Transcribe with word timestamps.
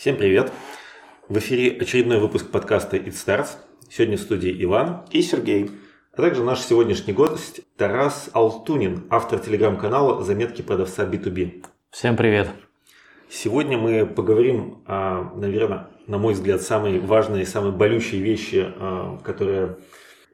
Всем 0.00 0.16
привет! 0.16 0.50
В 1.28 1.36
эфире 1.36 1.78
очередной 1.78 2.20
выпуск 2.20 2.50
подкаста 2.50 2.96
It 2.96 3.12
Stars. 3.12 3.48
Сегодня 3.90 4.16
в 4.16 4.20
студии 4.22 4.64
Иван 4.64 5.04
и 5.10 5.20
Сергей. 5.20 5.70
А 6.14 6.22
также 6.22 6.42
наш 6.42 6.60
сегодняшний 6.60 7.12
гость 7.12 7.60
Тарас 7.76 8.30
Алтунин, 8.32 9.04
автор 9.10 9.40
телеграм-канала 9.40 10.24
«Заметки 10.24 10.62
продавца 10.62 11.04
B2B». 11.04 11.66
Всем 11.90 12.16
привет! 12.16 12.48
Сегодня 13.28 13.76
мы 13.76 14.06
поговорим 14.06 14.82
о, 14.86 15.34
наверное, 15.36 15.88
на 16.06 16.16
мой 16.16 16.32
взгляд, 16.32 16.62
самые 16.62 16.98
важные, 16.98 17.44
самые 17.44 17.72
болючие 17.72 18.22
вещи, 18.22 18.72
а, 18.74 19.18
которые 19.22 19.76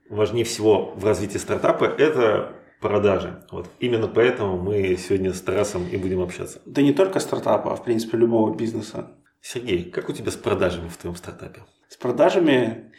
важнее 0.08 0.44
всего 0.44 0.94
в 0.94 1.04
развитии 1.04 1.38
стартапа, 1.38 1.86
это 1.86 2.52
продажи. 2.80 3.42
Вот. 3.50 3.66
Именно 3.80 4.06
поэтому 4.06 4.58
мы 4.58 4.96
сегодня 4.96 5.32
с 5.32 5.40
Тарасом 5.40 5.88
и 5.88 5.96
будем 5.96 6.22
общаться. 6.22 6.62
Да 6.66 6.82
не 6.82 6.92
только 6.92 7.18
стартапа, 7.18 7.72
а 7.72 7.74
в 7.74 7.82
принципе 7.82 8.16
любого 8.16 8.54
бизнеса. 8.54 9.10
Сергей, 9.52 9.84
как 9.84 10.08
у 10.08 10.12
тебя 10.12 10.32
с 10.32 10.34
продажами 10.34 10.88
в 10.88 10.96
твоем 10.96 11.14
стартапе? 11.14 11.60
С 11.88 11.96
продажами, 11.96 12.90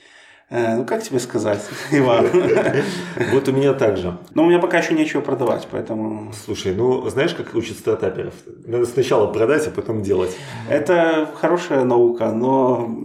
э, 0.50 0.78
ну 0.78 0.86
как 0.86 1.04
тебе 1.04 1.20
сказать, 1.20 1.62
Иван? 1.92 2.30
Вот 3.34 3.50
у 3.50 3.52
меня 3.52 3.74
также. 3.74 4.18
Но 4.34 4.44
у 4.44 4.46
меня 4.48 4.60
пока 4.60 4.78
еще 4.78 4.94
нечего 4.94 5.20
продавать, 5.20 5.68
поэтому... 5.70 6.32
Слушай, 6.46 6.74
ну 6.74 7.10
знаешь, 7.10 7.34
как 7.34 7.54
учат 7.54 7.78
стартаперов? 7.78 8.34
Надо 8.66 8.86
сначала 8.86 9.28
продать, 9.28 9.68
а 9.68 9.72
потом 9.72 10.04
делать. 10.04 10.38
Это 10.70 11.30
хорошая 11.36 11.84
наука, 11.84 12.32
но 12.32 12.98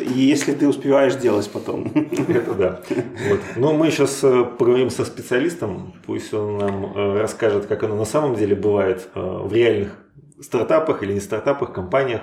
если 0.00 0.52
ты 0.52 0.66
успеваешь 0.66 1.14
делать 1.14 1.48
потом. 1.52 1.84
Это 2.28 2.54
да. 2.54 2.80
Вот. 3.28 3.40
Но 3.54 3.74
мы 3.74 3.92
сейчас 3.92 4.24
э, 4.24 4.42
поговорим 4.58 4.90
со 4.90 5.04
специалистом, 5.04 5.94
пусть 6.04 6.34
он 6.34 6.58
нам 6.58 6.96
э, 6.96 7.20
расскажет, 7.20 7.66
как 7.66 7.84
оно 7.84 7.94
на 7.94 8.06
самом 8.06 8.34
деле 8.34 8.56
бывает 8.56 9.08
в 9.14 9.52
реальных 9.52 9.96
стартапах 10.40 11.04
или 11.04 11.12
не 11.12 11.20
стартапах, 11.20 11.72
компаниях 11.72 12.22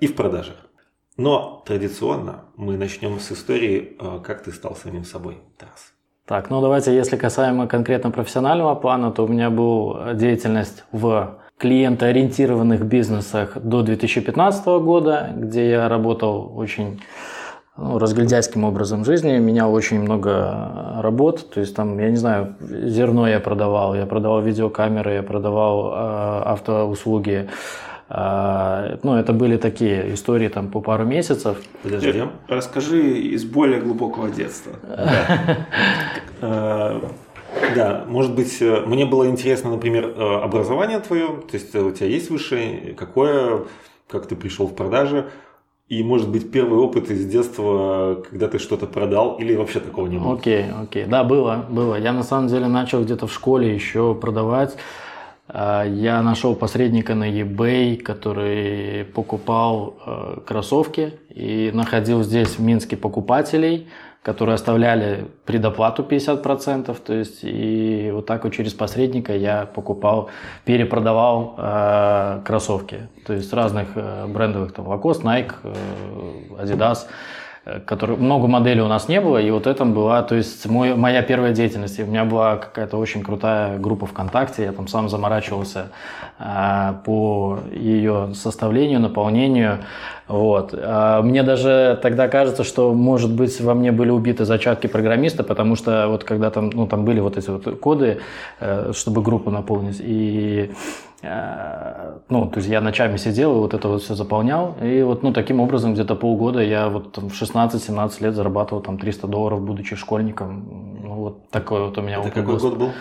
и 0.00 0.06
в 0.06 0.16
продажах. 0.16 0.56
Но 1.16 1.62
традиционно 1.66 2.44
мы 2.56 2.76
начнем 2.76 3.20
с 3.20 3.32
истории, 3.32 3.96
э, 3.98 4.20
как 4.24 4.42
ты 4.42 4.52
стал 4.52 4.74
самим 4.74 5.04
собой, 5.04 5.38
Тарас. 5.58 5.92
Так, 6.26 6.48
ну 6.48 6.60
давайте, 6.60 6.94
если 6.94 7.16
касаемо 7.16 7.66
конкретно 7.66 8.10
профессионального 8.10 8.74
плана, 8.74 9.10
то 9.10 9.24
у 9.24 9.28
меня 9.28 9.50
была 9.50 10.14
деятельность 10.14 10.84
в 10.92 11.40
клиентоориентированных 11.58 12.86
бизнесах 12.86 13.58
до 13.60 13.82
2015 13.82 14.66
года, 14.80 15.30
где 15.36 15.68
я 15.70 15.88
работал 15.88 16.56
очень 16.56 17.02
ну, 17.76 17.98
разгильдяйским 17.98 18.64
образом 18.64 19.04
жизни. 19.04 19.38
Менял 19.38 19.74
очень 19.74 20.00
много 20.00 21.00
работ. 21.02 21.50
То 21.50 21.60
есть 21.60 21.74
там, 21.76 21.98
я 21.98 22.10
не 22.10 22.16
знаю, 22.16 22.56
зерно 22.60 23.28
я 23.28 23.40
продавал, 23.40 23.94
я 23.94 24.06
продавал 24.06 24.40
видеокамеры, 24.40 25.14
я 25.14 25.22
продавал 25.22 25.92
э, 25.92 26.42
автоуслуги, 26.44 27.50
ну, 28.12 29.14
это 29.14 29.32
были 29.32 29.56
такие 29.56 30.14
истории 30.14 30.48
там 30.48 30.68
по 30.68 30.80
пару 30.80 31.04
месяцев. 31.04 31.58
Подожди. 31.84 32.24
Расскажи 32.48 33.18
из 33.18 33.44
более 33.44 33.80
глубокого 33.80 34.30
детства. 34.30 34.72
Э, 36.42 37.00
да, 37.74 38.04
может 38.08 38.34
быть, 38.34 38.62
э, 38.62 38.82
мне 38.86 39.04
было 39.04 39.28
интересно, 39.28 39.70
например, 39.70 40.06
э, 40.06 40.40
образование 40.42 41.00
твое, 41.00 41.28
то 41.28 41.54
есть 41.56 41.74
у 41.74 41.90
тебя 41.90 42.06
есть 42.06 42.30
высшее, 42.30 42.94
какое, 42.96 43.64
как 44.08 44.26
ты 44.26 44.36
пришел 44.36 44.66
в 44.66 44.74
продажи, 44.74 45.26
и, 45.88 46.04
может 46.04 46.28
быть, 46.30 46.52
первый 46.52 46.78
опыт 46.78 47.10
из 47.10 47.26
детства, 47.26 48.22
когда 48.30 48.46
ты 48.46 48.58
что-то 48.58 48.86
продал, 48.86 49.36
или 49.40 49.56
вообще 49.56 49.80
такого 49.80 50.06
не 50.06 50.18
было? 50.18 50.34
Окей, 50.34 50.62
okay, 50.62 50.82
окей. 50.82 51.02
Okay. 51.04 51.08
Да, 51.08 51.24
было, 51.24 51.66
было. 51.68 51.96
Я 51.96 52.12
на 52.12 52.22
самом 52.22 52.46
деле 52.46 52.68
начал 52.68 53.02
где-то 53.02 53.26
в 53.26 53.32
школе 53.32 53.74
еще 53.74 54.14
продавать. 54.14 54.76
А, 55.52 55.84
я 55.84 56.22
нашел 56.22 56.54
посредника 56.54 57.14
на 57.14 57.28
eBay, 57.28 57.96
который 57.96 59.04
покупал 59.04 59.96
э, 60.06 60.40
кроссовки 60.46 61.14
и 61.28 61.70
находил 61.74 62.22
здесь 62.22 62.50
в 62.50 62.60
Минске 62.60 62.96
покупателей, 62.96 63.88
которые 64.22 64.54
оставляли 64.54 65.26
предоплату 65.46 66.02
50%, 66.04 66.96
то 67.04 67.14
есть 67.14 67.40
и 67.42 68.10
вот 68.12 68.26
так 68.26 68.44
вот 68.44 68.52
через 68.52 68.74
посредника 68.74 69.34
я 69.34 69.66
покупал, 69.66 70.30
перепродавал 70.64 71.56
э, 71.58 72.42
кроссовки, 72.44 73.08
то 73.26 73.32
есть 73.32 73.52
разных 73.52 73.88
э, 73.96 74.26
брендовых 74.28 74.72
там 74.72 74.86
Lacoste, 74.86 75.22
Nike, 75.22 75.54
э, 75.64 76.62
Adidas, 76.62 77.06
который, 77.86 78.16
много 78.16 78.46
моделей 78.46 78.82
у 78.82 78.88
нас 78.88 79.08
не 79.08 79.20
было, 79.20 79.38
и 79.38 79.50
вот 79.50 79.66
это 79.66 79.84
была, 79.84 80.22
то 80.22 80.34
есть 80.34 80.66
мой, 80.66 80.94
моя 80.94 81.22
первая 81.22 81.52
деятельность. 81.52 81.98
И 81.98 82.02
у 82.02 82.06
меня 82.06 82.24
была 82.24 82.56
какая-то 82.56 82.96
очень 82.96 83.22
крутая 83.22 83.78
группа 83.78 84.06
ВКонтакте, 84.06 84.64
я 84.64 84.72
там 84.72 84.88
сам 84.88 85.08
заморачивался 85.08 85.88
а, 86.38 87.00
по 87.04 87.58
ее 87.72 88.32
составлению, 88.34 89.00
наполнению. 89.00 89.78
Вот. 90.28 90.74
А, 90.76 91.22
мне 91.22 91.42
даже 91.42 91.98
тогда 92.02 92.28
кажется, 92.28 92.64
что, 92.64 92.94
может 92.94 93.32
быть, 93.32 93.60
во 93.60 93.74
мне 93.74 93.92
были 93.92 94.10
убиты 94.10 94.44
зачатки 94.44 94.86
программиста, 94.86 95.44
потому 95.44 95.76
что 95.76 96.08
вот 96.08 96.24
когда 96.24 96.50
там, 96.50 96.70
ну, 96.70 96.86
там 96.86 97.04
были 97.04 97.20
вот 97.20 97.36
эти 97.36 97.50
вот 97.50 97.80
коды, 97.80 98.20
э, 98.60 98.92
чтобы 98.94 99.22
группу 99.22 99.50
наполнить, 99.50 100.00
и 100.00 100.50
Э, 100.60 100.74
ну, 101.22 102.50
то 102.50 102.56
есть 102.56 102.68
я 102.68 102.80
ночами 102.80 103.16
сидел 103.18 103.56
и 103.56 103.58
вот 103.58 103.74
это 103.74 103.88
вот 103.88 104.02
все 104.02 104.14
заполнял. 104.14 104.76
И 104.82 105.02
вот, 105.02 105.22
ну, 105.22 105.32
таким 105.32 105.60
образом 105.60 105.92
где-то 105.94 106.14
полгода 106.14 106.62
я 106.62 106.88
вот 106.88 107.12
там, 107.12 107.28
в 107.28 107.32
16-17 107.32 108.22
лет 108.22 108.34
зарабатывал 108.34 108.82
там 108.82 108.98
300 108.98 109.26
долларов, 109.26 109.60
будучи 109.62 109.96
школьником. 109.96 110.98
Ну, 111.02 111.14
вот 111.16 111.50
такой 111.50 111.82
вот 111.82 111.98
у 111.98 112.02
меня 112.02 112.20
это 112.20 112.30
какой 112.30 112.58
год 112.58 112.78
был? 112.78 112.92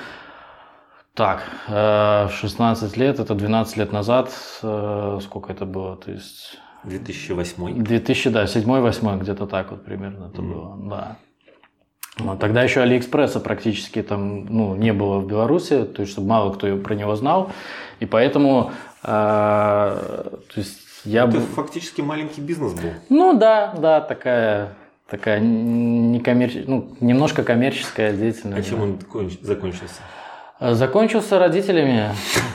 Так, 1.13 1.43
16 1.67 2.97
э, 2.97 2.99
лет, 2.99 3.19
это 3.19 3.35
12 3.35 3.77
лет 3.77 3.91
назад. 3.91 4.31
Э, 4.63 5.19
сколько 5.21 5.51
это 5.51 5.65
было? 5.65 5.97
То 5.97 6.11
есть... 6.11 6.57
2008? 6.85 7.83
2000, 7.83 8.29
да, 8.29 8.45
7-8, 8.45 9.19
где-то 9.19 9.47
так 9.47 9.71
вот 9.71 9.83
примерно 9.83 10.27
это 10.33 10.41
mm. 10.41 10.53
было, 10.53 10.77
да. 10.89 11.17
Но 12.19 12.35
тогда 12.35 12.63
еще 12.63 12.81
Алиэкспресса 12.81 13.39
практически 13.39 14.01
там 14.01 14.45
ну, 14.45 14.75
не 14.75 14.93
было 14.93 15.19
в 15.19 15.27
Беларуси, 15.27 15.83
то 15.83 16.01
есть 16.01 16.11
чтобы 16.11 16.27
мало 16.27 16.53
кто 16.53 16.75
про 16.77 16.95
него 16.95 17.15
знал. 17.15 17.51
И 17.99 18.05
поэтому 18.05 18.71
э, 19.03 19.07
то 19.07 20.55
есть 20.55 20.79
я 21.05 21.25
Это 21.25 21.39
фактически 21.39 22.01
маленький 22.01 22.41
бизнес 22.41 22.73
был. 22.73 22.91
Ну 23.09 23.37
да, 23.37 23.73
да, 23.77 24.01
такая 24.01 24.73
такая 25.09 25.39
некоммерч... 25.39 26.65
ну, 26.67 26.95
немножко 26.99 27.43
коммерческая 27.43 28.13
деятельность. 28.13 28.67
А 28.67 28.69
чем 28.69 28.81
он 28.81 28.99
закончился? 29.41 30.01
Закончился 30.61 31.39
родителями. 31.39 32.09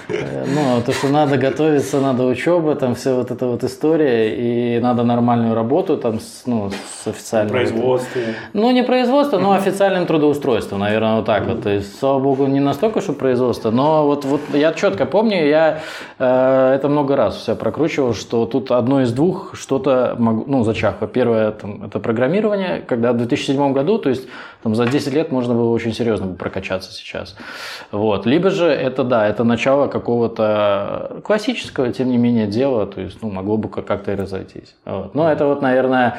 Ну, 0.08 0.82
то, 0.84 0.92
что 0.92 1.08
надо 1.08 1.38
готовиться, 1.38 2.00
надо 2.00 2.24
учеба, 2.26 2.74
там 2.74 2.94
все 2.94 3.14
вот 3.14 3.30
эта 3.30 3.46
вот 3.46 3.64
история, 3.64 4.34
и 4.36 4.78
надо 4.78 5.04
нормальную 5.04 5.54
работу 5.54 5.96
там 5.96 6.20
с, 6.20 6.42
ну, 6.44 6.70
с 6.70 7.06
официальным... 7.06 7.50
Производство. 7.50 8.20
Ну, 8.52 8.70
не 8.72 8.82
производство, 8.82 9.38
но 9.38 9.52
официальным 9.52 10.04
трудоустройством, 10.04 10.80
наверное, 10.80 11.16
вот 11.16 11.24
так 11.24 11.46
вот. 11.46 11.62
То 11.62 11.70
есть, 11.70 11.98
слава 11.98 12.18
богу, 12.18 12.46
не 12.46 12.60
настолько, 12.60 13.00
что 13.00 13.14
производство, 13.14 13.70
но 13.70 14.06
вот, 14.06 14.26
вот 14.26 14.42
я 14.52 14.74
четко 14.74 15.06
помню, 15.06 15.46
я 15.46 15.80
э, 16.18 16.72
это 16.74 16.88
много 16.90 17.16
раз 17.16 17.36
все 17.36 17.56
прокручивал, 17.56 18.12
что 18.12 18.44
тут 18.44 18.70
одно 18.70 19.00
из 19.00 19.12
двух 19.12 19.54
что-то, 19.54 20.14
могу, 20.18 20.44
ну, 20.46 20.62
зачахло. 20.62 21.08
Первое, 21.08 21.52
там, 21.52 21.84
это 21.84 21.98
программирование, 22.00 22.82
когда 22.86 23.14
в 23.14 23.16
2007 23.16 23.72
году, 23.72 23.96
то 23.96 24.10
есть 24.10 24.28
там 24.62 24.74
за 24.74 24.86
10 24.86 25.12
лет 25.14 25.32
можно 25.32 25.54
было 25.54 25.70
очень 25.70 25.94
серьезно 25.94 26.34
прокачаться 26.34 26.92
сейчас. 26.92 27.36
Вот. 27.94 28.26
Либо 28.26 28.50
же 28.50 28.66
это, 28.66 29.04
да, 29.04 29.28
это 29.28 29.44
начало 29.44 29.86
какого-то 29.86 31.20
классического, 31.22 31.92
тем 31.92 32.10
не 32.10 32.16
менее, 32.16 32.48
дела, 32.48 32.86
то 32.86 33.00
есть, 33.00 33.22
ну, 33.22 33.30
могло 33.30 33.56
бы 33.56 33.68
как-то 33.68 34.10
и 34.10 34.16
разойтись. 34.16 34.74
Вот. 34.84 35.14
Но 35.14 35.30
это 35.30 35.46
вот, 35.46 35.62
наверное, 35.62 36.18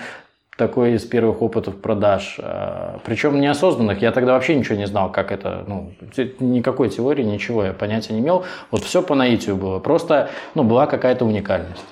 такой 0.57 0.93
из 0.93 1.03
первых 1.03 1.41
опытов 1.41 1.75
продаж. 1.81 2.37
А, 2.41 2.99
Причем 3.03 3.41
неосознанных. 3.41 4.01
Я 4.01 4.13
тогда 4.13 4.33
вообще 4.35 4.55
ничего 4.55 4.77
не 4.77 4.87
знал, 4.87 5.11
как 5.11 5.33
это, 5.33 5.65
ну, 5.67 5.91
никакой 6.39 6.87
теории, 6.87 7.23
ничего 7.23 7.65
я 7.65 7.73
понятия 7.73 8.13
не 8.13 8.21
имел. 8.21 8.45
Вот 8.71 8.81
все 8.83 9.01
по 9.01 9.13
наитию 9.13 9.57
было. 9.57 9.79
Просто, 9.79 10.29
ну, 10.53 10.63
была 10.63 10.87
какая-то 10.87 11.25
уникальность. 11.25 11.85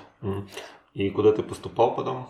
И 0.94 1.10
куда 1.10 1.34
ты 1.34 1.44
поступал 1.44 1.94
потом? 1.94 2.28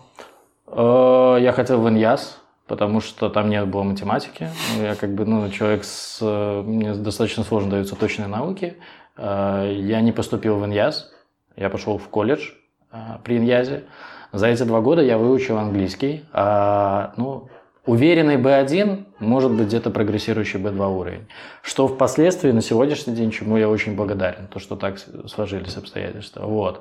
Э, 0.66 1.38
я 1.40 1.52
хотел 1.52 1.80
в 1.80 1.88
ИНЯС 1.88 2.40
потому 2.66 3.00
что 3.00 3.28
там 3.28 3.50
не 3.50 3.62
было 3.64 3.82
математики. 3.82 4.48
Я 4.80 4.94
как 4.94 5.14
бы, 5.14 5.24
ну, 5.24 5.48
человек 5.50 5.84
с... 5.84 6.20
Мне 6.22 6.94
достаточно 6.94 7.44
сложно 7.44 7.70
даются 7.70 7.96
точные 7.96 8.28
науки. 8.28 8.76
Э, 9.16 9.72
я 9.76 10.00
не 10.00 10.12
поступил 10.12 10.56
в 10.56 10.64
ИНЯЗ, 10.66 11.12
я 11.56 11.70
пошел 11.70 11.98
в 11.98 12.08
колледж 12.08 12.50
э, 12.92 12.96
при 13.22 13.38
ИНЯЗе. 13.38 13.84
За 14.32 14.48
эти 14.48 14.64
два 14.64 14.80
года 14.80 15.02
я 15.02 15.16
выучил 15.16 15.58
английский. 15.58 16.24
А, 16.32 17.12
ну, 17.16 17.48
уверенный 17.86 18.36
B1, 18.36 19.04
может 19.20 19.52
быть, 19.52 19.68
где-то 19.68 19.90
прогрессирующий 19.90 20.58
B2 20.58 20.96
уровень. 20.96 21.26
Что 21.62 21.86
впоследствии 21.86 22.50
на 22.50 22.60
сегодняшний 22.60 23.14
день, 23.14 23.30
чему 23.30 23.56
я 23.56 23.68
очень 23.68 23.94
благодарен, 23.94 24.48
то, 24.48 24.58
что 24.58 24.74
так 24.74 24.98
сложились 25.28 25.76
обстоятельства. 25.76 26.46
Вот. 26.46 26.80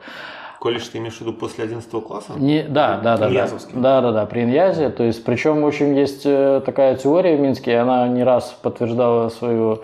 Колледж 0.63 0.87
ты 0.89 0.97
имеешь 0.99 1.17
в 1.17 1.19
виду 1.19 1.33
после 1.33 1.65
11 1.65 1.91
класса? 1.91 2.31
Не, 2.37 2.63
да, 2.63 2.97
да, 3.03 3.17
да. 3.17 3.29
Да, 3.29 3.49
да, 3.73 4.01
да, 4.01 4.11
да, 4.13 4.25
при 4.25 4.43
Иньязе. 4.43 4.87
То 4.91 5.03
есть, 5.03 5.25
причем, 5.25 5.61
в 5.61 5.67
общем, 5.67 5.93
есть 5.93 6.21
э, 6.23 6.61
такая 6.65 6.95
теория 6.95 7.35
в 7.35 7.41
Минске, 7.41 7.71
и 7.71 7.73
она 7.73 8.07
не 8.07 8.23
раз 8.23 8.57
подтверждала 8.61 9.27
свою, 9.27 9.81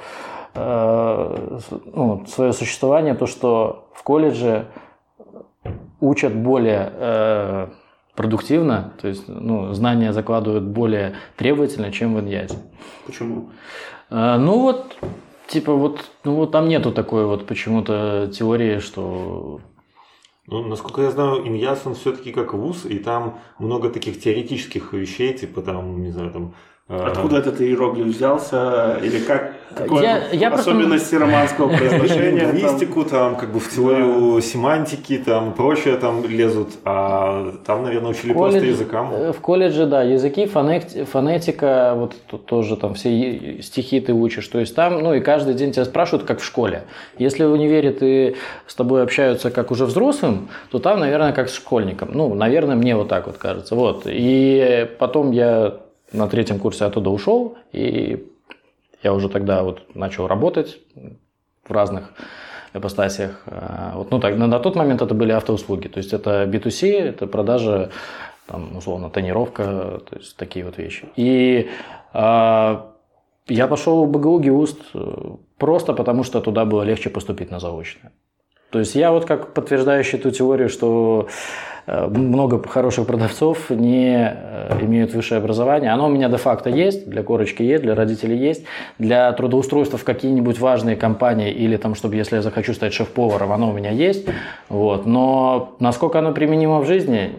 э, 0.55 1.59
ну, 1.93 2.25
свое 2.27 2.53
существование, 2.53 3.13
то, 3.13 3.27
что 3.27 3.89
в 3.93 4.03
колледже 4.03 4.67
учат 5.99 6.33
более 6.33 6.93
э, 6.93 7.67
продуктивно, 8.15 8.93
то 9.01 9.09
есть 9.09 9.27
ну, 9.27 9.73
знания 9.73 10.13
закладывают 10.13 10.63
более 10.63 11.15
требовательно, 11.35 11.91
чем 11.91 12.15
в 12.15 12.21
иньязе. 12.21 12.55
Почему? 13.05 13.49
Э, 14.09 14.37
ну 14.37 14.61
вот, 14.61 14.95
типа 15.47 15.73
вот, 15.73 16.05
ну 16.23 16.35
вот 16.35 16.53
там 16.53 16.69
нету 16.69 16.93
такой 16.93 17.25
вот 17.25 17.47
почему-то 17.47 18.31
теории, 18.33 18.79
что 18.79 19.59
ну, 20.51 20.63
насколько 20.67 21.01
я 21.01 21.11
знаю, 21.11 21.47
Иньяс, 21.47 21.81
он 21.85 21.95
все-таки 21.95 22.31
как 22.31 22.53
вуз, 22.53 22.85
и 22.85 22.99
там 22.99 23.39
много 23.59 23.89
таких 23.89 24.19
теоретических 24.19 24.93
вещей, 24.93 25.33
типа 25.33 25.61
там, 25.61 26.01
не 26.01 26.11
знаю, 26.11 26.31
там 26.31 26.53
Откуда 26.89 27.37
этот 27.37 27.61
иероглиф 27.61 28.07
взялся? 28.07 28.99
Или 29.03 29.19
как? 29.19 29.53
Какое 29.75 30.01
Я- 30.03 30.21
я 30.31 30.49
просто- 30.49 30.71
особенности 30.71 31.15
романского 31.15 31.67
произношения? 31.77 32.51
лингвистику, 32.51 33.05
там, 33.05 33.35
как 33.35 33.51
бы 33.51 33.59
в 33.59 33.69
теорию 33.69 34.41
семантики, 34.41 35.17
там, 35.17 35.53
прочее 35.53 35.95
там 35.97 36.25
лезут, 36.25 36.69
а 36.85 37.53
там, 37.65 37.83
наверное, 37.83 38.11
учили 38.11 38.33
просто 38.33 38.59
языкам. 38.65 39.09
э, 39.13 39.31
В 39.31 39.39
колледже, 39.41 39.85
да, 39.85 40.01
языки, 40.03 40.47
фонетика, 40.47 41.93
вот 41.95 42.15
тут 42.29 42.45
тоже 42.45 42.75
там 42.77 42.93
все 42.93 43.59
стихи 43.61 43.99
ты 43.99 44.13
учишь. 44.13 44.47
То 44.47 44.59
есть 44.59 44.75
там, 44.75 45.01
ну 45.01 45.13
и 45.13 45.19
каждый 45.19 45.53
день 45.53 45.71
тебя 45.71 45.85
спрашивают, 45.85 46.25
как 46.27 46.39
в 46.39 46.45
школе. 46.45 46.83
Если 47.17 47.43
в 47.43 47.51
универе 47.51 47.91
ты 47.91 48.35
с 48.67 48.75
тобой 48.75 49.03
общаются 49.03 49.51
как 49.51 49.71
уже 49.71 49.85
взрослым, 49.85 50.49
то 50.71 50.79
там, 50.79 50.99
наверное, 50.99 51.31
как 51.31 51.49
с 51.49 51.53
школьником. 51.55 52.09
Ну, 52.13 52.33
наверное, 52.33 52.75
мне 52.75 52.95
вот 52.95 53.07
так 53.07 53.27
вот 53.27 53.37
кажется. 53.37 53.75
Вот. 53.75 54.03
И 54.05 54.87
потом 54.99 55.31
я 55.31 55.75
на 56.11 56.27
третьем 56.27 56.59
курсе 56.59 56.85
оттуда 56.85 57.09
ушел, 57.11 57.55
и 57.71 58.25
я 59.03 59.13
уже 59.13 59.29
тогда 59.29 59.63
вот 59.63 59.95
начал 59.95 60.27
работать 60.27 60.79
в 61.67 61.71
разных 61.71 62.13
ипостасиях. 62.73 63.43
А, 63.45 63.93
Вот, 63.95 64.11
ну, 64.11 64.19
так, 64.19 64.37
на, 64.37 64.59
тот 64.59 64.75
момент 64.75 65.01
это 65.01 65.13
были 65.13 65.31
автоуслуги. 65.31 65.87
То 65.87 65.97
есть 65.99 66.13
это 66.13 66.45
B2C, 66.45 67.01
это 67.01 67.27
продажа, 67.27 67.89
там, 68.47 68.77
условно, 68.77 69.09
тонировка, 69.09 70.01
то 70.09 70.17
есть 70.17 70.37
такие 70.37 70.65
вот 70.65 70.77
вещи. 70.77 71.05
И 71.15 71.69
а, 72.13 72.93
я 73.47 73.67
пошел 73.67 74.05
в 74.05 74.11
БГУ 74.11 74.39
ГИУСТ 74.39 74.79
э, 74.93 75.35
просто 75.57 75.93
потому, 75.93 76.23
что 76.23 76.39
туда 76.41 76.65
было 76.65 76.83
легче 76.83 77.09
поступить 77.09 77.51
на 77.51 77.59
заочное. 77.59 78.11
То 78.69 78.79
есть 78.79 78.95
я 78.95 79.11
вот 79.11 79.25
как 79.25 79.53
подтверждающий 79.53 80.19
ту 80.19 80.29
теорию, 80.29 80.69
что 80.69 81.27
э, 81.78 81.78
много 82.09 82.61
хороших 82.67 83.05
продавцов 83.07 83.69
не 83.69 84.15
э, 84.15 84.77
имеют 84.81 85.13
высшее 85.13 85.39
образование. 85.39 85.91
Оно 85.91 86.07
у 86.07 86.09
меня 86.09 86.29
де-факто 86.29 86.69
есть, 86.69 87.09
для 87.09 87.23
корочки 87.23 87.63
есть, 87.63 87.83
для 87.83 87.95
родителей 87.95 88.37
есть. 88.37 88.65
Для 88.97 89.31
трудоустройства 89.33 89.97
в 89.97 90.03
какие-нибудь 90.03 90.59
важные 90.59 90.95
компании 90.95 91.51
или 91.51 91.77
там, 91.77 91.95
чтобы 91.95 92.15
если 92.15 92.35
я 92.35 92.41
захочу 92.41 92.73
стать 92.73 92.93
шеф-поваром, 92.93 93.51
оно 93.51 93.69
у 93.69 93.73
меня 93.73 93.91
есть. 93.91 94.27
Вот. 94.69 95.05
Но 95.05 95.75
насколько 95.79 96.19
оно 96.19 96.31
применимо 96.31 96.79
в 96.79 96.85
жизни, 96.85 97.31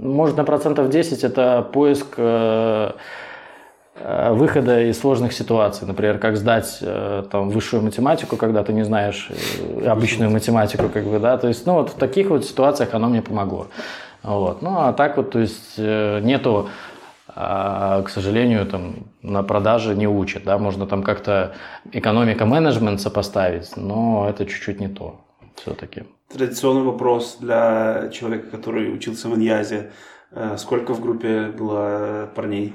может 0.00 0.36
на 0.36 0.44
процентов 0.44 0.90
10 0.90 1.24
это 1.24 1.66
поиск 1.72 2.14
э, 2.16 2.90
э, 2.92 2.92
выхода 4.00 4.82
из 4.82 4.98
сложных 4.98 5.32
ситуаций. 5.32 5.86
Например, 5.86 6.18
как 6.18 6.36
сдать 6.36 6.78
э, 6.82 7.24
там, 7.30 7.48
высшую 7.48 7.82
математику, 7.82 8.36
когда 8.36 8.62
ты 8.62 8.72
не 8.72 8.84
знаешь 8.84 9.30
э, 9.30 9.86
обычную 9.86 10.30
математику, 10.30 10.88
как 10.88 11.04
бы, 11.04 11.18
да, 11.18 11.38
то 11.38 11.48
есть, 11.48 11.66
ну, 11.66 11.74
вот 11.74 11.90
в 11.90 11.94
таких 11.94 12.28
вот 12.28 12.44
ситуациях 12.44 12.92
оно 12.92 13.08
мне 13.08 13.22
помогло. 13.22 13.68
Вот. 14.22 14.60
Ну, 14.60 14.78
а 14.78 14.92
так 14.92 15.16
вот, 15.16 15.30
то 15.30 15.38
есть, 15.38 15.74
э, 15.78 16.20
нету, 16.20 16.68
а, 17.28 18.02
к 18.02 18.08
сожалению, 18.08 18.66
там, 18.66 19.06
на 19.22 19.42
продаже 19.42 19.94
не 19.94 20.08
учат, 20.08 20.44
да, 20.44 20.58
можно 20.58 20.86
там 20.86 21.02
как-то 21.02 21.54
экономика-менеджмент 21.92 23.00
сопоставить, 23.00 23.76
но 23.76 24.26
это 24.28 24.46
чуть-чуть 24.46 24.80
не 24.80 24.88
то 24.88 25.20
все-таки. 25.54 26.04
Традиционный 26.32 26.82
вопрос 26.82 27.36
для 27.40 28.08
человека, 28.12 28.48
который 28.50 28.92
учился 28.92 29.28
в 29.28 29.36
Иньязе. 29.36 29.90
Э, 30.32 30.56
Сколько 30.58 30.94
в 30.94 31.00
группе 31.00 31.46
было 31.46 32.28
парней? 32.34 32.74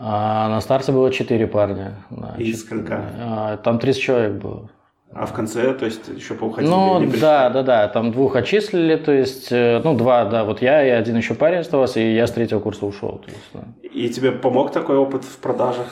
А 0.00 0.48
на 0.48 0.60
старте 0.60 0.92
было 0.92 1.10
4 1.10 1.46
парня. 1.46 1.94
да, 2.10 2.34
И 2.38 2.52
сколько? 2.52 3.02
а, 3.20 3.56
Там 3.58 3.78
30 3.78 4.02
человек 4.02 4.32
было. 4.34 4.68
А 5.14 5.24
в 5.26 5.32
конце, 5.32 5.72
то 5.74 5.86
есть 5.86 6.06
еще 6.08 6.34
поуходили? 6.34 6.70
Ну, 6.70 7.02
да, 7.20 7.48
да, 7.48 7.62
да, 7.62 7.88
там 7.88 8.12
двух 8.12 8.36
отчислили, 8.36 8.96
то 8.96 9.10
есть, 9.10 9.48
э, 9.50 9.80
ну, 9.82 9.94
два, 9.96 10.26
да, 10.26 10.44
вот 10.44 10.60
я 10.60 10.86
и 10.86 10.90
один 10.90 11.16
еще 11.16 11.34
парень 11.34 11.60
оставался, 11.60 11.98
и 11.98 12.14
я 12.14 12.26
с 12.26 12.30
третьего 12.30 12.60
курса 12.60 12.84
ушел. 12.84 13.18
То 13.24 13.30
есть, 13.30 13.48
да. 13.54 13.60
И 13.90 14.08
тебе 14.10 14.32
помог 14.32 14.70
такой 14.70 14.96
опыт 14.98 15.24
в 15.24 15.38
продажах 15.38 15.86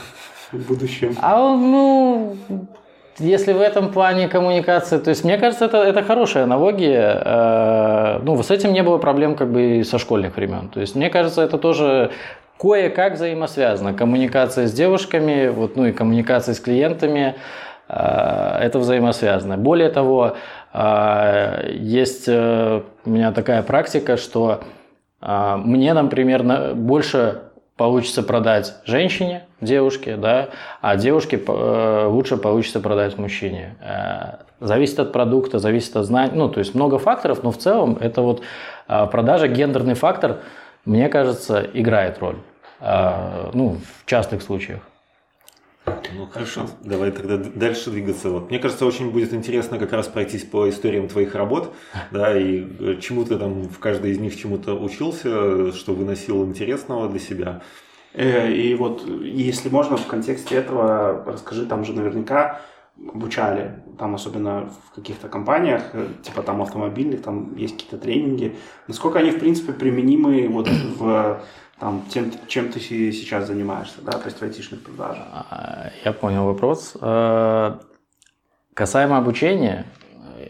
в 0.52 0.68
будущем? 0.68 1.16
А 1.22 1.38
ну, 1.56 2.36
если 3.18 3.54
в 3.54 3.60
этом 3.62 3.90
плане 3.90 4.28
коммуникации, 4.28 4.98
то 4.98 5.08
есть, 5.08 5.24
мне 5.24 5.38
кажется, 5.38 5.64
это, 5.64 5.78
это 5.78 6.02
хорошая 6.02 6.44
аналогия. 6.44 7.22
Э, 7.24 8.18
Ну, 8.22 8.40
с 8.42 8.50
этим 8.50 8.72
не 8.74 8.82
было 8.82 8.98
проблем 8.98 9.34
как 9.34 9.50
бы 9.50 9.78
и 9.78 9.82
со 9.84 9.98
школьных 9.98 10.36
времен. 10.36 10.68
То 10.68 10.80
есть, 10.80 10.94
мне 10.94 11.08
кажется, 11.08 11.40
это 11.42 11.56
тоже 11.58 12.10
кое-как 12.58 13.14
взаимосвязано. 13.14 13.94
Коммуникация 13.94 14.66
с 14.66 14.72
девушками, 14.72 15.48
вот, 15.48 15.76
ну 15.76 15.86
и 15.86 15.92
коммуникация 15.92 16.54
с 16.54 16.60
клиентами, 16.60 17.34
э, 17.88 17.94
это 18.62 18.78
взаимосвязано. 18.78 19.56
Более 19.58 19.90
того, 19.90 20.36
э, 20.72 21.70
есть 21.72 22.24
э, 22.28 22.82
у 23.04 23.10
меня 23.10 23.32
такая 23.32 23.62
практика, 23.62 24.16
что 24.16 24.60
э, 25.20 25.56
мне, 25.56 25.92
например, 25.94 26.42
на- 26.42 26.74
больше 26.74 27.42
получится 27.76 28.22
продать 28.22 28.74
женщине, 28.86 29.44
девушке, 29.60 30.16
да, 30.16 30.48
а 30.80 30.96
девушке 30.96 31.38
э, 31.46 32.06
лучше 32.06 32.38
получится 32.38 32.80
продать 32.80 33.18
мужчине. 33.18 33.76
Э, 33.82 34.42
Зависит 34.58 34.98
от 34.98 35.12
продукта, 35.12 35.58
зависит 35.58 35.94
от 35.96 36.06
знаний, 36.06 36.32
ну, 36.34 36.48
то 36.48 36.60
есть 36.60 36.74
много 36.74 36.98
факторов, 36.98 37.42
но 37.42 37.50
в 37.50 37.58
целом 37.58 37.98
это 38.00 38.22
вот 38.22 38.40
продажа, 38.86 39.48
гендерный 39.48 39.92
фактор, 39.92 40.38
мне 40.86 41.08
кажется, 41.08 41.68
играет 41.74 42.18
роль. 42.20 42.36
Э, 42.80 43.50
Ну, 43.52 43.76
в 43.76 44.06
частых 44.06 44.42
случаях. 44.42 44.80
Ну 46.14 46.26
хорошо, 46.26 46.66
давай 46.82 47.10
тогда 47.10 47.36
дальше 47.36 47.90
двигаться. 47.90 48.30
Вот. 48.30 48.50
Мне 48.50 48.58
кажется, 48.58 48.86
очень 48.86 49.10
будет 49.10 49.32
интересно 49.32 49.78
как 49.78 49.92
раз 49.92 50.08
пройтись 50.08 50.42
по 50.44 50.68
историям 50.68 51.08
твоих 51.08 51.34
работ, 51.34 51.72
да, 52.10 52.36
и 52.36 52.64
э, 52.80 52.96
чему 53.00 53.24
ты 53.24 53.36
там 53.38 53.62
в 53.68 53.78
каждой 53.78 54.10
из 54.12 54.18
них 54.18 54.36
чему-то 54.36 54.74
учился, 54.74 55.72
что 55.72 55.94
выносил 55.94 56.44
интересного 56.44 57.08
для 57.08 57.20
себя. 57.20 57.62
Э, 58.14 58.50
И 58.50 58.74
вот, 58.74 59.06
если 59.22 59.68
можно, 59.68 59.96
в 59.96 60.06
контексте 60.06 60.56
этого 60.56 61.24
расскажи, 61.26 61.66
там 61.66 61.84
же 61.84 61.92
наверняка 61.92 62.60
обучали, 63.12 63.82
там 63.98 64.14
особенно 64.14 64.70
в 64.90 64.94
каких-то 64.94 65.28
компаниях, 65.28 65.82
э, 65.92 66.06
типа 66.22 66.42
там 66.42 66.62
автомобильных, 66.62 67.22
там 67.22 67.54
есть 67.56 67.74
какие-то 67.74 67.98
тренинги. 67.98 68.56
Насколько 68.88 69.18
они, 69.18 69.30
в 69.30 69.38
принципе, 69.38 69.72
применимы 69.72 70.48
вот 70.48 70.68
в 70.68 71.40
там, 71.78 72.02
тем, 72.08 72.32
чем 72.48 72.70
ты 72.70 72.80
се- 72.80 73.12
сейчас 73.12 73.46
занимаешься, 73.46 74.00
да, 74.02 74.12
то 74.12 74.24
есть 74.26 74.38
в 74.38 74.42
айтишных 74.42 74.82
продажах? 74.82 75.24
А, 75.32 75.90
Я 76.04 76.12
понял 76.12 76.44
вопрос. 76.46 76.96
Э, 77.00 77.78
Касаемо 78.74 79.18
обучения, 79.18 79.84
э, 80.38 80.48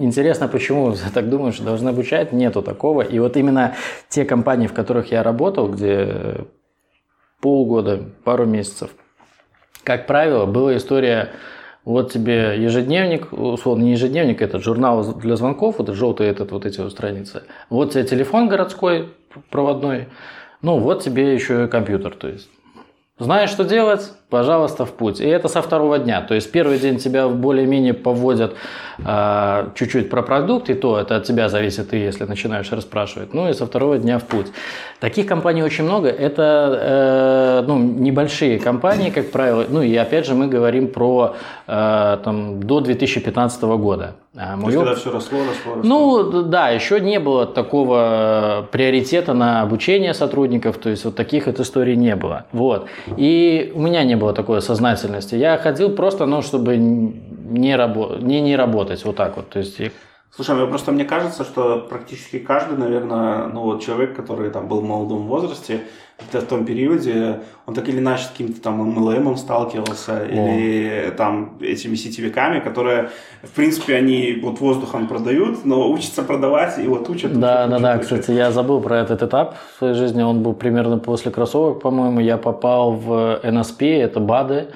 интересно, 0.00 0.46
почему 0.48 0.94
так 1.14 1.28
думаю, 1.28 1.52
что 1.52 1.64
должны 1.64 1.88
обучать, 1.88 2.32
нету 2.32 2.62
такого. 2.62 3.02
И 3.02 3.18
вот 3.18 3.36
именно 3.36 3.74
те 4.08 4.24
компании, 4.24 4.68
в 4.68 4.74
которых 4.74 5.10
я 5.10 5.22
работал, 5.24 5.68
где 5.72 6.46
полгода, 7.40 7.98
пару 8.24 8.46
месяцев, 8.46 8.90
как 9.88 10.06
правило, 10.06 10.44
была 10.44 10.76
история, 10.76 11.30
вот 11.86 12.12
тебе 12.12 12.62
ежедневник, 12.62 13.32
условно 13.32 13.84
не 13.84 13.92
ежедневник, 13.92 14.42
этот 14.42 14.62
журнал 14.62 15.14
для 15.14 15.34
звонков, 15.34 15.76
вот 15.78 15.88
желтый 15.88 16.26
этот, 16.26 16.52
вот 16.52 16.66
эти 16.66 16.78
вот 16.82 16.92
страницы. 16.92 17.44
Вот 17.70 17.92
тебе 17.92 18.04
телефон 18.04 18.50
городской, 18.50 19.14
проводной, 19.48 20.08
ну 20.60 20.78
вот 20.78 21.02
тебе 21.02 21.32
еще 21.32 21.64
и 21.64 21.68
компьютер, 21.68 22.14
то 22.14 22.28
есть. 22.28 22.50
Знаешь, 23.18 23.48
что 23.48 23.64
делать? 23.64 24.12
Пожалуйста, 24.30 24.84
в 24.84 24.92
путь. 24.92 25.20
И 25.20 25.26
это 25.26 25.48
со 25.48 25.62
второго 25.62 25.98
дня. 25.98 26.20
То 26.20 26.34
есть 26.34 26.52
первый 26.52 26.78
день 26.78 26.98
тебя 26.98 27.28
более-менее 27.28 27.94
поводят 27.94 28.56
а, 29.02 29.70
чуть-чуть 29.74 30.10
про 30.10 30.22
продукт, 30.22 30.68
и 30.68 30.74
то 30.74 30.98
это 30.98 31.16
от 31.16 31.24
тебя 31.24 31.48
зависит, 31.48 31.90
ты 31.90 31.96
если 31.96 32.24
начинаешь 32.24 32.70
расспрашивать. 32.70 33.32
Ну 33.32 33.48
и 33.48 33.54
со 33.54 33.64
второго 33.64 33.96
дня 33.96 34.18
в 34.18 34.24
путь. 34.24 34.48
Таких 35.00 35.26
компаний 35.26 35.62
очень 35.62 35.84
много. 35.84 36.08
Это 36.08 37.62
э, 37.62 37.64
ну, 37.66 37.78
небольшие 37.78 38.58
компании, 38.58 39.10
как 39.10 39.30
правило. 39.30 39.64
Ну 39.68 39.80
и 39.80 39.94
опять 39.94 40.26
же 40.26 40.34
мы 40.34 40.48
говорим 40.48 40.88
про 40.88 41.36
э, 41.66 42.18
там, 42.24 42.62
до 42.62 42.80
2015 42.80 43.62
года. 43.62 44.16
А 44.36 44.56
То 44.56 44.66
есть 44.66 44.76
когда 44.76 44.94
все 44.94 45.10
росло, 45.10 45.38
росло, 45.38 45.74
росло. 45.76 45.82
ну, 45.82 46.42
да, 46.42 46.68
еще 46.68 47.00
не 47.00 47.18
было 47.18 47.46
такого 47.46 48.68
приоритета 48.70 49.34
на 49.34 49.62
обучение 49.62 50.14
сотрудников, 50.14 50.78
то 50.78 50.90
есть 50.90 51.04
вот 51.04 51.16
таких 51.16 51.46
вот 51.46 51.58
историй 51.58 51.96
не 51.96 52.14
было. 52.14 52.46
Вот. 52.52 52.86
И 53.16 53.72
у 53.74 53.80
меня 53.80 54.04
не 54.04 54.16
было 54.18 54.32
такой 54.32 54.60
сознательности. 54.60 55.34
Я 55.34 55.56
ходил 55.56 55.90
просто, 55.90 56.26
ну, 56.26 56.42
чтобы 56.42 56.76
не, 56.76 57.74
рабо- 57.74 58.22
не, 58.22 58.40
не 58.40 58.56
работать 58.56 59.04
вот 59.04 59.16
так 59.16 59.36
вот. 59.36 59.48
То 59.48 59.60
есть, 59.60 59.80
Слушай, 60.34 60.56
ну 60.56 60.68
просто 60.68 60.92
мне 60.92 61.04
кажется, 61.04 61.44
что 61.44 61.86
практически 61.88 62.38
каждый, 62.38 62.78
наверное, 62.78 63.46
ну 63.46 63.62
вот 63.62 63.82
человек, 63.82 64.14
который 64.14 64.50
там 64.50 64.68
был 64.68 64.80
в 64.80 64.84
молодом 64.84 65.26
возрасте, 65.26 65.82
в 66.32 66.40
том 66.42 66.64
периоде, 66.64 67.40
он 67.66 67.74
так 67.74 67.88
или 67.88 67.98
иначе 67.98 68.24
с 68.24 68.26
каким-то 68.28 68.60
там 68.60 68.98
MLM 68.98 69.36
сталкивался, 69.36 70.20
О. 70.20 70.24
или 70.26 71.14
там 71.16 71.56
этими 71.60 71.94
сетевиками, 71.94 72.58
которые, 72.58 73.10
в 73.42 73.50
принципе, 73.50 73.94
они 73.94 74.40
вот 74.42 74.60
воздухом 74.60 75.06
продают, 75.06 75.64
но 75.64 75.88
учатся 75.88 76.22
продавать, 76.22 76.78
и 76.78 76.88
вот 76.88 77.08
учат. 77.08 77.38
Да, 77.38 77.66
учат, 77.66 77.70
да, 77.70 77.76
учат, 77.76 77.82
да, 77.82 77.94
учат. 77.94 78.02
кстати, 78.02 78.30
я 78.32 78.50
забыл 78.50 78.80
про 78.80 78.98
этот 78.98 79.22
этап 79.22 79.56
в 79.74 79.78
своей 79.78 79.94
жизни, 79.94 80.22
он 80.22 80.42
был 80.42 80.54
примерно 80.54 80.98
после 80.98 81.30
кроссовок, 81.30 81.80
по-моему, 81.80 82.20
я 82.20 82.36
попал 82.36 82.92
в 82.92 83.40
NSP, 83.44 84.02
это 84.02 84.18
БАДы, 84.18 84.68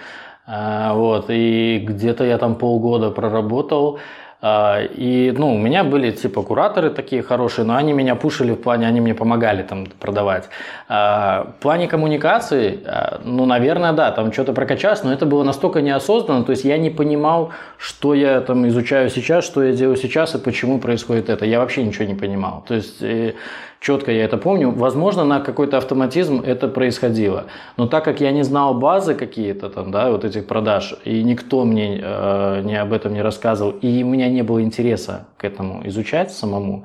а, 0.47 0.95
вот, 0.95 1.27
и 1.29 1.85
где-то 1.85 2.25
я 2.25 2.39
там 2.39 2.55
полгода 2.55 3.11
проработал, 3.11 3.99
и, 4.45 5.33
ну, 5.37 5.55
у 5.55 5.59
меня 5.59 5.85
были, 5.85 6.11
типа, 6.11 6.43
кураторы 6.43 6.91
такие 6.91 7.23
хорошие, 7.23 7.65
но 7.65 7.77
они 7.77 7.93
меня 7.93 8.17
пушили 8.17 8.53
в 8.53 8.57
плане, 8.57 8.89
они 8.89 9.01
мне 9.01 9.15
помогали 9.15 9.63
там 9.63 9.87
продавать. 10.01 10.49
А, 10.89 11.53
в 11.59 11.63
плане 11.63 11.87
коммуникации, 11.87 12.81
а, 12.85 13.21
ну, 13.25 13.47
наверное, 13.47 13.93
да, 13.93 14.11
там 14.11 14.33
что-то 14.33 14.53
прокачалось, 14.53 15.05
но 15.05 15.13
это 15.13 15.27
было 15.27 15.45
настолько 15.45 15.81
неосознанно, 15.81 16.45
то 16.45 16.51
есть 16.51 16.65
я 16.65 16.77
не 16.77 16.91
понимал, 16.91 17.51
что 17.79 18.15
я 18.15 18.41
там 18.41 18.67
изучаю 18.67 19.11
сейчас, 19.11 19.45
что 19.45 19.63
я 19.63 19.73
делаю 19.73 19.97
сейчас 19.97 20.35
и 20.35 20.39
почему 20.39 20.81
происходит 20.81 21.31
это. 21.31 21.45
Я 21.45 21.61
вообще 21.61 21.85
ничего 21.85 22.05
не 22.05 22.15
понимал. 22.15 22.65
То 22.67 22.75
есть 22.75 23.01
э, 23.01 23.35
четко 23.83 24.13
я 24.13 24.25
это 24.25 24.39
помню. 24.39 24.71
Возможно, 24.71 25.25
на 25.25 25.41
какой-то 25.41 25.77
автоматизм 25.77 26.41
это 26.41 26.69
происходило. 26.69 27.45
Но 27.77 27.87
так 27.87 28.05
как 28.05 28.21
я 28.21 28.31
не 28.31 28.45
знал 28.45 28.75
базы 28.75 29.15
какие-то 29.15 29.69
там, 29.69 29.91
да, 29.91 30.11
вот 30.11 30.25
этих 30.25 30.47
продаж, 30.47 30.95
и 31.05 31.23
никто 31.23 31.65
мне 31.65 32.01
э, 32.03 32.63
не 32.65 32.81
об 32.81 32.93
этом 32.93 33.13
не 33.13 33.23
рассказывал, 33.23 33.73
и 33.73 34.03
у 34.03 34.07
меня 34.07 34.29
не 34.29 34.43
было 34.43 34.63
интереса 34.63 35.27
к 35.37 35.45
этому 35.45 35.87
изучать 35.89 36.33
самому, 36.33 36.85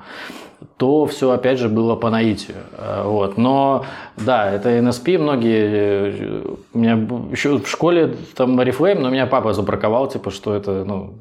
то 0.78 1.06
все 1.06 1.30
опять 1.30 1.60
же 1.60 1.70
было 1.70 1.96
по 1.96 2.10
наитию. 2.10 2.58
Э, 2.74 3.04
вот. 3.06 3.38
Но 3.38 3.86
да, 4.18 4.52
это 4.52 4.70
NSP, 4.70 5.20
многие, 5.20 5.66
э, 5.66 6.42
у 6.74 6.78
меня 6.80 6.94
еще 7.32 7.60
в 7.60 7.68
школе 7.68 8.16
там 8.36 8.60
Oriflame, 8.60 9.00
но 9.00 9.10
меня 9.10 9.28
папа 9.28 9.54
забраковал, 9.54 10.08
типа, 10.08 10.32
что 10.32 10.56
это, 10.56 10.84
ну, 10.84 11.14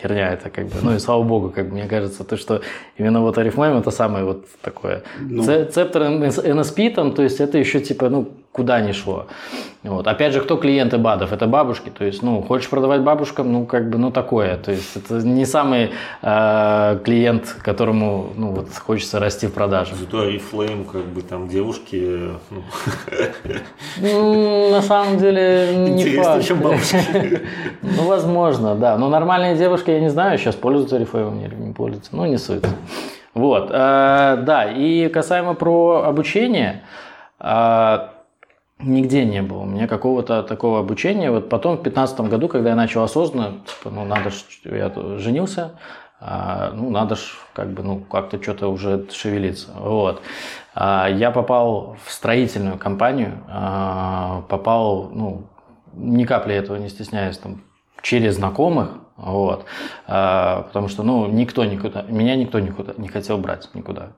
херня 0.00 0.32
это 0.32 0.50
как 0.50 0.66
бы. 0.66 0.74
Ну 0.82 0.94
и 0.94 0.98
слава 0.98 1.22
богу, 1.22 1.50
как 1.50 1.68
бы, 1.68 1.74
мне 1.74 1.86
кажется, 1.88 2.24
то, 2.24 2.36
что 2.36 2.60
именно 2.98 3.20
вот 3.20 3.38
Арифлейм 3.38 3.76
это 3.76 3.90
самое 3.90 4.24
вот 4.24 4.46
такое. 4.62 5.02
Ну. 5.20 5.42
Цептор 5.42 6.02
NSP 6.02 6.94
там, 6.94 7.12
то 7.12 7.22
есть 7.22 7.40
это 7.40 7.58
еще 7.58 7.80
типа, 7.80 8.08
ну, 8.08 8.28
куда 8.56 8.80
ни 8.80 8.92
шло. 8.92 9.26
Вот. 9.82 10.08
Опять 10.08 10.32
же, 10.32 10.40
кто 10.40 10.56
клиенты 10.56 10.98
БАДов? 10.98 11.32
Это 11.32 11.46
бабушки. 11.46 11.90
То 11.90 12.04
есть, 12.04 12.22
ну, 12.22 12.42
хочешь 12.42 12.68
продавать 12.68 13.02
бабушкам, 13.02 13.52
ну, 13.52 13.66
как 13.66 13.88
бы, 13.90 13.98
ну, 13.98 14.10
такое. 14.10 14.56
То 14.56 14.72
есть, 14.72 14.96
это 14.96 15.14
не 15.26 15.44
самый 15.44 15.90
э, 16.22 16.98
клиент, 17.04 17.56
которому, 17.62 18.30
ну, 18.36 18.50
вот, 18.50 18.68
хочется 18.74 19.20
расти 19.20 19.46
в 19.46 19.52
продаже. 19.52 19.94
Зато 19.94 20.22
Арифлейм, 20.22 20.84
как 20.84 21.04
бы, 21.04 21.22
там, 21.22 21.48
девушки, 21.48 22.30
ну... 24.00 24.70
на 24.70 24.82
самом 24.82 25.18
деле, 25.18 25.76
не 25.76 26.16
факт. 26.16 26.44
чем 26.44 26.60
бабушки. 26.60 27.42
Ну, 27.82 28.06
возможно, 28.06 28.74
да. 28.74 28.96
Но 28.96 29.08
нормальные 29.08 29.56
девушки, 29.56 29.90
я 29.90 30.00
не 30.00 30.10
знаю, 30.10 30.38
сейчас 30.38 30.54
пользуются 30.54 30.96
Арифлеймом 30.96 31.40
или 31.44 31.54
не 31.54 31.72
пользуются. 31.72 32.16
Ну, 32.16 32.24
не 32.26 32.38
суть. 32.38 32.64
Вот, 33.34 33.70
э, 33.70 34.38
да, 34.46 34.72
и 34.74 35.08
касаемо 35.08 35.52
про 35.54 36.04
обучение, 36.06 36.82
э, 37.38 37.98
Нигде 38.78 39.24
не 39.24 39.42
было. 39.42 39.60
У 39.60 39.64
меня 39.64 39.88
какого-то 39.88 40.42
такого 40.42 40.80
обучения. 40.80 41.30
Вот 41.30 41.48
потом 41.48 41.78
в 41.78 41.82
2015 41.82 42.20
году, 42.30 42.48
когда 42.48 42.70
я 42.70 42.76
начал 42.76 43.02
осознанно, 43.02 43.60
типа, 43.66 43.90
ну 43.90 44.04
надо 44.04 44.30
ж, 44.30 44.44
я 44.64 44.92
женился, 45.18 45.78
а, 46.20 46.72
ну 46.74 46.90
надо 46.90 47.16
ж 47.16 47.38
как 47.54 47.72
бы, 47.72 47.82
ну 47.82 48.00
как-то 48.00 48.42
что-то 48.42 48.68
уже 48.68 49.06
шевелиться. 49.10 49.70
Вот. 49.78 50.20
А, 50.74 51.08
я 51.08 51.30
попал 51.30 51.96
в 52.04 52.12
строительную 52.12 52.76
компанию, 52.76 53.42
а, 53.48 54.42
попал, 54.48 55.10
ну 55.10 55.48
ни 55.94 56.24
капли 56.24 56.54
этого 56.54 56.76
не 56.76 56.88
стесняюсь, 56.88 57.38
там, 57.38 57.62
через 58.02 58.36
знакомых, 58.36 58.90
вот, 59.16 59.64
а, 60.06 60.62
потому 60.62 60.88
что, 60.88 61.02
ну, 61.02 61.26
никто 61.26 61.64
никуда, 61.64 62.02
меня 62.02 62.36
никто 62.36 62.60
никуда 62.60 62.92
не 62.98 63.08
хотел 63.08 63.38
брать 63.38 63.70
никуда. 63.74 64.12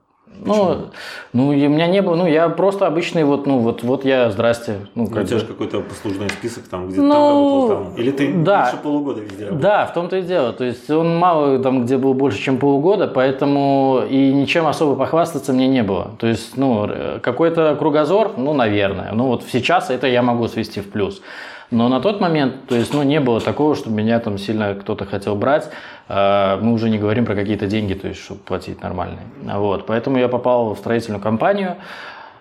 Ну, 0.45 0.91
ну, 1.33 1.53
и 1.53 1.67
у 1.67 1.71
меня 1.71 1.87
не 1.87 2.03
было, 2.03 2.15
ну, 2.15 2.27
я 2.27 2.49
просто 2.49 2.87
обычный 2.87 3.25
вот, 3.25 3.47
ну, 3.47 3.59
вот, 3.59 3.83
вот 3.83 4.05
я, 4.05 4.31
здрасте. 4.31 4.77
Ну, 4.95 5.07
как 5.07 5.25
у 5.25 5.27
тебя 5.27 5.39
же 5.39 5.47
какой-то 5.47 5.81
послужной 5.81 6.29
список 6.31 6.65
там, 6.69 6.89
где 6.89 7.01
ну, 7.01 7.13
там 7.13 7.29
работал, 7.29 7.69
там, 7.69 7.95
или 7.97 8.11
ты 8.11 8.33
да, 8.33 8.63
больше 8.63 8.77
полугода 8.83 9.21
везде 9.21 9.45
работал? 9.47 9.63
Да, 9.63 9.87
в 9.87 9.95
том-то 9.95 10.17
и 10.17 10.23
дело, 10.23 10.53
то 10.53 10.65
есть 10.65 10.89
он 10.91 11.19
мало 11.19 11.59
там, 11.59 11.85
где 11.85 11.97
был 11.97 12.15
больше, 12.15 12.39
чем 12.39 12.59
полугода, 12.59 13.09
поэтому 13.09 14.03
и 14.09 14.33
ничем 14.33 14.67
особо 14.67 14.97
похвастаться 14.97 15.53
мне 15.53 15.69
не 15.69 15.83
было. 15.83 16.13
То 16.19 16.27
есть, 16.27 16.57
ну, 16.57 16.89
какой-то 17.23 17.77
кругозор, 17.77 18.33
ну, 18.37 18.55
наверное, 18.55 19.13
ну, 19.13 19.27
вот 19.27 19.45
сейчас 19.51 19.91
это 19.91 20.07
я 20.07 20.23
могу 20.23 20.49
свести 20.49 20.81
в 20.81 20.91
плюс. 20.91 21.21
Но 21.71 21.89
на 21.89 22.01
тот 22.01 22.21
момент, 22.21 22.67
то 22.67 22.75
есть, 22.75 22.95
ну, 22.95 23.03
не 23.03 23.21
было 23.21 23.41
такого, 23.41 23.75
чтобы 23.75 23.97
меня 23.97 24.19
там 24.21 24.39
сильно 24.39 24.75
кто-то 24.75 25.05
хотел 25.05 25.37
брать. 25.37 25.69
А, 26.09 26.59
мы 26.61 26.73
уже 26.73 26.89
не 26.89 26.99
говорим 26.99 27.27
про 27.27 27.35
какие-то 27.35 27.67
деньги, 27.67 27.95
то 27.95 28.09
есть, 28.09 28.23
чтобы 28.23 28.41
платить 28.41 28.83
нормальные. 28.83 29.27
Вот, 29.43 29.87
поэтому 29.87 30.19
я 30.19 30.29
попал 30.29 30.75
в 30.75 30.79
строительную 30.79 31.21
компанию 31.21 31.77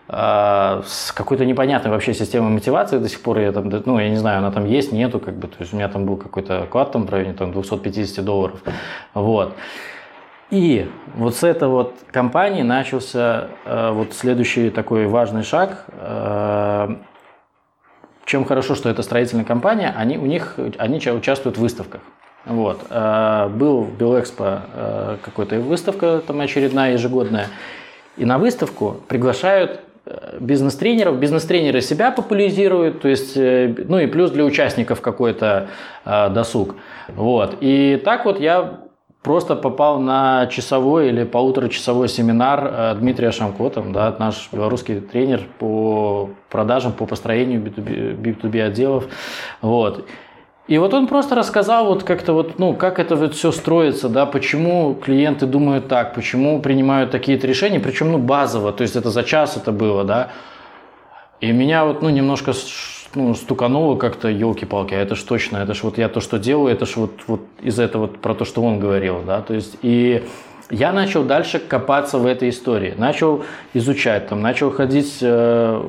а, 0.08 0.82
с 0.86 1.12
какой-то 1.12 1.46
непонятной 1.46 1.92
вообще 1.92 2.14
системой 2.14 2.52
мотивации 2.52 2.98
до 2.98 3.10
сих 3.10 3.22
пор 3.22 3.40
я 3.40 3.52
там, 3.52 3.70
ну, 3.86 4.00
я 4.00 4.10
не 4.10 4.16
знаю, 4.16 4.38
она 4.38 4.52
там 4.52 4.66
есть, 4.66 4.94
нету, 4.94 5.20
как 5.20 5.36
бы, 5.36 5.48
то 5.50 5.58
есть 5.60 5.74
у 5.74 5.76
меня 5.76 5.90
там 5.90 6.06
был 6.06 6.16
какой-то 6.16 6.64
оклад 6.64 6.94
там 6.94 7.06
в 7.06 7.10
районе 7.10 7.34
там 7.34 7.52
250 7.52 8.24
долларов, 8.24 8.62
вот. 9.14 9.54
И 10.50 10.90
вот 11.16 11.36
с 11.36 11.44
этой 11.44 11.68
вот 11.68 11.94
компании 12.10 12.62
начался 12.62 13.50
э, 13.66 13.92
вот 13.92 14.14
следующий 14.14 14.70
такой 14.70 15.08
важный 15.08 15.44
шаг. 15.44 15.84
Э, 15.90 16.96
чем 18.28 18.44
хорошо, 18.44 18.76
что 18.76 18.90
это 18.90 19.02
строительная 19.02 19.46
компания, 19.46 19.94
они, 19.98 20.18
у 20.18 20.26
них, 20.26 20.56
они 20.78 20.98
участвуют 20.98 21.58
в 21.58 21.62
выставках. 21.62 22.02
Вот. 22.46 22.86
Э, 22.90 23.48
был 23.48 23.82
в 23.82 23.98
Белэкспо 23.98 24.62
э, 24.74 25.18
какая-то 25.24 25.60
выставка 25.60 26.22
там 26.28 26.42
очередная, 26.42 26.94
ежегодная. 26.94 27.48
И 28.18 28.26
на 28.26 28.38
выставку 28.38 28.98
приглашают 29.08 29.80
э, 30.06 30.38
бизнес-тренеров. 30.42 31.18
Бизнес-тренеры 31.20 31.82
себя 31.82 32.12
популяризируют, 32.12 33.02
то 33.02 33.08
есть, 33.08 33.36
ну 33.36 34.00
и 34.00 34.08
плюс 34.08 34.32
для 34.32 34.44
участников 34.44 35.00
какой-то 35.00 35.70
досуг. 36.06 36.76
Вот. 37.08 37.58
И 37.62 38.02
так 38.04 38.26
вот 38.26 38.42
я 38.42 38.80
просто 39.28 39.58
попал 39.58 40.00
на 40.00 40.48
часовой 40.48 41.10
или 41.10 41.26
полуторачасовой 41.26 42.08
семинар 42.08 42.72
э, 42.72 42.96
Дмитрия 42.96 43.32
Шамко, 43.32 43.70
там, 43.70 43.92
да, 43.92 44.16
наш 44.20 44.48
белорусский 44.54 45.02
тренер 45.02 45.42
по 45.60 46.30
продажам, 46.50 46.94
по 46.94 47.06
построению 47.06 47.62
B2B, 47.62 48.16
B2B 48.16 48.62
отделов. 48.62 49.04
Вот. 49.62 50.06
И 50.70 50.78
вот 50.78 50.94
он 50.94 51.08
просто 51.08 51.36
рассказал 51.36 51.88
вот 51.88 52.06
как-то 52.06 52.32
вот, 52.32 52.58
ну, 52.58 52.74
как 52.74 53.00
это 53.00 53.18
вот 53.18 53.36
все 53.36 53.52
строится, 53.52 54.08
да, 54.08 54.26
почему 54.26 54.96
клиенты 54.96 55.46
думают 55.46 55.90
так, 55.90 56.14
почему 56.14 56.62
принимают 56.62 57.12
такие-то 57.12 57.48
решения, 57.48 57.82
причем, 57.82 58.14
ну, 58.14 58.20
базово, 58.20 58.72
то 58.72 58.84
есть 58.84 58.96
это 58.96 59.10
за 59.10 59.24
час 59.24 59.58
это 59.58 59.74
было, 59.74 60.06
да. 60.06 60.30
И 61.42 61.52
меня 61.52 61.84
вот, 61.84 62.02
ну, 62.02 62.10
немножко 62.10 62.54
ну, 63.18 63.34
стукануло 63.34 63.98
как-то, 63.98 64.30
елки-палки, 64.30 64.94
а 64.94 65.00
это 65.00 65.16
ж 65.16 65.24
точно, 65.24 65.58
это 65.58 65.74
ж 65.74 65.84
вот 65.84 65.98
я 65.98 66.08
то, 66.08 66.22
что 66.22 66.38
делаю, 66.38 66.74
это 66.74 66.86
ж 66.86 66.96
вот, 66.96 67.12
вот 67.28 67.42
из 67.62 67.80
этого 67.80 68.04
вот 68.04 68.20
про 68.20 68.34
то, 68.36 68.46
что 68.46 68.62
он 68.62 68.80
говорил, 68.80 69.24
да, 69.26 69.42
то 69.42 69.54
есть 69.54 69.78
и 69.82 70.24
я 70.70 70.92
начал 70.92 71.24
дальше 71.24 71.60
копаться 71.60 72.18
в 72.18 72.26
этой 72.26 72.50
истории, 72.50 72.94
начал 72.98 73.44
изучать, 73.74 74.28
там, 74.28 74.42
начал 74.42 74.70
ходить, 74.72 75.18
э, 75.22 75.84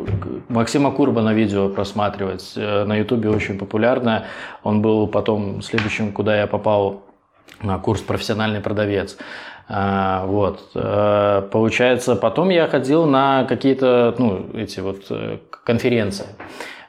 Максима 0.49 0.91
Курбана 0.91 1.35
видео 1.35 1.69
просматривать, 1.69 2.53
э, 2.57 2.85
на 2.85 2.97
ютубе 2.97 3.29
очень 3.29 3.59
популярно, 3.59 4.25
он 4.63 4.81
был 4.81 5.07
потом 5.07 5.63
следующим, 5.63 6.13
куда 6.13 6.39
я 6.39 6.47
попал 6.47 7.03
на 7.63 7.79
курс 7.79 8.01
«Профессиональный 8.01 8.61
продавец». 8.61 9.17
А, 9.71 10.25
вот. 10.25 10.71
Э, 10.75 11.43
получается, 11.53 12.17
потом 12.17 12.49
я 12.49 12.67
ходил 12.69 13.05
на 13.05 13.45
какие-то, 13.45 14.15
ну, 14.19 14.47
эти 14.55 14.81
вот 14.81 15.03
э, 15.11 15.39
конференции. 15.65 16.27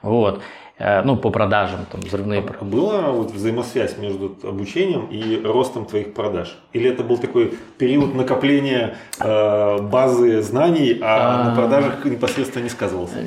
Вот. 0.02 0.42
Э, 0.80 1.02
ну, 1.02 1.18
по 1.18 1.30
продажам, 1.30 1.86
там, 1.92 2.00
взрывные. 2.02 2.42
А 2.60 2.64
была 2.64 3.12
вот 3.12 3.32
взаимосвязь 3.32 3.98
между 3.98 4.38
обучением 4.44 5.08
и 5.12 5.42
ростом 5.44 5.86
твоих 5.86 6.14
продаж? 6.14 6.58
Или 6.72 6.90
это 6.90 7.04
был 7.04 7.18
такой 7.18 7.54
период 7.78 8.16
накопления 8.16 8.96
э, 9.20 9.78
базы 9.82 10.42
знаний, 10.42 10.98
а, 11.02 11.42
а 11.42 11.50
на 11.50 11.56
продажах 11.56 12.06
непосредственно 12.06 12.64
не 12.64 12.70
сказывался? 12.70 13.18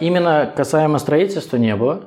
Именно 0.00 0.50
касаемо 0.56 0.98
строительства 0.98 1.58
не 1.58 1.76
было. 1.76 2.04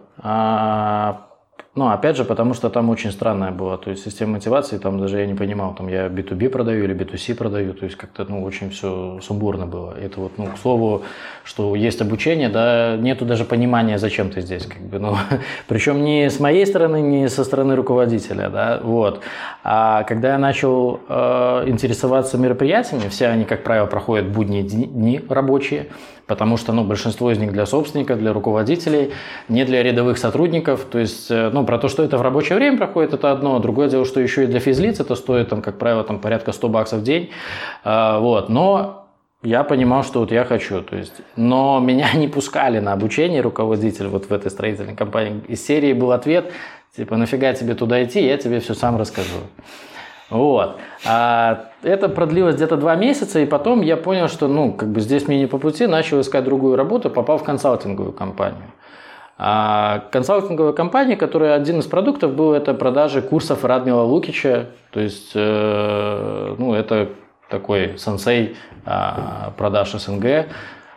Ну, 1.80 1.88
опять 1.88 2.18
же, 2.18 2.26
потому 2.26 2.54
что 2.54 2.70
там 2.70 2.90
очень 2.90 3.10
странная 3.10 3.52
была, 3.52 3.78
то 3.78 3.90
есть 3.90 4.04
система 4.04 4.34
мотивации, 4.34 4.78
там 4.78 5.00
даже 5.00 5.18
я 5.20 5.26
не 5.26 5.34
понимал, 5.34 5.74
там 5.74 5.88
я 5.88 6.08
B2B 6.08 6.50
продаю 6.50 6.84
или 6.84 6.94
B2C 6.94 7.36
продаю, 7.36 7.74
то 7.74 7.86
есть 7.86 7.96
как-то, 7.96 8.26
ну, 8.28 8.44
очень 8.44 8.70
все 8.70 9.22
сумбурно 9.22 9.66
было. 9.66 9.94
Это 9.98 10.20
вот, 10.20 10.34
ну, 10.38 10.48
к 10.48 10.58
слову, 10.58 11.04
что 11.46 11.76
есть 11.78 12.02
обучение, 12.02 12.50
да, 12.50 12.98
нету 12.98 13.24
даже 13.24 13.46
понимания, 13.46 13.98
зачем 13.98 14.30
ты 14.30 14.42
здесь, 14.42 14.66
как 14.66 14.82
бы, 14.82 15.00
ну, 15.00 15.16
причем 15.70 16.04
не 16.04 16.30
с 16.30 16.42
моей 16.42 16.66
стороны, 16.66 17.00
не 17.00 17.30
со 17.30 17.46
стороны 17.46 17.78
руководителя, 17.78 18.50
да, 18.50 18.82
вот. 18.84 19.22
А 19.64 20.04
когда 20.04 20.34
я 20.34 20.38
начал 20.38 21.00
э, 21.08 21.64
интересоваться 21.68 22.38
мероприятиями, 22.38 23.08
все 23.08 23.28
они, 23.28 23.46
как 23.46 23.64
правило, 23.64 23.86
проходят 23.86 24.28
будние 24.28 24.64
дни 24.64 25.22
рабочие, 25.30 25.88
потому 26.30 26.58
что 26.58 26.74
ну, 26.74 26.84
большинство 26.84 27.32
из 27.32 27.40
них 27.40 27.52
для 27.52 27.66
собственников, 27.66 28.20
для 28.20 28.34
руководителей, 28.34 29.12
не 29.50 29.66
для 29.66 29.82
рядовых 29.82 30.20
сотрудников. 30.20 30.86
То 30.90 31.00
есть, 31.00 31.32
э, 31.32 31.50
ну, 31.52 31.66
про 31.70 31.78
то, 31.78 31.88
что 31.88 32.02
это 32.02 32.18
в 32.18 32.24
рабочее 32.24 32.58
время 32.58 32.80
проходит, 32.80 33.14
это 33.14 33.32
одно. 33.32 33.60
Другое 33.60 33.90
дело, 33.90 34.04
что 34.04 34.20
еще 34.20 34.46
и 34.46 34.48
для 34.48 34.60
физлиц 34.60 35.00
это 35.00 35.14
стоит, 35.14 35.50
там, 35.50 35.62
как 35.62 35.78
правило, 35.78 36.04
там, 36.04 36.18
порядка 36.18 36.52
100 36.52 36.68
баксов 36.68 37.00
в 37.02 37.04
день. 37.04 37.30
А, 37.84 38.20
вот. 38.20 38.50
Но 38.50 39.06
я 39.44 39.64
понимал, 39.64 40.04
что 40.04 40.22
вот 40.22 40.32
я 40.32 40.46
хочу. 40.46 40.82
То 40.82 40.96
есть, 40.96 41.22
но 41.36 41.80
меня 41.84 42.12
не 42.16 42.28
пускали 42.28 42.80
на 42.80 42.94
обучение 42.94 43.42
руководитель 43.42 44.08
вот 44.08 44.26
в 44.26 44.34
этой 44.34 44.50
строительной 44.50 44.96
компании. 44.96 45.44
Из 45.48 45.64
серии 45.64 45.94
был 45.94 46.12
ответ, 46.12 46.52
типа, 46.98 47.18
нафига 47.18 47.54
тебе 47.54 47.76
туда 47.76 48.04
идти, 48.04 48.26
я 48.26 48.38
тебе 48.38 48.62
все 48.62 48.74
сам 48.74 48.98
расскажу. 48.98 49.38
Вот. 50.32 50.78
А 51.06 51.70
это 51.84 52.10
продлилось 52.10 52.56
где-то 52.56 52.78
два 52.78 52.96
месяца, 52.96 53.42
и 53.42 53.46
потом 53.46 53.82
я 53.82 53.96
понял, 53.96 54.28
что 54.28 54.48
ну, 54.48 54.74
как 54.74 54.90
бы 54.90 55.02
здесь 55.02 55.28
мне 55.28 55.38
не 55.38 55.46
по 55.46 55.60
пути, 55.60 55.86
начал 55.86 56.20
искать 56.20 56.46
другую 56.46 56.76
работу, 56.78 57.12
попал 57.12 57.38
в 57.38 57.44
консалтинговую 57.44 58.14
компанию. 58.14 58.66
А 59.41 60.03
консалтинговая 60.12 60.74
компания, 60.74 61.15
которая 61.15 61.55
один 61.55 61.79
из 61.79 61.86
продуктов 61.86 62.34
был, 62.34 62.53
это 62.53 62.74
продажи 62.74 63.22
курсов 63.22 63.63
Радмила 63.63 64.01
Лукича, 64.01 64.67
то 64.91 65.00
есть, 65.00 65.31
э, 65.34 66.55
ну, 66.58 66.74
это 66.74 67.10
такой 67.50 67.98
сенсей 67.98 68.58
э, 68.86 68.91
продаж 69.58 69.93
СНГ, 69.93 70.48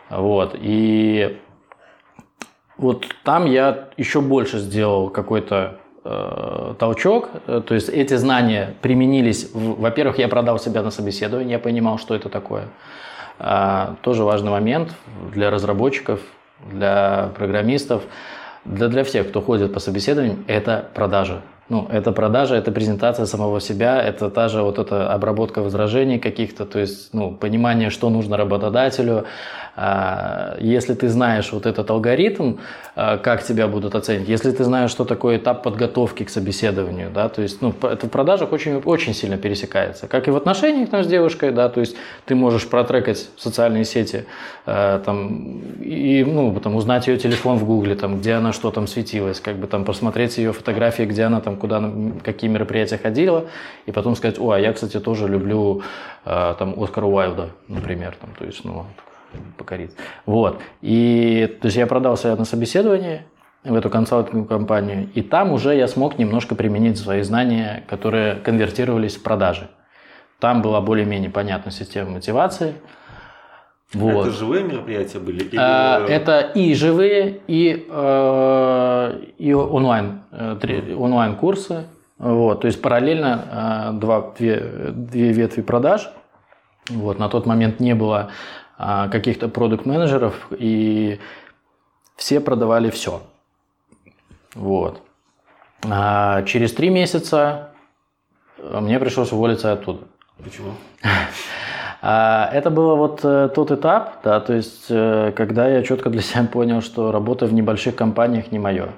вот, 0.09 0.55
и 0.59 1.39
вот 2.77 3.05
там 3.23 3.45
я 3.45 3.87
еще 3.95 4.19
больше 4.19 4.59
сделал 4.59 5.09
какой-то 5.09 5.77
Э, 6.05 6.73
толчок, 6.79 7.29
то 7.45 7.73
есть 7.73 7.87
эти 7.87 8.15
знания 8.15 8.73
применились, 8.81 9.49
во-первых, 9.53 10.17
я 10.17 10.27
продал 10.27 10.59
себя 10.59 10.81
на 10.81 10.91
собеседование, 10.91 11.53
я 11.53 11.59
понимал, 11.59 11.97
что 11.97 12.13
это 12.13 12.27
такое. 12.27 12.65
А, 13.39 13.95
тоже 14.01 14.25
важный 14.25 14.51
момент 14.51 14.93
для 15.31 15.49
разработчиков, 15.49 16.19
для 16.71 17.31
программистов, 17.37 18.03
для, 18.65 18.87
для 18.87 19.03
всех, 19.03 19.29
кто 19.29 19.41
ходит 19.41 19.73
по 19.73 19.79
собеседованиям, 19.79 20.43
это 20.47 20.85
продажа. 20.93 21.41
Ну, 21.69 21.87
это 21.89 22.11
продажа, 22.11 22.55
это 22.55 22.71
презентация 22.71 23.25
самого 23.25 23.61
себя, 23.61 24.01
это 24.01 24.29
та 24.29 24.49
же 24.49 24.61
вот 24.61 24.79
эта 24.79 25.13
обработка 25.13 25.61
возражений 25.61 26.19
каких-то, 26.19 26.65
то 26.65 26.79
есть, 26.79 27.13
ну, 27.13 27.31
понимание, 27.31 27.89
что 27.89 28.09
нужно 28.09 28.35
работодателю, 28.37 29.25
если 29.75 30.93
ты 30.93 31.09
знаешь 31.09 31.51
вот 31.51 31.65
этот 31.65 31.89
алгоритм, 31.89 32.57
а, 32.95 33.17
как 33.17 33.43
тебя 33.43 33.67
будут 33.67 33.95
оценить, 33.95 34.29
если 34.29 34.51
ты 34.51 34.63
знаешь, 34.63 34.91
что 34.91 35.03
такое 35.03 35.37
этап 35.37 35.63
подготовки 35.63 36.23
к 36.23 36.29
собеседованию, 36.29 37.09
да, 37.09 37.27
то 37.27 37.41
есть, 37.41 37.59
ну, 37.59 37.73
это 37.81 38.05
в 38.05 38.09
продажах 38.11 38.51
очень, 38.51 38.77
очень 38.85 39.15
сильно 39.15 39.35
пересекается. 39.37 40.07
Как 40.07 40.27
и 40.27 40.31
в 40.31 40.35
отношениях 40.35 40.91
там, 40.91 41.03
с 41.03 41.07
девушкой, 41.07 41.51
да, 41.51 41.69
то 41.69 41.79
есть 41.79 41.95
ты 42.25 42.35
можешь 42.35 42.69
протрекать 42.69 43.29
социальные 43.35 43.85
сети, 43.85 44.25
а, 44.67 44.99
там, 44.99 45.61
и, 45.81 46.23
ну, 46.23 46.55
там, 46.59 46.75
узнать 46.75 47.07
ее 47.07 47.17
телефон 47.17 47.57
в 47.57 47.65
гугле, 47.65 47.95
там, 47.95 48.19
где 48.19 48.33
она 48.33 48.53
что 48.53 48.69
там 48.69 48.85
светилась, 48.85 49.39
как 49.39 49.55
бы 49.55 49.65
там 49.65 49.85
посмотреть 49.85 50.37
ее 50.37 50.53
фотографии, 50.53 51.03
где 51.03 51.23
она 51.23 51.41
там, 51.41 51.57
куда, 51.57 51.83
какие 52.23 52.47
мероприятия 52.47 52.99
ходила, 52.99 53.45
и 53.87 53.91
потом 53.91 54.15
сказать, 54.15 54.37
о, 54.37 54.51
а 54.51 54.59
я, 54.59 54.71
кстати, 54.71 54.99
тоже 54.99 55.27
люблю 55.27 55.81
там 56.25 56.75
Оскара 56.81 57.05
Уайлда, 57.05 57.49
например, 57.67 58.15
там, 58.21 58.29
то 58.37 58.45
есть, 58.45 58.63
ну, 58.63 58.85
покорить. 59.57 59.91
Вот. 60.25 60.61
И 60.81 61.57
то 61.61 61.67
есть 61.67 61.77
я 61.77 61.87
продался 61.87 62.35
на 62.35 62.45
собеседование 62.45 63.25
в 63.63 63.73
эту 63.75 63.89
консалтинговую 63.89 64.45
компанию, 64.45 65.09
и 65.13 65.21
там 65.21 65.51
уже 65.51 65.75
я 65.75 65.87
смог 65.87 66.17
немножко 66.17 66.55
применить 66.55 66.97
свои 66.97 67.21
знания, 67.21 67.83
которые 67.87 68.35
конвертировались 68.35 69.15
в 69.15 69.23
продажи. 69.23 69.69
Там 70.39 70.61
была 70.61 70.81
более-менее 70.81 71.29
понятна 71.29 71.71
система 71.71 72.11
мотивации. 72.11 72.75
Вот. 73.93 74.27
Это 74.27 74.35
живые 74.35 74.63
мероприятия 74.63 75.19
были? 75.19 75.43
Или... 75.43 75.57
А, 75.57 76.05
это 76.05 76.39
и 76.39 76.73
живые, 76.73 77.41
и, 77.47 77.85
э, 77.89 79.21
и 79.37 79.53
онлайн, 79.53 80.23
э, 80.31 80.95
онлайн 80.97 81.35
курсы. 81.35 81.85
Вот, 82.17 82.61
то 82.61 82.67
есть 82.67 82.81
параллельно 82.81 83.91
э, 83.91 83.99
два, 83.99 84.33
две, 84.37 84.59
две 84.91 85.31
ветви 85.31 85.61
продаж. 85.61 86.09
Вот, 86.89 87.19
на 87.19 87.29
тот 87.29 87.45
момент 87.45 87.79
не 87.79 87.95
было 87.95 88.31
каких-то 88.77 89.47
продукт-менеджеров, 89.47 90.47
и 90.57 91.19
все 92.15 92.39
продавали 92.39 92.89
все. 92.89 93.21
Вот. 94.55 95.01
А 95.83 96.43
через 96.43 96.73
три 96.73 96.89
месяца 96.89 97.69
мне 98.57 98.99
пришлось 98.99 99.31
уволиться 99.31 99.71
оттуда. 99.71 100.05
Почему? 100.43 100.73
А, 102.05 102.49
это 102.51 102.69
было 102.69 102.95
вот 102.95 103.21
э, 103.23 103.47
тот 103.55 103.71
этап, 103.71 104.21
да, 104.25 104.41
то 104.41 104.51
есть, 104.51 104.87
э, 104.89 105.31
когда 105.37 105.69
я 105.69 105.83
четко 105.83 106.09
для 106.09 106.21
себя 106.21 106.43
понял, 106.43 106.81
что 106.81 107.13
работа 107.13 107.45
в 107.45 107.53
небольших 107.53 107.95
компаниях 107.95 108.51
не 108.51 108.59
мое. 108.59 108.89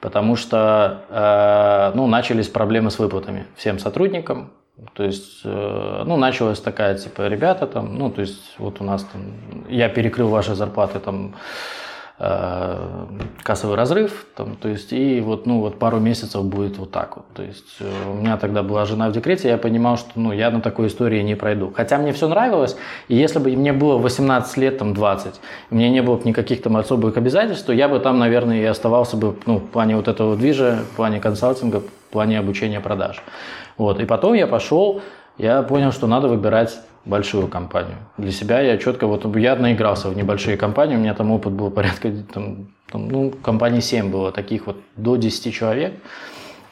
Потому 0.00 0.34
что, 0.34 1.04
э, 1.10 1.96
ну, 1.96 2.08
начались 2.08 2.48
проблемы 2.48 2.90
с 2.90 2.98
выплатами 2.98 3.46
всем 3.54 3.78
сотрудникам, 3.78 4.50
то 4.94 5.04
есть, 5.04 5.40
э, 5.44 6.02
ну, 6.06 6.16
началась 6.16 6.60
такая, 6.60 6.96
типа, 6.96 7.28
ребята 7.28 7.66
там, 7.66 7.98
ну, 7.98 8.10
то 8.10 8.22
есть, 8.22 8.54
вот 8.58 8.80
у 8.80 8.84
нас 8.84 9.04
там, 9.04 9.22
я 9.68 9.88
перекрыл 9.88 10.28
ваши 10.28 10.54
зарплаты 10.54 11.00
там, 11.00 11.34
э, 12.18 13.06
кассовый 13.42 13.76
разрыв, 13.76 14.26
там, 14.34 14.56
то 14.56 14.68
есть, 14.68 14.92
и 14.92 15.20
вот, 15.20 15.46
ну, 15.46 15.60
вот 15.60 15.78
пару 15.78 16.00
месяцев 16.00 16.44
будет 16.44 16.78
вот 16.78 16.90
так 16.90 17.16
вот. 17.16 17.26
То 17.34 17.42
есть, 17.42 17.76
э, 17.80 17.90
у 18.10 18.14
меня 18.14 18.36
тогда 18.36 18.62
была 18.62 18.84
жена 18.84 19.08
в 19.08 19.12
декрете, 19.12 19.48
я 19.48 19.58
понимал, 19.58 19.96
что, 19.96 20.10
ну, 20.14 20.32
я 20.32 20.50
на 20.50 20.60
такой 20.60 20.86
истории 20.86 21.22
не 21.22 21.34
пройду. 21.34 21.72
Хотя 21.74 21.98
мне 21.98 22.12
все 22.12 22.28
нравилось, 22.28 22.76
и 23.08 23.16
если 23.16 23.38
бы 23.38 23.50
мне 23.50 23.72
было 23.72 23.98
18 23.98 24.56
лет, 24.56 24.78
там, 24.78 24.94
20, 24.94 25.40
у 25.70 25.74
меня 25.74 25.90
не 25.90 26.02
было 26.02 26.16
бы 26.16 26.28
никаких 26.28 26.62
там 26.62 26.76
особых 26.76 27.16
обязательств, 27.16 27.66
то 27.66 27.72
я 27.72 27.88
бы 27.88 27.98
там, 28.00 28.18
наверное, 28.18 28.60
и 28.60 28.64
оставался 28.64 29.16
бы, 29.16 29.36
ну, 29.46 29.56
в 29.58 29.66
плане 29.68 29.96
вот 29.96 30.08
этого 30.08 30.36
движа, 30.36 30.80
в 30.92 30.96
плане 30.96 31.20
консалтинга, 31.20 31.80
в 31.80 32.12
плане 32.12 32.38
обучения 32.38 32.80
продаж. 32.80 33.22
Вот. 33.80 33.98
И 33.98 34.04
потом 34.04 34.34
я 34.34 34.46
пошел, 34.46 35.00
я 35.38 35.62
понял, 35.62 35.90
что 35.90 36.06
надо 36.06 36.28
выбирать 36.28 36.78
большую 37.06 37.48
компанию. 37.48 37.96
Для 38.18 38.30
себя 38.30 38.60
я 38.60 38.76
четко, 38.76 39.06
вот 39.06 39.24
я 39.36 39.56
наигрался 39.56 40.10
в 40.10 40.16
небольшие 40.18 40.58
компании, 40.58 40.96
у 40.96 40.98
меня 40.98 41.14
там 41.14 41.30
опыт 41.30 41.54
был 41.54 41.70
порядка, 41.70 42.12
там, 42.34 42.66
там, 42.92 43.08
ну, 43.08 43.30
компаний 43.30 43.80
7 43.80 44.10
было, 44.10 44.32
таких 44.32 44.66
вот 44.66 44.76
до 44.96 45.16
10 45.16 45.54
человек 45.54 45.94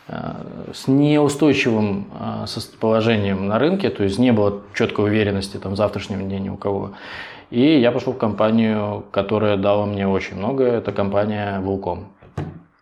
э, 0.09 0.18
с 0.75 0.87
неустойчивым 0.87 2.09
э, 2.21 2.44
положением 2.79 3.47
на 3.47 3.59
рынке, 3.59 3.88
то 3.88 4.05
есть 4.05 4.18
не 4.18 4.31
было 4.31 4.61
четкой 4.75 5.07
уверенности 5.07 5.57
там, 5.57 5.73
в 5.73 5.77
завтрашнем 5.77 6.29
дне 6.29 6.38
ни 6.38 6.51
у 6.51 6.59
кого. 6.59 6.90
И 7.49 7.81
я 7.81 7.90
пошел 7.90 8.12
в 8.12 8.18
компанию, 8.18 9.07
которая 9.12 9.57
дала 9.57 9.87
мне 9.87 10.07
очень 10.07 10.37
много, 10.37 10.64
это 10.64 10.92
компания 10.92 11.59
«Вулком». 11.61 12.09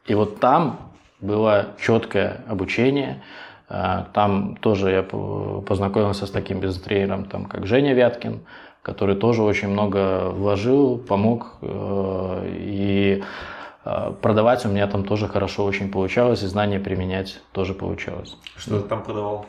И 0.09 0.15
вот 0.15 0.41
там 0.41 0.81
было 1.21 1.69
четкое 1.81 2.41
обучение, 2.49 3.23
там 3.69 4.57
тоже 4.57 4.91
я 4.91 5.03
познакомился 5.03 6.27
с 6.27 6.31
таким 6.31 6.61
бизнес-тренером, 6.61 7.25
там, 7.25 7.47
как 7.47 7.67
Женя 7.67 7.95
Вяткин, 7.95 8.41
который 8.83 9.17
тоже 9.17 9.43
очень 9.43 9.69
много 9.69 10.29
вложил, 10.31 10.99
помог. 10.99 11.57
Э, 11.61 12.47
и 12.47 13.25
а, 13.85 14.13
продавать 14.13 14.65
у 14.67 14.69
меня 14.69 14.87
там 14.87 15.05
тоже 15.05 15.29
хорошо 15.29 15.65
очень 15.65 15.91
получалось, 15.91 16.43
и 16.43 16.47
знания 16.47 16.81
применять 16.81 17.41
тоже 17.53 17.73
получалось. 17.73 18.37
Что 18.57 18.81
ты 18.81 18.89
там 18.89 19.03
продавал? 19.03 19.47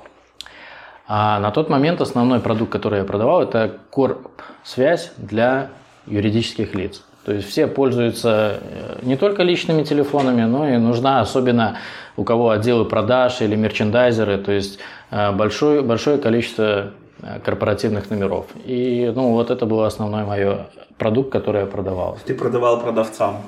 А 1.07 1.39
на 1.39 1.51
тот 1.51 1.69
момент 1.69 2.01
основной 2.01 2.39
продукт, 2.39 2.71
который 2.71 2.99
я 2.99 3.05
продавал, 3.05 3.41
это 3.41 3.79
Core 3.91 4.17
связь 4.63 5.11
для 5.17 5.69
юридических 6.05 6.75
лиц. 6.75 7.03
То 7.27 7.33
есть 7.33 7.49
все 7.49 7.67
пользуются 7.67 8.61
э, 8.61 8.99
не 9.01 9.17
только 9.17 9.43
личными 9.43 9.83
телефонами, 9.83 10.43
но 10.43 10.65
и 10.65 10.77
нужна 10.77 11.19
особенно 11.19 11.75
у 12.15 12.23
кого 12.23 12.51
отделы 12.51 12.85
продаж 12.85 13.41
или 13.41 13.53
мерчендайзеры, 13.53 14.37
то 14.37 14.53
есть 14.53 14.79
э, 15.11 15.33
большое, 15.33 15.81
большое 15.81 16.19
количество 16.19 16.93
э, 17.21 17.39
корпоративных 17.43 18.09
номеров. 18.09 18.45
И 18.63 19.11
ну, 19.13 19.33
вот 19.33 19.51
это 19.51 19.65
был 19.65 19.81
основной 19.81 20.23
мой 20.23 20.57
продукт, 20.97 21.29
который 21.29 21.63
я 21.63 21.67
продавал. 21.67 22.17
Ты 22.25 22.33
продавал 22.33 22.79
продавцам? 22.79 23.41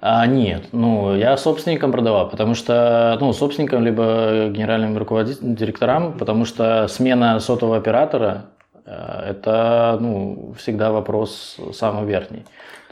А, 0.00 0.26
нет, 0.26 0.64
ну, 0.72 1.14
я 1.14 1.36
собственникам 1.36 1.92
продавал, 1.92 2.28
потому 2.28 2.56
что, 2.56 3.16
ну, 3.20 3.32
собственникам, 3.32 3.84
либо 3.84 4.48
генеральным 4.48 4.98
руководителям, 4.98 5.54
директорам, 5.54 6.18
потому 6.18 6.44
что 6.44 6.88
смена 6.88 7.38
сотового 7.38 7.76
оператора 7.76 8.46
это 8.84 9.96
ну, 10.00 10.52
всегда 10.58 10.90
вопрос 10.92 11.56
самый 11.72 12.06
верхний. 12.06 12.44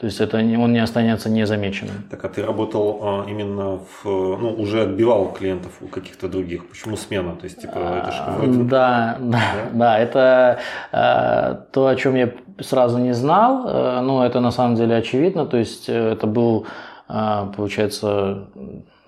То 0.03 0.07
есть 0.07 0.19
это 0.19 0.37
он 0.37 0.73
не 0.73 0.83
останется 0.83 1.29
незамеченным. 1.29 1.95
Так, 2.11 2.25
а 2.25 2.27
ты 2.27 2.45
работал 2.45 2.99
а, 3.01 3.25
именно 3.25 3.77
в, 3.77 4.03
ну, 4.03 4.53
уже 4.57 4.81
отбивал 4.81 5.31
клиентов 5.31 5.71
у 5.79 5.87
каких-то 5.87 6.27
других. 6.27 6.67
Почему 6.67 6.97
смена? 6.97 7.37
То 7.37 7.45
есть, 7.45 7.61
типа, 7.61 7.77
это 7.77 8.11
же 8.11 8.21
вроде... 8.37 8.63
Да, 8.63 9.17
да, 9.21 9.41
да, 9.71 9.99
это 9.99 10.59
э, 10.91 11.55
то, 11.71 11.87
о 11.87 11.95
чем 11.95 12.15
я 12.15 12.33
сразу 12.59 12.97
не 12.97 13.13
знал, 13.13 13.65
э, 13.65 14.01
но 14.01 14.25
это 14.25 14.41
на 14.41 14.51
самом 14.51 14.75
деле 14.75 14.97
очевидно. 14.97 15.45
То 15.45 15.55
есть 15.55 15.87
э, 15.87 15.93
это 15.93 16.27
был, 16.27 16.65
э, 17.07 17.53
получается, 17.55 18.49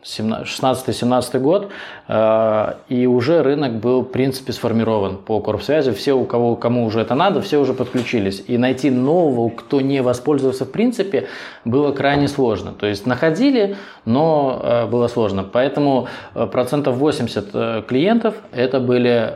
16-17 0.06 1.40
год, 1.40 1.72
э, 2.08 2.74
и 2.90 3.08
уже 3.08 3.42
рынок 3.42 3.74
был, 3.74 4.02
в 4.02 4.12
принципе, 4.12 4.54
сформирован 4.54 5.18
по 5.18 5.40
корпсвязи. 5.40 5.92
Все, 5.94 6.14
у 6.14 6.26
кого, 6.26 6.56
кому 6.56 6.86
уже 6.86 7.00
это 7.00 7.16
надо, 7.16 7.42
все 7.42 7.58
уже 7.58 7.74
подключились. 7.74 8.44
И 8.48 8.58
найти 8.58 8.92
нового, 8.92 9.50
кто 9.50 9.82
не 9.82 10.02
воспользовался 10.02 10.66
в 10.66 10.72
принципе, 10.72 11.28
было 11.66 11.92
крайне 11.92 12.28
сложно. 12.28 12.72
То 12.72 12.86
есть 12.86 13.08
находили, 13.08 13.78
но 14.06 14.62
э, 14.64 14.86
было 14.86 15.08
сложно. 15.08 15.44
Поэтому 15.44 16.08
э, 16.36 16.46
процентов 16.46 16.98
80 16.98 17.86
клиентов 17.88 18.36
это 18.52 18.80
были 18.80 19.36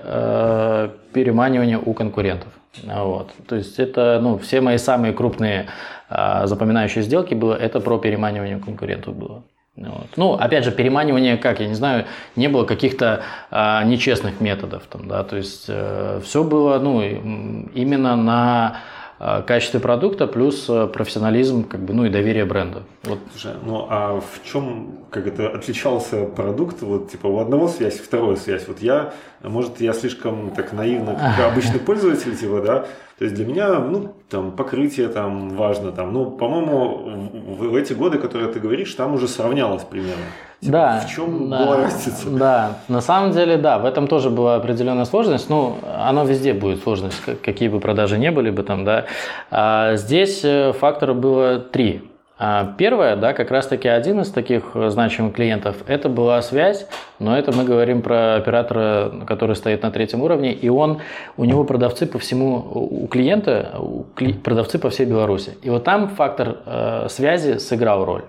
переманивания 1.14 1.80
у 1.80 1.94
конкурентов. 1.94 2.50
Вот. 2.84 3.30
То 3.48 3.56
есть 3.56 3.80
это 3.80 4.20
ну, 4.22 4.38
все 4.38 4.62
мои 4.62 4.78
самые 4.78 5.14
крупные 5.14 5.68
запоминающие 6.10 7.04
сделки 7.04 7.34
было, 7.34 7.54
это 7.54 7.80
про 7.80 7.98
переманивание 7.98 8.58
конкурентов 8.58 9.16
было. 9.16 9.44
Вот. 9.88 10.08
Ну, 10.18 10.34
опять 10.34 10.66
же, 10.66 10.72
переманивание, 10.72 11.38
как, 11.38 11.60
я 11.60 11.68
не 11.68 11.74
знаю, 11.74 12.06
не 12.36 12.48
было 12.48 12.66
каких-то 12.66 13.24
а, 13.50 13.84
нечестных 13.84 14.42
методов. 14.42 14.84
Там, 14.90 15.08
да, 15.08 15.24
то 15.24 15.38
есть 15.38 15.66
э, 15.68 16.20
все 16.24 16.44
было 16.44 16.80
ну, 16.80 17.02
именно 17.02 18.16
на 18.16 18.82
а, 19.22 19.42
качестве 19.42 19.80
продукта 19.80 20.28
плюс 20.28 20.66
э, 20.70 20.88
профессионализм 20.88 21.64
как 21.64 21.82
бы, 21.82 21.94
ну, 21.94 22.06
и 22.06 22.10
доверие 22.10 22.46
бренда. 22.46 22.84
Вот. 23.04 23.20
Слушай, 23.32 23.58
ну 23.66 23.86
а 23.90 24.22
в 24.22 24.50
чем 24.50 25.00
как 25.10 25.28
это 25.28 25.50
отличался 25.50 26.24
продукт? 26.26 26.82
Вот 26.82 27.12
типа 27.12 27.28
у 27.28 27.40
одного 27.40 27.68
связь, 27.68 28.00
второй 28.00 28.38
связь. 28.38 28.68
Вот 28.68 28.82
я, 28.82 29.14
может, 29.44 29.82
я 29.82 29.92
слишком 29.94 30.52
так 30.52 30.72
наивно, 30.72 31.16
как 31.16 31.52
обычный 31.52 31.80
пользователь, 31.80 32.36
типа, 32.36 32.62
да, 32.62 32.86
то 33.20 33.26
есть 33.26 33.36
для 33.36 33.46
меня, 33.46 33.80
ну, 33.80 34.14
там, 34.30 34.54
покрытие 34.54 35.10
там 35.10 35.50
важно, 35.50 35.92
там, 35.92 36.14
ну, 36.14 36.32
по-моему, 36.32 37.28
в, 37.58 37.68
в 37.68 37.76
эти 37.76 37.92
годы, 37.92 38.18
которые 38.18 38.50
ты 38.50 38.62
говоришь, 38.62 38.94
там 38.94 39.14
уже 39.14 39.28
сравнялось 39.28 39.84
примерно. 39.84 40.24
Типа, 40.62 40.72
да. 40.72 41.04
В 41.06 41.10
чем 41.10 41.50
да, 41.50 41.66
была 41.66 41.78
разница? 41.78 42.30
Да, 42.30 42.78
на 42.88 43.02
самом 43.02 43.32
деле, 43.32 43.58
да, 43.58 43.78
в 43.78 43.84
этом 43.84 44.08
тоже 44.08 44.30
была 44.30 44.56
определенная 44.56 45.04
сложность. 45.04 45.50
Ну, 45.50 45.76
оно 45.98 46.24
везде 46.24 46.54
будет 46.54 46.82
сложность, 46.82 47.22
какие 47.44 47.68
бы 47.68 47.82
продажи 47.82 48.18
не 48.18 48.32
были 48.32 48.52
бы 48.52 48.64
там, 48.64 48.86
да. 48.86 49.06
А 49.52 49.98
здесь 49.98 50.40
э, 50.46 50.72
факторов 50.72 51.18
было 51.18 51.60
три. 51.60 52.09
А 52.42 52.74
первое, 52.78 53.18
да, 53.18 53.34
как 53.34 53.52
раз-таки 53.52 53.90
один 53.90 54.22
из 54.22 54.32
таких 54.32 54.72
значимых 54.74 55.34
клиентов, 55.34 55.76
это 55.88 56.08
была 56.08 56.42
связь, 56.42 56.88
но 57.20 57.38
это 57.38 57.52
мы 57.52 57.66
говорим 57.66 58.02
про 58.02 58.36
оператора, 58.36 59.12
который 59.28 59.58
стоит 59.58 59.84
на 59.84 59.92
третьем 59.92 60.22
уровне, 60.22 60.54
и 60.54 60.70
он, 60.70 61.02
у 61.36 61.44
него 61.44 61.66
продавцы 61.66 62.08
по 62.08 62.18
всему, 62.18 62.56
у 62.74 63.08
клиента, 63.08 63.76
у 63.78 64.04
кли, 64.16 64.32
продавцы 64.32 64.80
по 64.80 64.90
всей 64.90 65.06
Беларуси. 65.06 65.58
И 65.64 65.70
вот 65.70 65.84
там 65.84 66.08
фактор 66.08 66.60
э, 66.66 67.08
связи 67.10 67.58
сыграл 67.58 68.06
роль. 68.06 68.24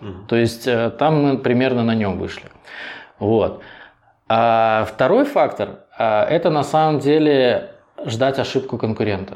Угу. 0.00 0.26
То 0.26 0.34
есть 0.34 0.66
э, 0.66 0.90
там 0.98 1.22
мы 1.22 1.38
примерно 1.38 1.84
на 1.84 1.94
нем 1.94 2.18
вышли. 2.18 2.50
Вот. 3.20 3.60
А 4.28 4.88
второй 4.92 5.24
фактор, 5.24 5.78
э, 5.96 6.24
это 6.24 6.50
на 6.50 6.64
самом 6.64 6.98
деле 6.98 7.70
ждать 8.06 8.40
ошибку 8.40 8.76
конкурента. 8.76 9.34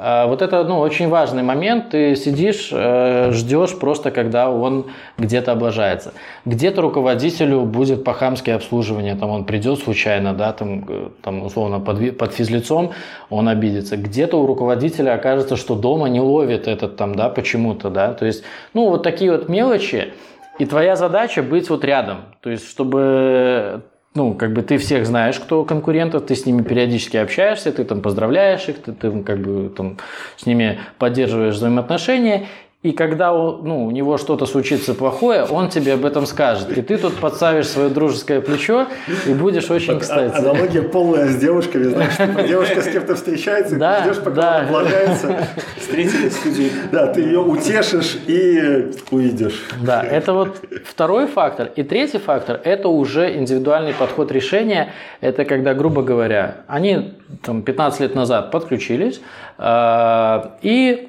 А, 0.00 0.28
вот 0.28 0.42
это 0.42 0.62
ну, 0.62 0.78
очень 0.78 1.08
важный 1.08 1.42
момент. 1.42 1.90
Ты 1.90 2.14
сидишь, 2.14 2.70
э, 2.72 3.32
ждешь 3.32 3.76
просто, 3.76 4.12
когда 4.12 4.48
он 4.48 4.86
где-то 5.18 5.52
облажается. 5.52 6.12
Где-то 6.44 6.82
руководителю 6.82 7.62
будет 7.62 8.04
по-хамски 8.04 8.50
обслуживание, 8.50 9.16
там 9.16 9.30
он 9.30 9.44
придет 9.44 9.80
случайно, 9.80 10.34
да, 10.34 10.52
там, 10.52 10.84
э, 10.88 11.08
там 11.20 11.42
условно 11.42 11.80
под, 11.80 12.16
под 12.16 12.32
физлицом 12.32 12.92
он 13.28 13.48
обидится. 13.48 13.96
Где-то 13.96 14.40
у 14.40 14.46
руководителя 14.46 15.14
окажется, 15.14 15.56
что 15.56 15.74
дома 15.74 16.08
не 16.08 16.20
ловит 16.20 16.68
этот 16.68 16.96
там, 16.96 17.16
да, 17.16 17.28
почему-то, 17.28 17.90
да. 17.90 18.12
То 18.14 18.24
есть, 18.24 18.44
ну, 18.74 18.88
вот 18.90 19.02
такие 19.02 19.32
вот 19.32 19.48
мелочи. 19.48 20.12
И 20.60 20.66
твоя 20.66 20.94
задача 20.94 21.42
быть 21.42 21.70
вот 21.70 21.84
рядом. 21.84 22.18
То 22.40 22.50
есть, 22.50 22.68
чтобы 22.68 23.82
ну, 24.14 24.34
как 24.34 24.52
бы 24.52 24.62
ты 24.62 24.78
всех 24.78 25.06
знаешь, 25.06 25.38
кто 25.38 25.64
конкурентов, 25.64 26.26
ты 26.26 26.34
с 26.34 26.46
ними 26.46 26.62
периодически 26.62 27.16
общаешься, 27.16 27.72
ты 27.72 27.84
там 27.84 28.00
поздравляешь 28.00 28.68
их, 28.68 28.82
ты, 28.82 28.92
ты 28.92 29.22
как 29.22 29.38
бы 29.38 29.68
там 29.68 29.98
с 30.36 30.46
ними 30.46 30.80
поддерживаешь 30.98 31.54
взаимоотношения, 31.54 32.46
и 32.80 32.92
когда 32.92 33.32
у, 33.32 33.60
ну, 33.64 33.86
у 33.86 33.90
него 33.90 34.18
что-то 34.18 34.46
случится 34.46 34.94
плохое, 34.94 35.42
он 35.42 35.68
тебе 35.68 35.94
об 35.94 36.04
этом 36.04 36.26
скажет. 36.26 36.78
И 36.78 36.80
ты 36.80 36.96
тут 36.96 37.16
подставишь 37.16 37.66
свое 37.66 37.88
дружеское 37.88 38.40
плечо 38.40 38.86
и 39.26 39.34
будешь 39.34 39.68
очень 39.68 39.96
а, 39.96 39.98
кстати. 39.98 40.36
Аналогия 40.36 40.82
полная 40.82 41.26
с 41.26 41.34
девушками. 41.38 41.82
Знаешь, 41.82 42.16
типа, 42.16 42.42
девушка 42.44 42.80
с 42.80 42.86
кем-то 42.86 43.16
встречается, 43.16 43.74
да, 43.76 44.04
ждешь, 44.04 44.18
пока 44.18 44.30
да. 44.30 44.56
она 44.58 44.68
облагается. 44.68 45.48
Встретились 45.76 46.34
в 46.34 46.36
студии. 46.36 46.70
Да, 46.92 47.08
ты 47.08 47.22
ее 47.22 47.40
утешишь 47.40 48.16
и 48.28 48.92
уйдешь. 49.10 49.60
Да, 49.82 50.04
это 50.04 50.32
вот 50.32 50.62
второй 50.84 51.26
фактор. 51.26 51.70
И 51.74 51.82
третий 51.82 52.18
фактор– 52.18 52.60
это 52.64 52.88
уже 52.88 53.36
индивидуальный 53.36 53.92
подход 53.92 54.30
решения. 54.30 54.92
Это 55.20 55.44
когда, 55.44 55.74
грубо 55.74 56.02
говоря, 56.02 56.58
они 56.68 57.14
там, 57.42 57.62
15 57.62 58.00
лет 58.02 58.14
назад 58.14 58.52
подключились, 58.52 59.20
э, 59.58 60.42
и 60.62 61.08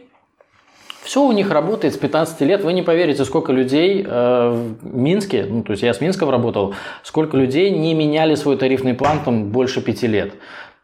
все 1.10 1.24
у 1.24 1.32
них 1.32 1.50
работает 1.50 1.96
с 1.96 1.98
15 1.98 2.42
лет. 2.42 2.64
Вы 2.64 2.72
не 2.74 2.84
поверите, 2.84 3.26
сколько 3.26 3.52
людей 3.52 4.06
э, 4.08 4.50
в 4.80 4.96
Минске, 4.96 5.44
ну, 5.50 5.64
то 5.64 5.72
есть 5.72 5.82
я 5.82 5.92
с 5.92 6.02
Минском 6.02 6.30
работал, 6.30 6.76
сколько 7.02 7.36
людей 7.36 7.72
не 7.72 7.96
меняли 7.96 8.36
свой 8.36 8.58
тарифный 8.58 8.94
план 8.94 9.24
там 9.26 9.46
больше 9.46 9.82
5 9.82 10.04
лет. 10.04 10.34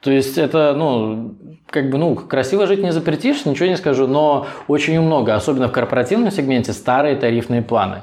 То 0.02 0.10
есть 0.10 0.40
это, 0.40 0.74
ну, 0.76 1.36
как 1.70 1.92
бы, 1.92 2.00
ну, 2.00 2.16
красиво 2.16 2.66
жить 2.66 2.82
не 2.82 2.92
запретишь, 2.92 3.46
ничего 3.46 3.68
не 3.68 3.78
скажу, 3.78 4.08
но 4.08 4.48
очень 4.68 5.00
много, 5.00 5.36
особенно 5.36 5.68
в 5.68 5.72
корпоративном 5.72 6.32
сегменте, 6.32 6.74
старые 6.74 7.18
тарифные 7.18 7.62
планы. 7.62 8.02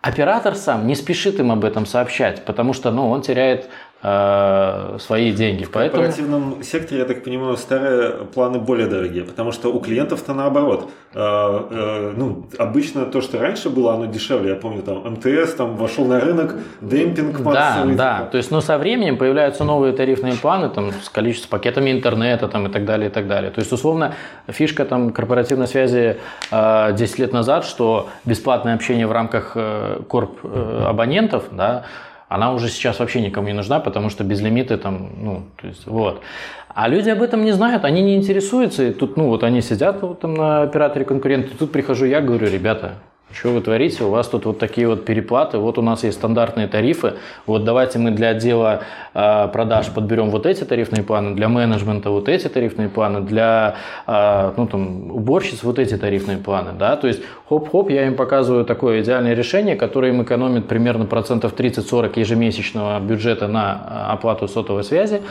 Оператор 0.00 0.54
сам 0.54 0.86
не 0.86 0.94
спешит 0.94 1.40
им 1.40 1.50
об 1.50 1.64
этом 1.64 1.86
сообщать, 1.86 2.44
потому 2.44 2.72
что, 2.72 2.92
ну, 2.92 3.10
он 3.10 3.22
теряет 3.22 3.68
свои 4.04 5.32
деньги. 5.32 5.64
В 5.64 5.70
Поэтому... 5.70 6.02
корпоративном 6.02 6.62
секторе, 6.62 7.00
я 7.00 7.06
так 7.06 7.24
понимаю, 7.24 7.56
старые 7.56 8.10
планы 8.34 8.58
более 8.58 8.86
дорогие, 8.86 9.24
потому 9.24 9.50
что 9.50 9.72
у 9.72 9.80
клиентов-то 9.80 10.34
наоборот. 10.34 10.90
Э, 11.14 11.60
э, 11.70 12.12
ну, 12.16 12.46
обычно 12.58 13.06
то, 13.06 13.20
что 13.20 13.38
раньше 13.38 13.70
было, 13.70 13.94
оно 13.94 14.06
дешевле. 14.06 14.50
Я 14.50 14.56
помню, 14.56 14.82
там 14.82 14.98
МТС 15.12 15.54
там 15.54 15.76
вошел 15.76 16.04
на 16.04 16.20
рынок, 16.20 16.56
демпинг 16.80 17.40
массовый. 17.40 17.94
Да, 17.94 18.18
да. 18.18 18.24
То 18.26 18.36
есть, 18.36 18.50
ну, 18.50 18.60
со 18.60 18.78
временем 18.78 19.16
появляются 19.16 19.64
новые 19.64 19.92
тарифные 19.92 20.34
планы 20.34 20.68
там, 20.68 20.92
с 20.92 21.08
количеством 21.08 21.50
пакетами 21.50 21.92
интернета 21.92 22.48
там, 22.48 22.66
и 22.66 22.70
так 22.70 22.84
далее, 22.84 23.08
и 23.08 23.12
так 23.12 23.28
далее. 23.28 23.50
То 23.50 23.60
есть, 23.60 23.72
условно, 23.72 24.14
фишка 24.48 24.84
там 24.84 25.12
корпоративной 25.12 25.68
связи 25.68 26.18
э, 26.50 26.92
10 26.92 27.18
лет 27.20 27.32
назад, 27.32 27.64
что 27.64 28.08
бесплатное 28.24 28.74
общение 28.74 29.06
в 29.06 29.12
рамках 29.12 29.52
э, 29.54 30.00
корп 30.08 30.40
э, 30.42 30.84
абонентов, 30.88 31.44
да, 31.52 31.84
она 32.28 32.52
уже 32.52 32.68
сейчас 32.68 32.98
вообще 32.98 33.20
никому 33.20 33.48
не 33.48 33.54
нужна, 33.54 33.80
потому 33.80 34.10
что 34.10 34.24
безлимиты 34.24 34.76
там, 34.76 35.10
ну, 35.20 35.42
то 35.60 35.66
есть, 35.66 35.86
вот. 35.86 36.22
А 36.68 36.88
люди 36.88 37.08
об 37.08 37.22
этом 37.22 37.44
не 37.44 37.52
знают, 37.52 37.84
они 37.84 38.02
не 38.02 38.16
интересуются, 38.16 38.82
и 38.82 38.92
тут, 38.92 39.16
ну, 39.16 39.28
вот 39.28 39.44
они 39.44 39.60
сидят 39.60 40.02
вот 40.02 40.20
там 40.20 40.34
на 40.34 40.62
операторе 40.62 41.04
конкурента, 41.04 41.56
тут 41.56 41.70
прихожу 41.70 42.04
я, 42.06 42.20
говорю, 42.20 42.48
ребята, 42.48 42.94
что 43.34 43.50
вы 43.50 43.60
творите? 43.60 44.04
У 44.04 44.10
вас 44.10 44.28
тут 44.28 44.46
вот 44.46 44.58
такие 44.58 44.86
вот 44.86 45.04
переплаты. 45.04 45.58
Вот 45.58 45.76
у 45.76 45.82
нас 45.82 46.04
есть 46.04 46.18
стандартные 46.18 46.68
тарифы. 46.68 47.14
Вот 47.46 47.64
давайте 47.64 47.98
мы 47.98 48.12
для 48.12 48.28
отдела 48.28 48.82
э, 49.12 49.48
продаж 49.52 49.88
подберем 49.92 50.30
вот 50.30 50.46
эти 50.46 50.62
тарифные 50.64 51.02
планы, 51.02 51.34
для 51.34 51.48
менеджмента 51.48 52.10
вот 52.10 52.28
эти 52.28 52.48
тарифные 52.48 52.88
планы, 52.88 53.22
для 53.22 53.74
э, 54.06 54.52
ну, 54.56 54.66
там, 54.68 55.10
уборщиц 55.10 55.64
вот 55.64 55.80
эти 55.80 55.96
тарифные 55.96 56.38
планы. 56.38 56.70
Да? 56.78 56.96
То 56.96 57.08
есть 57.08 57.22
хоп-хоп, 57.48 57.90
я 57.90 58.06
им 58.06 58.14
показываю 58.14 58.64
такое 58.64 59.02
идеальное 59.02 59.34
решение, 59.34 59.74
которое 59.74 60.12
им 60.12 60.22
экономит 60.22 60.68
примерно 60.68 61.04
процентов 61.04 61.54
30-40 61.54 62.18
ежемесячного 62.18 63.00
бюджета 63.00 63.48
на 63.48 64.12
оплату 64.12 64.46
сотовой 64.46 64.84
связи. 64.84 65.22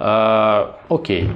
Э, 0.00 0.66
окей. 0.88 1.30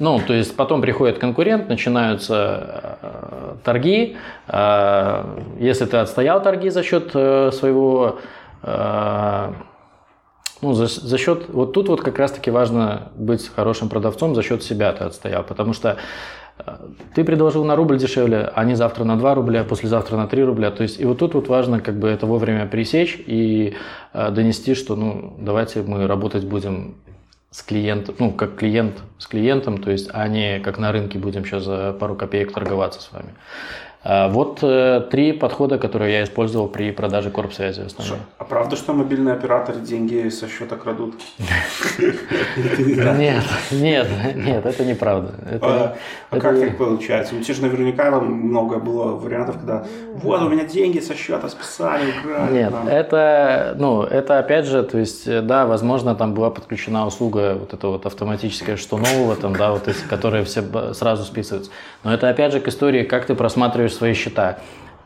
Ну, 0.00 0.20
то 0.26 0.34
есть 0.34 0.56
потом 0.56 0.80
приходит 0.80 1.18
конкурент, 1.18 1.68
начинаются 1.68 2.98
э, 3.00 3.54
торги. 3.62 4.16
Э, 4.48 5.24
если 5.60 5.84
ты 5.84 5.98
отстоял 5.98 6.42
торги 6.42 6.68
за 6.68 6.82
счет 6.82 7.12
э, 7.14 7.52
своего, 7.52 8.18
э, 8.62 9.52
ну, 10.62 10.72
за, 10.72 10.86
за 10.86 11.16
счет, 11.16 11.48
вот 11.48 11.72
тут 11.74 11.88
вот 11.88 12.00
как 12.00 12.18
раз-таки 12.18 12.50
важно 12.50 13.12
быть 13.14 13.48
хорошим 13.54 13.88
продавцом, 13.88 14.34
за 14.34 14.42
счет 14.42 14.64
себя 14.64 14.92
ты 14.92 15.04
отстоял, 15.04 15.44
потому 15.44 15.72
что 15.72 15.96
э, 16.58 16.72
ты 17.14 17.22
предложил 17.22 17.64
на 17.64 17.76
рубль 17.76 17.96
дешевле, 17.96 18.50
а 18.52 18.64
не 18.64 18.74
завтра 18.74 19.04
на 19.04 19.16
2 19.16 19.34
рубля, 19.36 19.60
а 19.60 19.64
послезавтра 19.64 20.16
на 20.16 20.26
3 20.26 20.42
рубля. 20.42 20.72
То 20.72 20.82
есть 20.82 20.98
и 20.98 21.04
вот 21.04 21.18
тут 21.18 21.34
вот 21.34 21.46
важно 21.46 21.78
как 21.78 22.00
бы 22.00 22.08
это 22.08 22.26
вовремя 22.26 22.66
пресечь 22.66 23.22
и 23.28 23.76
э, 24.12 24.30
донести, 24.32 24.74
что 24.74 24.96
ну 24.96 25.36
давайте 25.38 25.82
мы 25.82 26.08
работать 26.08 26.44
будем 26.44 26.96
с 27.54 27.62
клиентом, 27.62 28.16
ну, 28.18 28.32
как 28.32 28.56
клиент 28.56 29.04
с 29.18 29.28
клиентом, 29.28 29.78
то 29.78 29.92
есть, 29.92 30.10
а 30.12 30.26
не 30.26 30.58
как 30.58 30.76
на 30.78 30.90
рынке 30.90 31.20
будем 31.20 31.44
сейчас 31.44 31.62
за 31.62 31.92
пару 31.92 32.16
копеек 32.16 32.52
торговаться 32.52 33.00
с 33.00 33.12
вами. 33.12 33.32
А 34.06 34.28
вот 34.28 34.58
э, 34.60 35.00
три 35.10 35.32
подхода, 35.32 35.78
которые 35.78 36.12
я 36.12 36.24
использовал 36.24 36.68
при 36.68 36.90
продаже 36.90 37.30
корпсвязи 37.30 37.80
в 37.80 37.86
основном. 37.86 38.18
А 38.36 38.44
правда, 38.44 38.76
что 38.76 38.92
мобильные 38.92 39.34
операторы 39.34 39.80
деньги 39.80 40.28
со 40.28 40.46
счета 40.46 40.76
крадут? 40.76 41.14
Нет, 42.56 43.44
нет, 43.70 44.08
нет, 44.34 44.66
это 44.66 44.84
неправда. 44.84 45.34
А, 45.62 45.96
а 46.30 46.40
как 46.40 46.58
так 46.58 46.76
получается? 46.76 47.34
У 47.34 47.40
тебя 47.40 47.54
же 47.54 47.62
наверняка 47.62 48.10
много 48.20 48.78
было 48.78 49.16
вариантов, 49.16 49.56
когда 49.56 49.86
вот 50.16 50.42
у 50.42 50.48
меня 50.48 50.64
деньги 50.64 51.00
со 51.00 51.14
счета 51.14 51.48
списали, 51.48 52.12
украли. 52.20 52.52
Нет, 52.52 52.72
это, 52.88 53.74
ну, 53.78 54.02
это 54.02 54.38
опять 54.38 54.66
же, 54.66 54.82
то 54.82 54.98
есть, 54.98 55.24
да, 55.46 55.66
возможно, 55.66 56.14
там 56.14 56.34
была 56.34 56.50
подключена 56.50 57.06
услуга 57.06 57.56
вот 57.58 57.72
это 57.72 57.88
вот 57.88 58.06
автоматическая, 58.06 58.76
что 58.76 58.98
нового 58.98 59.36
там, 59.36 59.54
да, 59.56 59.72
вот 59.72 59.88
которые 60.08 60.44
все 60.44 60.62
сразу 60.92 61.24
списываются. 61.24 61.70
Но 62.02 62.12
это 62.12 62.28
опять 62.28 62.52
же 62.52 62.60
к 62.60 62.68
истории, 62.68 63.04
как 63.04 63.26
ты 63.26 63.34
просматриваешь 63.34 63.93
свои 63.94 64.14
счета. 64.14 64.58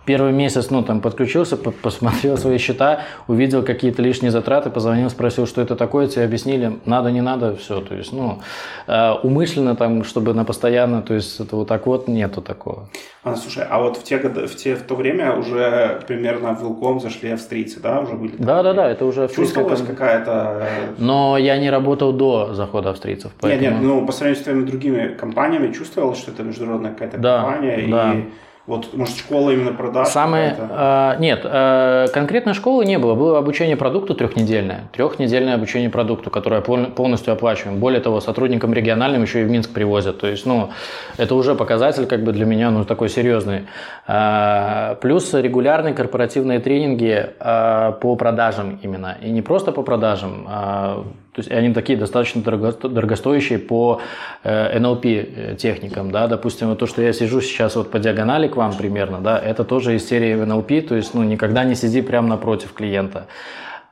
Первый 0.09 0.33
месяц, 0.33 0.71
ну, 0.71 0.83
там, 0.83 1.03
подключился, 1.03 1.59
посмотрел 1.59 2.39
свои 2.39 2.57
счета, 2.57 3.01
увидел 3.27 3.63
какие-то 3.63 4.01
лишние 4.01 4.31
затраты, 4.31 4.71
позвонил, 4.71 5.11
спросил, 5.11 5.47
что 5.47 5.61
это 5.61 5.77
такое, 5.77 6.07
тебе 6.07 6.25
объяснили, 6.25 6.79
надо, 6.87 7.11
не 7.11 7.21
надо, 7.21 7.55
все, 7.57 7.83
то 7.83 7.95
есть, 7.95 8.15
ну, 8.15 8.41
э, 8.87 9.13
умышленно 9.23 9.77
там, 9.77 10.05
чтобы 10.05 10.33
на 10.33 10.47
постоянно, 10.47 11.03
то 11.03 11.13
есть, 11.13 11.39
это 11.41 11.57
вот 11.57 11.69
так 11.69 11.87
вот, 11.87 12.09
нету 12.09 12.41
такого. 12.41 12.89
А, 13.23 13.37
слушай, 13.37 13.67
а 13.69 13.81
вот 13.81 13.99
в 13.99 14.03
те 14.03 14.17
годы, 14.17 14.47
в, 14.47 14.57
те, 14.57 14.77
в 14.77 14.83
то 14.83 14.95
время 14.95 15.37
уже 15.37 16.01
примерно 16.09 16.55
в 16.55 16.63
Вилком 16.63 17.01
зашли 17.01 17.33
австрийцы, 17.33 17.79
да, 17.79 18.01
уже 18.01 18.15
были? 18.15 18.33
Да, 18.39 18.63
да, 18.63 18.73
да, 18.73 18.89
это 18.89 19.05
уже 19.05 19.29
Чувствовалась 19.29 19.83
какая-то... 19.83 20.63
Э, 20.63 20.95
Но 20.97 21.37
я 21.37 21.59
не 21.59 21.69
работал 21.69 22.15
до 22.15 22.55
захода 22.55 22.89
австрийцев, 22.91 23.33
поэтому... 23.39 23.63
Нет, 23.63 23.73
нет, 23.75 23.83
ну, 23.83 24.07
по 24.07 24.13
сравнению 24.13 24.41
с 24.41 24.45
твоими 24.45 24.65
другими 24.65 25.15
компаниями, 25.21 25.71
чувствовалось, 25.75 26.19
что 26.19 26.31
это 26.31 26.45
международная 26.45 26.93
какая-то 26.93 27.19
да, 27.19 27.43
компания, 27.43 27.87
да. 27.91 28.15
и 28.15 28.25
вот, 28.69 28.93
может, 28.93 29.17
школа 29.17 29.51
именно 29.51 29.73
продаж? 29.73 30.09
Самые, 30.09 30.55
э, 30.59 31.17
нет, 31.21 31.41
э, 31.43 32.07
конкретно 32.13 32.53
школы 32.53 32.85
не 32.85 32.99
было. 32.99 33.15
Было 33.15 33.39
обучение 33.39 33.77
продукту 33.77 34.15
трехнедельное. 34.15 34.91
Трехнедельное 34.93 35.55
обучение 35.55 35.89
продукту, 35.89 36.29
которое 36.29 36.61
полностью 36.61 37.33
оплачиваем. 37.33 37.79
Более 37.79 38.03
того, 38.03 38.21
сотрудникам 38.21 38.75
региональным 38.75 39.23
еще 39.23 39.41
и 39.41 39.45
в 39.45 39.51
Минск 39.51 39.73
привозят. 39.73 40.21
То 40.21 40.27
есть, 40.27 40.45
ну, 40.45 40.69
это 41.17 41.35
уже 41.35 41.55
показатель 41.55 42.05
как 42.05 42.23
бы 42.23 42.33
для 42.33 42.45
меня, 42.45 42.71
ну, 42.71 42.85
такой 42.85 43.09
серьезный. 43.09 43.63
Э, 44.07 44.97
плюс 45.01 45.33
регулярные 45.33 45.95
корпоративные 45.95 46.61
тренинги 46.61 47.27
э, 47.41 47.93
по 48.03 48.17
продажам 48.17 48.79
именно. 48.83 49.17
И 49.23 49.31
не 49.31 49.41
просто 49.41 49.73
по 49.73 49.81
продажам, 49.81 50.45
а 50.47 51.05
то 51.39 51.41
есть 51.41 51.53
они 51.53 51.73
такие 51.73 51.97
достаточно 51.97 52.43
дорогостоящие 52.43 53.61
по 53.61 54.01
NLP 54.43 55.05
э, 55.05 55.55
техникам, 55.55 56.11
да, 56.11 56.27
допустим, 56.27 56.69
вот 56.69 56.81
то, 56.81 56.87
что 56.87 57.01
я 57.01 57.13
сижу 57.13 57.41
сейчас 57.41 57.77
вот 57.77 57.93
по 57.93 58.01
диагонали 58.01 58.49
к 58.49 58.57
вам 58.57 58.75
примерно, 58.75 59.21
да, 59.21 59.39
это 59.39 59.63
тоже 59.63 59.95
из 59.95 60.09
серии 60.09 60.35
NLP, 60.35 60.89
то 60.89 60.97
есть, 60.97 61.15
ну, 61.15 61.23
никогда 61.23 61.63
не 61.63 61.77
сиди 61.77 62.03
прямо 62.03 62.27
напротив 62.27 62.73
клиента. 62.73 63.29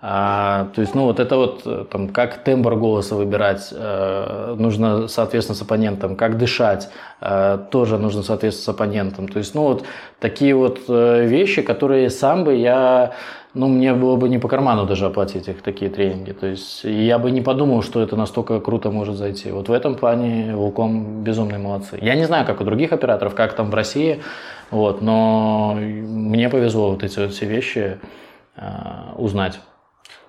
А, 0.02 0.70
то 0.74 0.80
есть, 0.80 0.96
ну, 0.96 1.04
вот 1.04 1.20
это 1.20 1.36
вот, 1.36 1.62
э, 1.66 1.84
там, 1.88 2.08
как 2.08 2.42
тембр 2.42 2.74
голоса 2.74 3.14
выбирать, 3.14 3.68
э, 3.70 4.56
нужно, 4.58 5.06
соответственно, 5.06 5.56
с 5.56 5.62
оппонентом, 5.62 6.16
как 6.16 6.38
дышать, 6.38 6.90
э, 7.20 7.58
тоже 7.70 7.96
нужно, 7.96 8.24
соответственно, 8.24 8.64
с 8.64 8.68
оппонентом. 8.74 9.28
То 9.28 9.38
есть, 9.38 9.54
ну, 9.54 9.62
вот 9.62 9.84
такие 10.18 10.54
вот 10.56 10.80
э, 10.88 11.26
вещи, 11.26 11.62
которые 11.62 12.10
сам 12.10 12.42
бы 12.42 12.56
я 12.56 13.12
ну, 13.56 13.68
мне 13.68 13.94
было 13.94 14.16
бы 14.16 14.28
не 14.28 14.38
по 14.38 14.48
карману 14.48 14.86
даже 14.86 15.06
оплатить 15.06 15.48
их 15.48 15.62
такие 15.62 15.90
тренинги. 15.90 16.32
То 16.32 16.46
есть 16.46 16.84
я 16.84 17.18
бы 17.18 17.30
не 17.30 17.40
подумал, 17.40 17.82
что 17.82 18.02
это 18.02 18.14
настолько 18.14 18.60
круто 18.60 18.90
может 18.90 19.16
зайти. 19.16 19.50
Вот 19.50 19.68
в 19.68 19.72
этом 19.72 19.94
плане 19.94 20.54
Волком 20.54 21.22
безумные 21.24 21.58
молодцы. 21.58 21.98
Я 22.02 22.14
не 22.14 22.24
знаю, 22.24 22.46
как 22.46 22.60
у 22.60 22.64
других 22.64 22.92
операторов, 22.92 23.34
как 23.34 23.54
там 23.54 23.70
в 23.70 23.74
России, 23.74 24.20
вот, 24.70 25.00
но 25.00 25.74
мне 25.74 26.50
повезло 26.50 26.90
вот 26.90 27.02
эти 27.02 27.18
вот 27.18 27.32
все 27.32 27.46
вещи 27.46 27.98
э, 28.56 28.62
узнать. 29.16 29.58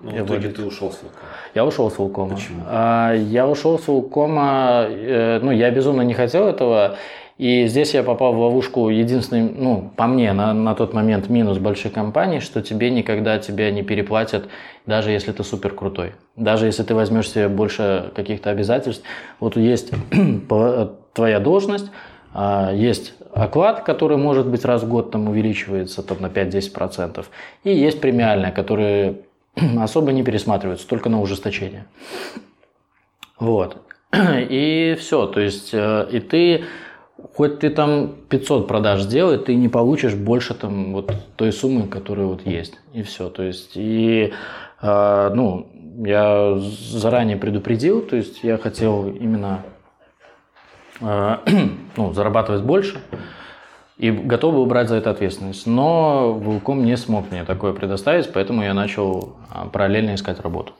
Ну, 0.00 0.10
в 0.10 0.26
итоге 0.26 0.48
ты 0.48 0.64
ушел 0.64 0.90
с 0.90 1.02
Волкома. 1.02 1.28
Я 1.54 1.66
ушел 1.66 1.90
с 1.90 1.98
Волкома. 1.98 2.34
Почему? 2.34 2.62
А, 2.66 3.12
я 3.12 3.46
ушел 3.46 3.78
с 3.78 3.88
Волкома, 3.88 4.86
э, 4.88 5.40
ну, 5.42 5.50
я 5.50 5.70
безумно 5.70 6.02
не 6.02 6.14
хотел 6.14 6.46
этого. 6.46 6.96
И 7.38 7.68
здесь 7.68 7.94
я 7.94 8.02
попал 8.02 8.32
в 8.32 8.40
ловушку 8.40 8.88
единственный, 8.88 9.48
ну, 9.48 9.92
по 9.94 10.08
мне, 10.08 10.32
на, 10.32 10.52
на 10.52 10.74
тот 10.74 10.92
момент 10.92 11.28
минус 11.28 11.58
больших 11.58 11.92
компаний, 11.92 12.40
что 12.40 12.62
тебе 12.62 12.90
никогда 12.90 13.38
тебя 13.38 13.70
не 13.70 13.84
переплатят, 13.84 14.48
даже 14.86 15.12
если 15.12 15.30
ты 15.30 15.44
супер 15.44 15.72
крутой. 15.72 16.14
Даже 16.34 16.66
если 16.66 16.82
ты 16.82 16.96
возьмешь 16.96 17.30
себе 17.30 17.48
больше 17.48 18.10
каких-то 18.16 18.50
обязательств. 18.50 19.04
Вот 19.38 19.56
есть 19.56 19.92
твоя 21.14 21.38
должность, 21.38 21.92
а, 22.34 22.72
есть 22.72 23.14
оклад, 23.32 23.84
который 23.84 24.16
может 24.16 24.48
быть 24.48 24.64
раз 24.64 24.82
в 24.82 24.88
год 24.88 25.12
там 25.12 25.28
увеличивается 25.28 26.02
там, 26.02 26.18
на 26.20 26.26
5-10%, 26.26 27.24
и 27.62 27.72
есть 27.72 28.00
премиальная, 28.00 28.50
которая 28.50 29.14
особо 29.78 30.10
не 30.10 30.24
пересматривается, 30.24 30.88
только 30.88 31.08
на 31.08 31.20
ужесточение. 31.20 31.86
Вот. 33.38 33.76
И 34.12 34.96
все, 34.98 35.26
то 35.26 35.38
есть, 35.38 35.70
э, 35.72 36.08
и 36.10 36.18
ты 36.18 36.64
хоть 37.34 37.60
ты 37.60 37.70
там 37.70 38.14
500 38.28 38.66
продаж 38.66 39.02
сделай, 39.02 39.38
ты 39.38 39.54
не 39.54 39.68
получишь 39.68 40.14
больше 40.14 40.54
там 40.54 40.92
вот 40.92 41.12
той 41.36 41.52
суммы, 41.52 41.88
которая 41.88 42.26
вот 42.26 42.46
есть. 42.46 42.78
И 42.92 43.02
все. 43.02 43.28
То 43.28 43.42
есть, 43.42 43.72
и, 43.74 44.32
э, 44.82 45.30
ну, 45.34 45.68
я 46.04 46.58
заранее 46.58 47.36
предупредил, 47.36 48.02
то 48.02 48.16
есть 48.16 48.42
я 48.44 48.58
хотел 48.58 49.08
именно 49.08 49.62
э, 51.00 51.36
ну, 51.96 52.12
зарабатывать 52.12 52.62
больше 52.62 53.00
и 53.98 54.12
готов 54.12 54.54
был 54.54 54.66
брать 54.66 54.88
за 54.88 54.96
это 54.96 55.10
ответственность. 55.10 55.66
Но 55.66 56.32
Вулком 56.32 56.84
не 56.84 56.96
смог 56.96 57.30
мне 57.30 57.44
такое 57.44 57.72
предоставить, 57.72 58.32
поэтому 58.32 58.62
я 58.62 58.72
начал 58.72 59.36
а, 59.50 59.66
параллельно 59.66 60.14
искать 60.14 60.40
работу. 60.40 60.72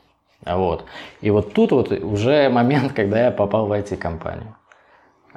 Вот. 0.47 0.85
И 1.21 1.31
вот 1.31 1.53
тут 1.53 1.73
вот 1.73 1.91
уже 1.91 2.49
момент, 2.49 2.93
когда 2.97 3.25
я 3.25 3.31
попал 3.31 3.67
в 3.67 3.73
IT-компанию. 3.73 4.55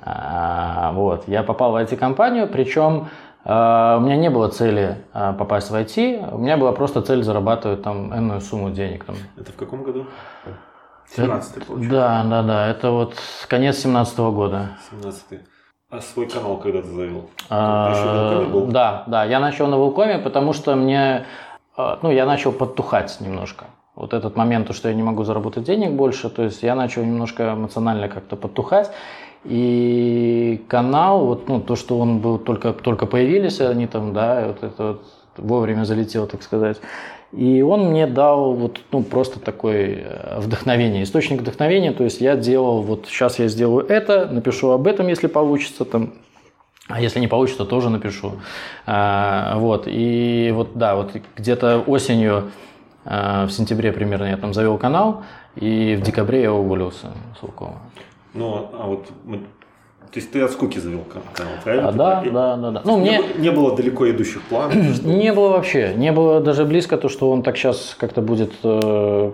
А, 0.01 0.91
вот. 0.93 1.27
Я 1.27 1.43
попал 1.43 1.71
в 1.71 1.75
IT-компанию, 1.75 2.47
причем 2.47 3.07
а, 3.43 3.97
у 3.97 4.01
меня 4.01 4.15
не 4.15 4.29
было 4.29 4.49
цели 4.49 4.97
а, 5.13 5.33
попасть 5.33 5.69
в 5.69 5.75
IT, 5.75 6.33
у 6.33 6.37
меня 6.37 6.57
была 6.57 6.71
просто 6.71 7.01
цель 7.01 7.23
зарабатывать 7.23 7.83
там 7.83 8.13
энную 8.13 8.41
сумму 8.41 8.71
денег. 8.71 9.05
Там. 9.05 9.15
Это 9.37 9.51
в 9.51 9.55
каком 9.55 9.83
году? 9.83 10.05
17 11.15 11.65
получается. 11.65 11.91
Да, 11.91 12.23
да, 12.23 12.43
да. 12.43 12.67
Это 12.67 12.91
вот 12.91 13.15
конец 13.47 13.77
17 13.79 14.19
-го 14.19 14.31
года. 14.31 14.69
17 14.91 15.31
-й. 15.31 15.39
А 15.89 15.99
свой 15.99 16.27
канал 16.27 16.57
когда 16.57 16.81
ты 16.81 16.87
завел? 16.87 17.29
А? 17.49 18.45
Да, 18.71 19.03
да. 19.07 19.25
Я 19.25 19.39
начал 19.39 19.67
на 19.67 19.77
Вулкоме, 19.77 20.19
потому 20.19 20.53
что 20.53 20.75
мне, 20.75 21.25
ну, 21.77 22.11
я 22.11 22.25
начал 22.25 22.53
подтухать 22.53 23.19
немножко. 23.19 23.65
Вот 23.95 24.13
этот 24.13 24.37
момент, 24.37 24.67
то, 24.67 24.73
что 24.73 24.87
я 24.87 24.95
не 24.95 25.03
могу 25.03 25.25
заработать 25.25 25.65
денег 25.65 25.91
больше, 25.91 26.29
то 26.29 26.43
есть 26.43 26.63
я 26.63 26.75
начал 26.75 27.03
немножко 27.03 27.53
эмоционально 27.53 28.07
как-то 28.07 28.37
подтухать. 28.37 28.89
И 29.43 30.63
канал, 30.67 31.25
вот, 31.25 31.47
ну, 31.49 31.59
то, 31.59 31.75
что 31.75 31.97
он 31.97 32.19
был 32.19 32.37
только, 32.37 32.73
только 32.73 33.05
появились, 33.07 33.59
они 33.59 33.87
там, 33.87 34.13
да, 34.13 34.47
вот 34.47 34.63
это 34.63 34.83
вот 34.83 35.05
вовремя 35.37 35.83
залетел, 35.83 36.27
так 36.27 36.43
сказать. 36.43 36.79
И 37.31 37.61
он 37.61 37.91
мне 37.91 38.07
дал 38.07 38.53
вот, 38.53 38.81
ну, 38.91 39.03
просто 39.03 39.39
такое 39.39 40.03
э, 40.03 40.39
вдохновение, 40.41 41.03
источник 41.03 41.41
вдохновения. 41.41 41.93
То 41.93 42.03
есть 42.03 42.19
я 42.19 42.35
делал, 42.35 42.81
вот 42.81 43.05
сейчас 43.07 43.39
я 43.39 43.47
сделаю 43.47 43.87
это, 43.87 44.27
напишу 44.27 44.71
об 44.71 44.85
этом, 44.85 45.07
если 45.07 45.27
получится, 45.27 45.85
там, 45.85 46.13
а 46.87 46.99
если 46.99 47.19
не 47.19 47.27
получится, 47.27 47.65
тоже 47.65 47.89
напишу. 47.89 48.33
А, 48.85 49.57
вот, 49.57 49.83
и 49.87 50.51
вот, 50.53 50.71
да, 50.75 50.95
вот 50.95 51.13
где-то 51.37 51.79
осенью, 51.87 52.51
а, 53.05 53.45
в 53.47 53.51
сентябре 53.51 53.93
примерно 53.93 54.25
я 54.25 54.37
там 54.37 54.53
завел 54.53 54.77
канал, 54.77 55.23
и 55.55 55.95
в 55.95 56.01
декабре 56.01 56.43
я 56.43 56.53
уволился 56.53 57.11
с 57.39 57.43
Лукова. 57.43 57.79
Ну, 58.33 58.69
а 58.73 58.87
вот. 58.87 59.07
То 59.07 60.19
есть 60.19 60.31
ты 60.31 60.41
от 60.41 60.51
скуки 60.51 60.77
завел 60.77 61.05
канал, 61.05 61.53
правильно? 61.63 61.89
А, 61.89 61.91
да, 61.91 62.23
да, 62.25 62.57
да, 62.57 62.71
да. 62.71 62.81
Ну, 62.83 62.97
мне... 62.99 63.19
не, 63.19 63.43
не 63.43 63.51
было 63.51 63.75
далеко 63.75 64.09
идущих 64.09 64.41
планов? 64.43 64.75
Не 65.03 65.31
было 65.31 65.49
вообще. 65.49 65.93
Не 65.95 66.11
было 66.11 66.41
даже 66.41 66.65
близко 66.65 66.97
то, 66.97 67.07
что 67.07 67.31
он 67.31 67.43
так 67.43 67.55
сейчас 67.55 67.95
как-то 67.97 68.21
будет 68.21 68.51
э, 68.63 69.31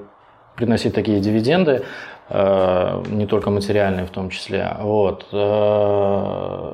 приносить 0.55 0.93
такие 0.93 1.19
дивиденды, 1.19 1.83
э, 2.29 3.03
не 3.09 3.25
только 3.25 3.49
материальные 3.49 4.05
в 4.05 4.09
том 4.09 4.29
числе. 4.29 4.75
Вот. 4.79 5.25
Э, 5.31 6.73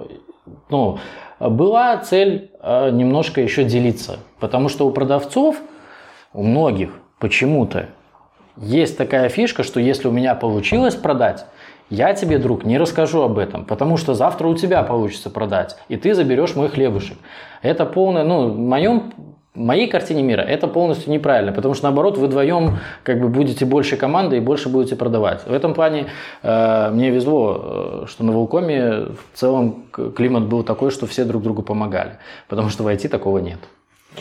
ну, 0.69 0.99
была 1.39 1.97
цель 1.97 2.51
э, 2.61 2.89
немножко 2.89 3.39
еще 3.39 3.63
делиться, 3.63 4.19
потому 4.39 4.67
что 4.67 4.85
у 4.85 4.91
продавцов, 4.91 5.57
у 6.33 6.43
многих 6.43 6.89
почему-то 7.19 7.87
есть 8.57 8.97
такая 8.97 9.29
фишка, 9.29 9.63
что 9.63 9.79
если 9.79 10.07
у 10.07 10.11
меня 10.11 10.35
получилось 10.35 10.95
продать, 10.95 11.45
я 11.89 12.13
тебе, 12.13 12.37
друг, 12.37 12.65
не 12.65 12.77
расскажу 12.77 13.21
об 13.21 13.37
этом, 13.37 13.65
потому 13.65 13.97
что 13.97 14.13
завтра 14.13 14.47
у 14.47 14.55
тебя 14.55 14.83
получится 14.83 15.29
продать, 15.29 15.77
и 15.89 15.97
ты 15.97 16.13
заберешь 16.13 16.55
мой 16.55 16.69
хлебушек. 16.69 17.17
Это 17.61 17.85
полное, 17.85 18.23
ну, 18.23 18.49
в 18.49 18.57
моем 18.57 19.13
в 19.53 19.59
моей 19.59 19.87
картине 19.87 20.23
мира 20.23 20.41
это 20.41 20.67
полностью 20.67 21.11
неправильно, 21.11 21.51
потому 21.51 21.75
что 21.75 21.83
наоборот 21.83 22.17
вы 22.17 22.25
вдвоем 22.25 22.79
как 23.03 23.21
бы 23.21 23.27
будете 23.27 23.65
больше 23.65 23.97
команды 23.97 24.37
и 24.37 24.39
больше 24.39 24.67
будете 24.67 24.95
продавать. 24.95 25.45
В 25.45 25.53
этом 25.53 25.75
плане 25.75 26.07
э, 26.41 26.89
мне 26.91 27.11
везло, 27.11 28.03
э, 28.03 28.05
что 28.07 28.23
на 28.23 28.31
Волкоме 28.31 29.09
в 29.11 29.37
целом 29.37 29.85
климат 29.91 30.45
был 30.45 30.63
такой, 30.63 30.89
что 30.89 31.05
все 31.05 31.23
друг 31.23 31.43
другу 31.43 31.61
помогали, 31.61 32.17
потому 32.47 32.69
что 32.69 32.81
в 32.83 32.87
IT 32.87 33.09
такого 33.09 33.37
нет. 33.37 33.59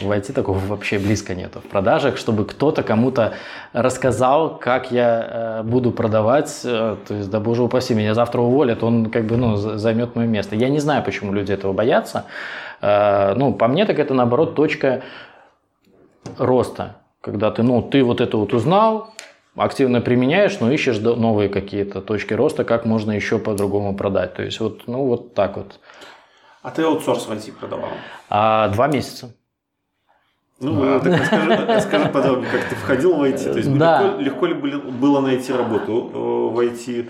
В 0.01 0.11
IT 0.11 0.33
такого 0.33 0.59
вообще 0.59 0.99
близко 0.99 1.35
нету. 1.35 1.61
В 1.61 1.65
продажах, 1.65 2.17
чтобы 2.17 2.47
кто-то 2.47 2.83
кому-то 2.83 3.35
рассказал, 3.73 4.59
как 4.59 4.91
я 4.91 5.61
э, 5.61 5.63
буду 5.65 5.93
продавать, 5.93 6.63
э, 6.65 6.97
то 7.07 7.15
есть, 7.15 7.31
да 7.31 7.41
боже 7.41 7.63
упаси, 7.63 7.95
меня 7.95 8.15
завтра 8.15 8.41
уволят, 8.41 8.83
он 8.83 9.11
как 9.11 9.27
бы 9.27 9.37
ну, 9.37 9.57
займет 9.57 10.17
мое 10.17 10.27
место. 10.27 10.57
Я 10.57 10.71
не 10.71 10.79
знаю, 10.79 11.05
почему 11.05 11.33
люди 11.33 11.53
этого 11.53 11.75
боятся. 11.75 12.25
Э, 12.81 13.35
ну, 13.35 13.53
по 13.53 13.69
мне, 13.69 13.85
так 13.85 13.99
это 13.99 14.15
наоборот 14.15 14.55
точка 14.55 15.03
роста. 16.39 16.97
Когда 17.21 17.51
ты, 17.51 17.63
ну, 17.63 17.83
ты 17.83 18.03
вот 18.03 18.21
это 18.21 18.37
вот 18.39 18.55
узнал, 18.55 19.11
активно 19.57 20.01
применяешь, 20.01 20.59
но 20.61 20.73
ищешь 20.73 20.99
новые 20.99 21.49
какие-то 21.49 22.01
точки 22.01 22.33
роста, 22.33 22.65
как 22.65 22.87
можно 22.87 23.13
еще 23.13 23.39
по-другому 23.39 23.95
продать. 23.95 24.35
То 24.35 24.43
есть 24.43 24.59
вот, 24.59 24.87
ну, 24.87 25.05
вот 25.05 25.35
так 25.35 25.57
вот. 25.57 25.79
А 26.63 26.71
ты 26.71 26.83
аутсорс 26.83 27.27
в 27.27 27.33
IT 27.33 27.53
продавал? 27.53 27.91
А, 28.31 28.69
два 28.69 28.87
месяца. 28.87 29.35
Ну, 30.63 31.01
так 31.01 31.21
расскажи, 31.21 31.67
расскажи 31.67 32.09
подробнее, 32.09 32.51
как 32.51 32.65
ты 32.65 32.75
входил 32.77 33.15
в 33.17 33.23
IT. 33.23 33.53
То 33.53 33.59
есть 33.59 33.77
да. 33.77 34.17
легко, 34.19 34.47
легко 34.47 34.67
ли 34.67 34.77
было 34.77 35.21
найти 35.21 35.53
работу 35.53 36.11
э, 36.15 36.55
в 36.55 36.59
IT? 36.61 37.09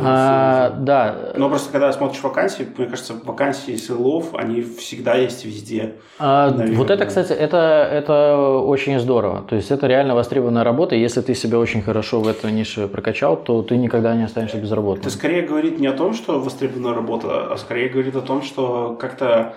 А, 0.00 0.70
да. 0.78 1.32
Но 1.36 1.48
просто 1.48 1.70
когда 1.70 1.92
смотришь 1.92 2.22
вакансии, 2.22 2.66
мне 2.76 2.86
кажется, 2.86 3.14
вакансии 3.24 3.76
СЛОВ, 3.76 4.34
они 4.34 4.62
всегда 4.62 5.14
есть 5.14 5.44
везде. 5.44 5.94
А, 6.18 6.50
вот 6.50 6.90
это, 6.90 7.06
кстати, 7.06 7.32
это, 7.32 7.88
это 7.90 8.36
очень 8.36 8.98
здорово. 8.98 9.44
То 9.48 9.56
есть 9.56 9.70
это 9.70 9.86
реально 9.86 10.14
востребованная 10.14 10.64
работа. 10.64 10.96
Если 10.96 11.20
ты 11.20 11.34
себя 11.34 11.58
очень 11.58 11.82
хорошо 11.82 12.20
в 12.20 12.28
этой 12.28 12.50
нише 12.50 12.88
прокачал, 12.88 13.36
то 13.36 13.62
ты 13.62 13.76
никогда 13.76 14.16
не 14.16 14.24
останешься 14.24 14.58
без 14.58 14.72
работы. 14.72 15.02
Это 15.02 15.10
скорее 15.10 15.42
говорит 15.42 15.78
не 15.78 15.86
о 15.86 15.92
том, 15.92 16.14
что 16.14 16.40
востребованная 16.40 16.94
работа, 16.94 17.52
а 17.52 17.56
скорее 17.56 17.88
говорит 17.88 18.16
о 18.16 18.22
том, 18.22 18.42
что 18.42 18.96
как-то 19.00 19.54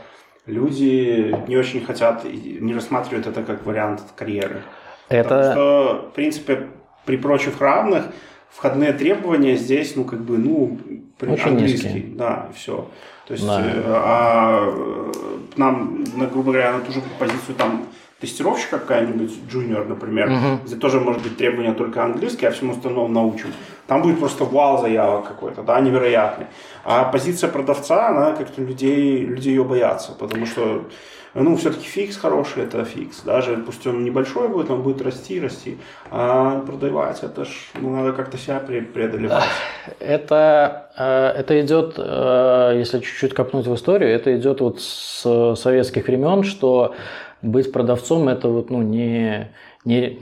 люди 0.47 1.35
не 1.47 1.57
очень 1.57 1.85
хотят, 1.85 2.23
не 2.23 2.73
рассматривают 2.73 3.27
это 3.27 3.43
как 3.43 3.65
вариант 3.65 4.01
карьеры. 4.15 4.63
Это... 5.09 5.29
Потому 5.29 5.51
что, 5.51 6.09
в 6.11 6.15
принципе, 6.15 6.67
при 7.05 7.17
прочих 7.17 7.61
равных 7.61 8.05
входные 8.49 8.93
требования 8.93 9.55
здесь, 9.55 9.95
ну, 9.95 10.03
как 10.03 10.21
бы, 10.21 10.37
ну, 10.37 10.79
Очень 11.21 11.49
английский, 11.49 11.93
низкие. 11.93 12.15
да, 12.15 12.49
все. 12.55 12.89
То 13.27 13.33
есть, 13.33 13.45
да. 13.45 13.61
э, 13.61 13.83
а 13.87 14.73
э, 14.73 15.11
нам, 15.57 16.03
на, 16.15 16.25
грубо 16.27 16.51
говоря, 16.51 16.73
на 16.73 16.79
ту 16.79 16.91
же 16.91 17.01
позицию 17.19 17.55
там 17.55 17.85
тестировщика 18.19 18.79
какая-нибудь, 18.79 19.31
junior, 19.51 19.87
например, 19.87 20.29
угу. 20.29 20.59
где 20.65 20.75
тоже 20.75 20.99
может 20.99 21.21
быть 21.21 21.37
требования 21.37 21.73
только 21.73 22.03
английский, 22.03 22.47
а 22.47 22.51
всему 22.51 22.73
остальному 22.73 23.07
научим. 23.07 23.53
Там 23.85 24.01
будет 24.01 24.19
просто 24.19 24.43
вал 24.43 24.81
заявок 24.81 25.27
какой-то, 25.27 25.61
да, 25.61 25.79
невероятный. 25.79 26.47
А 26.83 27.05
позиция 27.05 27.49
продавца, 27.49 28.09
она 28.09 28.33
как-то 28.33 28.61
людей, 28.61 29.19
люди 29.19 29.49
ее 29.49 29.63
боятся, 29.63 30.13
потому 30.13 30.45
что 30.45 30.87
ну, 31.33 31.55
все-таки 31.55 31.85
фикс 31.85 32.17
хороший, 32.17 32.63
это 32.63 32.83
фикс. 32.83 33.21
Даже 33.21 33.57
пусть 33.57 33.85
он 33.85 34.03
небольшой 34.03 34.47
будет, 34.47 34.71
он 34.71 34.81
будет 34.81 35.01
расти, 35.03 35.39
расти. 35.39 35.77
А 36.09 36.61
продавать, 36.61 37.21
это 37.21 37.45
ж 37.45 37.49
ну, 37.79 37.95
надо 37.95 38.13
как-то 38.13 38.37
себя 38.37 38.59
преодолевать. 38.59 39.43
Это, 39.99 40.89
э, 40.97 41.39
это 41.39 41.61
идет, 41.61 41.95
э, 41.97 42.73
если 42.77 42.99
чуть-чуть 42.99 43.35
копнуть 43.35 43.67
в 43.67 43.75
историю, 43.75 44.09
это 44.09 44.35
идет 44.35 44.61
вот 44.61 44.81
с 44.81 45.55
советских 45.55 46.07
времен, 46.07 46.43
что 46.43 46.95
быть 47.41 47.71
продавцом 47.71 48.29
это 48.29 48.49
вот, 48.49 48.69
ну, 48.69 48.81
не, 48.81 49.51
не 49.85 50.19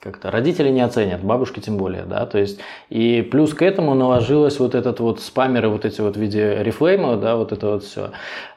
как-то 0.00 0.30
родители 0.30 0.70
не 0.70 0.80
оценят, 0.80 1.22
бабушки 1.22 1.60
тем 1.60 1.76
более, 1.76 2.04
да, 2.04 2.24
то 2.24 2.38
есть 2.38 2.58
и 2.88 3.20
плюс 3.20 3.52
к 3.52 3.60
этому 3.60 3.94
наложилось 3.94 4.58
вот 4.58 4.74
этот 4.74 4.98
вот 5.00 5.20
спамеры, 5.20 5.68
вот 5.68 5.84
эти 5.84 6.00
вот 6.00 6.16
в 6.16 6.20
виде 6.20 6.62
рефлейма, 6.62 7.16
да, 7.16 7.36
вот 7.36 7.52
это 7.52 7.72
вот 7.72 7.84
все. 7.84 8.12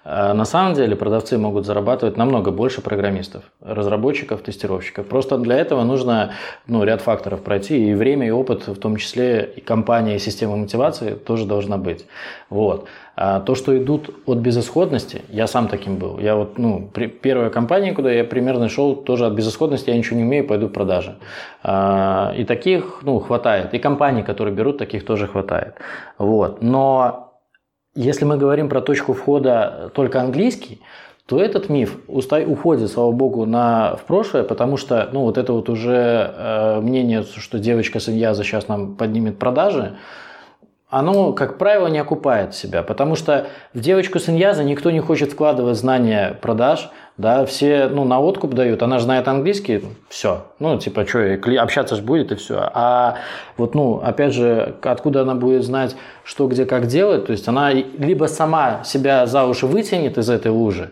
А 0.05 0.33
на 0.33 0.45
самом 0.45 0.73
деле 0.73 0.95
продавцы 0.95 1.37
могут 1.37 1.65
зарабатывать 1.65 2.15
намного 2.15 2.51
больше 2.51 2.81
программистов, 2.81 3.43
разработчиков, 3.61 4.41
тестировщиков. 4.41 5.05
Просто 5.07 5.37
для 5.37 5.57
этого 5.57 5.83
нужно 5.83 6.33
ну, 6.65 6.83
ряд 6.85 7.01
факторов 7.01 7.41
пройти, 7.41 7.89
и 7.89 7.93
время, 7.93 8.27
и 8.27 8.31
опыт, 8.31 8.67
в 8.67 8.77
том 8.77 8.95
числе 8.95 9.53
и 9.55 9.59
компания, 9.59 10.15
и 10.15 10.19
система 10.19 10.55
мотивации 10.55 11.13
тоже 11.13 11.45
должна 11.45 11.77
быть. 11.77 12.05
Вот. 12.49 12.87
А 13.15 13.41
то, 13.41 13.53
что 13.53 13.77
идут 13.77 14.09
от 14.25 14.39
безысходности, 14.39 15.21
я 15.29 15.45
сам 15.45 15.67
таким 15.67 15.97
был. 15.97 16.17
Я 16.17 16.35
вот, 16.35 16.57
ну, 16.57 16.89
при, 16.91 17.05
первая 17.07 17.51
компания, 17.51 17.93
куда 17.93 18.11
я 18.11 18.23
примерно 18.23 18.69
шел, 18.69 18.95
тоже 18.95 19.27
от 19.27 19.33
безысходности, 19.33 19.91
я 19.91 19.97
ничего 19.97 20.17
не 20.17 20.23
умею, 20.23 20.47
пойду 20.47 20.67
в 20.67 20.71
продажи. 20.71 21.15
А, 21.61 22.33
и 22.35 22.43
таких, 22.43 23.01
ну, 23.03 23.19
хватает. 23.19 23.73
И 23.75 23.79
компаний, 23.79 24.23
которые 24.23 24.55
берут, 24.55 24.79
таких 24.79 25.05
тоже 25.05 25.27
хватает. 25.27 25.75
Вот. 26.17 26.63
Но 26.63 27.33
если 27.93 28.25
мы 28.25 28.37
говорим 28.37 28.67
про 28.67 28.81
точку 28.81 29.13
входа 29.13 29.91
только 29.93 30.19
английский, 30.19 30.81
то 31.27 31.39
этот 31.39 31.69
миф 31.69 31.99
уходит, 32.07 32.89
слава 32.89 33.11
богу, 33.11 33.45
на, 33.45 33.95
в 33.95 34.05
прошлое, 34.05 34.43
потому 34.43 34.77
что 34.77 35.07
ну, 35.13 35.21
вот 35.21 35.37
это 35.37 35.53
вот 35.53 35.69
уже 35.69 36.33
э, 36.35 36.79
мнение, 36.81 37.23
что 37.23 37.59
девочка 37.59 37.99
с 37.99 38.09
Иньяза 38.09 38.43
сейчас 38.43 38.67
нам 38.67 38.95
поднимет 38.95 39.37
продажи, 39.37 39.97
оно, 40.93 41.33
как 41.33 41.57
правило, 41.57 41.87
не 41.87 41.97
окупает 41.97 42.53
себя, 42.53 42.83
потому 42.83 43.15
что 43.15 43.47
в 43.73 43.79
девочку 43.79 44.19
с 44.19 44.29
иньяза 44.29 44.63
никто 44.63 44.91
не 44.91 44.99
хочет 44.99 45.31
вкладывать 45.31 45.75
знания 45.75 46.37
продаж, 46.39 46.91
да, 47.17 47.45
все, 47.45 47.87
ну, 47.87 48.03
на 48.03 48.19
откуп 48.19 48.53
дают, 48.53 48.83
она 48.83 48.99
же 48.99 49.05
знает 49.05 49.27
английский, 49.27 49.83
все, 50.07 50.45
ну, 50.59 50.77
типа, 50.77 51.05
что, 51.07 51.39
общаться 51.59 51.95
же 51.95 52.03
будет 52.03 52.31
и 52.31 52.35
все, 52.35 52.69
а 52.73 53.15
вот, 53.57 53.73
ну, 53.73 54.01
опять 54.03 54.33
же, 54.33 54.75
откуда 54.83 55.21
она 55.21 55.33
будет 55.33 55.63
знать, 55.63 55.95
что, 56.23 56.47
где, 56.47 56.65
как 56.65 56.85
делать, 56.85 57.25
то 57.25 57.31
есть 57.31 57.47
она 57.47 57.71
либо 57.71 58.25
сама 58.25 58.83
себя 58.83 59.25
за 59.25 59.45
уши 59.45 59.65
вытянет 59.65 60.19
из 60.19 60.29
этой 60.29 60.51
лужи 60.51 60.91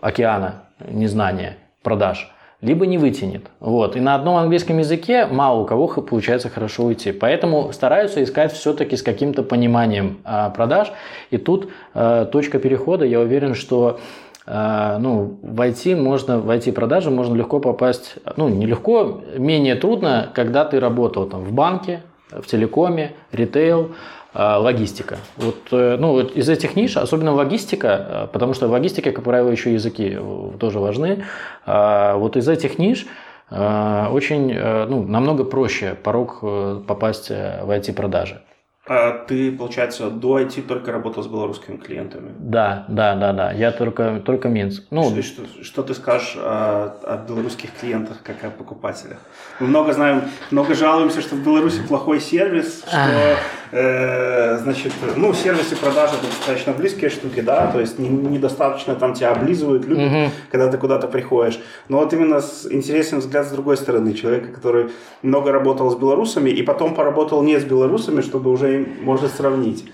океана 0.00 0.62
незнания 0.88 1.56
продаж, 1.82 2.32
либо 2.64 2.86
не 2.86 2.98
вытянет. 2.98 3.46
Вот. 3.60 3.96
И 3.96 4.00
на 4.00 4.14
одном 4.14 4.36
английском 4.36 4.78
языке 4.78 5.26
мало 5.26 5.60
у 5.60 5.66
кого 5.66 5.86
получается 5.86 6.48
хорошо 6.48 6.84
уйти. 6.84 7.12
Поэтому 7.12 7.72
стараются 7.72 8.22
искать 8.22 8.52
все-таки 8.52 8.96
с 8.96 9.02
каким-то 9.02 9.42
пониманием 9.42 10.18
э, 10.24 10.50
продаж. 10.54 10.90
И 11.30 11.36
тут 11.36 11.68
э, 11.94 12.26
точка 12.32 12.58
перехода, 12.58 13.04
я 13.04 13.20
уверен, 13.20 13.54
что 13.54 14.00
э, 14.46 14.96
ну, 14.98 15.36
в 15.42 15.60
IT 15.60 15.94
можно, 15.96 16.38
в 16.38 16.50
IT-продажи 16.50 17.10
можно 17.10 17.34
легко 17.34 17.60
попасть, 17.60 18.14
ну, 18.36 18.48
не 18.48 18.66
легко, 18.66 19.20
менее 19.36 19.74
трудно, 19.74 20.30
когда 20.34 20.64
ты 20.64 20.80
работал 20.80 21.26
там 21.26 21.44
в 21.44 21.52
банке, 21.52 22.00
в 22.30 22.46
телекоме, 22.46 23.12
ритейл, 23.30 23.90
а, 23.90 24.23
логистика. 24.34 25.18
Вот, 25.36 25.56
э, 25.70 25.96
ну, 25.98 26.12
вот 26.12 26.32
из 26.32 26.48
этих 26.48 26.74
ниш, 26.76 26.96
особенно 26.96 27.32
логистика, 27.32 27.88
э, 27.88 28.26
потому 28.32 28.54
что 28.54 28.66
в 28.68 28.72
логистике, 28.72 29.12
как 29.12 29.24
правило, 29.24 29.48
еще 29.48 29.72
языки 29.72 30.16
э, 30.16 30.50
тоже 30.58 30.80
важны. 30.80 31.24
А, 31.66 32.16
вот 32.16 32.36
из 32.36 32.48
этих 32.48 32.78
ниш 32.78 33.06
очень, 33.50 34.52
ну, 34.54 35.04
намного 35.06 35.44
проще 35.44 35.94
порог 36.02 36.40
попасть 36.86 37.28
в 37.28 37.70
IT-продажи. 37.70 38.40
А 38.86 39.24
ты, 39.26 39.50
получается, 39.50 40.10
до 40.10 40.38
IT 40.38 40.62
только 40.62 40.92
работал 40.92 41.22
с 41.22 41.26
белорусскими 41.26 41.76
клиентами? 41.78 42.32
Да, 42.38 42.84
да, 42.88 43.14
да, 43.14 43.32
да. 43.32 43.50
Я 43.50 43.72
только, 43.72 44.20
только 44.22 44.48
Минск. 44.48 44.84
Ну, 44.90 45.10
что, 45.10 45.22
что, 45.22 45.64
что 45.64 45.82
ты 45.82 45.94
скажешь 45.94 46.36
о, 46.36 46.94
о 47.02 47.24
белорусских 47.26 47.70
клиентах, 47.80 48.18
как 48.22 48.44
о 48.44 48.50
покупателях? 48.50 49.16
Мы 49.58 49.68
много 49.68 49.94
знаем, 49.94 50.24
много 50.50 50.74
жалуемся, 50.74 51.22
что 51.22 51.34
в 51.34 51.42
Беларуси 51.42 51.80
плохой 51.88 52.20
сервис, 52.20 52.84
что, 52.86 53.36
э, 53.72 54.58
значит, 54.58 54.92
ну, 55.16 55.32
сервис 55.32 55.72
и 55.72 55.76
продажи 55.76 56.16
это 56.16 56.26
достаточно 56.26 56.74
близкие 56.74 57.08
штуки, 57.08 57.40
да, 57.40 57.70
то 57.72 57.80
есть 57.80 57.98
недостаточно 57.98 58.96
там 58.96 59.14
тебя 59.14 59.30
облизывают, 59.30 59.86
любят, 59.86 60.12
угу. 60.12 60.30
когда 60.50 60.70
ты 60.70 60.76
куда-то 60.76 61.08
приходишь. 61.08 61.58
Но 61.88 62.00
вот 62.00 62.12
именно 62.12 62.42
с, 62.42 62.70
интересен 62.70 63.20
взгляд 63.20 63.46
с 63.46 63.50
другой 63.50 63.78
стороны, 63.78 64.12
человека, 64.12 64.52
который 64.52 64.90
много 65.22 65.52
работал 65.52 65.90
с 65.90 65.96
белорусами 65.96 66.50
и 66.50 66.62
потом 66.62 66.94
поработал 66.94 67.42
не 67.42 67.58
с 67.58 67.64
белорусами, 67.64 68.20
чтобы 68.20 68.50
уже 68.50 68.73
можно 68.78 69.28
сравнить? 69.28 69.84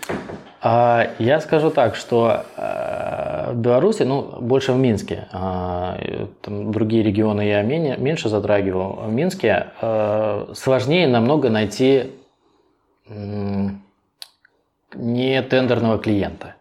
А, 0.62 1.10
я 1.18 1.40
скажу 1.40 1.70
так, 1.70 1.94
что 1.96 2.44
э, 2.56 3.52
в 3.52 3.56
Беларуси, 3.56 4.02
ну, 4.02 4.22
больше 4.40 4.72
в 4.72 4.76
Минске, 4.76 5.26
а, 5.32 5.98
там 6.42 6.70
другие 6.70 7.02
регионы 7.02 7.42
я 7.42 7.62
меньше 7.62 8.28
затрагивал, 8.28 9.00
в 9.06 9.12
Минске 9.12 9.68
э, 9.80 10.46
сложнее 10.54 11.08
намного 11.08 11.48
найти 11.48 12.10
не 14.94 15.42
тендерного 15.42 15.98
клиента. 15.98 16.54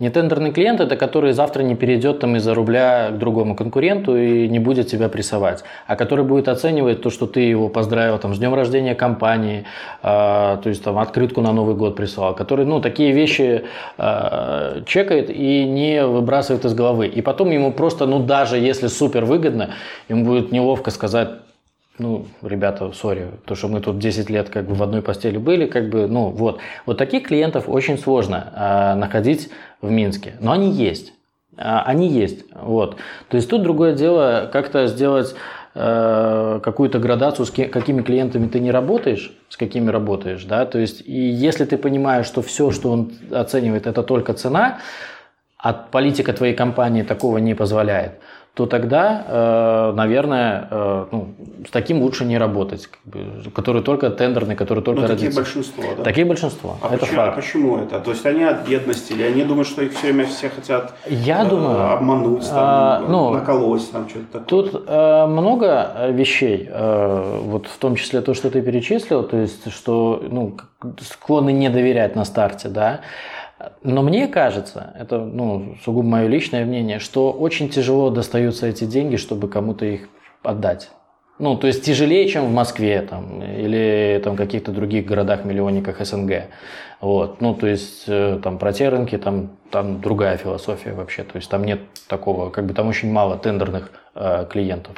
Нетендерный 0.00 0.50
клиент– 0.50 0.80
это 0.80 0.96
который 0.96 1.32
завтра 1.32 1.62
не 1.62 1.76
перейдет 1.76 2.18
там 2.18 2.34
из-за 2.34 2.52
рубля 2.52 3.10
к 3.12 3.18
другому 3.18 3.54
конкуренту 3.54 4.16
и 4.16 4.48
не 4.48 4.58
будет 4.58 4.88
тебя 4.88 5.08
прессовать, 5.08 5.62
а 5.86 5.94
который 5.94 6.24
будет 6.24 6.48
оценивать 6.48 7.00
то, 7.00 7.10
что 7.10 7.28
ты 7.28 7.40
его 7.42 7.68
поздравил 7.68 8.18
там, 8.18 8.34
с 8.34 8.38
днем 8.38 8.54
рождения 8.54 8.96
компании, 8.96 9.66
э, 10.02 10.06
то 10.06 10.62
есть 10.64 10.82
там 10.82 10.98
открытку 10.98 11.42
на 11.42 11.52
Новый 11.52 11.76
год 11.76 11.94
прислал, 11.94 12.34
который 12.34 12.66
ну, 12.66 12.80
такие 12.80 13.12
вещи 13.12 13.66
э, 13.96 14.82
чекает 14.84 15.30
и 15.30 15.64
не 15.64 16.04
выбрасывает 16.04 16.64
из 16.64 16.74
головы. 16.74 17.06
И 17.06 17.22
потом 17.22 17.52
ему 17.52 17.70
просто, 17.70 18.06
ну 18.06 18.18
даже 18.18 18.58
если 18.58 18.88
супер 18.88 19.24
выгодно, 19.24 19.74
ему 20.08 20.24
будет 20.24 20.50
неловко 20.50 20.90
сказать, 20.90 21.28
ну, 21.98 22.26
ребята, 22.42 22.90
сори, 22.92 23.30
то, 23.44 23.54
что 23.54 23.68
мы 23.68 23.80
тут 23.80 23.98
10 23.98 24.28
лет 24.28 24.48
как 24.48 24.66
бы 24.66 24.74
в 24.74 24.82
одной 24.82 25.02
постели 25.02 25.38
были, 25.38 25.66
как 25.66 25.90
бы, 25.90 26.06
ну, 26.08 26.30
вот. 26.30 26.60
Вот 26.86 26.98
таких 26.98 27.28
клиентов 27.28 27.68
очень 27.68 27.98
сложно 27.98 28.52
э, 28.54 28.94
находить 28.98 29.50
в 29.80 29.90
Минске, 29.90 30.34
но 30.40 30.52
они 30.52 30.70
есть. 30.70 31.12
Э, 31.56 31.82
они 31.84 32.08
есть, 32.08 32.46
вот. 32.52 32.96
То 33.28 33.36
есть 33.36 33.48
тут 33.48 33.62
другое 33.62 33.94
дело, 33.94 34.50
как-то 34.52 34.88
сделать 34.88 35.36
э, 35.74 36.60
какую-то 36.62 36.98
градацию, 36.98 37.46
с 37.46 37.50
ки- 37.50 37.66
какими 37.66 38.02
клиентами 38.02 38.48
ты 38.48 38.58
не 38.58 38.72
работаешь, 38.72 39.32
с 39.48 39.56
какими 39.56 39.88
работаешь, 39.88 40.44
да, 40.44 40.66
то 40.66 40.78
есть, 40.78 41.00
и 41.06 41.12
если 41.12 41.64
ты 41.64 41.78
понимаешь, 41.78 42.26
что 42.26 42.42
все, 42.42 42.72
что 42.72 42.90
он 42.90 43.12
оценивает, 43.30 43.86
это 43.86 44.02
только 44.02 44.34
цена, 44.34 44.78
а 45.58 45.72
политика 45.72 46.32
твоей 46.32 46.54
компании 46.54 47.04
такого 47.04 47.38
не 47.38 47.54
позволяет, 47.54 48.18
то 48.54 48.66
тогда, 48.66 49.24
э, 49.26 49.92
наверное, 49.96 50.68
э, 50.70 51.06
ну, 51.10 51.34
с 51.66 51.70
таким 51.72 52.00
лучше 52.02 52.24
не 52.24 52.38
работать, 52.38 52.86
как 52.86 53.00
бы, 53.04 53.50
который 53.50 53.82
только 53.82 54.10
тендерный, 54.10 54.54
который 54.54 54.80
только 54.84 55.00
Ну, 55.00 55.08
такие 55.08 55.26
родится. 55.30 55.40
большинство, 55.40 55.82
да? 55.98 56.04
Такие 56.04 56.24
большинство. 56.24 56.76
А 56.80 56.94
это 56.94 56.98
почему, 56.98 57.20
а 57.20 57.24
факт. 57.24 57.36
почему 57.36 57.78
это? 57.78 57.98
То 57.98 58.12
есть 58.12 58.24
они 58.24 58.44
от 58.44 58.68
бедности 58.68 59.12
или 59.12 59.24
они 59.24 59.42
думают, 59.42 59.66
что 59.66 59.82
их 59.82 59.92
все 59.92 60.12
время 60.12 60.26
все 60.26 60.50
хотят 60.50 60.92
Я 61.08 61.42
э, 61.42 61.48
думаю, 61.48 61.94
обмануть, 61.94 62.48
там, 62.48 62.58
а, 62.58 63.04
ну, 63.08 63.30
наколоть, 63.30 63.90
там 63.90 64.08
что-то 64.08 64.38
такое? 64.38 64.46
Тут 64.46 64.84
э, 64.86 65.26
много 65.26 65.92
э, 65.96 66.12
вещей, 66.12 66.68
э, 66.70 67.40
вот 67.42 67.66
в 67.66 67.76
том 67.78 67.96
числе 67.96 68.20
то, 68.20 68.34
что 68.34 68.50
ты 68.50 68.62
перечислил, 68.62 69.24
то 69.24 69.36
есть, 69.36 69.72
что 69.72 70.22
ну, 70.30 70.56
склонны 71.00 71.50
не 71.50 71.70
доверять 71.70 72.14
на 72.14 72.24
старте, 72.24 72.68
да. 72.68 73.00
Но 73.82 74.02
мне 74.02 74.28
кажется, 74.28 74.94
это 74.98 75.18
ну, 75.18 75.76
сугубо 75.84 76.06
мое 76.06 76.26
личное 76.26 76.64
мнение, 76.64 76.98
что 76.98 77.30
очень 77.32 77.68
тяжело 77.68 78.10
достаются 78.10 78.66
эти 78.66 78.84
деньги, 78.84 79.16
чтобы 79.16 79.48
кому-то 79.48 79.84
их 79.86 80.08
отдать. 80.42 80.90
Ну, 81.38 81.56
то 81.56 81.66
есть 81.66 81.84
тяжелее, 81.84 82.28
чем 82.28 82.46
в 82.46 82.52
Москве 82.52 83.02
там, 83.02 83.42
или 83.42 84.20
там 84.22 84.36
каких-то 84.36 84.70
других 84.70 85.04
городах-миллионниках 85.06 86.04
СНГ. 86.04 86.44
Вот. 87.00 87.40
Ну, 87.40 87.54
то 87.54 87.66
есть 87.66 88.04
э, 88.06 88.38
там 88.42 88.58
про 88.58 88.72
те 88.72 88.88
рынки, 88.88 89.18
там, 89.18 89.50
там 89.70 90.00
другая 90.00 90.36
философия 90.36 90.92
вообще. 90.92 91.24
То 91.24 91.36
есть 91.36 91.50
там 91.50 91.64
нет 91.64 91.80
такого, 92.08 92.50
как 92.50 92.66
бы 92.66 92.74
там 92.74 92.86
очень 92.86 93.10
мало 93.12 93.36
тендерных 93.36 93.90
э, 94.14 94.46
клиентов. 94.48 94.94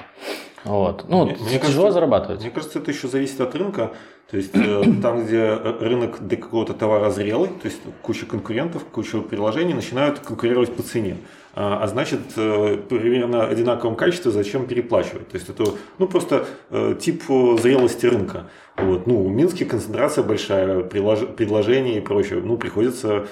Вот. 0.66 1.06
Ну, 1.08 1.26
Мне- 1.26 1.34
тяжело 1.36 1.58
кажется, 1.60 1.90
зарабатывать. 1.92 2.40
Мне 2.40 2.50
кажется, 2.50 2.78
это 2.80 2.90
еще 2.90 3.08
зависит 3.08 3.40
от 3.40 3.54
рынка. 3.54 3.92
То 4.30 4.36
есть 4.36 4.50
э, 4.54 4.82
там, 5.02 5.24
где 5.24 5.54
рынок 5.54 6.18
для 6.26 6.36
какого-то 6.36 6.74
товара 6.74 7.10
зрелый, 7.10 7.48
то 7.48 7.66
есть 7.68 7.80
куча 8.02 8.26
конкурентов, 8.26 8.84
куча 8.84 9.20
приложений 9.20 9.74
начинают 9.74 10.18
конкурировать 10.18 10.74
по 10.74 10.82
цене. 10.82 11.18
А 11.54 11.82
а 11.82 11.86
значит, 11.86 12.20
э, 12.36 12.76
примерно 12.88 13.46
одинаковом 13.46 13.94
качестве 13.94 14.32
зачем 14.32 14.66
переплачивать? 14.66 15.28
То 15.28 15.36
есть 15.36 15.48
это 15.48 15.64
ну, 15.98 16.08
просто 16.08 16.46
э, 16.70 16.96
тип 17.00 17.22
зрелости 17.60 18.06
рынка. 18.06 18.46
Вот. 18.76 19.06
Ну, 19.06 19.22
в 19.22 19.30
Минске 19.30 19.64
концентрация 19.64 20.24
большая, 20.24 20.80
прилож- 20.80 21.32
предложений 21.32 21.98
и 21.98 22.00
прочее. 22.00 22.40
Ну, 22.44 22.58
приходится 22.58 23.26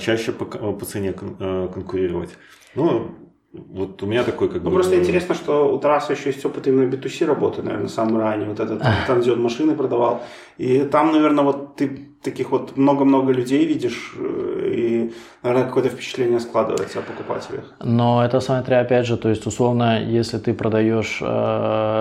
чаще 0.00 0.32
по, 0.32 0.44
по 0.44 0.84
цене 0.84 1.12
кон- 1.12 1.36
конкурировать. 1.72 2.30
Ну, 2.74 3.12
вот 3.52 4.02
у 4.02 4.06
меня 4.06 4.22
такой 4.22 4.48
как 4.48 4.62
Ну, 4.62 4.70
бы... 4.70 4.76
просто 4.76 4.96
интересно, 4.96 5.34
что 5.34 5.74
у 5.74 5.78
Тараса 5.78 6.12
еще 6.12 6.30
есть 6.30 6.44
опыт 6.46 6.68
именно 6.68 6.88
B2C 6.88 7.26
работы, 7.26 7.62
наверное, 7.62 7.88
самый 7.88 8.22
ранний. 8.22 8.46
Вот 8.46 8.60
этот, 8.60 8.80
там, 9.06 9.20
где 9.20 9.32
он 9.32 9.42
машины 9.42 9.74
продавал. 9.74 10.22
И 10.58 10.80
там, 10.82 11.10
наверное, 11.12 11.44
вот 11.44 11.74
ты 11.74 12.10
таких 12.22 12.50
вот 12.52 12.76
много-много 12.76 13.32
людей 13.32 13.66
видишь, 13.66 14.14
э, 14.16 14.72
и, 14.76 15.12
наверное, 15.42 15.66
какое-то 15.66 15.88
впечатление 15.88 16.38
складывается 16.38 17.00
о 17.00 17.02
покупателях. 17.02 17.64
Но 17.82 18.24
это 18.24 18.40
смотря, 18.40 18.80
опять 18.80 19.06
же, 19.06 19.16
то 19.16 19.28
есть, 19.28 19.46
условно, 19.46 20.00
если 20.00 20.38
ты 20.38 20.54
продаешь 20.54 21.18
э, 21.20 21.24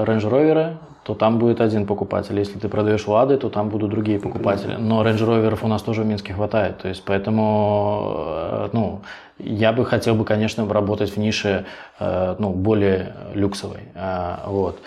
Range 0.06 0.30
Rover, 0.30 0.74
то 1.04 1.16
там 1.16 1.39
будет 1.39 1.62
один 1.62 1.88
покупатель. 1.88 2.38
Если 2.38 2.60
ты 2.60 2.70
продаешь 2.70 3.08
Лады, 3.08 3.38
то 3.38 3.50
там 3.50 3.70
будут 3.70 3.89
другие 3.89 4.20
покупатели. 4.20 4.76
Но 4.80 5.04
Range 5.04 5.18
Rover 5.18 5.58
у 5.64 5.68
нас 5.68 5.82
тоже 5.82 6.04
в 6.04 6.06
Минске 6.06 6.34
хватает. 6.34 6.78
То 6.78 6.89
есть, 6.89 7.04
поэтому, 7.06 8.26
э, 8.28 8.70
ну, 8.74 9.02
я 9.39 9.71
бы 9.71 9.85
хотел 9.85 10.15
бы, 10.15 10.25
конечно, 10.25 10.71
работать 10.71 11.11
в 11.11 11.17
нише, 11.17 11.65
э, 11.99 12.35
ну, 12.39 12.51
более 12.51 13.15
люксовой. 13.33 13.81
А, 13.95 14.43
вот. 14.47 14.79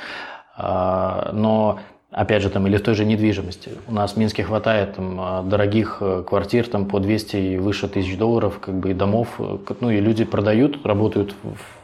А, 0.56 1.30
но 1.32 1.80
опять 2.12 2.42
же, 2.42 2.50
там, 2.50 2.66
или 2.66 2.76
в 2.76 2.82
той 2.82 2.94
же 2.94 3.04
недвижимости. 3.04 3.70
У 3.88 3.92
нас 3.92 4.12
в 4.12 4.16
Минске 4.18 4.44
хватает 4.44 4.96
там, 4.96 5.48
дорогих 5.48 5.98
э, 6.00 6.22
квартир 6.26 6.68
там, 6.68 6.86
по 6.86 7.00
200 7.00 7.36
и 7.36 7.56
выше 7.56 7.88
тысяч 7.88 8.16
долларов, 8.16 8.58
как 8.60 8.74
бы 8.74 8.90
и 8.90 8.94
домов, 8.94 9.28
э, 9.38 9.58
ну 9.80 9.90
и 9.90 10.00
люди 10.00 10.24
продают, 10.24 10.84
работают 10.84 11.34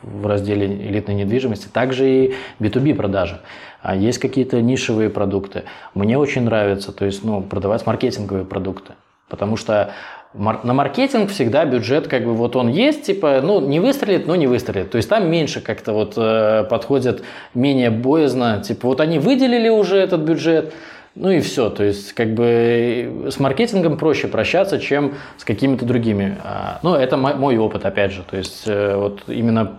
в, 0.03 0.27
разделе 0.27 0.67
элитной 0.67 1.15
недвижимости. 1.15 1.69
Также 1.69 2.09
и 2.09 2.35
B2B 2.61 2.95
продажи. 2.95 3.41
А 3.81 3.97
есть 3.97 4.19
какие-то 4.19 4.61
нишевые 4.61 5.09
продукты. 5.09 5.65
Мне 5.95 6.19
очень 6.19 6.43
нравится, 6.43 6.93
то 6.93 7.05
есть, 7.05 7.25
ну, 7.25 7.43
продавать 7.43 7.87
маркетинговые 7.87 8.45
продукты. 8.45 8.93
Потому 9.29 9.57
что 9.57 9.93
на 10.35 10.75
маркетинг 10.75 11.31
всегда 11.31 11.65
бюджет, 11.65 12.07
как 12.07 12.25
бы 12.25 12.35
вот 12.35 12.55
он 12.55 12.69
есть, 12.69 13.05
типа, 13.05 13.41
ну, 13.43 13.61
не 13.61 13.81
выстрелит, 13.81 14.27
но 14.27 14.37
не 14.37 14.47
выстрелит. 14.47 14.91
То 14.91 14.97
есть 14.97 15.09
там 15.09 15.31
меньше 15.31 15.61
как-то 15.61 15.93
вот 15.93 16.15
э, 16.17 16.65
подходят, 16.69 17.23
менее 17.55 17.91
боязно. 17.91 18.63
Типа, 18.63 18.89
вот 18.89 19.01
они 19.01 19.19
выделили 19.19 19.69
уже 19.69 19.97
этот 19.97 20.21
бюджет, 20.21 20.75
ну 21.15 21.31
и 21.31 21.41
все. 21.41 21.71
То 21.71 21.83
есть, 21.83 22.13
как 22.13 22.35
бы 22.35 23.27
с 23.31 23.41
маркетингом 23.41 23.97
проще 23.97 24.29
прощаться, 24.29 24.79
чем 24.79 25.15
с 25.39 25.45
какими-то 25.45 25.87
другими. 25.87 26.37
А, 26.45 26.79
Ну, 26.83 26.95
это 26.95 27.17
мой, 27.17 27.57
опыт, 27.57 27.87
опять 27.87 28.13
же. 28.13 28.23
То 28.23 28.37
есть, 28.37 28.65
э, 28.67 28.97
вот 28.97 29.23
именно 29.29 29.79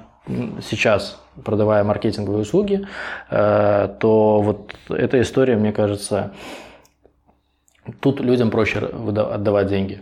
сейчас, 0.67 1.19
продавая 1.45 1.83
маркетинговые 1.83 2.41
услуги, 2.41 2.87
э, 3.29 3.89
то 3.99 4.41
вот 4.41 4.73
эта 4.89 5.21
история, 5.21 5.55
мне 5.55 5.71
кажется, 5.71 6.33
тут 8.01 8.19
людям 8.19 8.49
проще 8.49 8.79
отдавать 8.79 9.67
деньги. 9.67 10.01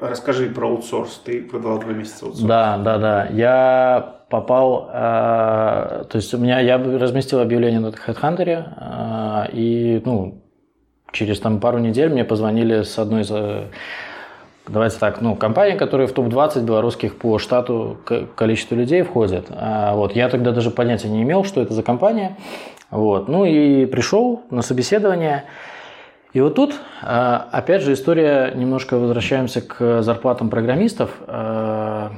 Расскажи 0.00 0.50
про 0.50 0.68
аутсорс. 0.68 1.22
Ты 1.24 1.42
продавал 1.42 1.78
два 1.78 1.92
месяца 1.92 2.26
аутсорс. 2.26 2.46
Да, 2.46 2.76
да, 2.78 2.98
да. 2.98 3.26
Я 3.30 4.16
попал, 4.28 4.90
э, 4.92 6.04
то 6.08 6.16
есть 6.16 6.34
у 6.34 6.38
меня, 6.38 6.60
я 6.60 6.78
разместил 6.78 7.40
объявление 7.40 7.80
на 7.80 7.88
HeadHunter, 7.88 8.64
э, 8.76 9.50
и, 9.52 10.02
ну, 10.04 10.42
через 11.12 11.38
там 11.40 11.60
пару 11.60 11.78
недель 11.78 12.10
мне 12.10 12.24
позвонили 12.24 12.82
с 12.82 12.98
одной 12.98 13.22
из, 13.22 13.30
э, 13.30 13.66
давайте 14.66 14.98
так, 14.98 15.20
ну, 15.20 15.36
компаний, 15.36 15.76
которые 15.78 16.08
в 16.08 16.12
топ-20 16.12 16.64
белорусских 16.64 17.16
по 17.16 17.38
штату 17.38 17.98
количеству 18.34 18.76
людей 18.76 19.02
входят. 19.02 19.46
А, 19.50 19.94
вот, 19.94 20.16
я 20.16 20.28
тогда 20.28 20.50
даже 20.50 20.70
понятия 20.70 21.08
не 21.08 21.22
имел, 21.22 21.44
что 21.44 21.62
это 21.62 21.72
за 21.72 21.82
компания. 21.82 22.36
Вот, 22.90 23.28
ну 23.28 23.44
и 23.44 23.86
пришел 23.86 24.42
на 24.50 24.62
собеседование, 24.62 25.44
и 26.36 26.40
вот 26.42 26.54
тут, 26.54 26.74
э, 27.02 27.40
опять 27.50 27.80
же, 27.80 27.94
история, 27.94 28.52
немножко 28.54 28.98
возвращаемся 28.98 29.62
к 29.62 30.02
зарплатам 30.02 30.50
программистов. 30.50 31.10
Э, 31.26 32.10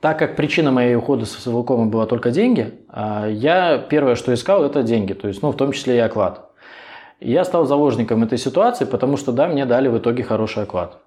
Так 0.00 0.18
как 0.18 0.36
причина 0.36 0.70
моего 0.70 1.02
ухода 1.02 1.26
с 1.26 1.46
Вилкома 1.46 1.84
была 1.84 2.06
только 2.06 2.30
деньги, 2.30 2.72
э, 2.90 3.28
я 3.30 3.76
первое, 3.76 4.14
что 4.14 4.32
искал, 4.32 4.64
это 4.64 4.82
деньги, 4.82 5.12
то 5.12 5.28
есть, 5.28 5.42
ну, 5.42 5.50
в 5.50 5.56
том 5.56 5.72
числе 5.72 5.96
и 5.96 5.98
оклад. 5.98 6.50
Я 7.20 7.44
стал 7.44 7.66
заложником 7.66 8.22
этой 8.22 8.38
ситуации, 8.38 8.86
потому 8.86 9.18
что, 9.18 9.32
да, 9.32 9.48
мне 9.48 9.66
дали 9.66 9.88
в 9.88 9.98
итоге 9.98 10.22
хороший 10.22 10.62
оклад. 10.62 11.00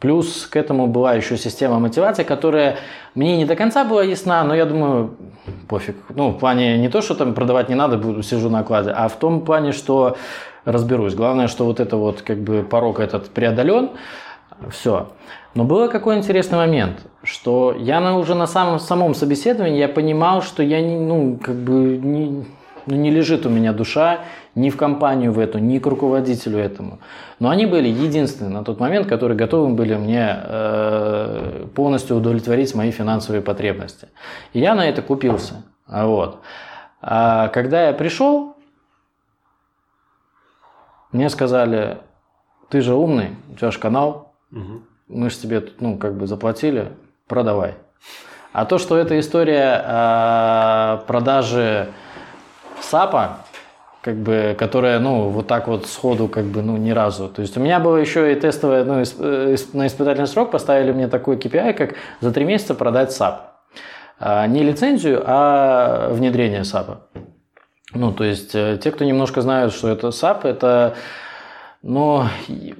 Плюс 0.00 0.46
к 0.46 0.54
этому 0.54 0.86
была 0.86 1.14
еще 1.14 1.36
система 1.36 1.80
мотивации, 1.80 2.22
которая 2.22 2.76
мне 3.16 3.36
не 3.36 3.44
до 3.44 3.56
конца 3.56 3.84
была 3.84 4.04
ясна, 4.04 4.44
но 4.44 4.54
я 4.54 4.64
думаю, 4.64 5.16
пофиг. 5.68 5.96
Ну, 6.10 6.30
в 6.30 6.38
плане 6.38 6.78
не 6.78 6.88
то, 6.88 7.02
что 7.02 7.16
там 7.16 7.34
продавать 7.34 7.68
не 7.68 7.74
надо, 7.74 7.98
буду 7.98 8.22
сижу 8.22 8.48
на 8.48 8.60
окладе, 8.60 8.90
а 8.90 9.08
в 9.08 9.16
том 9.16 9.40
плане, 9.40 9.72
что 9.72 10.16
разберусь. 10.64 11.14
Главное, 11.14 11.48
что 11.48 11.64
вот 11.64 11.80
это 11.80 11.96
вот 11.96 12.22
как 12.22 12.38
бы 12.38 12.62
порог 12.62 13.00
этот 13.00 13.30
преодолен, 13.30 13.90
все. 14.70 15.08
Но 15.54 15.64
был 15.64 15.88
какой 15.88 16.16
интересный 16.16 16.58
момент, 16.58 17.00
что 17.24 17.74
я 17.76 18.00
на, 18.00 18.18
уже 18.18 18.36
на 18.36 18.46
самом, 18.46 18.78
самом 18.78 19.14
собеседовании 19.14 19.78
я 19.78 19.88
понимал, 19.88 20.42
что 20.42 20.62
я 20.62 20.80
не, 20.80 20.96
ну, 20.96 21.38
как 21.42 21.56
бы 21.56 21.72
не, 21.96 22.46
ну, 22.86 22.94
не 22.94 23.10
лежит 23.10 23.46
у 23.46 23.48
меня 23.48 23.72
душа 23.72 24.20
ни 24.58 24.70
в 24.70 24.76
компанию 24.76 25.32
в 25.32 25.38
эту, 25.38 25.58
ни 25.58 25.78
к 25.78 25.86
руководителю 25.86 26.58
этому. 26.58 26.98
Но 27.38 27.48
они 27.48 27.66
были 27.66 27.88
единственные 27.88 28.52
на 28.52 28.64
тот 28.64 28.80
момент, 28.80 29.06
которые 29.06 29.38
готовы 29.38 29.72
были 29.72 29.94
мне 29.94 30.36
э, 30.36 31.66
полностью 31.74 32.16
удовлетворить 32.16 32.74
мои 32.74 32.90
финансовые 32.90 33.40
потребности. 33.40 34.08
И 34.52 34.60
я 34.60 34.74
на 34.74 34.88
это 34.88 35.00
купился. 35.00 35.62
Вот. 35.86 36.40
А 37.00 37.48
когда 37.48 37.86
я 37.86 37.92
пришел, 37.92 38.56
мне 41.12 41.30
сказали, 41.30 41.98
ты 42.68 42.80
же 42.80 42.94
умный, 42.94 43.36
у 43.52 43.54
тебя 43.54 43.70
же 43.70 43.78
канал, 43.78 44.34
мы 45.08 45.30
же 45.30 45.36
тебе, 45.36 45.64
ну, 45.80 45.96
как 45.96 46.16
бы 46.16 46.26
заплатили, 46.26 46.92
продавай. 47.28 47.74
А 48.52 48.64
то, 48.64 48.78
что 48.78 48.96
эта 48.96 49.18
история 49.20 49.84
э, 49.84 51.06
продажи 51.06 51.92
SAP 52.80 53.15
а, 53.15 53.38
как 54.02 54.16
бы, 54.16 54.54
которая, 54.58 54.98
ну, 55.00 55.28
вот 55.28 55.46
так 55.46 55.68
вот 55.68 55.86
сходу, 55.86 56.28
как 56.28 56.44
бы, 56.44 56.62
ну, 56.62 56.76
ни 56.76 56.90
разу. 56.90 57.28
То 57.28 57.42
есть 57.42 57.56
у 57.56 57.60
меня 57.60 57.80
было 57.80 57.96
еще 57.96 58.32
и 58.32 58.36
тестовое, 58.36 58.84
ну, 58.84 59.02
э, 59.02 59.56
на 59.72 59.86
испытательный 59.86 60.28
срок 60.28 60.50
поставили 60.50 60.92
мне 60.92 61.08
такой 61.08 61.36
KPI, 61.36 61.72
как 61.74 61.94
за 62.20 62.32
три 62.32 62.44
месяца 62.44 62.74
продать 62.74 63.12
SAP. 63.12 63.48
А, 64.20 64.46
не 64.46 64.62
лицензию, 64.62 65.22
а 65.24 66.10
внедрение 66.12 66.64
SAP 66.64 66.87
а. 66.87 67.02
Ну, 67.94 68.12
то 68.12 68.24
есть 68.24 68.54
э, 68.54 68.78
те, 68.82 68.90
кто 68.90 69.04
немножко 69.04 69.40
знают, 69.40 69.72
что 69.72 69.88
это 69.88 70.10
SAP, 70.10 70.44
это 70.44 70.94
но 71.82 72.28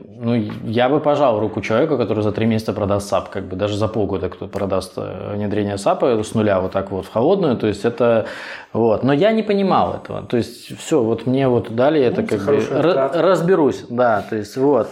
ну, 0.08 0.34
я 0.64 0.88
бы 0.88 0.98
пожал 0.98 1.38
руку 1.38 1.60
человеку, 1.60 1.96
который 1.96 2.22
за 2.22 2.32
три 2.32 2.46
месяца 2.46 2.72
продаст 2.72 3.08
SAP, 3.08 3.28
как 3.28 3.44
бы 3.44 3.54
даже 3.54 3.76
за 3.76 3.86
полгода 3.86 4.28
кто 4.28 4.48
продаст 4.48 4.94
э, 4.96 5.34
внедрение 5.34 5.78
SAP 5.78 6.11
а 6.11 6.22
с 6.22 6.34
нуля 6.34 6.60
вот 6.60 6.72
так 6.72 6.90
вот 6.90 7.06
в 7.06 7.12
холодную, 7.12 7.56
то 7.56 7.68
есть 7.68 7.84
это 7.84 8.26
вот. 8.72 9.04
Но 9.04 9.12
я 9.12 9.30
не 9.30 9.44
понимал 9.44 9.94
этого, 9.94 10.22
то 10.22 10.36
есть 10.36 10.76
все, 10.78 11.00
вот 11.00 11.26
мне 11.26 11.46
вот 11.48 11.74
дали 11.74 12.00
это 12.00 12.22
ну, 12.22 12.26
как 12.26 12.40
бы 12.40 12.60
разберусь, 13.14 13.84
да, 13.88 14.24
то 14.28 14.36
есть 14.36 14.56
вот. 14.56 14.88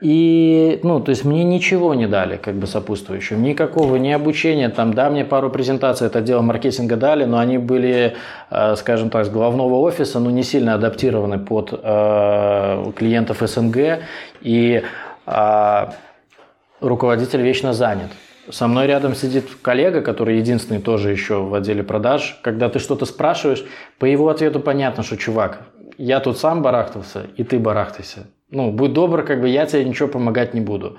И, 0.00 0.78
ну, 0.84 1.00
то 1.00 1.10
есть 1.10 1.24
мне 1.24 1.42
ничего 1.42 1.92
не 1.94 2.06
дали, 2.06 2.36
как 2.36 2.54
бы 2.54 2.68
сопутствующего, 2.68 3.36
никакого, 3.36 3.96
ни 3.96 4.12
обучения, 4.12 4.68
там, 4.68 4.94
да, 4.94 5.10
мне 5.10 5.24
пару 5.24 5.50
презентаций 5.50 6.06
это 6.06 6.20
дело 6.20 6.40
маркетинга 6.40 6.96
дали, 6.96 7.24
но 7.24 7.38
они 7.38 7.58
были, 7.58 8.14
э, 8.50 8.76
скажем 8.76 9.10
так, 9.10 9.26
с 9.26 9.28
головного 9.28 9.74
офиса, 9.74 10.20
ну, 10.20 10.30
не 10.30 10.44
сильно 10.44 10.74
адаптированы 10.74 11.40
под 11.40 11.72
э, 11.72 12.92
клиентов 12.94 13.38
СНГ, 13.40 13.98
и 14.40 14.82
э, 15.26 15.86
руководитель 16.80 17.42
вечно 17.42 17.72
занят. 17.72 18.10
Со 18.50 18.68
мной 18.68 18.86
рядом 18.86 19.16
сидит 19.16 19.46
коллега, 19.62 20.00
который 20.00 20.38
единственный 20.38 20.80
тоже 20.80 21.10
еще 21.10 21.42
в 21.42 21.52
отделе 21.54 21.82
продаж. 21.82 22.38
Когда 22.42 22.68
ты 22.68 22.78
что-то 22.78 23.04
спрашиваешь, 23.04 23.64
по 23.98 24.04
его 24.04 24.28
ответу 24.28 24.60
понятно, 24.60 25.02
что, 25.02 25.16
чувак, 25.16 25.62
я 25.98 26.20
тут 26.20 26.38
сам 26.38 26.62
барахтался, 26.62 27.26
и 27.36 27.42
ты 27.42 27.58
барахтайся. 27.58 28.28
Ну, 28.50 28.70
будь 28.70 28.94
добр, 28.94 29.24
как 29.24 29.40
бы 29.40 29.48
я 29.48 29.66
тебе 29.66 29.84
ничего 29.84 30.08
помогать 30.08 30.54
не 30.54 30.60
буду. 30.60 30.96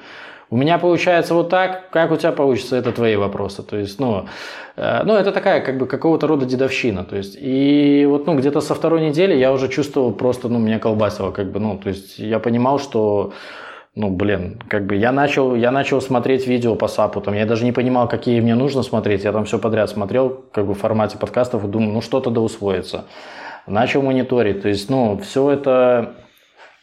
У 0.52 0.58
меня 0.58 0.80
получается 0.80 1.36
вот 1.36 1.50
так, 1.50 1.90
как 1.92 2.12
у 2.12 2.16
тебя 2.16 2.32
получится, 2.32 2.76
это 2.76 2.92
твои 2.92 3.16
вопросы. 3.16 3.62
То 3.62 3.78
есть, 3.78 4.00
ну, 4.00 4.26
э, 4.78 5.04
ну 5.04 5.14
это 5.16 5.32
такая 5.32 5.62
как 5.62 5.78
бы 5.78 5.86
какого-то 5.86 6.28
рода 6.28 6.46
дедовщина. 6.46 7.04
То 7.04 7.18
есть, 7.18 7.38
и 7.40 8.06
вот, 8.08 8.26
ну, 8.26 8.36
где-то 8.36 8.62
со 8.62 8.74
второй 8.74 9.02
недели 9.02 9.36
я 9.36 9.52
уже 9.52 9.68
чувствовал 9.68 10.12
просто, 10.12 10.48
ну, 10.48 10.60
меня 10.60 10.80
колбасило, 10.80 11.32
как 11.32 11.52
бы, 11.52 11.60
ну, 11.60 11.78
то 11.78 11.90
есть, 11.90 12.18
я 12.18 12.40
понимал, 12.40 12.80
что, 12.80 13.34
ну, 13.94 14.10
блин, 14.10 14.60
как 14.68 14.88
бы 14.88 14.96
я 14.96 15.12
начал, 15.12 15.56
я 15.56 15.72
начал 15.72 16.02
смотреть 16.02 16.48
видео 16.48 16.76
по 16.76 16.88
САПу, 16.88 17.22
там, 17.22 17.36
я 17.36 17.46
даже 17.46 17.64
не 17.64 17.72
понимал, 17.72 18.08
какие 18.08 18.42
мне 18.42 18.56
нужно 18.56 18.82
смотреть, 18.82 19.24
я 19.24 19.32
там 19.32 19.46
все 19.46 19.60
подряд 19.60 19.90
смотрел, 19.90 20.46
как 20.52 20.66
бы 20.66 20.74
в 20.74 20.80
формате 20.80 21.18
подкастов 21.20 21.64
и 21.64 21.68
думал, 21.68 21.92
ну, 21.92 22.02
что-то 22.02 22.32
да 22.32 22.42
усвоится. 22.42 23.06
Начал 23.68 24.02
мониторить, 24.02 24.64
то 24.64 24.70
есть, 24.70 24.90
ну, 24.90 25.20
все 25.20 25.52
это 25.52 26.16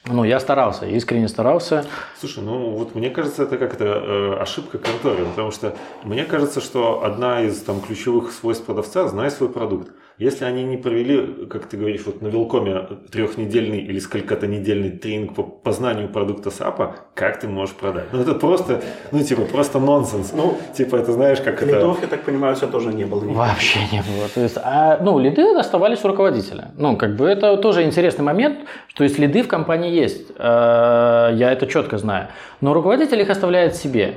ну, 0.09 0.25
я 0.25 0.41
старался, 0.41 0.87
искренне 0.87 1.29
старался. 1.29 1.85
Слушай, 2.19 2.43
ну 2.45 2.71
вот 2.71 2.95
мне 2.95 3.11
кажется, 3.11 3.43
это 3.43 3.59
как-то 3.59 3.85
э, 3.85 4.37
ошибка 4.41 4.79
конторы, 4.79 5.25
потому 5.25 5.51
что 5.51 5.75
мне 6.05 6.25
кажется, 6.25 6.61
что 6.61 7.05
одна 7.05 7.43
из 7.43 7.61
там 7.63 7.81
ключевых 7.81 8.33
свойств 8.33 8.65
продавца– 8.65 9.09
знай 9.09 9.31
свой 9.31 9.49
продукт. 9.49 9.91
Если 10.19 10.47
они 10.47 10.65
не 10.65 10.79
провели, 10.79 11.47
как 11.51 11.67
ты 11.67 11.77
говоришь, 11.77 12.01
вот 12.07 12.23
на 12.23 12.29
Вилкоме 12.29 12.87
трехнедельный 13.13 13.81
или 13.81 13.99
сколько-то 13.99 14.47
недельный 14.47 14.91
тренинг 14.91 15.35
по 15.35 15.43
познанию 15.43 16.09
продукта 16.09 16.51
САПа, 16.51 16.97
как 17.13 17.39
ты 17.39 17.49
можешь 17.49 17.75
продать? 17.75 18.05
Ну, 18.13 18.23
это 18.23 18.35
просто, 18.35 18.83
ну, 19.13 19.23
типа, 19.23 19.43
просто 19.43 19.79
нонсенс. 19.79 20.33
Ну, 20.33 20.57
типа, 20.75 20.97
это 20.97 21.13
знаешь, 21.13 21.43
как 21.43 21.61
лидов, 21.61 21.99
это... 21.99 22.07
я 22.07 22.09
так 22.09 22.23
понимаю, 22.23 22.57
все 22.57 22.67
тоже 22.67 22.95
не 22.95 23.05
было. 23.05 23.21
Вообще 23.25 23.81
не 23.93 23.99
было. 23.99 24.27
То 24.35 24.41
есть, 24.41 24.57
а, 24.57 24.99
ну, 25.03 25.19
лиды 25.19 25.55
оставались 25.55 26.03
у 26.03 26.09
руководителя. 26.09 26.71
Ну, 26.79 26.97
как 26.97 27.15
бы 27.17 27.27
это 27.27 27.59
тоже 27.59 27.83
интересный 27.83 28.25
момент, 28.25 28.61
что 28.89 29.05
есть 29.05 29.19
лиды 29.19 29.43
в 29.43 29.49
компании 29.49 29.93
есть. 29.93 30.31
Э, 30.39 31.31
я 31.35 31.53
это 31.53 31.67
четко 31.67 31.99
знаю. 31.99 32.29
Но 32.63 32.73
руководитель 32.73 33.21
их 33.21 33.29
оставляет 33.29 33.77
себе. 33.77 34.15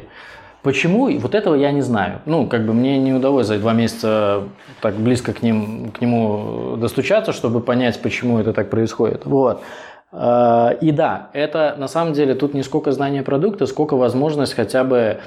Почему? 0.62 1.10
Вот 1.20 1.36
этого 1.36 1.56
я 1.56 1.72
не 1.72 1.82
знаю. 1.82 2.20
Ну, 2.26 2.46
как 2.48 2.66
бы 2.66 2.74
мне 2.74 2.98
не 2.98 3.14
удалось 3.14 3.48
за 3.48 3.58
два 3.60 3.74
месяца 3.74 4.44
так 4.82 4.96
близко 4.96 5.34
к, 5.34 5.42
ним, 5.42 5.92
к 5.92 6.02
нему 6.02 6.76
достучаться, 6.78 7.32
чтобы 7.32 7.62
понять, 7.62 8.02
почему 8.02 8.40
это 8.40 8.52
так 8.52 8.70
происходит. 8.70 9.26
Вот. 9.26 9.62
А, 10.12 10.72
и 10.82 10.92
да, 10.92 11.30
это 11.34 11.76
на 11.78 11.88
самом 11.88 12.14
деле 12.14 12.36
тут 12.36 12.54
не 12.54 12.64
сколько 12.64 12.92
знания 12.92 13.24
продукта, 13.24 13.68
сколько 13.68 13.96
возможность 13.96 14.54
хотя 14.54 14.84
бы 14.84 15.20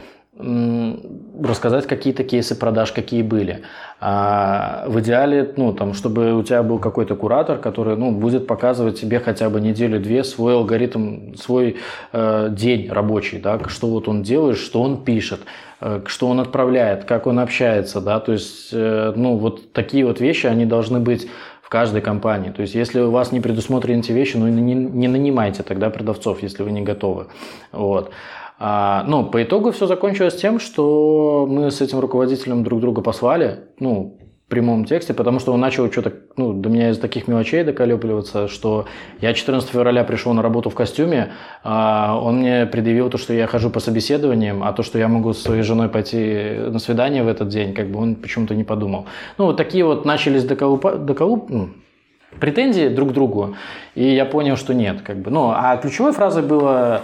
рассказать 1.43 1.87
какие-то 1.87 2.25
кейсы 2.25 2.55
продаж, 2.55 2.93
какие 2.93 3.23
были. 3.23 3.63
А 4.01 4.85
в 4.89 5.01
идеале, 5.01 5.53
ну, 5.57 5.73
там, 5.73 5.95
чтобы 5.95 6.33
у 6.35 6.43
тебя 6.43 6.63
был 6.63 6.79
какой-то 6.79 7.15
куратор, 7.15 7.59
который 7.59 7.97
ну, 7.97 8.11
будет 8.11 8.47
показывать 8.47 9.01
тебе 9.01 9.21
хотя 9.21 9.49
бы 9.49 9.61
неделю-две 9.61 10.25
свой 10.25 10.55
алгоритм, 10.55 11.35
свой 11.35 11.77
э, 12.13 12.49
день 12.51 12.91
рабочий, 12.91 13.39
да, 13.39 13.61
что 13.69 13.87
вот 13.89 14.09
он 14.09 14.23
делает, 14.23 14.59
что 14.59 14.83
он 14.83 15.05
пишет, 15.05 15.41
э, 15.81 16.03
что 16.07 16.29
он 16.29 16.41
отправляет, 16.41 17.05
как 17.05 17.27
он 17.27 17.39
общается, 17.39 18.01
да, 18.01 18.19
то 18.19 18.33
есть, 18.33 18.71
э, 18.73 19.13
ну, 19.15 19.37
вот 19.37 19.73
такие 19.73 20.05
вот 20.05 20.21
вещи, 20.21 20.47
они 20.47 20.67
должны 20.67 20.99
быть 20.99 21.29
каждой 21.73 22.03
компании. 22.03 22.51
То 22.51 22.61
есть, 22.61 22.75
если 22.75 23.01
у 23.01 23.11
вас 23.11 23.33
не 23.33 23.41
предусмотрены 23.41 24.01
эти 24.01 24.13
вещи, 24.13 24.37
ну, 24.37 24.47
не, 24.47 24.75
не 24.75 25.09
нанимайте 25.09 25.63
тогда 25.63 25.89
продавцов, 25.89 26.43
если 26.43 26.65
вы 26.65 26.71
не 26.71 26.83
готовы. 26.83 27.29
Вот. 27.73 28.11
А, 28.59 29.05
ну, 29.09 29.25
по 29.25 29.43
итогу 29.43 29.73
все 29.73 29.87
закончилось 29.87 30.37
тем, 30.37 30.61
что 30.61 31.47
мы 31.51 31.71
с 31.71 31.81
этим 31.81 31.99
руководителем 31.99 32.63
друг 32.63 32.81
друга 32.81 33.03
послали, 33.03 33.61
ну, 33.81 34.17
в 34.47 34.51
прямом 34.53 34.85
тексте, 34.85 35.15
потому 35.15 35.41
что 35.41 35.53
он 35.53 35.61
начал 35.61 35.91
что-то, 35.91 36.13
ну, 36.37 36.53
до 36.53 36.69
меня 36.69 36.91
из 36.91 36.99
таких 36.99 37.27
мелочей 37.27 37.65
доколепливаться, 37.65 38.49
что 38.49 38.87
я 39.21 39.33
14 39.33 39.69
февраля 39.71 40.05
пришел 40.05 40.33
на 40.35 40.43
работу 40.43 40.69
в 40.69 40.75
костюме, 40.75 41.33
а 41.65 42.21
он 42.23 42.41
мне 42.41 42.67
предъявил 42.67 43.09
то, 43.09 43.19
что 43.19 43.33
я 43.33 43.47
хожу 43.47 43.71
по 43.71 43.81
собеседованиям, 43.81 44.63
а 44.63 44.73
то, 44.73 44.83
что 44.83 44.99
я 44.99 45.09
могу 45.09 45.33
с 45.33 45.43
своей 45.43 45.63
женой 45.63 45.89
пойти 45.89 46.55
на 46.69 46.79
свидание 46.79 47.25
в 47.25 47.29
этот 47.29 47.49
день, 47.49 47.73
как 47.73 47.91
бы 47.91 47.99
он 47.99 48.15
почему-то 48.15 48.55
не 48.55 48.65
подумал. 48.65 49.07
Ну, 49.39 49.47
вот 49.47 49.57
такие 49.57 49.85
вот 49.85 50.05
начались 50.05 50.45
доколупа, 50.45 50.97
доколуп, 50.97 51.49
ну, 51.49 51.71
претензии 52.39 52.89
друг 52.89 53.11
к 53.11 53.13
другу, 53.13 53.57
и 53.95 54.05
я 54.05 54.25
понял, 54.25 54.57
что 54.57 54.75
нет, 54.75 55.01
как 55.03 55.17
бы. 55.17 55.31
Ну, 55.31 55.51
а 55.55 55.77
ключевой 55.79 56.13
фразой 56.13 56.43
было... 56.43 57.01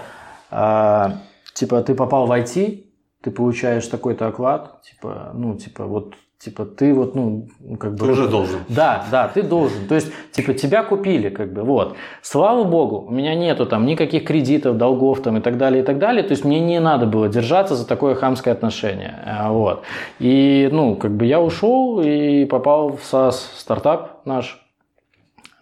Типа, 1.59 1.83
ты 1.83 1.97
попал 1.97 2.27
в 2.27 2.31
IT, 2.31 2.85
ты 3.21 3.33
получаешь 3.33 3.85
такой-то 3.89 4.29
оклад, 4.29 4.81
типа, 4.83 5.33
ну, 5.35 5.57
типа, 5.57 5.87
вот, 5.87 6.15
типа, 6.39 6.65
ты 6.65 6.95
вот, 6.95 7.17
ну, 7.17 7.49
как 7.81 7.97
бы... 7.97 8.07
Ты 8.07 8.13
уже 8.13 8.29
должен. 8.29 8.61
Да, 8.69 9.05
да, 9.11 9.27
ты 9.27 9.43
должен. 9.43 9.89
То 9.89 9.97
есть, 9.97 10.13
типа, 10.31 10.55
тебя 10.55 10.85
купили, 10.85 11.31
как 11.31 11.53
бы, 11.53 11.65
вот. 11.65 11.97
Слава 12.23 12.63
богу, 12.63 13.07
у 13.09 13.11
меня 13.11 13.35
нету 13.35 13.67
там 13.67 13.87
никаких 13.87 14.25
кредитов, 14.25 14.77
долгов 14.77 15.21
там 15.21 15.39
и 15.39 15.41
так 15.41 15.59
далее, 15.59 15.83
и 15.83 15.85
так 15.85 15.99
далее. 15.99 16.23
То 16.23 16.31
есть, 16.31 16.45
мне 16.45 16.61
не 16.61 16.79
надо 16.79 17.07
было 17.07 17.29
держаться 17.29 17.75
за 17.75 17.89
такое 17.89 18.15
хамское 18.15 18.55
отношение, 18.55 19.19
а, 19.27 19.51
вот. 19.51 19.83
И, 20.21 20.69
ну, 20.71 20.95
как 20.95 21.11
бы 21.11 21.27
я 21.27 21.41
ушел 21.41 22.01
и 22.01 22.45
попал 22.45 22.93
в 22.93 23.01
SaaS 23.01 23.35
стартап 23.57 24.25
наш, 24.25 24.65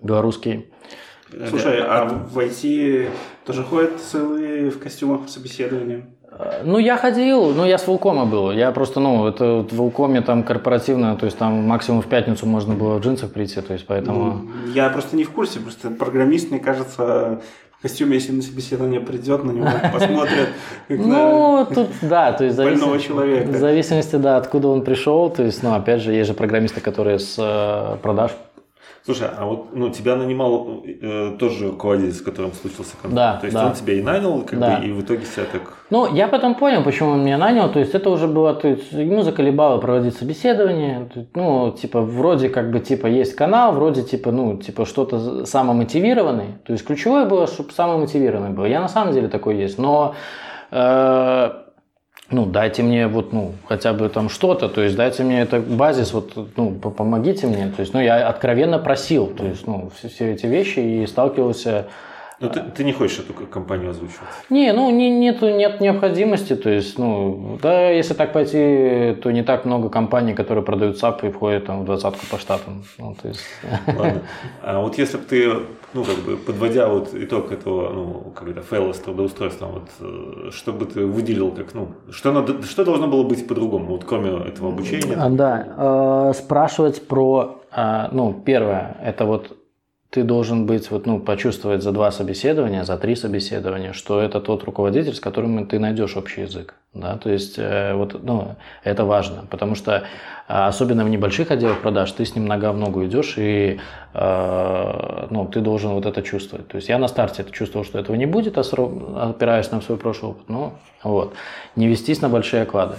белорусский. 0.03 0.66
Слушай, 1.49 1.81
а 1.83 2.05
в 2.05 2.39
IT 2.39 3.09
тоже 3.45 3.62
ходят 3.64 4.01
целые 4.01 4.70
в 4.70 4.79
костюмах 4.79 5.22
по 5.22 5.29
собеседованию? 5.29 6.05
Ну, 6.64 6.79
я 6.79 6.97
ходил, 6.97 7.53
ну, 7.55 7.64
я 7.64 7.79
с 7.79 7.87
Волкома 7.87 8.27
был. 8.27 8.51
Я 8.51 8.70
просто, 8.72 9.01
ну, 9.01 9.27
это 9.27 9.66
в 9.68 9.72
Волкоме 9.72 10.20
там 10.20 10.43
корпоративно, 10.43 11.16
то 11.16 11.24
есть 11.24 11.39
там 11.39 11.55
максимум 11.66 12.03
в 12.03 12.07
пятницу 12.07 12.47
можно 12.47 12.74
было 12.74 12.99
в 12.99 13.01
джинсах 13.01 13.33
прийти, 13.33 13.61
то 13.61 13.72
есть 13.72 13.87
поэтому... 13.87 14.43
Ну, 14.43 14.72
я 14.74 14.89
просто 14.91 15.16
не 15.16 15.24
в 15.24 15.31
курсе, 15.31 15.61
просто 15.61 15.91
программист, 15.91 16.51
мне 16.51 16.61
кажется, 16.61 17.41
в 17.79 17.83
костюме, 17.83 18.14
если 18.14 18.33
на 18.33 18.43
собеседование 18.43 19.01
придет, 19.01 19.45
на 19.45 19.51
него 19.51 19.68
посмотрят 19.93 20.49
Ну, 20.89 21.66
тут, 21.74 21.89
да, 22.03 22.33
то 22.33 22.45
есть 22.45 22.57
больного 22.57 22.99
человека. 22.99 23.49
В 23.51 23.57
зависимости, 23.57 24.16
да, 24.16 24.37
откуда 24.37 24.68
он 24.68 24.83
пришел, 24.83 25.31
то 25.31 25.43
есть, 25.43 25.62
ну, 25.62 25.74
опять 25.74 26.03
же, 26.03 26.12
есть 26.12 26.29
же 26.29 26.35
программисты, 26.35 26.81
которые 26.81 27.18
с 27.18 27.37
э, 27.39 27.97
продаж 28.03 28.33
Слушай, 29.07 29.28
а 29.38 29.46
вот 29.46 29.68
ну, 29.72 29.88
тебя 29.90 30.16
нанимал 30.16 30.82
э, 30.84 31.36
тоже 31.38 31.68
руководитель, 31.68 32.12
с 32.12 32.20
которым 32.20 32.52
случился 32.52 32.96
конфликт. 33.00 33.14
Да, 33.14 33.36
То 33.36 33.46
есть 33.46 33.57
да. 33.57 33.66
он 33.66 33.72
тебя 33.74 33.92
и 33.92 34.02
нанял, 34.02 34.42
как 34.42 34.59
да. 34.59 34.78
бы, 34.78 34.84
и 34.84 34.90
в 34.90 35.00
итоге 35.00 35.24
себя 35.24 35.44
так... 35.52 35.62
Ну, 35.90 36.12
я 36.12 36.26
потом 36.26 36.57
понял, 36.57 36.82
почему 36.82 37.11
он 37.11 37.22
меня 37.22 37.38
нанял. 37.38 37.70
То 37.70 37.78
есть 37.78 37.94
это 37.94 38.11
уже 38.11 38.26
было, 38.26 38.52
то 38.52 38.66
есть 38.66 38.90
ему 38.90 39.22
заколебало 39.22 39.78
проводить 39.80 40.16
собеседование. 40.16 41.09
Ну, 41.34 41.70
типа, 41.70 42.00
вроде 42.00 42.48
как 42.48 42.72
бы, 42.72 42.80
типа, 42.80 43.07
есть 43.07 43.36
канал, 43.36 43.74
вроде, 43.74 44.02
типа, 44.02 44.32
ну, 44.32 44.57
типа, 44.57 44.84
что-то 44.84 45.46
самомотивированный. 45.46 46.57
То 46.66 46.72
есть 46.72 46.84
ключевое 46.84 47.26
было, 47.26 47.46
чтобы 47.46 47.70
самомотивированный 47.70 48.50
был. 48.50 48.64
Я 48.64 48.80
на 48.80 48.88
самом 48.88 49.14
деле 49.14 49.28
такой 49.28 49.57
есть. 49.57 49.78
Но 49.78 50.16
э, 50.72 51.50
ну, 52.31 52.45
дайте 52.47 52.83
мне 52.83 53.07
вот, 53.07 53.33
ну, 53.33 53.53
хотя 53.68 53.93
бы 53.93 54.09
там 54.09 54.29
что-то, 54.29 54.68
то 54.68 54.83
есть 54.83 54.97
дайте 54.97 55.22
мне 55.22 55.41
это 55.41 55.61
базис, 55.61 56.12
вот, 56.12 56.33
ну, 56.57 56.72
помогите 56.72 57.47
мне, 57.47 57.68
то 57.68 57.81
есть, 57.81 57.95
ну, 57.95 58.01
я 58.01 58.29
откровенно 58.29 58.79
просил, 58.79 59.29
то 59.29 59.45
есть, 59.45 59.66
ну, 59.66 59.91
все, 59.97 60.09
все 60.09 60.33
эти 60.33 60.47
вещи 60.47 60.81
и 60.81 61.07
сталкивался 61.07 61.87
Но 62.39 62.49
ты, 62.49 62.61
ты 62.61 62.84
не 62.84 62.93
хочешь 62.93 63.18
эту 63.18 63.32
компанию 63.47 63.91
озвучивать? 63.91 64.28
Не, 64.51 64.72
ну 64.72 64.91
не, 64.91 65.09
нету, 65.09 65.49
нет 65.49 65.80
необходимости. 65.80 66.55
То 66.55 66.68
есть, 66.68 66.99
ну, 66.99 67.59
да, 67.62 67.91
если 67.91 68.12
так 68.12 68.32
пойти, 68.32 69.16
то 69.22 69.30
не 69.30 69.43
так 69.43 69.64
много 69.64 69.89
компаний, 69.89 70.34
которые 70.34 70.62
продают 70.62 70.99
SAP 70.99 71.24
и 71.24 71.30
входят 71.30 71.66
там, 71.66 71.82
в 71.82 71.84
двадцатку 71.87 72.26
по 72.30 72.39
штатам. 72.39 72.84
Ну, 72.99 73.16
то 73.20 73.28
есть... 73.28 73.41
Ладно. 73.87 74.22
А 74.62 74.80
вот 74.80 74.99
если 74.99 75.16
бы 75.16 75.24
ты, 75.24 75.53
ну, 75.95 76.05
как 76.05 76.16
бы, 76.18 76.37
подводя 76.37 76.89
вот 76.89 77.14
итог 77.14 77.53
этого, 77.53 77.93
ну, 77.93 78.32
когда 78.34 78.61
фейла 78.61 78.93
с 78.93 78.99
трудоустройством, 78.99 79.72
вот, 79.72 79.89
э, 80.01 80.51
что 80.51 80.72
бы 80.72 80.84
ты 80.84 81.07
выделил 81.07 81.53
как, 81.53 81.72
ну, 81.72 81.89
что, 82.11 82.32
надо, 82.32 82.62
что 82.64 82.84
должно 82.84 83.07
было 83.09 83.22
быть 83.22 83.49
по-другому, 83.49 83.87
вот 83.87 84.05
кроме 84.05 84.47
этого 84.47 84.68
обучения? 84.68 85.16
А, 85.16 85.30
да, 85.30 86.30
э, 86.30 86.32
спрашивать 86.34 87.09
про, 87.09 87.62
э, 87.74 88.09
ну, 88.12 88.34
первое, 88.45 88.99
это 89.03 89.24
вот 89.24 89.57
ты 90.11 90.22
должен 90.22 90.66
быть, 90.66 90.90
вот, 90.90 91.07
ну, 91.07 91.18
почувствовать 91.18 91.82
за 91.82 91.92
два 91.92 92.11
собеседования, 92.11 92.84
за 92.84 92.96
три 92.96 93.16
собеседования, 93.16 93.92
что 93.92 94.20
это 94.20 94.40
тот 94.40 94.64
руководитель, 94.64 95.14
с 95.14 95.20
которым 95.20 95.66
ты 95.66 95.78
найдешь 95.78 96.16
общий 96.16 96.42
язык. 96.42 96.74
Да? 96.94 97.16
То 97.16 97.30
есть 97.30 97.59
э, 97.59 97.94
вот, 97.94 98.22
ну, 98.22 98.57
это 98.84 99.04
важно, 99.04 99.44
потому 99.50 99.74
что 99.74 100.04
а, 100.48 100.68
особенно 100.68 101.04
в 101.04 101.09
небольших 101.09 101.50
отделах 101.50 101.82
продаж 101.82 102.12
ты 102.12 102.24
с 102.24 102.34
ним 102.34 102.46
нога 102.46 102.72
в 102.72 102.78
ногу 102.78 103.04
идешь, 103.04 103.34
и 103.36 103.80
э, 104.14 105.26
ну, 105.30 105.46
ты 105.46 105.61
должен 105.61 105.90
вот 105.90 106.07
это 106.07 106.22
чувствовать. 106.22 106.68
То 106.68 106.76
есть 106.76 106.88
я 106.88 106.98
на 106.98 107.09
старте 107.09 107.42
это 107.42 107.50
чувствовал, 107.50 107.84
что 107.84 107.98
этого 107.98 108.14
не 108.16 108.26
будет, 108.26 108.57
опираясь 108.57 109.70
на 109.72 109.80
свой 109.80 109.98
прошлый 109.98 110.30
опыт. 110.32 110.48
Ну, 110.48 110.72
вот. 111.02 111.34
Не 111.74 111.88
вестись 111.88 112.22
на 112.22 112.28
большие 112.28 112.62
оклады. 112.62 112.94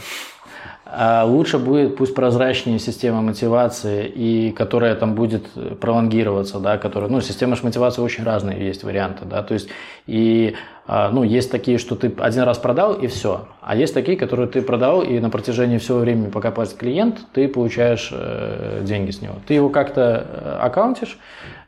А 0.89 1.25
лучше 1.25 1.57
будет 1.57 1.97
пусть 1.97 2.15
прозрачнее 2.15 2.79
система 2.79 3.21
мотивации, 3.21 4.07
и 4.07 4.51
которая 4.51 4.95
там 4.95 5.15
будет 5.15 5.45
пролонгироваться, 5.81 6.59
да, 6.59 6.77
которая, 6.77 7.09
ну, 7.09 7.19
система 7.19 7.57
мотивации 7.61 8.01
очень 8.01 8.23
разные 8.23 8.65
есть 8.65 8.83
варианты, 8.83 9.25
да, 9.25 9.43
то 9.43 9.53
есть, 9.53 9.67
и, 10.05 10.55
а, 10.85 11.09
ну, 11.11 11.23
есть 11.23 11.51
такие, 11.51 11.77
что 11.77 11.97
ты 11.97 12.13
один 12.19 12.43
раз 12.43 12.57
продал 12.57 12.93
и 12.93 13.07
все, 13.07 13.47
а 13.61 13.75
есть 13.75 13.93
такие, 13.93 14.17
которые 14.17 14.47
ты 14.47 14.61
продал, 14.61 15.01
и 15.01 15.19
на 15.19 15.29
протяжении 15.29 15.77
всего 15.77 15.99
времени, 15.99 16.29
пока 16.29 16.51
платит 16.51 16.75
клиент, 16.75 17.19
ты 17.33 17.49
получаешь 17.49 18.09
э, 18.13 18.83
деньги 18.85 19.11
с 19.11 19.21
него. 19.21 19.35
Ты 19.45 19.55
его 19.55 19.69
как-то 19.69 20.25
э, 20.25 20.57
аккаунтишь, 20.61 21.19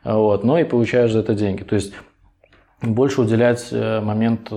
вот, 0.02 0.44
но 0.44 0.58
и 0.58 0.64
получаешь 0.64 1.12
за 1.12 1.18
это 1.18 1.34
деньги, 1.34 1.62
то 1.62 1.74
есть, 1.74 1.92
больше 2.80 3.20
уделять 3.20 3.68
э, 3.70 4.00
момент 4.00 4.50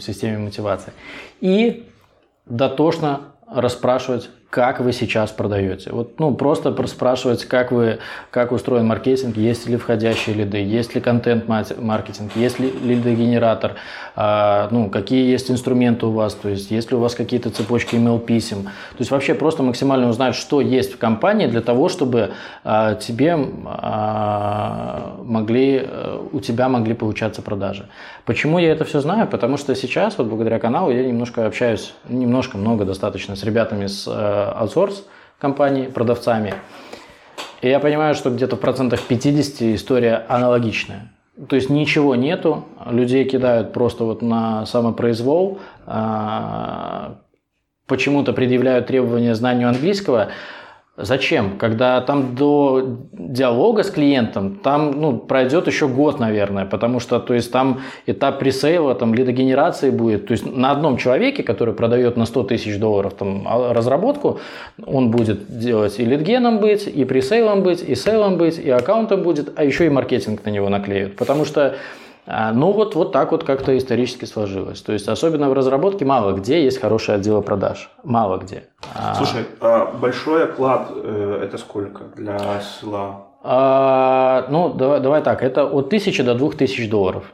системе 0.00 0.36
мотивации. 0.36 0.92
И 1.40 1.88
дотошно 2.44 3.31
расспрашивать, 3.54 4.30
как 4.52 4.80
вы 4.80 4.92
сейчас 4.92 5.30
продаете. 5.30 5.90
Вот, 5.92 6.20
ну, 6.20 6.34
просто 6.34 6.76
спрашивать, 6.86 7.46
как 7.46 7.72
вы, 7.72 8.00
как 8.30 8.52
устроен 8.52 8.86
маркетинг, 8.86 9.38
есть 9.38 9.66
ли 9.66 9.78
входящие 9.78 10.34
лиды, 10.34 10.58
есть 10.58 10.94
ли 10.94 11.00
контент-маркетинг, 11.00 12.32
есть 12.34 12.58
ли 12.60 12.70
лидогенератор, 12.70 13.76
а, 14.14 14.68
ну, 14.70 14.90
какие 14.90 15.30
есть 15.30 15.50
инструменты 15.50 16.04
у 16.04 16.10
вас, 16.10 16.34
то 16.34 16.50
есть 16.50 16.70
есть 16.70 16.90
ли 16.90 16.98
у 16.98 17.00
вас 17.00 17.14
какие-то 17.14 17.48
цепочки 17.48 17.94
email-писем. 17.94 18.64
То 18.64 18.98
есть 18.98 19.10
вообще 19.10 19.32
просто 19.32 19.62
максимально 19.62 20.10
узнать, 20.10 20.34
что 20.34 20.60
есть 20.60 20.92
в 20.92 20.98
компании 20.98 21.46
для 21.46 21.62
того, 21.62 21.88
чтобы 21.88 22.32
а, 22.62 22.94
тебе 22.96 23.38
а, 23.64 25.16
могли, 25.24 25.88
у 26.30 26.40
тебя 26.40 26.68
могли 26.68 26.92
получаться 26.92 27.40
продажи. 27.40 27.88
Почему 28.26 28.58
я 28.58 28.72
это 28.72 28.84
все 28.84 29.00
знаю? 29.00 29.26
Потому 29.28 29.56
что 29.56 29.74
сейчас, 29.74 30.18
вот 30.18 30.26
благодаря 30.26 30.58
каналу, 30.58 30.90
я 30.90 31.02
немножко 31.06 31.46
общаюсь, 31.46 31.94
немножко, 32.06 32.58
много 32.58 32.84
достаточно, 32.84 33.34
с 33.34 33.42
ребятами 33.44 33.86
с 33.86 34.06
аутсорс 34.50 35.06
компаний, 35.38 35.84
продавцами. 35.86 36.54
И 37.62 37.68
я 37.68 37.78
понимаю, 37.80 38.14
что 38.14 38.30
где-то 38.30 38.56
в 38.56 38.60
процентах 38.60 39.02
50 39.02 39.62
история 39.74 40.24
аналогичная. 40.28 41.12
То 41.48 41.56
есть 41.56 41.70
ничего 41.70 42.14
нету, 42.14 42.64
людей 42.86 43.24
кидают 43.24 43.72
просто 43.72 44.04
вот 44.04 44.20
на 44.20 44.66
самопроизвол, 44.66 45.60
а, 45.86 47.16
почему-то 47.86 48.32
предъявляют 48.32 48.86
требования 48.86 49.34
знанию 49.34 49.68
английского, 49.68 50.28
Зачем? 50.98 51.56
Когда 51.56 52.02
там 52.02 52.34
до 52.34 52.98
диалога 53.12 53.82
с 53.82 53.90
клиентом, 53.90 54.56
там 54.56 54.90
ну, 55.00 55.16
пройдет 55.16 55.66
еще 55.66 55.88
год, 55.88 56.20
наверное, 56.20 56.66
потому 56.66 57.00
что 57.00 57.18
то 57.18 57.32
есть, 57.32 57.50
там 57.50 57.80
этап 58.04 58.38
пресейла, 58.38 58.94
там 58.94 59.14
лидогенерации 59.14 59.88
будет. 59.88 60.26
То 60.26 60.32
есть 60.32 60.44
на 60.44 60.70
одном 60.70 60.98
человеке, 60.98 61.42
который 61.42 61.72
продает 61.72 62.18
на 62.18 62.26
100 62.26 62.42
тысяч 62.42 62.78
долларов 62.78 63.14
там, 63.14 63.48
а, 63.48 63.72
разработку, 63.72 64.40
он 64.84 65.10
будет 65.10 65.58
делать 65.58 65.98
и 65.98 66.04
лидгеном 66.04 66.58
быть, 66.58 66.86
и 66.86 67.06
пресейлом 67.06 67.62
быть, 67.62 67.82
и 67.82 67.94
сейлом 67.94 68.36
быть, 68.36 68.58
и 68.58 68.68
аккаунтом 68.68 69.22
будет, 69.22 69.50
а 69.56 69.64
еще 69.64 69.86
и 69.86 69.88
маркетинг 69.88 70.44
на 70.44 70.50
него 70.50 70.68
наклеют. 70.68 71.16
Потому 71.16 71.46
что 71.46 71.74
ну 72.26 72.70
вот, 72.72 72.94
вот 72.94 73.12
так 73.12 73.32
вот 73.32 73.44
как-то 73.44 73.76
исторически 73.76 74.26
сложилось. 74.26 74.80
То 74.80 74.92
есть 74.92 75.08
особенно 75.08 75.50
в 75.50 75.52
разработке 75.52 76.04
мало 76.04 76.32
где 76.32 76.62
есть 76.62 76.80
хорошие 76.80 77.16
отделы 77.16 77.42
продаж. 77.42 77.90
Мало 78.04 78.38
где. 78.38 78.68
А, 78.94 79.14
Слушай, 79.14 79.44
а 79.60 79.86
большой 79.86 80.44
оклад 80.44 80.92
э, 80.94 81.40
это 81.44 81.58
сколько 81.58 82.04
для 82.16 82.60
села? 82.60 83.26
А, 83.42 84.46
ну, 84.50 84.72
давай, 84.72 85.00
давай 85.00 85.22
так, 85.22 85.42
это 85.42 85.64
от 85.64 85.86
1000 85.86 86.22
до 86.22 86.34
2000 86.34 86.88
долларов. 86.88 87.24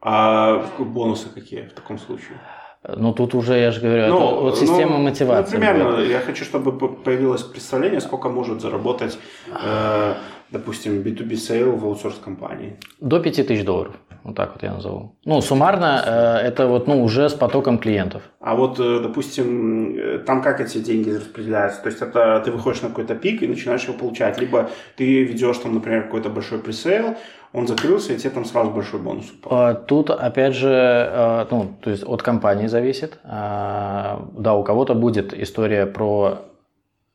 А 0.00 0.64
бонусы 0.78 1.28
какие 1.28 1.62
в 1.62 1.72
таком 1.72 1.98
случае? 1.98 2.38
Ну, 2.86 3.14
тут 3.14 3.34
уже, 3.34 3.58
я 3.58 3.70
же 3.70 3.80
говорю, 3.80 4.08
ну, 4.08 4.16
это 4.18 4.48
от 4.48 4.58
системы 4.58 4.98
ну, 4.98 5.04
мотивации. 5.04 5.56
Ну, 5.56 5.60
примерно, 5.60 6.00
я 6.00 6.20
хочу, 6.20 6.44
чтобы 6.44 6.72
появилось 6.72 7.42
представление, 7.42 8.00
сколько 8.00 8.28
может 8.28 8.60
заработать 8.60 9.18
э, 9.48 10.14
допустим, 10.54 11.02
B2B 11.02 11.32
sale 11.32 11.76
в 11.76 11.84
аутсорс-компании? 11.84 12.76
До 13.00 13.20
5000 13.20 13.64
долларов. 13.64 13.94
Вот 14.24 14.36
так 14.36 14.52
вот 14.54 14.62
я 14.62 14.72
назову. 14.72 15.16
Ну, 15.26 15.42
суммарно 15.42 16.02
э, 16.06 16.48
это 16.48 16.66
вот, 16.66 16.86
ну, 16.88 17.04
уже 17.04 17.28
с 17.28 17.34
потоком 17.34 17.78
клиентов. 17.78 18.22
А 18.40 18.54
вот, 18.54 18.80
э, 18.80 19.00
допустим, 19.02 19.94
э, 19.96 20.18
там 20.18 20.40
как 20.42 20.60
эти 20.60 20.78
деньги 20.78 21.10
распределяются? 21.10 21.82
То 21.82 21.88
есть 21.90 22.02
это 22.02 22.40
ты 22.44 22.50
выходишь 22.50 22.82
на 22.82 22.88
какой-то 22.88 23.14
пик 23.14 23.42
и 23.42 23.46
начинаешь 23.46 23.84
его 23.84 23.98
получать. 23.98 24.40
Либо 24.40 24.70
ты 24.96 25.24
ведешь 25.24 25.58
там, 25.58 25.74
например, 25.74 26.04
какой-то 26.04 26.30
большой 26.30 26.58
пресейл, 26.58 27.16
он 27.52 27.66
закрылся, 27.66 28.14
и 28.14 28.16
тебе 28.16 28.30
там 28.30 28.44
сразу 28.46 28.70
большой 28.70 29.00
бонус 29.00 29.30
упал. 29.30 29.58
А, 29.58 29.74
тут, 29.74 30.10
опять 30.10 30.54
же, 30.54 30.70
э, 30.70 31.46
ну, 31.50 31.74
то 31.82 31.90
есть 31.90 32.04
от 32.06 32.22
компании 32.22 32.68
зависит. 32.68 33.18
А, 33.24 34.26
да, 34.38 34.54
у 34.54 34.64
кого-то 34.64 34.94
будет 34.94 35.34
история 35.34 35.84
про 35.86 36.38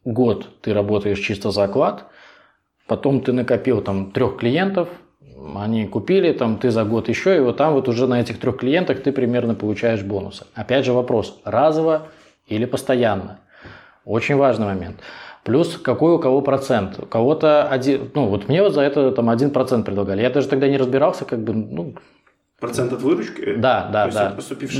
год 0.05 0.47
ты 0.61 0.73
работаешь 0.73 1.19
чисто 1.19 1.51
за 1.51 1.63
оклад– 1.63 2.05
Потом 2.89 3.21
ты 3.21 3.33
накопил 3.33 3.81
там 3.81 4.11
трех 4.11 4.37
клиентов, 4.37 4.89
они 5.55 5.85
купили, 5.85 6.33
там 6.33 6.57
ты 6.57 6.71
за 6.71 6.83
год 6.83 7.07
еще, 7.07 7.37
и 7.37 7.39
вот 7.39 7.55
там 7.55 7.73
вот 7.73 7.87
уже 7.87 8.07
на 8.07 8.19
этих 8.19 8.39
трех 8.39 8.57
клиентах 8.57 9.03
ты 9.03 9.11
примерно 9.11 9.53
получаешь 9.53 10.01
бонусы. 10.01 10.47
Опять 10.55 10.85
же 10.85 10.93
вопрос, 10.93 11.39
разово 11.45 12.07
или 12.47 12.65
постоянно? 12.65 13.41
Очень 14.05 14.37
важный 14.37 14.65
момент. 14.65 14.97
Плюс 15.43 15.77
какой 15.77 16.13
у 16.13 16.19
кого 16.19 16.41
процент. 16.41 16.97
У 16.97 17.05
кого-то 17.05 17.63
один, 17.63 18.09
ну 18.15 18.25
вот 18.25 18.49
мне 18.49 18.63
вот 18.63 18.73
за 18.73 18.81
это 18.81 19.11
там 19.11 19.29
один 19.29 19.51
процент 19.51 19.85
предлагали. 19.85 20.23
Я 20.23 20.31
даже 20.31 20.47
тогда 20.47 20.67
не 20.67 20.77
разбирался, 20.77 21.25
как 21.25 21.43
бы, 21.43 21.53
ну, 21.53 21.93
Процент 22.59 22.91
от 22.93 23.01
выручки? 23.01 23.53
Да, 23.55 23.89
да, 23.91 24.05
да. 24.13 24.35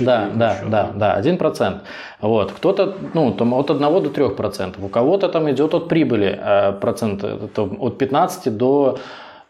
Да, 0.05 0.29
да, 0.35 0.57
да, 0.69 0.89
да, 0.95 1.13
один 1.13 1.37
процент. 1.37 1.83
Вот. 2.19 2.51
Кто-то, 2.51 2.95
ну, 3.13 3.31
там 3.31 3.53
от 3.53 3.71
1 3.71 3.79
до 4.03 4.09
3 4.09 4.29
процентов. 4.35 4.83
У 4.83 4.89
кого-то 4.89 5.29
там 5.29 5.49
идет 5.49 5.73
от 5.73 5.87
прибыли 5.87 6.37
э, 6.37 6.73
процент, 6.73 7.23
это 7.23 7.61
от 7.63 7.97
15 7.97 8.57
до, 8.57 8.97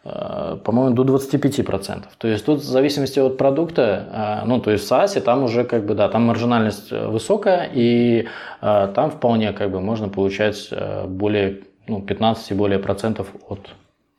э, 0.04 0.56
по-моему, 0.62 0.94
до 0.94 1.02
25 1.04 1.66
процентов. 1.66 2.12
То 2.18 2.28
есть 2.28 2.44
тут 2.46 2.60
в 2.60 2.64
зависимости 2.64 3.18
от 3.18 3.36
продукта, 3.36 4.42
э, 4.42 4.46
ну, 4.46 4.60
то 4.60 4.70
есть 4.70 4.88
в 4.88 4.92
SaaS 4.92 5.20
там 5.20 5.42
уже 5.42 5.64
как 5.64 5.84
бы, 5.84 5.94
да, 5.94 6.08
там 6.08 6.22
маржинальность 6.22 6.92
высокая, 6.92 7.68
и 7.74 8.28
там 8.60 9.10
вполне 9.10 9.52
как 9.52 9.70
бы 9.70 9.80
можно 9.80 10.08
получать 10.08 10.72
более, 11.06 11.62
ну, 11.88 12.00
15 12.00 12.52
и 12.52 12.54
более 12.54 12.78
процентов 12.78 13.26
от, 13.48 13.58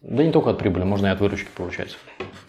да 0.01 0.23
не 0.23 0.31
только 0.31 0.49
от 0.49 0.57
прибыли, 0.57 0.83
можно 0.83 1.07
и 1.07 1.09
от 1.09 1.19
выручки 1.19 1.49
получать. 1.55 1.95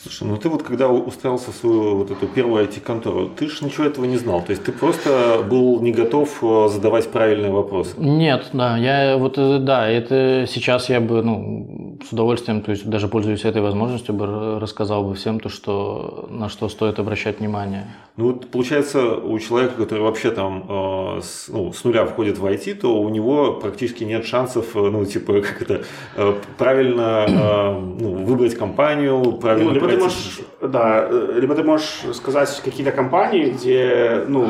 Слушай, 0.02 0.26
ну 0.26 0.36
ты 0.36 0.48
вот 0.48 0.62
когда 0.62 0.88
устраивался 0.88 1.52
в 1.52 1.54
свою 1.54 1.96
вот 1.96 2.10
эту 2.10 2.26
первую 2.26 2.64
IT-контору, 2.64 3.28
ты 3.28 3.48
же 3.48 3.64
ничего 3.64 3.84
этого 3.84 4.04
не 4.06 4.16
знал. 4.16 4.42
То 4.42 4.50
есть 4.50 4.64
ты 4.64 4.72
просто 4.72 5.44
был 5.48 5.80
не 5.80 5.92
готов 5.92 6.42
э, 6.42 6.68
задавать 6.70 7.08
правильные 7.10 7.52
вопросы. 7.52 7.94
Нет, 7.98 8.48
да, 8.52 8.76
я 8.78 9.16
вот 9.16 9.36
э, 9.36 9.58
да, 9.58 9.88
это 9.88 10.46
сейчас 10.48 10.88
я 10.88 11.00
бы, 11.00 11.22
ну, 11.22 11.98
с 12.08 12.12
удовольствием, 12.12 12.62
то 12.62 12.72
есть 12.72 12.88
даже 12.88 13.06
пользуясь 13.06 13.44
этой 13.44 13.62
возможностью, 13.62 14.14
бы 14.14 14.58
рассказал 14.58 15.04
бы 15.04 15.14
всем 15.14 15.38
то, 15.38 15.48
что 15.48 16.26
на 16.30 16.48
что 16.48 16.68
стоит 16.68 16.98
обращать 16.98 17.38
внимание. 17.38 17.86
Ну 18.16 18.32
вот 18.32 18.48
получается 18.48 19.14
у 19.14 19.38
человека, 19.38 19.74
который 19.76 20.00
вообще 20.00 20.30
там 20.30 20.66
э, 20.68 21.20
с, 21.22 21.48
ну, 21.48 21.72
с 21.72 21.84
нуля 21.84 22.06
входит 22.06 22.38
в 22.38 22.44
IT, 22.44 22.74
то 22.74 23.00
у 23.00 23.08
него 23.08 23.54
практически 23.54 24.04
нет 24.04 24.26
шансов, 24.26 24.76
э, 24.76 24.80
ну 24.80 25.04
типа 25.04 25.40
как 25.42 25.62
это 25.62 25.82
э, 26.16 26.34
правильно 26.58 27.26
ну, 27.42 28.24
выбрать 28.24 28.54
компанию, 28.54 29.32
правильно. 29.40 29.72
Ну, 29.72 29.88
ты 29.88 29.96
можешь, 29.96 30.40
да, 30.60 31.06
э, 31.08 31.38
либо 31.40 31.54
ты 31.54 31.62
можешь 31.62 32.02
сказать 32.14 32.60
какие-то 32.64 32.92
компании, 32.92 33.50
где, 33.50 34.24
ну, 34.28 34.48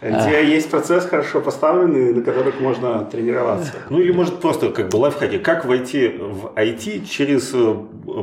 где 0.00 0.44
есть 0.44 0.70
процесс 0.70 1.06
хорошо 1.06 1.40
поставленный, 1.40 2.14
на 2.14 2.22
которых 2.22 2.60
можно 2.60 3.04
тренироваться. 3.04 3.72
Ну 3.90 3.98
или 3.98 4.12
может 4.12 4.40
просто 4.40 4.70
как 4.70 4.88
бы 4.88 4.96
лайфхаки. 4.96 5.38
Как 5.38 5.64
войти 5.64 6.08
в 6.08 6.52
IT 6.56 7.06
через 7.06 7.52
э, 7.52 7.74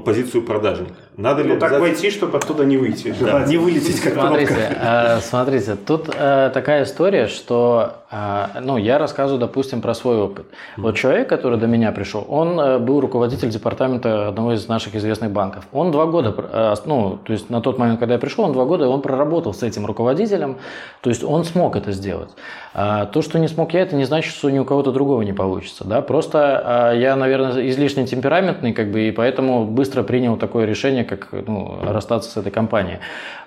позицию 0.05 0.43
продажника? 0.43 0.95
Надо 1.17 1.43
ли 1.43 1.49
Ну, 1.49 1.59
так 1.59 1.71
обязательно- 1.71 1.79
войти, 1.93 2.09
чтобы 2.11 2.37
оттуда 2.37 2.65
не 2.65 2.77
выйти. 2.77 3.13
Не 3.47 3.57
вылететь, 3.57 4.01
как 4.01 4.13
Смотрите, 4.13 4.77
э, 4.81 5.19
смотрите, 5.21 5.75
тут 5.75 6.09
э, 6.13 6.51
такая 6.53 6.83
история, 6.83 7.27
что, 7.27 7.93
э, 8.11 8.45
ну, 8.61 8.77
я 8.77 8.97
рассказываю, 8.97 9.39
допустим, 9.39 9.81
про 9.81 9.93
свой 9.93 10.17
опыт. 10.17 10.45
Вот 10.77 10.95
человек, 10.95 11.29
который 11.29 11.57
до 11.57 11.67
меня 11.67 11.91
пришел, 11.93 12.25
он 12.27 12.59
э, 12.59 12.79
был 12.79 12.99
руководитель 12.99 13.49
департамента 13.49 14.27
одного 14.27 14.53
из 14.53 14.67
наших 14.67 14.95
известных 14.95 15.31
банков. 15.31 15.65
Он 15.71 15.91
два 15.91 16.05
года, 16.05 16.33
э, 16.37 16.73
ну, 16.85 17.17
то 17.23 17.31
есть 17.33 17.49
на 17.49 17.61
тот 17.61 17.77
момент, 17.77 17.99
когда 17.99 18.15
я 18.15 18.19
пришел, 18.19 18.43
он 18.43 18.51
два 18.51 18.65
года, 18.65 18.89
он 18.89 19.01
проработал 19.01 19.53
с 19.53 19.63
этим 19.63 19.85
руководителем, 19.85 20.57
то 21.01 21.09
есть 21.09 21.23
он 21.23 21.45
смог 21.45 21.77
это 21.77 21.93
сделать. 21.93 22.31
А 22.73 23.05
то, 23.05 23.21
что 23.21 23.39
не 23.39 23.47
смог 23.47 23.73
я, 23.73 23.81
это 23.81 23.95
не 23.95 24.03
значит, 24.03 24.33
что 24.33 24.49
ни 24.49 24.59
у 24.59 24.65
кого-то 24.65 24.91
другого 24.91 25.21
не 25.21 25.31
получится, 25.33 25.85
да, 25.85 26.01
просто 26.01 26.91
э, 26.93 26.99
я, 26.99 27.15
наверное, 27.15 27.69
излишне 27.69 28.05
темпераментный, 28.05 28.73
как 28.73 28.91
бы, 28.91 29.07
и 29.07 29.11
поэтому 29.11 29.65
быстро 29.65 30.03
принял 30.03 30.35
такое 30.35 30.65
решение, 30.65 31.04
как, 31.05 31.29
ну, 31.31 31.79
расстаться 31.83 32.29
с 32.29 32.37
этой 32.37 32.51
компанией. 32.51 32.99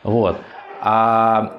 Вот. 0.03 0.37
А 0.81 1.59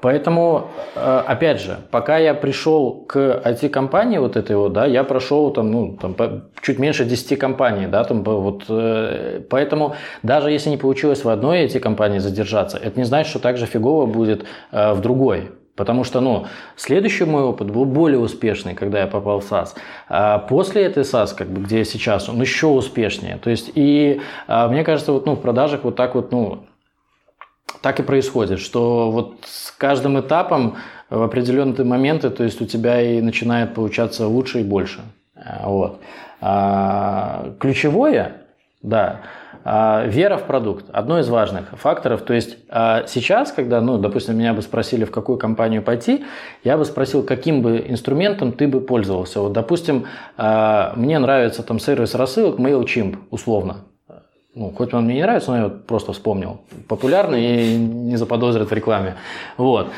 Поэтому, 0.00 0.68
э, 0.94 1.22
опять 1.26 1.60
же, 1.60 1.78
пока 1.90 2.16
я 2.16 2.34
пришел 2.34 3.04
к 3.06 3.42
IT-компании 3.44 4.18
вот 4.18 4.36
этой 4.36 4.56
вот, 4.56 4.72
да, 4.72 4.86
я 4.86 5.04
прошел 5.04 5.50
там, 5.50 5.70
ну, 5.70 5.98
там, 6.00 6.44
чуть 6.62 6.78
меньше 6.78 7.04
10 7.04 7.38
компаний, 7.38 7.86
да, 7.86 8.04
там, 8.04 8.22
вот, 8.22 8.64
э, 8.68 9.42
поэтому 9.50 9.94
даже 10.22 10.50
если 10.50 10.70
не 10.70 10.78
получилось 10.78 11.24
в 11.24 11.28
одной 11.28 11.66
IT-компании 11.66 12.18
задержаться, 12.18 12.78
это 12.78 12.98
не 12.98 13.04
значит, 13.04 13.30
что 13.30 13.38
так 13.40 13.58
же 13.58 13.66
фигово 13.66 14.06
будет 14.06 14.46
э, 14.72 14.92
в 14.94 15.00
другой. 15.00 15.50
Потому 15.80 16.04
что, 16.04 16.20
ну, 16.20 16.46
следующий 16.76 17.24
мой 17.24 17.42
опыт 17.42 17.70
был 17.70 17.86
более 17.86 18.18
успешный, 18.18 18.74
когда 18.74 19.00
я 19.00 19.06
попал 19.06 19.40
в 19.40 19.44
САС. 19.44 19.74
А 20.10 20.38
после 20.38 20.82
этой 20.82 21.06
САС, 21.06 21.32
как 21.32 21.48
бы, 21.48 21.62
где 21.62 21.78
я 21.78 21.84
сейчас, 21.86 22.28
он 22.28 22.38
еще 22.38 22.66
успешнее. 22.66 23.38
То 23.38 23.48
есть, 23.48 23.72
и 23.74 24.20
а, 24.46 24.68
мне 24.68 24.84
кажется, 24.84 25.12
вот, 25.12 25.24
ну, 25.24 25.36
в 25.36 25.40
продажах 25.40 25.84
вот 25.84 25.96
так 25.96 26.14
вот, 26.14 26.32
ну, 26.32 26.64
так 27.80 27.98
и 27.98 28.02
происходит, 28.02 28.60
что 28.60 29.10
вот 29.10 29.36
с 29.46 29.70
каждым 29.70 30.20
этапом 30.20 30.76
в 31.08 31.22
определенные 31.22 31.86
моменты, 31.86 32.28
то 32.28 32.44
есть 32.44 32.60
у 32.60 32.66
тебя 32.66 33.00
и 33.00 33.22
начинает 33.22 33.72
получаться 33.72 34.26
лучше 34.26 34.60
и 34.60 34.64
больше. 34.64 35.00
Вот. 35.64 35.98
А, 36.42 37.54
Ключевое, 37.58 38.42
да, 38.82 39.22
вера 39.64 40.36
в 40.36 40.44
продукт– 40.44 40.86
одно 40.92 41.18
из 41.18 41.28
важных 41.28 41.70
факторов. 41.72 42.22
То 42.22 42.34
есть 42.34 42.56
а, 42.68 43.04
сейчас, 43.06 43.52
когда, 43.52 43.80
ну, 43.80 43.98
допустим, 43.98 44.38
меня 44.38 44.54
бы 44.54 44.62
спросили, 44.62 45.04
в 45.04 45.10
какую 45.10 45.38
компанию 45.38 45.82
пойти, 45.82 46.24
я 46.64 46.78
бы 46.78 46.84
спросил, 46.84 47.22
каким 47.22 47.62
бы 47.62 47.84
инструментом 47.86 48.52
ты 48.52 48.68
бы 48.68 48.80
пользовался. 48.80 49.40
Вот, 49.40 49.52
допустим, 49.52 50.06
а, 50.36 50.92
мне 50.96 51.18
нравится 51.18 51.62
там 51.62 51.78
сервис 51.78 52.14
рассылок 52.14 52.58
MailChimp, 52.58 53.16
условно. 53.30 53.84
Ну, 54.54 54.72
хоть 54.76 54.92
он 54.92 55.04
мне 55.04 55.14
не 55.14 55.22
нравится, 55.22 55.52
но 55.52 55.56
я 55.56 55.64
вот 55.64 55.86
просто 55.86 56.12
вспомнил. 56.12 56.62
Популярный 56.88 57.74
и 57.74 57.76
не 57.76 58.16
заподозрят 58.16 58.68
в 58.68 58.74
рекламе. 58.74 59.14
Вот. 59.56 59.88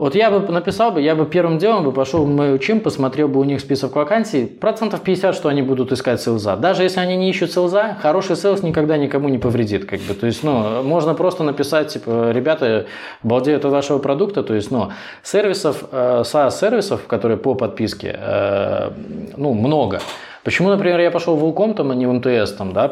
Вот 0.00 0.14
я 0.14 0.30
бы 0.30 0.40
написал 0.50 0.92
бы, 0.92 1.02
я 1.02 1.14
бы 1.14 1.26
первым 1.26 1.58
делом 1.58 1.84
бы 1.84 1.92
пошел 1.92 2.24
в 2.24 2.30
MailChimp, 2.30 2.80
посмотрел 2.80 3.28
бы 3.28 3.38
у 3.38 3.44
них 3.44 3.60
список 3.60 3.96
вакансий, 3.96 4.46
процентов 4.46 5.02
50, 5.02 5.34
что 5.34 5.50
они 5.50 5.60
будут 5.60 5.92
искать 5.92 6.22
селза. 6.22 6.56
Даже 6.56 6.84
если 6.84 7.00
они 7.00 7.16
не 7.16 7.28
ищут 7.28 7.52
селза, 7.52 7.98
хороший 8.00 8.36
селс 8.36 8.62
никогда 8.62 8.96
никому 8.96 9.28
не 9.28 9.36
повредит. 9.36 9.84
Как 9.84 10.00
бы. 10.00 10.14
То 10.14 10.26
есть, 10.26 10.42
ну, 10.42 10.82
можно 10.82 11.12
просто 11.12 11.44
написать, 11.44 11.88
типа, 11.88 12.30
ребята, 12.30 12.86
балдеют 13.22 13.66
от 13.66 13.72
вашего 13.72 13.98
продукта, 13.98 14.42
то 14.42 14.54
есть, 14.54 14.70
ну, 14.70 14.90
сервисов, 15.22 15.84
э, 15.92 16.22
SaaS-сервисов, 16.24 17.00
которые 17.06 17.36
по 17.36 17.54
подписке, 17.54 18.18
э, 18.18 18.90
ну, 19.36 19.52
много. 19.52 20.00
Почему, 20.44 20.70
например, 20.70 20.98
я 21.00 21.10
пошел 21.10 21.36
в 21.36 21.40
Вулком, 21.40 21.74
там, 21.74 21.90
а 21.90 21.94
не 21.94 22.06
в 22.06 22.12
МТС, 22.14 22.52
там, 22.52 22.72
да, 22.72 22.90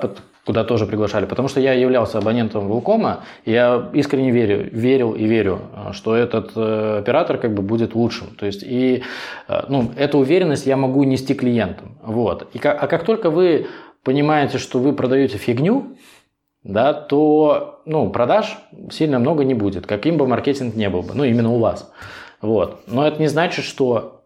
куда 0.49 0.65
тоже 0.65 0.87
приглашали? 0.87 1.27
Потому 1.27 1.49
что 1.49 1.61
я 1.61 1.75
являлся 1.75 2.17
абонентом 2.17 2.69
Вулкома, 2.69 3.21
и 3.45 3.53
я 3.53 3.91
искренне 3.93 4.31
верю, 4.31 4.71
верил 4.73 5.13
и 5.13 5.27
верю, 5.27 5.61
э, 5.75 5.93
что 5.93 6.15
этот 6.15 6.53
э, 6.57 6.99
оператор 7.01 7.37
как 7.37 7.53
бы 7.53 7.63
будет 7.63 7.95
лучшим. 7.95 8.29
То 8.39 8.47
есть, 8.47 8.63
и, 8.63 9.03
э, 9.49 9.65
ну, 9.69 9.91
эту 9.99 10.19
уверенность 10.19 10.67
я 10.67 10.79
могу 10.79 11.05
нести 11.05 11.35
клиентам. 11.35 11.99
Вот. 12.03 12.49
И 12.55 12.59
как, 12.59 12.83
а 12.83 12.87
как 12.87 13.05
только 13.05 13.29
вы 13.29 13.67
понимаете, 14.03 14.57
что 14.57 14.79
вы 14.79 14.95
продаете 14.95 15.37
фигню, 15.37 15.99
да, 16.65 16.95
то 16.95 17.83
ну, 17.85 18.09
продаж 18.09 18.57
сильно 18.91 19.19
много 19.19 19.45
не 19.45 19.55
будет, 19.55 19.87
каким 19.87 20.17
бы 20.17 20.27
маркетинг 20.27 20.75
не 20.77 20.89
был 20.89 21.03
бы, 21.03 21.13
ну, 21.13 21.25
именно 21.25 21.53
у 21.53 21.59
вас. 21.59 21.93
Вот. 22.41 22.81
Но 22.87 23.07
это 23.07 23.21
не 23.21 23.29
значит, 23.29 23.67
что 23.67 24.18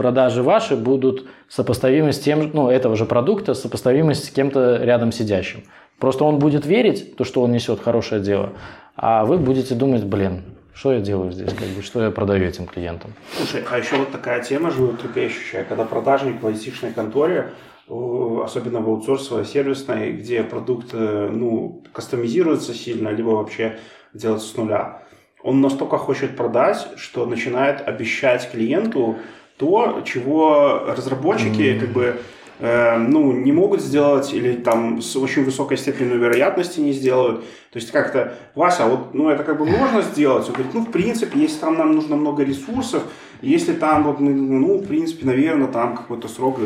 продажи 0.00 0.42
ваши 0.42 0.76
будут 0.76 1.26
сопоставимы 1.50 2.14
с 2.14 2.18
тем, 2.18 2.50
ну, 2.54 2.70
этого 2.70 2.96
же 2.96 3.04
продукта, 3.04 3.52
сопоставимы 3.52 4.14
с 4.14 4.30
кем-то 4.30 4.78
рядом 4.82 5.12
сидящим. 5.12 5.64
Просто 5.98 6.24
он 6.24 6.38
будет 6.38 6.64
верить, 6.64 7.16
то, 7.16 7.24
что 7.24 7.42
он 7.42 7.52
несет 7.52 7.80
хорошее 7.80 8.22
дело, 8.22 8.54
а 8.96 9.26
вы 9.26 9.36
будете 9.36 9.74
думать, 9.74 10.04
блин, 10.04 10.44
что 10.72 10.94
я 10.94 11.00
делаю 11.00 11.32
здесь, 11.32 11.52
как 11.52 11.68
бы, 11.68 11.82
что 11.82 12.02
я 12.02 12.10
продаю 12.10 12.46
этим 12.46 12.64
клиентам. 12.66 13.12
Слушай, 13.36 13.62
а 13.70 13.76
еще 13.76 13.96
вот 13.96 14.10
такая 14.10 14.42
тема 14.42 14.70
животрепещущая, 14.70 15.64
когда 15.64 15.84
продажник 15.84 16.42
в 16.42 16.46
айтишной 16.46 16.94
конторе, 16.94 17.50
особенно 17.86 18.80
в 18.80 18.88
аутсорсовой, 18.88 19.44
сервисной, 19.44 20.12
где 20.12 20.42
продукт 20.42 20.94
э, 20.94 21.28
ну, 21.30 21.82
кастомизируется 21.92 22.72
сильно, 22.72 23.10
либо 23.10 23.32
вообще 23.32 23.76
делается 24.14 24.48
с 24.48 24.56
нуля, 24.56 25.02
он 25.42 25.60
настолько 25.60 25.98
хочет 25.98 26.36
продать, 26.36 26.88
что 26.96 27.26
начинает 27.26 27.86
обещать 27.86 28.50
клиенту 28.50 29.16
то, 29.60 30.02
чего 30.04 30.84
разработчики 30.96 31.78
как 31.78 31.90
бы 31.90 32.16
э, 32.60 32.96
ну, 32.96 33.32
не 33.32 33.52
могут 33.52 33.80
сделать 33.82 34.32
или 34.34 34.54
там 34.54 35.00
с 35.02 35.16
очень 35.16 35.44
высокой 35.44 35.76
степенью 35.76 36.18
вероятности 36.18 36.80
не 36.80 36.92
сделают. 36.92 37.40
То 37.72 37.78
есть 37.78 37.90
как-то, 37.92 38.32
Вася, 38.54 38.86
вот, 38.86 39.14
ну, 39.14 39.28
это 39.28 39.44
как 39.44 39.58
бы 39.58 39.66
можно 39.66 40.02
сделать? 40.02 40.46
Он 40.48 40.54
говорит, 40.54 40.74
ну, 40.74 40.80
в 40.80 40.90
принципе, 40.90 41.38
если 41.38 41.58
там 41.60 41.76
нам 41.78 41.92
нужно 41.94 42.16
много 42.16 42.42
ресурсов, 42.42 43.02
если 43.42 43.72
там 43.74 44.04
вот, 44.04 44.20
ну, 44.20 44.30
ну, 44.30 44.78
в 44.78 44.86
принципе, 44.86 45.26
наверное, 45.26 45.68
там 45.68 45.96
какой-то 45.96 46.28
срок. 46.28 46.58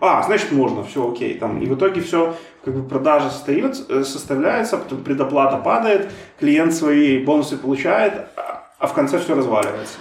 А, 0.00 0.22
значит, 0.22 0.52
можно, 0.52 0.84
все, 0.84 1.10
окей. 1.10 1.34
Там. 1.34 1.58
И 1.62 1.66
в 1.66 1.74
итоге 1.74 2.00
все, 2.00 2.34
как 2.64 2.74
бы 2.74 2.88
продажа 2.88 3.30
состоит, 3.30 3.76
э, 3.88 4.04
составляется, 4.04 4.76
потом 4.76 4.98
предоплата 5.02 5.56
падает, 5.56 6.10
клиент 6.38 6.72
свои 6.74 7.18
бонусы 7.24 7.56
получает, 7.56 8.12
а- 8.36 8.70
а 8.78 8.86
в 8.86 8.92
конце 8.92 9.18
все 9.18 9.34
разваливается. 9.34 9.98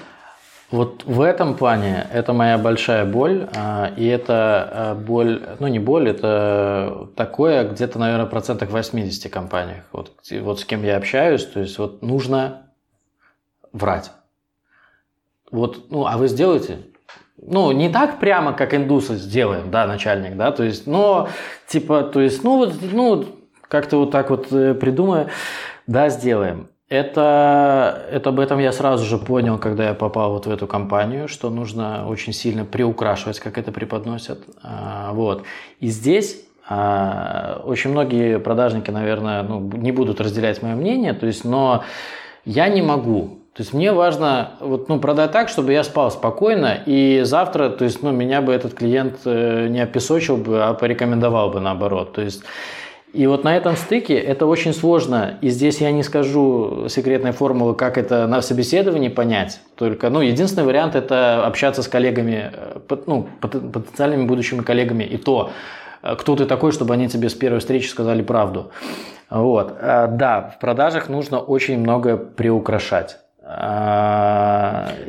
Вот 0.72 1.04
в 1.04 1.20
этом 1.20 1.56
плане 1.56 2.08
это 2.14 2.32
моя 2.32 2.58
большая 2.58 3.04
боль, 3.06 3.50
а, 3.54 3.92
и 3.98 4.06
это 4.08 4.70
а, 4.72 4.96
боль, 4.96 5.46
ну 5.60 5.68
не 5.68 5.80
боль, 5.80 6.10
это 6.10 7.10
такое 7.18 7.68
где-то, 7.68 8.00
наверное, 8.00 8.26
процентах 8.26 8.72
80 8.72 9.30
компаниях, 9.32 9.84
вот, 9.92 10.14
вот 10.42 10.62
с 10.62 10.66
кем 10.66 10.84
я 10.84 10.96
общаюсь, 10.96 11.46
то 11.46 11.60
есть 11.60 11.78
вот 11.78 12.02
нужно 12.02 12.72
врать. 13.74 14.12
Вот, 15.52 15.92
ну, 15.92 16.06
а 16.08 16.18
вы 16.18 16.30
сделаете? 16.30 16.80
Ну, 17.36 17.74
не 17.74 17.90
так 17.90 18.22
прямо, 18.22 18.54
как 18.54 18.74
индусы 18.74 19.16
сделаем, 19.16 19.72
да, 19.72 19.86
начальник, 19.86 20.38
да, 20.38 20.54
то 20.54 20.64
есть, 20.64 20.88
но, 20.88 21.28
типа, 21.68 22.04
то 22.04 22.22
есть, 22.22 22.46
ну, 22.46 22.58
вот, 22.58 22.76
ну, 22.94 23.26
как-то 23.68 23.98
вот 23.98 24.12
так 24.12 24.30
вот 24.30 24.54
э, 24.54 24.74
придумаю, 24.74 25.28
да, 25.86 26.08
сделаем. 26.08 26.70
Это, 26.92 28.04
это 28.12 28.32
об 28.32 28.40
этом 28.42 28.60
я 28.60 28.74
сразу 28.74 29.06
же 29.06 29.18
понял, 29.18 29.58
когда 29.58 29.86
я 29.86 29.94
попал 29.94 30.34
вот 30.34 30.46
в 30.46 30.52
эту 30.52 30.68
компанию, 30.68 31.30
что 31.30 31.50
нужно 31.50 32.06
очень 32.06 32.34
сильно 32.34 32.66
приукрашивать, 32.66 33.40
как 33.40 33.58
это 33.58 33.72
преподносят. 33.72 34.40
А, 34.62 35.14
Вот. 35.14 35.44
И 35.80 35.88
здесь 35.88 36.44
а, 36.68 37.62
очень 37.64 37.92
многие 37.92 38.40
продажники, 38.40 38.92
наверное, 38.92 39.42
ну, 39.42 39.62
не 39.62 39.94
будут 39.94 40.20
разделять 40.20 40.62
мое 40.62 40.76
мнение, 40.76 41.14
то 41.14 41.28
есть, 41.28 41.46
но 41.46 41.86
я 42.44 42.68
не 42.68 42.82
могу. 42.82 43.38
То 43.54 43.62
есть 43.62 43.74
мне 43.74 43.94
важно 43.94 44.52
вот, 44.60 44.90
ну, 44.90 45.00
продать 45.00 45.32
так, 45.32 45.48
чтобы 45.48 45.72
я 45.72 45.86
спал 45.86 46.12
спокойно, 46.12 46.78
и 46.86 47.22
завтра, 47.24 47.70
то 47.70 47.86
есть, 47.86 48.04
ну, 48.04 48.12
меня 48.12 48.42
бы 48.42 48.52
этот 48.52 48.74
клиент 48.74 49.20
э, 49.24 49.68
не 49.70 49.80
опесочил 49.80 50.36
бы, 50.36 50.62
а 50.62 50.74
порекомендовал 50.74 51.52
бы 51.52 51.62
наоборот. 51.62 52.12
То 52.12 52.22
есть 52.22 52.44
и 53.14 53.28
вот 53.28 53.44
на 53.44 53.58
этом 53.58 53.76
стыке 53.76 54.18
это 54.18 54.46
очень 54.46 54.74
сложно. 54.74 55.38
И 55.42 55.50
здесь 55.50 55.82
я 55.82 55.92
не 55.92 56.04
скажу 56.04 56.88
секретной 56.88 57.32
формулы, 57.32 57.76
как 57.76 57.98
это 57.98 58.26
на 58.28 58.42
собеседовании 58.42 59.10
понять. 59.10 59.60
Только, 59.76 60.10
ну, 60.10 60.22
единственный 60.22 60.64
вариант 60.64 60.96
это 60.96 61.46
общаться 61.46 61.84
с 61.84 61.88
коллегами, 61.90 62.52
э, 62.54 62.98
ну, 63.08 63.28
пот- 63.42 63.72
потенциальными 63.72 64.26
будущими 64.26 64.62
коллегами. 64.62 65.04
И 65.04 65.18
то, 65.18 65.50
э, 66.04 66.16
кто 66.16 66.36
ты 66.38 66.46
такой, 66.46 66.72
чтобы 66.72 66.94
они 66.94 67.10
тебе 67.10 67.28
с 67.30 67.34
первой 67.34 67.60
встречи 67.60 67.88
сказали 67.88 68.22
правду. 68.22 68.72
Вот. 69.30 69.76
А, 69.82 70.08
Да, 70.08 70.54
в 70.56 70.60
продажах 70.60 71.10
нужно 71.10 71.40
очень 71.40 71.80
много 71.80 72.16
приукрашать. 72.18 73.18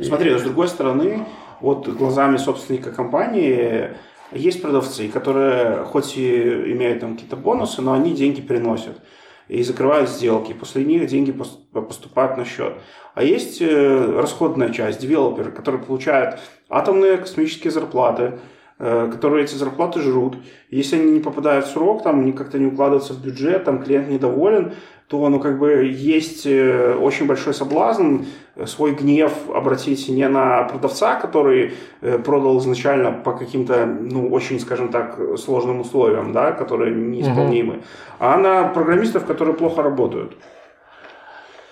Смотри, 0.01 0.37
с 0.37 0.41
другой 0.41 0.67
стороны, 0.67 1.25
вот 1.61 1.87
глазами 1.87 2.37
собственника 2.37 2.91
компании 2.91 3.91
есть 4.35 4.61
продавцы, 4.61 5.07
которые 5.07 5.83
хоть 5.83 6.17
и 6.17 6.71
имеют 6.73 6.99
там 6.99 7.13
какие-то 7.13 7.35
бонусы, 7.35 7.81
но 7.81 7.93
они 7.93 8.13
деньги 8.13 8.41
приносят 8.41 9.01
и 9.47 9.61
закрывают 9.63 10.09
сделки. 10.09 10.53
После 10.53 10.83
них 10.83 11.07
деньги 11.07 11.31
пос- 11.31 11.85
поступают 11.85 12.37
на 12.37 12.45
счет. 12.45 12.73
А 13.13 13.23
есть 13.23 13.61
э, 13.61 14.19
расходная 14.19 14.69
часть, 14.69 14.99
девелоперы, 14.99 15.51
которые 15.51 15.83
получают 15.83 16.39
атомные 16.69 17.17
космические 17.17 17.71
зарплаты, 17.71 18.39
э, 18.79 19.09
которые 19.11 19.43
эти 19.43 19.55
зарплаты 19.55 20.01
жрут. 20.01 20.37
Если 20.69 20.97
они 20.97 21.11
не 21.11 21.19
попадают 21.19 21.65
в 21.67 21.71
срок, 21.71 22.03
там, 22.03 22.21
они 22.21 22.31
как-то 22.31 22.57
не 22.57 22.67
укладываются 22.67 23.13
в 23.13 23.23
бюджет, 23.23 23.65
там, 23.65 23.83
клиент 23.83 24.09
недоволен, 24.09 24.73
то 25.13 25.29
ну, 25.29 25.39
как 25.39 25.59
бы 25.59 25.85
есть 25.85 26.47
э, 26.47 26.97
очень 26.99 27.27
большой 27.27 27.53
соблазн 27.53 28.23
свой 28.65 28.95
гнев 28.95 29.31
обратить 29.53 30.09
не 30.09 30.27
на 30.27 30.63
продавца, 30.63 31.13
который 31.17 31.73
э, 32.01 32.17
продал 32.17 32.57
изначально 32.57 33.11
по 33.11 33.33
каким-то, 33.33 33.85
ну, 33.85 34.29
очень, 34.29 34.59
скажем 34.59 34.89
так, 34.89 35.19
сложным 35.37 35.81
условиям, 35.81 36.33
да, 36.33 36.51
которые 36.51 36.95
неисполнимы, 36.95 37.73
угу. 37.73 37.83
а 38.17 38.37
на 38.37 38.63
программистов, 38.69 39.27
которые 39.27 39.55
плохо 39.55 39.83
работают. 39.83 40.33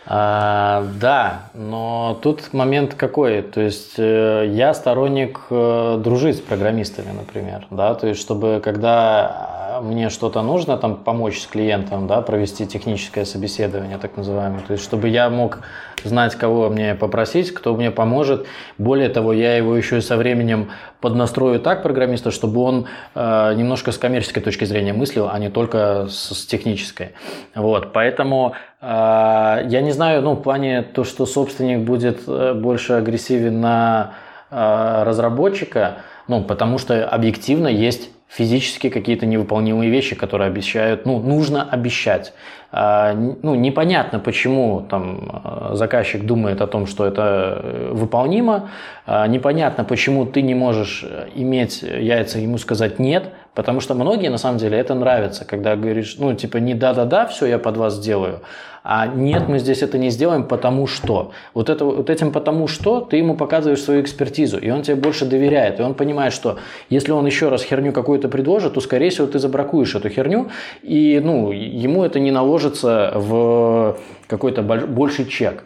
А, 0.06 0.86
да, 1.00 1.44
но 1.56 2.20
тут 2.22 2.54
момент 2.54 2.94
какой, 2.94 3.42
то 3.42 3.62
есть 3.62 3.98
э, 3.98 4.46
я 4.52 4.76
сторонник 4.76 5.40
э, 5.50 5.98
дружить 6.04 6.38
с 6.38 6.42
программистами, 6.42 7.12
например, 7.12 7.66
да, 7.72 7.96
то 7.96 8.08
есть 8.08 8.22
чтобы 8.22 8.62
когда 8.64 9.71
мне 9.82 10.10
что-то 10.10 10.42
нужно, 10.42 10.78
там 10.78 10.96
помочь 10.96 11.40
с 11.40 11.48
клиентом, 11.48 12.08
да, 12.08 12.22
провести 12.22 12.66
техническое 12.66 13.26
собеседование, 13.26 13.98
так 13.98 14.18
называемое, 14.18 14.62
то 14.62 14.74
есть 14.74 14.84
чтобы 14.84 15.10
я 15.10 15.30
мог 15.30 15.60
знать, 16.04 16.36
кого 16.36 16.70
мне 16.70 16.96
попросить, 16.96 17.54
кто 17.54 17.76
мне 17.76 17.92
поможет. 17.92 18.48
Более 18.78 19.10
того, 19.10 19.34
я 19.34 19.56
его 19.56 19.76
еще 19.76 19.98
и 19.98 20.02
со 20.02 20.18
временем 20.18 20.70
поднастрою 21.00 21.60
так 21.60 21.84
программиста, 21.84 22.32
чтобы 22.32 22.62
он 22.62 22.88
э, 23.16 23.54
немножко 23.56 23.92
с 23.92 23.98
коммерческой 23.98 24.42
точки 24.42 24.66
зрения 24.66 24.94
мыслил, 24.94 25.30
а 25.32 25.38
не 25.40 25.50
только 25.50 26.08
с, 26.08 26.36
с 26.36 26.46
технической. 26.46 27.10
Вот, 27.56 27.94
поэтому 27.94 28.54
э, 28.82 28.86
я 28.86 29.82
не 29.82 29.92
знаю, 29.92 30.22
ну, 30.22 30.34
в 30.34 30.42
плане 30.42 30.82
то, 30.82 31.04
что 31.04 31.26
собственник 31.26 31.80
будет 31.80 32.22
э, 32.28 32.54
больше 32.54 32.94
агрессивен 32.94 33.62
на 33.62 34.14
э, 34.50 35.04
разработчика, 35.04 35.98
ну, 36.28 36.44
потому 36.44 36.78
что 36.78 37.08
объективно 37.08 37.68
есть 37.68 38.10
физически 38.32 38.90
какие-то 38.90 39.26
невыполнимые 39.26 39.92
вещи, 39.92 40.16
которые 40.16 40.48
обещают, 40.48 41.06
ну, 41.06 41.20
нужно 41.20 41.70
обещать. 41.70 42.34
А, 42.72 43.14
ну, 43.14 43.56
непонятно, 43.56 44.20
почему 44.20 44.86
там 44.90 45.30
а, 45.44 45.72
заказчик 45.74 46.24
думает 46.26 46.62
о 46.62 46.68
том, 46.68 46.88
что 46.88 47.06
это 47.06 47.60
э, 47.62 47.92
выполнимо, 47.92 48.70
а, 49.06 49.28
непонятно, 49.28 49.84
почему 49.84 50.26
ты 50.26 50.42
не 50.42 50.56
можешь 50.56 51.06
иметь 51.36 51.82
яйца 51.82 52.40
ему 52.40 52.58
сказать 52.58 53.00
«нет», 53.00 53.34
потому 53.54 53.80
что 53.80 53.94
многие, 53.94 54.30
на 54.30 54.38
самом 54.38 54.58
деле, 54.58 54.78
это 54.78 54.94
нравится, 54.94 55.46
когда 55.46 55.76
говоришь, 55.76 56.16
ну, 56.18 56.34
типа, 56.34 56.58
не 56.58 56.74
«да-да-да, 56.74 57.28
все, 57.28 57.46
я 57.46 57.60
под 57.60 57.78
вас 57.78 57.96
сделаю», 57.96 58.42
а 58.84 59.06
нет, 59.06 59.48
мы 59.48 59.60
здесь 59.60 59.84
это 59.84 60.00
не 60.00 60.10
сделаем, 60.10 60.48
потому 60.48 60.88
что. 60.88 61.32
Вот, 61.54 61.70
это, 61.70 61.86
вот 61.86 62.10
этим 62.10 62.32
потому 62.32 62.68
что 62.68 63.02
ты 63.02 63.18
ему 63.18 63.36
показываешь 63.36 63.82
свою 63.82 64.02
экспертизу, 64.02 64.58
и 64.58 64.72
он 64.72 64.82
тебе 64.82 64.96
больше 64.96 65.26
доверяет, 65.26 65.80
и 65.80 65.84
он 65.84 65.94
понимает, 65.94 66.34
что 66.34 66.58
если 66.90 67.12
он 67.12 67.26
еще 67.28 67.50
раз 67.50 67.64
херню 67.64 67.94
какую-то 67.94 68.28
предложит, 68.28 68.74
то, 68.74 68.82
скорее 68.82 69.12
всего, 69.12 69.28
ты 69.28 69.38
забракуешь 69.38 69.94
эту 69.94 70.10
херню, 70.10 70.50
и 70.82 71.22
ну, 71.24 71.52
ему 71.52 72.04
это 72.04 72.20
не 72.20 72.32
наложится 72.32 73.12
в 73.16 73.98
какой-то 74.28 74.64
больший 74.64 75.26
чек. 75.26 75.64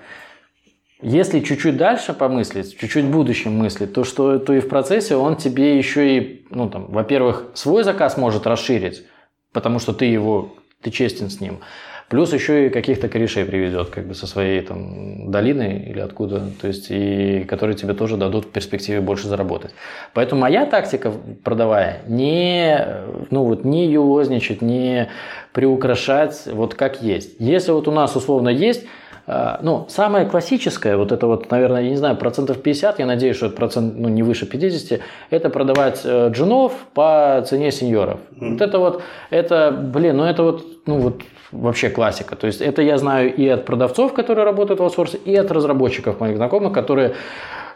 Если 1.02 1.42
чуть-чуть 1.42 1.76
дальше 1.76 2.14
помыслить, 2.14 2.78
чуть-чуть 2.78 3.06
в 3.06 3.12
будущем 3.12 3.54
мыслить, 3.58 3.94
то 3.94 4.04
что 4.06 4.40
то 4.40 4.54
и 4.54 4.62
в 4.62 4.70
процессе 4.70 5.16
он 5.16 5.36
тебе 5.36 5.78
еще 5.78 6.18
и, 6.18 6.46
ну 6.50 6.70
там, 6.70 6.86
во-первых, 6.88 7.48
свой 7.54 7.84
заказ 7.84 8.16
может 8.18 8.48
расширить, 8.48 9.04
потому 9.52 9.80
что 9.80 9.94
ты 9.94 10.06
его, 10.06 10.56
ты 10.82 10.92
честен 10.92 11.30
с 11.30 11.42
ним. 11.42 11.60
Плюс 12.08 12.32
еще 12.34 12.68
и 12.68 12.70
каких-то 12.70 13.10
корешей 13.10 13.46
приведет, 13.46 13.90
как 13.90 14.08
бы 14.08 14.14
со 14.14 14.28
своей 14.28 14.62
там 14.62 15.32
долины 15.32 15.86
или 15.90 16.00
откуда, 16.00 16.44
то 16.62 16.68
есть 16.68 16.88
и 16.90 17.44
которые 17.50 17.76
тебе 17.76 17.96
тоже 17.96 18.16
дадут 18.16 18.46
в 18.46 18.50
перспективе 18.52 19.02
больше 19.02 19.28
заработать. 19.28 19.72
Поэтому 20.14 20.42
моя 20.42 20.68
тактика, 20.68 21.12
продавая, 21.44 22.04
не, 22.08 22.88
ну 23.32 23.44
вот, 23.44 23.66
не 23.66 23.88
юлозничать, 23.88 24.62
не 24.62 25.10
приукрашать, 25.52 26.44
вот 26.46 26.76
как 26.76 27.02
есть. 27.02 27.38
Если 27.40 27.72
вот 27.72 27.88
у 27.88 27.92
нас 27.92 28.16
условно 28.16 28.50
есть 28.50 28.86
ну, 29.28 29.86
самое 29.90 30.26
классическое, 30.26 30.98
вот 30.98 31.12
это 31.12 31.26
вот, 31.26 31.50
наверное, 31.50 31.82
я 31.82 31.90
не 31.90 31.96
знаю, 31.96 32.16
процентов 32.16 32.62
50, 32.62 33.00
я 33.00 33.06
надеюсь, 33.06 33.38
что 33.38 33.48
это 33.48 33.56
процент, 33.56 33.96
ну, 33.98 34.08
не 34.08 34.22
выше 34.22 34.46
50, 34.46 35.00
это 35.32 35.50
продавать 35.50 36.02
э, 36.04 36.30
джинов 36.30 36.74
по 36.94 37.44
цене 37.48 37.72
сеньоров. 37.72 38.20
Mm-hmm. 38.32 38.52
Вот 38.52 38.62
это 38.62 38.80
вот, 38.80 39.02
это, 39.32 39.72
блин, 39.72 40.18
ну 40.18 40.26
это 40.26 40.44
вот, 40.44 40.66
ну 40.86 41.00
вот 41.00 41.22
вообще 41.52 41.90
классика. 41.90 42.36
То 42.36 42.48
есть 42.48 42.62
это 42.62 42.82
я 42.82 42.98
знаю 42.98 43.34
и 43.34 43.48
от 43.48 43.66
продавцов, 43.66 44.14
которые 44.14 44.46
работают 44.46 44.80
в 44.80 44.84
аутсорсе, 44.84 45.18
и 45.18 45.36
от 45.36 45.52
разработчиков 45.52 46.20
моих 46.20 46.38
знакомых, 46.38 46.74
которые 46.74 47.16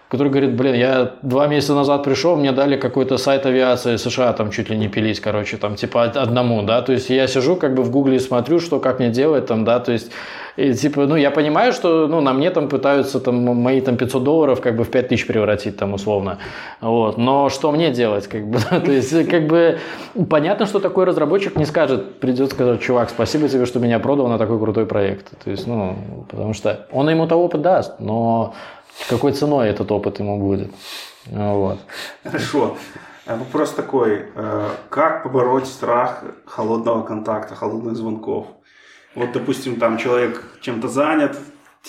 который 0.09 0.29
говорит, 0.29 0.55
блин, 0.55 0.73
я 0.73 1.13
два 1.21 1.47
месяца 1.47 1.75
назад 1.75 2.03
пришел, 2.03 2.35
мне 2.35 2.51
дали 2.51 2.77
какой-то 2.77 3.17
сайт 3.17 3.45
авиации 3.45 3.95
США, 3.95 4.33
там 4.33 4.49
чуть 4.49 4.69
ли 4.69 4.75
не 4.75 4.87
пилить, 4.87 5.19
короче, 5.19 5.57
там 5.57 5.75
типа 5.75 6.03
одному, 6.03 6.63
да, 6.63 6.81
то 6.81 6.93
есть 6.93 7.11
я 7.11 7.27
сижу 7.27 7.55
как 7.55 7.75
бы 7.75 7.83
в 7.83 7.91
гугле 7.91 8.15
и 8.15 8.19
смотрю, 8.19 8.59
что 8.59 8.79
как 8.79 8.99
мне 8.99 9.09
делать 9.09 9.45
там, 9.45 9.63
да, 9.65 9.79
то 9.79 9.91
есть 9.91 10.11
и, 10.57 10.73
типа, 10.73 11.05
ну, 11.05 11.15
я 11.15 11.31
понимаю, 11.31 11.71
что, 11.71 12.07
ну, 12.07 12.19
на 12.19 12.33
мне 12.33 12.49
там 12.49 12.67
пытаются 12.67 13.21
там 13.21 13.35
мои 13.35 13.79
там 13.79 13.95
500 13.95 14.23
долларов 14.23 14.61
как 14.61 14.75
бы 14.75 14.83
в 14.83 14.89
5000 14.89 15.27
превратить 15.27 15.77
там 15.77 15.93
условно, 15.93 16.39
вот, 16.81 17.17
но 17.17 17.49
что 17.49 17.71
мне 17.71 17.91
делать, 17.91 18.27
как 18.27 18.47
бы, 18.47 18.59
то 18.71 18.91
есть, 18.91 19.29
как 19.29 19.47
бы, 19.47 19.77
понятно, 20.27 20.65
что 20.65 20.79
такой 20.79 21.05
разработчик 21.05 21.55
не 21.55 21.65
скажет, 21.65 22.19
придет 22.19 22.51
сказать, 22.51 22.81
чувак, 22.81 23.11
спасибо 23.11 23.47
тебе, 23.47 23.67
что 23.67 23.79
меня 23.79 23.99
продал 23.99 24.27
на 24.27 24.39
такой 24.39 24.59
крутой 24.59 24.87
проект, 24.87 25.27
то 25.43 25.51
есть, 25.51 25.67
ну, 25.67 26.25
потому 26.29 26.53
что 26.53 26.87
он 26.91 27.09
ему 27.09 27.27
того 27.27 27.45
опыт 27.45 27.61
даст, 27.61 27.99
но 27.99 28.55
какой 29.09 29.33
ценой 29.33 29.69
этот 29.69 29.91
опыт 29.91 30.19
ему 30.19 30.39
будет. 30.39 30.71
Вот. 31.25 31.79
Хорошо. 32.23 32.77
А 33.25 33.35
вопрос 33.35 33.71
такой. 33.71 34.25
Э, 34.35 34.69
как 34.89 35.23
побороть 35.23 35.67
страх 35.67 36.23
холодного 36.45 37.03
контакта, 37.03 37.55
холодных 37.55 37.95
звонков? 37.95 38.47
Вот, 39.15 39.31
допустим, 39.31 39.79
там 39.79 39.97
человек 39.97 40.43
чем-то 40.61 40.87
занят, 40.87 41.37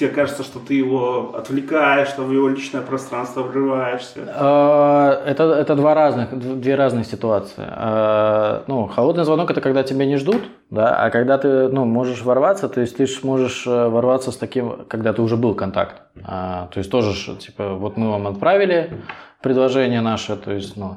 тебе 0.01 0.09
кажется, 0.09 0.43
что 0.43 0.59
ты 0.59 0.75
его 0.75 1.35
отвлекаешь, 1.37 2.09
что 2.09 2.23
в 2.23 2.33
его 2.33 2.49
личное 2.49 2.81
пространство 2.81 3.43
врываешься? 3.43 4.21
А, 4.35 5.23
это, 5.27 5.45
это 5.45 5.77
два 5.77 5.95
разных, 5.95 6.37
две 6.39 6.75
разные 6.75 7.05
ситуации. 7.05 7.65
А, 7.69 8.65
ну, 8.67 8.87
холодный 8.87 9.25
звонок– 9.25 9.51
это 9.53 9.61
когда 9.61 9.83
тебя 9.83 10.07
не 10.07 10.17
ждут, 10.17 10.43
да, 10.71 10.97
а 11.05 11.11
когда 11.11 11.37
ты 11.37 11.69
ну, 11.69 11.85
можешь 11.85 12.23
ворваться, 12.23 12.69
то 12.69 12.81
есть 12.81 12.97
ты 12.97 13.07
можешь 13.23 13.67
э, 13.67 13.89
ворваться 13.89 14.33
с 14.33 14.37
таким, 14.37 14.87
когда 14.89 15.13
ты 15.13 15.21
уже 15.21 15.37
был 15.37 15.55
контакт. 15.55 16.01
А, 16.25 16.69
то 16.73 16.79
есть 16.79 16.91
тоже, 16.91 17.37
типа, 17.37 17.75
вот 17.75 17.99
мы 17.99 18.11
вам 18.11 18.27
отправили 18.27 18.91
предложение 19.43 20.01
наше, 20.01 20.37
то 20.37 20.53
есть, 20.53 20.77
ну, 20.77 20.97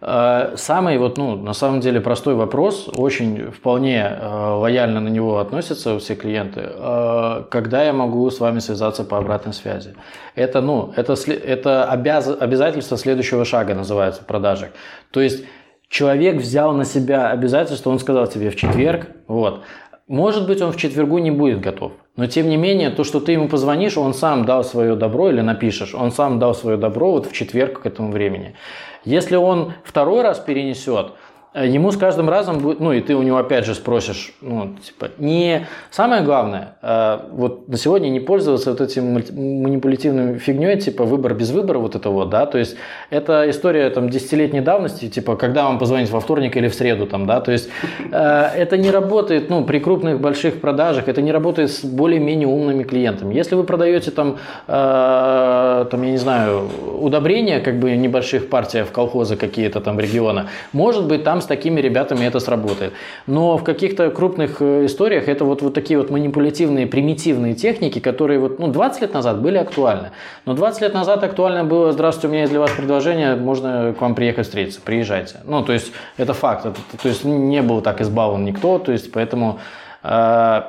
самый 0.00 0.96
вот, 0.96 1.18
ну, 1.18 1.36
на 1.36 1.52
самом 1.52 1.80
деле 1.80 2.00
простой 2.00 2.34
вопрос, 2.34 2.88
очень 2.96 3.50
вполне 3.50 3.98
э, 3.98 4.26
лояльно 4.26 5.00
на 5.00 5.08
него 5.08 5.38
относятся 5.38 5.98
все 5.98 6.14
клиенты. 6.14 6.62
Э, 6.64 7.44
когда 7.50 7.84
я 7.84 7.92
могу 7.92 8.30
с 8.30 8.40
вами 8.40 8.60
связаться 8.60 9.04
по 9.04 9.18
обратной 9.18 9.52
связи? 9.52 9.94
Это, 10.34 10.62
ну, 10.62 10.92
это, 10.96 11.14
это 11.28 11.84
обяз, 11.84 12.28
обязательство 12.28 12.96
следующего 12.96 13.44
шага 13.44 13.74
называется 13.74 14.24
продажи. 14.24 14.70
То 15.10 15.20
есть 15.20 15.44
человек 15.90 16.36
взял 16.36 16.72
на 16.72 16.86
себя 16.86 17.28
обязательство, 17.28 17.90
он 17.90 17.98
сказал 17.98 18.26
тебе 18.26 18.48
в 18.48 18.56
четверг, 18.56 19.08
вот, 19.26 19.64
может 20.10 20.46
быть, 20.48 20.60
он 20.60 20.72
в 20.72 20.76
четвергу 20.76 21.18
не 21.18 21.30
будет 21.30 21.60
готов. 21.60 21.92
Но 22.16 22.26
тем 22.26 22.48
не 22.48 22.56
менее, 22.56 22.90
то, 22.90 23.04
что 23.04 23.20
ты 23.20 23.32
ему 23.32 23.48
позвонишь, 23.48 23.96
он 23.96 24.12
сам 24.12 24.44
дал 24.44 24.64
свое 24.64 24.96
добро 24.96 25.30
или 25.30 25.40
напишешь, 25.40 25.94
он 25.94 26.10
сам 26.10 26.38
дал 26.38 26.54
свое 26.54 26.76
добро 26.76 27.12
вот 27.12 27.26
в 27.26 27.32
четверг 27.32 27.82
к 27.82 27.86
этому 27.86 28.10
времени. 28.10 28.56
Если 29.04 29.36
он 29.36 29.72
второй 29.84 30.22
раз 30.22 30.38
перенесет, 30.40 31.14
ему 31.54 31.90
с 31.90 31.96
каждым 31.96 32.28
разом 32.28 32.58
будет, 32.60 32.78
ну 32.78 32.92
и 32.92 33.00
ты 33.00 33.16
у 33.16 33.22
него 33.22 33.36
опять 33.36 33.64
же 33.64 33.74
спросишь, 33.74 34.32
ну, 34.40 34.76
типа, 34.84 35.08
не 35.18 35.66
самое 35.90 36.22
главное, 36.22 36.76
э, 36.80 37.18
вот 37.32 37.68
на 37.68 37.76
сегодня 37.76 38.08
не 38.08 38.20
пользоваться 38.20 38.70
вот 38.70 38.80
этим 38.80 39.14
манипулятивной 39.14 40.38
фигней, 40.38 40.78
типа 40.78 41.04
выбор 41.04 41.34
без 41.34 41.50
выбора, 41.50 41.78
вот 41.78 41.96
это 41.96 42.10
вот, 42.10 42.30
да, 42.30 42.46
то 42.46 42.58
есть 42.58 42.76
это 43.10 43.50
история 43.50 43.90
там 43.90 44.10
десятилетней 44.10 44.60
давности, 44.60 45.08
типа, 45.08 45.34
когда 45.34 45.64
вам 45.64 45.80
позвонить 45.80 46.10
во 46.10 46.20
вторник 46.20 46.56
или 46.56 46.68
в 46.68 46.74
среду, 46.74 47.06
там, 47.06 47.26
да, 47.26 47.40
то 47.40 47.50
есть 47.50 47.68
э, 48.12 48.50
это 48.56 48.76
не 48.76 48.92
работает, 48.92 49.50
ну, 49.50 49.64
при 49.64 49.80
крупных 49.80 50.20
больших 50.20 50.60
продажах, 50.60 51.08
это 51.08 51.20
не 51.20 51.32
работает 51.32 51.72
с 51.72 51.84
более-менее 51.84 52.46
умными 52.46 52.84
клиентами. 52.84 53.34
Если 53.34 53.56
вы 53.56 53.64
продаете 53.64 54.10
там, 54.12 54.38
там, 54.66 56.02
я 56.02 56.10
не 56.10 56.16
знаю, 56.16 56.68
удобрения, 57.00 57.60
как 57.60 57.78
бы 57.78 57.96
небольших 57.96 58.48
партий 58.48 58.82
в 58.82 58.92
колхозы 58.92 59.36
какие-то 59.36 59.80
там 59.80 59.98
региона, 59.98 60.46
может 60.72 61.06
быть, 61.06 61.24
там 61.24 61.39
с 61.40 61.46
такими 61.46 61.80
ребятами 61.80 62.24
это 62.24 62.40
сработает. 62.40 62.92
Но 63.26 63.56
в 63.56 63.64
каких-то 63.64 64.10
крупных 64.10 64.60
э, 64.60 64.86
историях 64.86 65.28
это 65.28 65.44
вот, 65.44 65.62
вот 65.62 65.74
такие 65.74 65.98
вот 65.98 66.10
манипулятивные, 66.10 66.86
примитивные 66.86 67.54
техники, 67.54 67.98
которые 67.98 68.38
вот, 68.38 68.58
ну, 68.58 68.68
20 68.68 69.02
лет 69.02 69.14
назад 69.14 69.40
были 69.40 69.58
актуальны. 69.58 70.10
Но 70.44 70.54
20 70.54 70.82
лет 70.82 70.94
назад 70.94 71.22
актуально 71.24 71.64
было, 71.64 71.92
здравствуйте, 71.92 72.28
у 72.28 72.30
меня 72.30 72.40
есть 72.42 72.52
для 72.52 72.60
вас 72.60 72.70
предложение, 72.70 73.36
можно 73.36 73.94
к 73.96 74.00
вам 74.00 74.14
приехать 74.14 74.46
встретиться, 74.46 74.80
приезжайте. 74.80 75.36
Ну, 75.44 75.62
то 75.62 75.72
есть 75.72 75.92
это 76.16 76.34
факт, 76.34 76.66
это, 76.66 76.78
то 77.02 77.08
есть 77.08 77.24
не 77.24 77.62
был 77.62 77.80
так 77.80 78.00
избалован 78.00 78.44
никто, 78.44 78.78
то 78.78 78.92
есть 78.92 79.12
поэтому... 79.12 79.58
Э, 80.02 80.62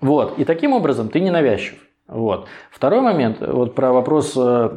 вот, 0.00 0.38
и 0.38 0.44
таким 0.44 0.74
образом 0.74 1.08
ты 1.08 1.20
не 1.20 1.30
навязчив. 1.30 1.76
Вот. 2.06 2.46
Второй 2.70 3.00
момент, 3.00 3.38
вот 3.40 3.74
про 3.74 3.92
вопрос 3.92 4.34
э, 4.36 4.76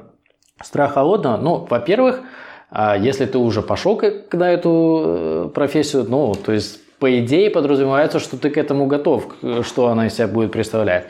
страха 0.61 0.93
холодного. 0.93 1.37
Ну, 1.37 1.67
во-первых, 1.69 2.21
А 2.69 2.97
если 2.97 3.25
ты 3.25 3.37
уже 3.37 3.61
пошел 3.61 3.95
когда 3.95 4.49
эту 4.49 5.03
э, 5.05 5.49
профессию, 5.53 6.05
ну, 6.07 6.33
то 6.33 6.51
есть 6.51 6.79
по 6.97 7.19
идее 7.19 7.49
подразумевается, 7.49 8.19
что 8.19 8.37
ты 8.37 8.49
к 8.49 8.57
этому 8.57 8.87
готов, 8.87 9.35
что 9.61 9.87
она 9.87 10.07
из 10.07 10.15
себя 10.15 10.27
будет 10.27 10.51
представлять. 10.51 11.05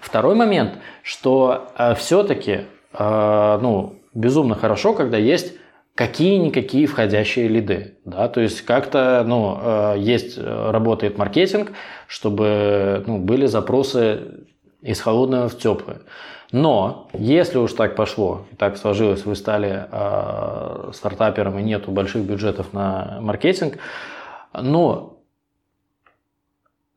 Второй 0.00 0.34
момент, 0.34 0.74
что 1.02 1.68
э, 1.78 1.94
все-таки, 1.94 2.62
э, 2.92 3.58
ну, 3.62 3.94
безумно 4.12 4.54
хорошо, 4.54 4.92
когда 4.92 5.16
есть 5.16 5.54
какие-никакие 5.94 6.86
входящие 6.86 7.48
лиды. 7.48 7.96
Да? 8.04 8.28
То 8.28 8.40
есть 8.40 8.62
как-то 8.62 9.24
ну, 9.26 9.96
есть, 9.96 10.38
работает 10.38 11.18
маркетинг, 11.18 11.72
чтобы 12.06 13.02
ну, 13.04 13.18
были 13.18 13.46
запросы 13.46 14.44
из 14.80 15.00
холодного 15.00 15.48
в 15.48 15.58
теплое. 15.58 16.02
Но 16.50 17.08
если 17.12 17.58
уж 17.58 17.74
так 17.74 17.94
пошло, 17.94 18.46
так 18.56 18.78
сложилось, 18.78 19.26
вы 19.26 19.36
стали 19.36 19.86
э, 19.90 20.90
стартапером 20.94 21.58
и 21.58 21.62
нету 21.62 21.90
больших 21.90 22.22
бюджетов 22.22 22.72
на 22.72 23.18
маркетинг, 23.20 23.78
но 24.54 25.18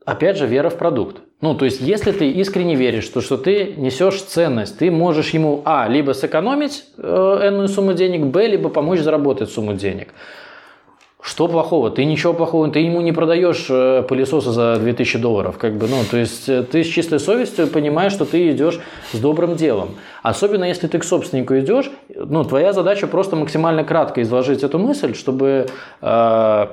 опять 0.05 0.37
же 0.37 0.47
вера 0.47 0.69
в 0.69 0.77
продукт. 0.77 1.21
Ну, 1.41 1.55
то 1.55 1.65
есть, 1.65 1.81
если 1.81 2.11
ты 2.11 2.29
искренне 2.29 2.75
веришь, 2.75 3.03
что, 3.03 3.19
что 3.19 3.35
ты 3.35 3.73
несешь 3.75 4.21
ценность, 4.21 4.77
ты 4.77 4.91
можешь 4.91 5.31
ему, 5.31 5.63
а, 5.65 5.87
либо 5.89 6.11
сэкономить 6.13 6.85
э, 6.97 7.39
энную 7.43 7.67
сумму 7.67 7.93
денег, 7.93 8.27
б, 8.27 8.47
либо 8.47 8.69
помочь 8.69 8.99
заработать 8.99 9.49
сумму 9.49 9.73
денег. 9.73 10.13
Что 11.21 11.47
плохого? 11.47 11.91
Ты 11.91 12.03
ничего 12.05 12.33
плохого, 12.33 12.69
ты 12.71 12.79
ему 12.79 12.99
не 13.01 13.11
продаешь 13.11 13.67
э, 13.69 14.01
пылесоса 14.01 14.51
за 14.51 14.77
2000 14.77 15.19
долларов. 15.19 15.57
Как 15.59 15.77
бы, 15.77 15.87
ну, 15.87 15.97
то 16.09 16.17
есть 16.17 16.49
э, 16.49 16.63
ты 16.63 16.83
с 16.83 16.87
чистой 16.87 17.19
совестью 17.19 17.67
понимаешь, 17.67 18.11
что 18.11 18.25
ты 18.25 18.49
идешь 18.51 18.79
с 19.13 19.19
добрым 19.19 19.55
делом. 19.55 19.89
Особенно 20.23 20.63
если 20.63 20.87
ты 20.87 20.97
к 20.97 21.03
собственнику 21.03 21.57
идешь, 21.59 21.91
ну, 22.09 22.43
твоя 22.43 22.73
задача 22.73 23.05
просто 23.05 23.35
максимально 23.35 23.83
кратко 23.83 24.23
изложить 24.23 24.63
эту 24.63 24.79
мысль, 24.79 25.13
чтобы 25.13 25.67
э, 26.01 26.67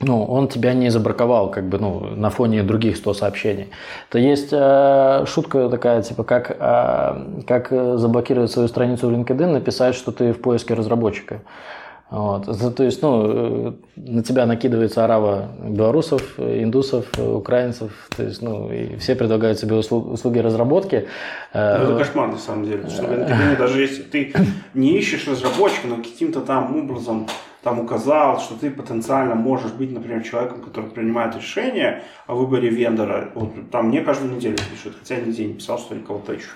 ну, 0.00 0.24
он 0.24 0.48
тебя 0.48 0.74
не 0.74 0.90
забраковал, 0.90 1.48
как 1.48 1.68
бы, 1.68 1.78
ну, 1.78 2.00
на 2.16 2.30
фоне 2.30 2.64
других 2.64 2.96
100 2.96 3.14
сообщений. 3.14 3.68
То 4.10 4.18
есть 4.18 4.48
э, 4.50 5.24
шутка 5.26 5.68
такая, 5.68 6.02
типа, 6.02 6.24
как, 6.24 6.50
э, 6.50 7.42
как 7.46 7.70
заблокировать 7.70 8.50
свою 8.50 8.66
страницу 8.66 9.08
в 9.08 9.12
LinkedIn, 9.12 9.46
написать, 9.46 9.94
что 9.94 10.10
ты 10.10 10.32
в 10.32 10.40
поиске 10.40 10.74
разработчика. 10.74 11.42
Вот. 12.10 12.46
То 12.74 12.84
есть, 12.84 13.02
ну, 13.02 13.68
э, 13.68 13.72
на 13.96 14.22
тебя 14.22 14.46
накидывается 14.46 15.04
арава 15.04 15.50
белорусов, 15.62 16.38
индусов, 16.38 17.06
украинцев, 17.18 17.92
то 18.16 18.22
есть, 18.22 18.40
ну, 18.40 18.72
и 18.72 18.96
все 18.96 19.14
предлагают 19.14 19.58
себе 19.58 19.76
услуги 19.76 20.38
разработки. 20.38 21.06
Ну, 21.52 21.60
это 21.60 21.98
кошмар, 21.98 22.28
на 22.28 22.38
самом 22.38 22.64
деле. 22.64 22.88
Что 22.88 23.56
даже 23.58 23.82
если 23.82 24.02
ты 24.02 24.32
не 24.72 24.96
ищешь 24.96 25.28
разработчика, 25.28 25.86
но 25.86 25.96
каким-то 25.96 26.40
там 26.40 26.74
образом 26.76 27.26
там 27.62 27.80
указал, 27.80 28.40
что 28.40 28.54
ты 28.54 28.70
потенциально 28.70 29.34
можешь 29.34 29.72
быть, 29.72 29.92
например, 29.92 30.22
человеком, 30.22 30.62
который 30.62 30.88
принимает 30.90 31.36
решение 31.36 32.02
о 32.26 32.36
выборе 32.36 32.70
вендора. 32.70 33.30
Вот 33.34 33.50
там 33.70 33.88
мне 33.88 34.00
каждую 34.00 34.34
неделю 34.34 34.56
пишут, 34.72 34.96
хотя 34.98 35.16
нигде 35.16 35.44
не 35.44 35.54
писал, 35.54 35.78
что 35.78 35.94
я 35.94 36.00
кого-то 36.00 36.34
ищу. 36.34 36.48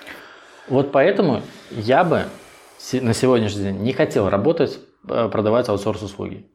Вот 0.69 0.93
поэтому 0.93 1.43
я 1.71 2.05
бы 2.05 2.23
на 2.93 3.15
сегодняшний 3.15 3.63
день 3.63 3.79
не 3.79 3.93
хотел 3.93 4.29
работать 4.29 4.79
Э, 5.09 5.29
продавать 5.29 5.69
аутсорс-услуги. 5.69 6.47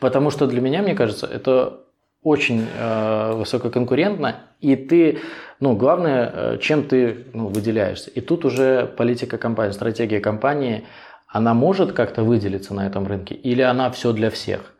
Потому 0.00 0.30
что 0.30 0.46
для 0.46 0.62
меня, 0.62 0.80
мне 0.80 0.94
кажется, 0.94 1.26
это 1.26 1.80
очень 2.22 2.66
э, 2.66 3.34
высококонкурентно, 3.34 4.36
и 4.60 4.74
ты, 4.74 5.20
ну, 5.60 5.76
главное, 5.76 6.32
э, 6.34 6.58
чем 6.58 6.84
ты 6.84 7.26
ну, 7.34 7.48
выделяешься. 7.48 8.10
И 8.10 8.22
тут 8.22 8.46
уже 8.46 8.86
политика 8.86 9.36
компании, 9.36 9.72
стратегия 9.72 10.20
компании, 10.20 10.84
она 11.26 11.52
может 11.52 11.92
как-то 11.92 12.22
выделиться 12.22 12.72
на 12.72 12.86
этом 12.86 13.06
рынке, 13.06 13.34
или 13.34 13.60
она 13.60 13.90
все 13.90 14.12
для 14.12 14.30
всех. 14.30 14.72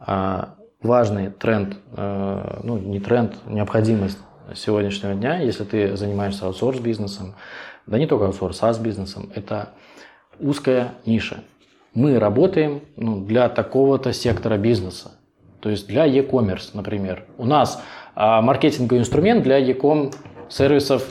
Э, 0.00 0.46
важный 0.80 1.28
тренд, 1.28 1.76
э, 1.94 2.60
ну, 2.62 2.78
не 2.78 3.00
тренд, 3.00 3.34
необходимость 3.46 4.18
сегодняшнего 4.54 5.12
дня, 5.12 5.40
если 5.40 5.64
ты 5.64 5.94
занимаешься 5.94 6.46
аутсорс-бизнесом, 6.46 7.34
да 7.86 7.98
не 7.98 8.06
только 8.06 8.24
аутсорс, 8.24 8.62
SaaS-бизнесом, 8.62 9.30
это 9.34 9.74
узкая 10.40 10.94
ниша 11.06 11.44
мы 11.94 12.18
работаем 12.18 12.82
ну, 12.96 13.24
для 13.24 13.48
такого-то 13.48 14.12
сектора 14.12 14.58
бизнеса. 14.58 15.12
То 15.60 15.70
есть 15.70 15.86
для 15.86 16.04
e-commerce, 16.04 16.70
например. 16.74 17.24
У 17.38 17.46
нас 17.46 17.82
а, 18.14 18.42
маркетинговый 18.42 19.00
инструмент 19.00 19.42
для 19.42 19.58
e-com 19.58 20.12
сервисов 20.50 21.04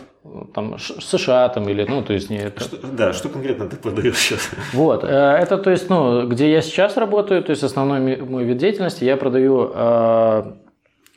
там, 0.53 0.77
США 0.77 1.49
там, 1.49 1.67
или, 1.67 1.85
ну, 1.85 2.03
то 2.03 2.13
есть 2.13 2.29
не... 2.29 2.51
Что, 2.55 2.87
да, 2.87 3.13
что 3.13 3.29
конкретно 3.29 3.67
ты 3.67 3.75
продаешь 3.75 4.17
сейчас? 4.17 4.49
Вот, 4.73 5.03
э, 5.03 5.07
это, 5.07 5.57
то 5.57 5.69
есть, 5.69 5.89
ну, 5.89 6.27
где 6.27 6.49
я 6.49 6.61
сейчас 6.61 6.95
работаю, 6.95 7.43
то 7.43 7.49
есть 7.49 7.63
основной 7.63 8.17
мой 8.21 8.45
вид 8.45 8.57
деятельности, 8.57 9.03
я 9.03 9.17
продаю 9.17 9.69
э, 9.73 10.43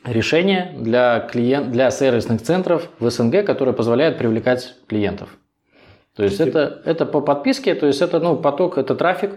решения 0.03 0.75
для, 0.77 1.21
клиент, 1.21 1.71
для 1.71 1.89
сервисных 1.89 2.41
центров 2.41 2.89
в 2.99 3.09
СНГ, 3.09 3.45
которые 3.45 3.73
позволяют 3.73 4.17
привлекать 4.17 4.75
клиентов. 4.87 5.29
То 6.17 6.23
есть 6.23 6.39
это, 6.39 6.81
это 6.83 7.05
по 7.05 7.21
подписке, 7.21 7.73
то 7.75 7.87
есть 7.87 8.01
это 8.01 8.19
ну, 8.19 8.35
поток, 8.35 8.77
это 8.77 8.95
трафик, 8.95 9.35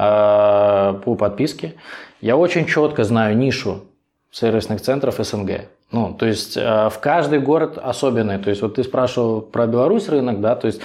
Э, 0.00 0.94
по 1.04 1.16
подписке. 1.16 1.74
Я 2.20 2.36
очень 2.36 2.66
четко 2.66 3.02
знаю 3.02 3.36
нишу 3.36 3.80
сервисных 4.30 4.80
центров 4.80 5.16
СНГ. 5.18 5.62
Ну, 5.90 6.14
то 6.14 6.24
есть 6.24 6.56
э, 6.56 6.88
в 6.88 7.00
каждый 7.00 7.40
город 7.40 7.78
особенный. 7.82 8.38
То 8.38 8.50
есть 8.50 8.62
вот 8.62 8.76
ты 8.76 8.84
спрашивал 8.84 9.40
про 9.40 9.66
Беларусь 9.66 10.08
рынок, 10.08 10.40
да, 10.40 10.54
то 10.54 10.68
есть 10.68 10.80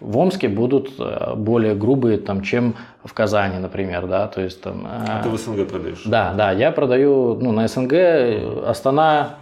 в 0.00 0.18
Омске 0.18 0.48
будут 0.48 0.92
э, 0.98 1.34
более 1.34 1.74
грубые, 1.74 2.18
там, 2.18 2.42
чем 2.42 2.74
в 3.04 3.12
Казани, 3.14 3.58
например, 3.58 4.06
да, 4.06 4.26
то 4.26 4.40
есть 4.40 4.60
там... 4.60 4.86
А 4.86 5.22
ты 5.22 5.28
в 5.28 5.38
СНГ 5.38 5.68
продаешь? 5.68 6.02
Да, 6.04 6.34
да, 6.34 6.52
я 6.52 6.72
продаю, 6.72 7.34
ну, 7.40 7.52
на 7.52 7.68
СНГ, 7.68 8.66
Астана, 8.66 9.36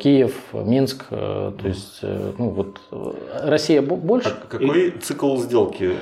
Киев, 0.00 0.34
Минск, 0.52 1.06
то 1.08 1.54
есть, 1.64 2.00
ну, 2.02 2.50
вот, 2.50 2.80
Россия 3.42 3.80
больше. 3.80 4.28
А 4.28 4.46
какой 4.46 4.90
цикл 4.90 5.36
сделки? 5.38 5.92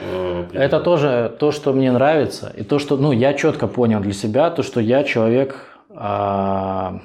Это 0.52 0.80
тоже 0.80 1.34
то, 1.38 1.52
что 1.52 1.72
мне 1.72 1.92
нравится, 1.92 2.52
и 2.56 2.64
то, 2.64 2.78
что, 2.78 2.96
ну, 2.96 3.12
я 3.12 3.34
четко 3.34 3.68
понял 3.68 4.00
для 4.00 4.12
себя, 4.12 4.50
то, 4.50 4.64
что 4.64 4.80
я 4.80 5.04
человек 5.04 5.76
а, 5.90 7.00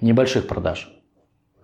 небольших 0.00 0.46
продаж. 0.46 0.92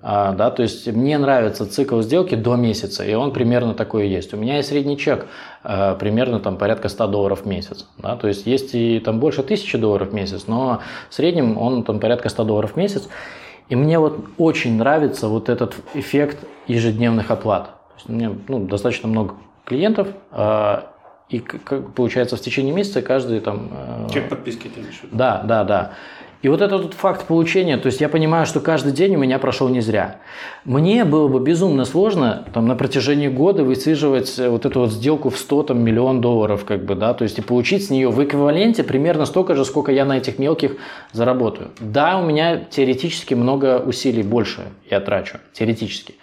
А, 0.05 0.33
да, 0.33 0.51
то 0.51 0.63
есть 0.63 0.89
мне 0.89 1.17
нравится 1.17 1.65
цикл 1.71 2.01
сделки 2.01 2.35
до 2.35 2.57
месяца, 2.57 3.05
и 3.05 3.15
он 3.15 3.33
примерно 3.33 3.73
такой 3.73 4.09
и 4.09 4.11
есть. 4.11 4.35
У 4.35 4.37
меня 4.37 4.57
есть 4.57 4.69
средний 4.69 4.99
чек 4.99 5.27
а, 5.63 5.95
примерно 5.95 6.41
там 6.41 6.57
порядка 6.57 6.89
100 6.89 7.07
долларов 7.07 7.43
в 7.43 7.47
месяц. 7.47 7.87
Да, 7.99 8.17
то 8.17 8.27
есть 8.27 8.45
есть 8.47 8.75
и 8.75 8.99
там 8.99 9.21
больше 9.21 9.43
1000 9.43 9.79
долларов 9.79 10.09
в 10.09 10.15
месяц, 10.15 10.49
но 10.49 10.81
в 11.09 11.15
среднем 11.15 11.57
он 11.57 11.85
там 11.85 12.01
порядка 12.01 12.29
100 12.29 12.45
долларов 12.45 12.73
в 12.73 12.77
месяц. 12.77 13.09
И 13.69 13.77
мне 13.77 13.99
вот 14.01 14.25
очень 14.39 14.77
нравится 14.77 15.29
вот 15.29 15.49
этот 15.49 15.77
эффект 15.95 16.39
ежедневных 16.67 17.31
оплат. 17.31 17.67
То 17.67 17.95
есть 17.97 18.09
у 18.09 18.13
меня 18.13 18.33
ну, 18.49 18.67
достаточно 18.67 19.09
много 19.09 19.37
клиентов, 19.65 20.09
а, 20.33 20.89
и 21.29 21.39
как 21.39 21.95
получается 21.95 22.37
в 22.37 22.41
течение 22.41 22.75
месяца 22.75 23.03
каждый 23.03 23.41
там... 23.41 23.71
Чек 24.13 24.29
подписки 24.29 24.69
ты 24.69 24.81
имеешь 24.81 25.01
Да, 25.13 25.43
да, 25.45 25.65
да. 25.65 25.93
И 26.43 26.49
вот 26.49 26.61
этот 26.61 26.95
факт 26.95 27.27
получения, 27.27 27.77
то 27.77 27.87
есть 27.87 28.01
я 28.01 28.09
понимаю, 28.09 28.47
что 28.47 28.59
каждый 28.59 28.93
день 28.93 29.15
у 29.15 29.19
меня 29.19 29.39
прошел 29.39 29.69
не 29.69 29.81
зря. 29.81 30.17
Мне 30.65 31.05
было 31.05 31.29
бы 31.29 31.39
безумно 31.39 31.85
сложно 31.85 32.45
там, 32.53 32.67
на 32.67 32.75
протяжении 32.75 33.29
года 33.29 33.63
высиживать 33.63 34.39
э, 34.41 34.49
вот 34.49 34.67
эту 34.67 34.81
вот 34.81 34.93
сделку 34.93 35.31
в 35.31 35.39
100 35.39 35.63
там, 35.63 35.85
миллион 35.85 36.21
долларов, 36.21 36.65
как 36.65 36.85
бы, 36.85 36.97
да, 36.97 37.15
то 37.15 37.23
есть 37.23 37.39
и 37.39 37.43
получить 37.43 37.87
с 37.87 37.91
нее 37.91 38.11
в 38.11 38.23
эквиваленте 38.23 38.83
примерно 38.83 39.25
столько 39.25 39.55
же, 39.55 39.65
сколько 39.65 39.93
я 39.93 40.05
на 40.05 40.19
этих 40.19 40.41
мелких 40.41 40.77
заработаю. 41.13 41.71
Да, 41.79 42.19
у 42.19 42.27
меня 42.27 42.57
теоретически 42.57 43.35
много 43.35 43.79
усилий 43.79 44.25
больше 44.25 44.63
я 44.91 45.01
трачу, 45.01 45.39
теоретически. 45.53 46.15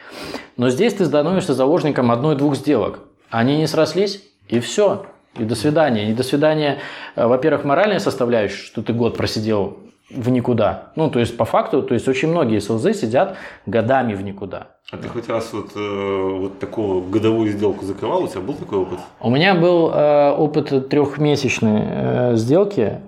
Но 0.57 0.69
здесь 0.69 0.95
ты 0.95 1.05
становишься 1.05 1.53
заложником 1.53 2.11
одной-двух 2.11 2.57
сделок. 2.57 2.99
Они 3.29 3.55
не 3.55 3.67
срослись, 3.67 4.21
и 4.49 4.59
все. 4.59 5.05
И 5.37 5.43
до 5.45 5.55
свидания. 5.55 6.09
И 6.09 6.13
до 6.13 6.23
свидания, 6.23 6.79
э, 7.15 7.25
во-первых, 7.25 7.63
моральная 7.63 7.99
составляющая, 7.99 8.65
что 8.65 8.81
ты 8.81 8.91
год 8.91 9.15
просидел 9.15 9.77
в 10.09 10.29
никуда. 10.29 10.91
Ну, 10.95 11.09
то 11.09 11.19
есть, 11.19 11.37
по 11.37 11.45
факту, 11.45 11.83
то 11.83 11.93
есть, 11.93 12.07
очень 12.07 12.29
многие 12.29 12.59
СЛЗ 12.59 12.99
сидят 12.99 13.37
годами 13.65 14.13
в 14.13 14.23
никуда. 14.23 14.67
А 14.91 14.97
ты 14.97 15.07
хоть 15.07 15.29
раз 15.29 15.53
вот, 15.53 15.71
э, 15.75 16.39
вот 16.39 16.59
такую 16.59 17.03
годовую 17.03 17.51
сделку 17.51 17.85
закрывал? 17.85 18.23
У 18.23 18.27
тебя 18.27 18.41
был 18.41 18.55
такой 18.55 18.79
опыт? 18.79 18.99
У 19.19 19.29
меня 19.29 19.53
был 19.53 19.91
э, 19.91 20.31
опыт 20.31 20.89
трехмесячной 20.89 21.81
э, 21.85 22.35
сделки 22.35 22.99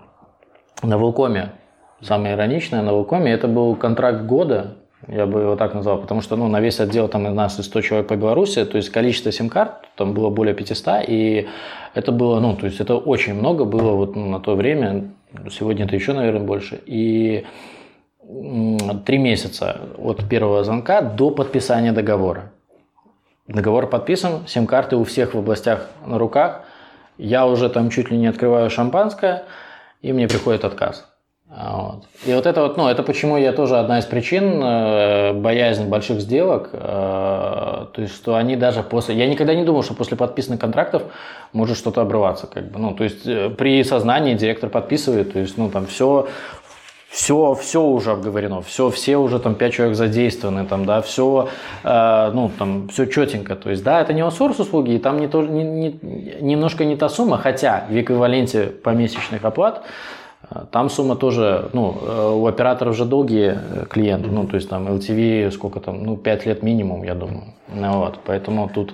на 0.84 0.98
Волкоме. 0.98 1.54
Самое 2.02 2.36
ироничное 2.36 2.84
на 2.84 2.94
Волкоме. 2.94 3.32
Это 3.32 3.48
был 3.48 3.76
контракт 3.76 4.26
года, 4.26 4.78
я 5.08 5.26
бы 5.26 5.42
его 5.42 5.56
так 5.56 5.74
назвал, 5.74 6.00
потому 6.00 6.22
что 6.22 6.36
ну, 6.36 6.48
на 6.48 6.60
весь 6.60 6.80
отдел 6.80 7.08
там 7.08 7.26
у 7.26 7.34
нас 7.34 7.58
100 7.64 7.82
человек 7.82 8.08
по 8.08 8.16
Беларуси, 8.16 8.66
то 8.66 8.78
есть 8.78 8.90
количество 8.90 9.32
сим-карт 9.32 9.72
там 9.96 10.14
было 10.14 10.30
более 10.30 10.54
500, 10.54 11.06
и 11.08 11.48
это 11.94 12.12
было, 12.12 12.40
ну, 12.40 12.56
то 12.56 12.66
есть 12.66 12.80
это 12.80 12.96
очень 12.96 13.34
много 13.34 13.66
было 13.66 13.92
вот 13.92 14.16
ну, 14.16 14.30
на 14.30 14.40
то 14.40 14.56
время, 14.56 15.12
Сегодня 15.50 15.86
это 15.86 15.96
еще, 15.96 16.14
наверное, 16.14 16.42
больше. 16.42 16.82
И 16.86 17.46
три 19.06 19.18
месяца 19.18 19.82
от 19.98 20.28
первого 20.28 20.64
звонка 20.64 21.02
до 21.02 21.32
подписания 21.32 21.92
договора. 21.92 22.52
Договор 23.48 23.88
подписан, 23.88 24.48
сим-карты 24.48 24.96
у 24.96 25.04
всех 25.04 25.34
в 25.34 25.38
областях 25.38 25.88
на 26.06 26.18
руках, 26.18 26.62
я 27.18 27.46
уже 27.46 27.70
там 27.70 27.90
чуть 27.90 28.10
ли 28.10 28.18
не 28.18 28.28
открываю 28.28 28.70
шампанское, 28.70 29.44
и 30.02 30.14
мне 30.14 30.28
приходит 30.28 30.64
отказ. 30.64 31.11
Вот. 31.52 32.04
И 32.26 32.34
вот 32.34 32.46
это 32.46 32.62
вот, 32.62 32.78
ну, 32.78 32.88
это 32.88 33.04
почему 33.04 33.36
я 33.36 33.52
тоже 33.52 33.78
одна 33.78 34.00
из 34.00 34.06
причин 34.06 34.64
э, 34.64 35.34
боязнь 35.34 35.86
больших 35.86 36.22
сделок, 36.22 36.70
э, 36.72 36.78
то 36.80 38.02
есть 38.02 38.16
что 38.16 38.36
они 38.36 38.56
даже 38.56 38.84
после, 38.84 39.16
я 39.16 39.28
никогда 39.28 39.54
не 39.54 39.66
думал, 39.66 39.84
что 39.84 39.94
после 39.94 40.16
подписанных 40.16 40.62
контрактов 40.62 41.04
может 41.52 41.78
что-то 41.78 42.02
обрываться, 42.02 42.48
как 42.48 42.72
бы, 42.72 42.80
ну, 42.80 42.94
то 42.94 43.04
есть 43.04 43.28
э, 43.28 43.50
при 43.50 43.84
сознании 43.84 44.34
директор 44.36 44.70
подписывает, 44.70 45.34
то 45.34 45.40
есть, 45.40 45.58
ну, 45.58 45.70
там 45.70 45.88
все, 45.88 46.30
все, 47.10 47.54
все 47.56 47.84
уже 47.84 48.12
обговорено, 48.12 48.62
все, 48.62 48.90
все 48.90 49.18
уже 49.18 49.38
там 49.38 49.56
пять 49.56 49.74
человек 49.74 49.98
задействованы, 49.98 50.66
там, 50.66 50.86
да, 50.86 51.02
все, 51.02 51.50
э, 51.84 52.32
ну, 52.34 52.50
там, 52.58 52.88
все 52.88 53.08
четенько, 53.08 53.58
то 53.58 53.70
есть, 53.70 53.84
да, 53.84 54.00
это 54.00 54.14
не 54.14 54.22
аутсорс 54.22 54.58
услуги, 54.58 54.92
и 54.92 55.00
там 55.00 55.20
не 55.20 55.28
то, 55.28 55.42
не, 55.44 55.66
не, 55.66 56.00
немножко 56.40 56.86
не 56.86 56.96
та 56.96 57.10
сумма, 57.10 57.38
хотя 57.38 57.88
в 57.90 57.94
эквиваленте 57.94 58.68
помесячных 58.68 59.44
оплат 59.44 59.84
там 60.72 60.90
сумма 60.90 61.16
тоже, 61.16 61.70
ну, 61.74 61.98
э, 62.02 62.30
у 62.34 62.46
операторов 62.46 62.94
уже 62.94 63.06
долгие 63.06 63.58
э, 63.58 63.86
клиенты, 63.90 64.30
ну, 64.30 64.48
то 64.48 64.56
есть 64.56 64.70
там 64.70 64.88
LTV 64.88 65.52
сколько 65.52 65.80
там, 65.80 66.04
ну, 66.04 66.18
5 66.18 66.46
лет 66.46 66.64
минимум, 66.64 67.04
я 67.04 67.16
думаю. 67.16 67.44
Ну, 67.74 68.00
вот, 68.00 68.20
поэтому 68.26 68.70
тут 68.70 68.94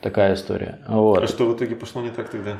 такая 0.00 0.34
история. 0.34 0.78
Вот. 0.88 1.22
А 1.22 1.26
что 1.26 1.46
в 1.46 1.56
итоге 1.56 1.76
пошло 1.76 2.02
не 2.02 2.10
так 2.10 2.28
тогда? 2.30 2.52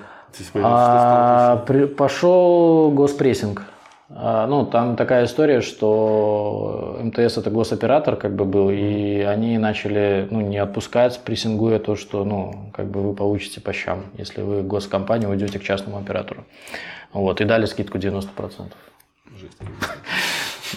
А, 0.54 1.56
при, 1.66 1.86
пошел 1.86 2.90
госпрессинг. 2.90 3.62
А, 4.16 4.46
ну, 4.46 4.64
там 4.64 4.94
такая 4.94 5.24
история, 5.24 5.60
что 5.60 7.00
МТС 7.02 7.36
это 7.36 7.50
госоператор 7.50 8.14
как 8.14 8.36
бы 8.36 8.44
был, 8.44 8.70
и 8.70 9.20
они 9.22 9.58
начали 9.58 10.28
ну, 10.30 10.40
не 10.40 10.58
отпускать, 10.58 11.20
прессингуя 11.24 11.80
то, 11.80 11.96
что 11.96 12.24
ну, 12.24 12.70
как 12.72 12.86
бы 12.86 13.02
вы 13.02 13.14
получите 13.14 13.60
по 13.60 13.72
щам, 13.72 14.04
если 14.16 14.42
вы 14.42 14.62
госкомпания 14.62 15.28
уйдете 15.28 15.58
к 15.58 15.64
частному 15.64 15.98
оператору. 15.98 16.44
Вот, 17.12 17.40
и 17.40 17.44
дали 17.44 17.66
скидку 17.66 17.98
90%. 17.98 18.72
Жесть. 19.36 19.58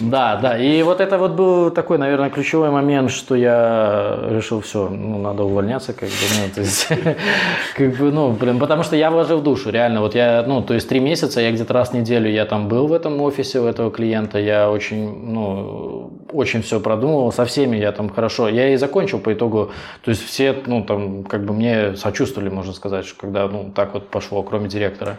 Да, 0.00 0.36
да. 0.36 0.58
И 0.58 0.82
вот 0.82 1.00
это 1.00 1.18
вот 1.18 1.32
был 1.32 1.70
такой, 1.70 1.98
наверное, 1.98 2.30
ключевой 2.30 2.70
момент, 2.70 3.10
что 3.10 3.34
я 3.34 4.18
решил, 4.30 4.60
все, 4.60 4.88
ну, 4.88 5.18
надо 5.18 5.44
увольняться, 5.44 5.92
как 5.92 6.08
бы, 6.08 6.14
ну, 6.40 6.54
то 6.54 6.60
есть, 6.60 6.88
как 7.76 7.96
бы, 7.96 8.12
ну, 8.12 8.32
блин, 8.32 8.58
потому 8.58 8.82
что 8.82 8.96
я 8.96 9.10
вложил 9.10 9.40
душу, 9.40 9.70
реально, 9.70 10.00
вот 10.00 10.14
я, 10.14 10.44
ну, 10.46 10.62
то 10.62 10.74
есть 10.74 10.88
три 10.88 11.00
месяца, 11.00 11.40
я 11.40 11.50
где-то 11.50 11.72
раз 11.72 11.90
в 11.90 11.94
неделю 11.94 12.30
я 12.30 12.44
там 12.44 12.68
был 12.68 12.86
в 12.86 12.92
этом 12.92 13.20
офисе 13.20 13.60
у 13.60 13.66
этого 13.66 13.90
клиента, 13.90 14.38
я 14.38 14.70
очень, 14.70 15.32
ну, 15.32 16.12
очень 16.32 16.62
все 16.62 16.80
продумывал, 16.80 17.32
со 17.32 17.44
всеми 17.44 17.76
я 17.76 17.92
там 17.92 18.08
хорошо, 18.08 18.48
я 18.48 18.72
и 18.72 18.76
закончил 18.76 19.18
по 19.18 19.32
итогу, 19.32 19.70
то 20.04 20.10
есть 20.10 20.24
все, 20.24 20.54
ну, 20.66 20.84
там, 20.84 21.24
как 21.24 21.44
бы 21.44 21.52
мне 21.52 21.96
сочувствовали, 21.96 22.48
можно 22.48 22.72
сказать, 22.72 23.06
что 23.06 23.20
когда, 23.20 23.48
ну, 23.48 23.72
так 23.74 23.94
вот 23.94 24.08
пошло, 24.08 24.42
кроме 24.42 24.68
директора, 24.68 25.18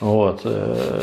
вот, 0.00 0.42
э, 0.44 1.00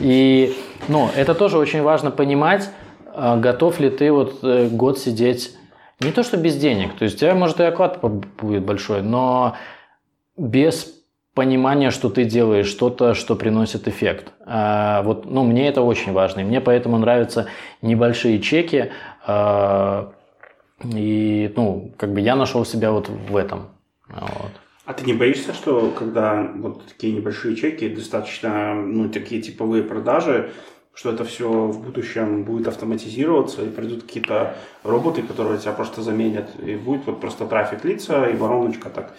и, 0.00 0.56
ну, 0.88 1.08
это 1.14 1.34
тоже 1.34 1.58
очень 1.58 1.82
важно 1.82 2.10
понимать, 2.10 2.70
а 3.14 3.36
готов 3.36 3.80
ли 3.80 3.90
ты 3.90 4.12
вот 4.12 4.38
э, 4.42 4.68
год 4.68 4.98
сидеть 4.98 5.56
не 6.00 6.12
то 6.12 6.22
что 6.22 6.36
без 6.36 6.56
денег, 6.56 6.94
то 6.94 7.04
есть 7.04 7.16
у 7.16 7.18
тебя 7.20 7.34
может 7.34 7.60
и 7.60 7.64
оклад 7.64 8.00
будет 8.00 8.64
большой, 8.64 9.02
но 9.02 9.56
без 10.36 10.94
понимания, 11.34 11.90
что 11.90 12.08
ты 12.08 12.24
делаешь 12.24 12.66
что-то, 12.66 13.14
что 13.14 13.36
приносит 13.36 13.86
эффект. 13.86 14.32
А, 14.46 15.02
вот, 15.02 15.26
ну, 15.26 15.44
мне 15.44 15.68
это 15.68 15.82
очень 15.82 16.12
важно, 16.12 16.40
и 16.40 16.44
мне 16.44 16.60
поэтому 16.60 16.98
нравятся 16.98 17.46
небольшие 17.82 18.40
чеки, 18.40 18.90
а, 19.26 20.12
и, 20.82 21.52
ну, 21.56 21.92
как 21.96 22.12
бы 22.12 22.20
я 22.20 22.36
нашел 22.36 22.64
себя 22.64 22.90
вот 22.90 23.08
в 23.08 23.36
этом. 23.36 23.68
Вот. 24.08 24.52
А 24.90 24.92
ты 24.92 25.04
не 25.04 25.12
боишься, 25.12 25.54
что 25.54 25.92
когда 25.96 26.50
вот 26.56 26.84
такие 26.84 27.12
небольшие 27.12 27.54
чеки, 27.54 27.88
достаточно, 27.88 28.74
ну, 28.74 29.08
такие 29.08 29.40
типовые 29.40 29.84
продажи, 29.84 30.50
что 30.94 31.12
это 31.12 31.24
все 31.24 31.48
в 31.48 31.80
будущем 31.80 32.42
будет 32.42 32.66
автоматизироваться, 32.66 33.62
и 33.62 33.68
придут 33.68 34.02
какие-то 34.02 34.56
роботы, 34.82 35.22
которые 35.22 35.60
тебя 35.60 35.74
просто 35.74 36.02
заменят, 36.02 36.50
и 36.60 36.74
будет 36.74 37.06
вот 37.06 37.20
просто 37.20 37.46
трафик 37.46 37.84
лица, 37.84 38.26
и 38.26 38.34
вороночка 38.34 38.90
так 38.90 39.12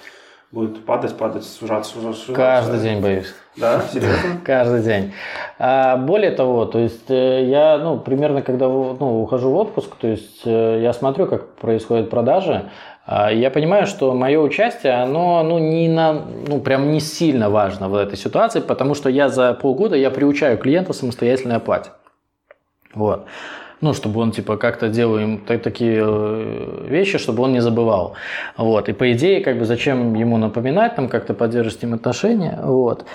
будет 0.52 0.86
падать, 0.86 1.16
падать, 1.16 1.46
сужаться, 1.46 1.94
сужаться. 1.94 2.34
Каждый 2.34 2.82
день 2.82 3.02
боюсь. 3.02 3.34
Да, 3.56 3.82
серьезно? 3.94 4.42
Каждый 4.46 4.82
день. 4.82 5.14
А, 5.58 5.96
более 5.96 6.32
того, 6.32 6.66
то 6.66 6.80
есть 6.80 7.10
э, 7.10 7.46
я, 7.46 7.78
ну, 7.78 7.98
примерно, 7.98 8.42
когда 8.42 8.68
ну, 8.68 9.24
ухожу 9.24 9.52
в 9.52 9.56
отпуск, 9.56 9.96
то 9.96 10.08
есть 10.08 10.42
э, 10.44 10.82
я 10.82 10.92
смотрю, 10.92 11.28
как 11.28 11.56
происходят 11.56 12.10
продажи, 12.10 12.70
я 13.12 13.52
понимаю, 13.52 13.88
что 13.88 14.14
мое 14.14 14.40
участие, 14.40 14.94
оно 14.94 15.44
ну, 15.44 15.60
не 15.60 15.90
на, 15.90 16.14
ну, 16.48 16.62
прям 16.62 16.92
не 16.92 17.00
сильно 17.00 17.50
важно 17.50 17.90
в 17.90 17.96
этой 17.96 18.18
ситуации, 18.18 18.62
потому 18.62 18.96
что 18.96 19.10
я 19.10 19.28
за 19.28 19.54
полгода 19.54 19.96
я 19.96 20.10
приучаю 20.10 20.58
клиента 20.58 20.94
самостоятельной 20.94 21.58
оплате. 21.58 21.90
Вот. 22.94 23.26
Ну, 23.82 23.94
чтобы 23.94 24.22
он, 24.22 24.32
типа, 24.32 24.58
как-то 24.58 24.90
делал 24.90 25.18
им 25.18 25.40
такие 25.40 26.02
э, 26.06 26.86
вещи, 26.88 27.18
чтобы 27.18 27.44
он 27.44 27.52
не 27.52 27.62
забывал. 27.62 28.14
Вот. 28.56 28.90
И 28.90 28.94
по 28.94 29.12
идее, 29.12 29.42
как 29.42 29.58
бы, 29.58 29.66
зачем 29.66 30.14
ему 30.14 30.38
напоминать, 30.38 30.96
там, 30.96 31.10
как-то 31.10 31.34
поддерживать 31.34 31.80
с 31.80 31.82
ним 31.82 31.96
отношения. 31.96 32.60
Вот. 32.64 33.06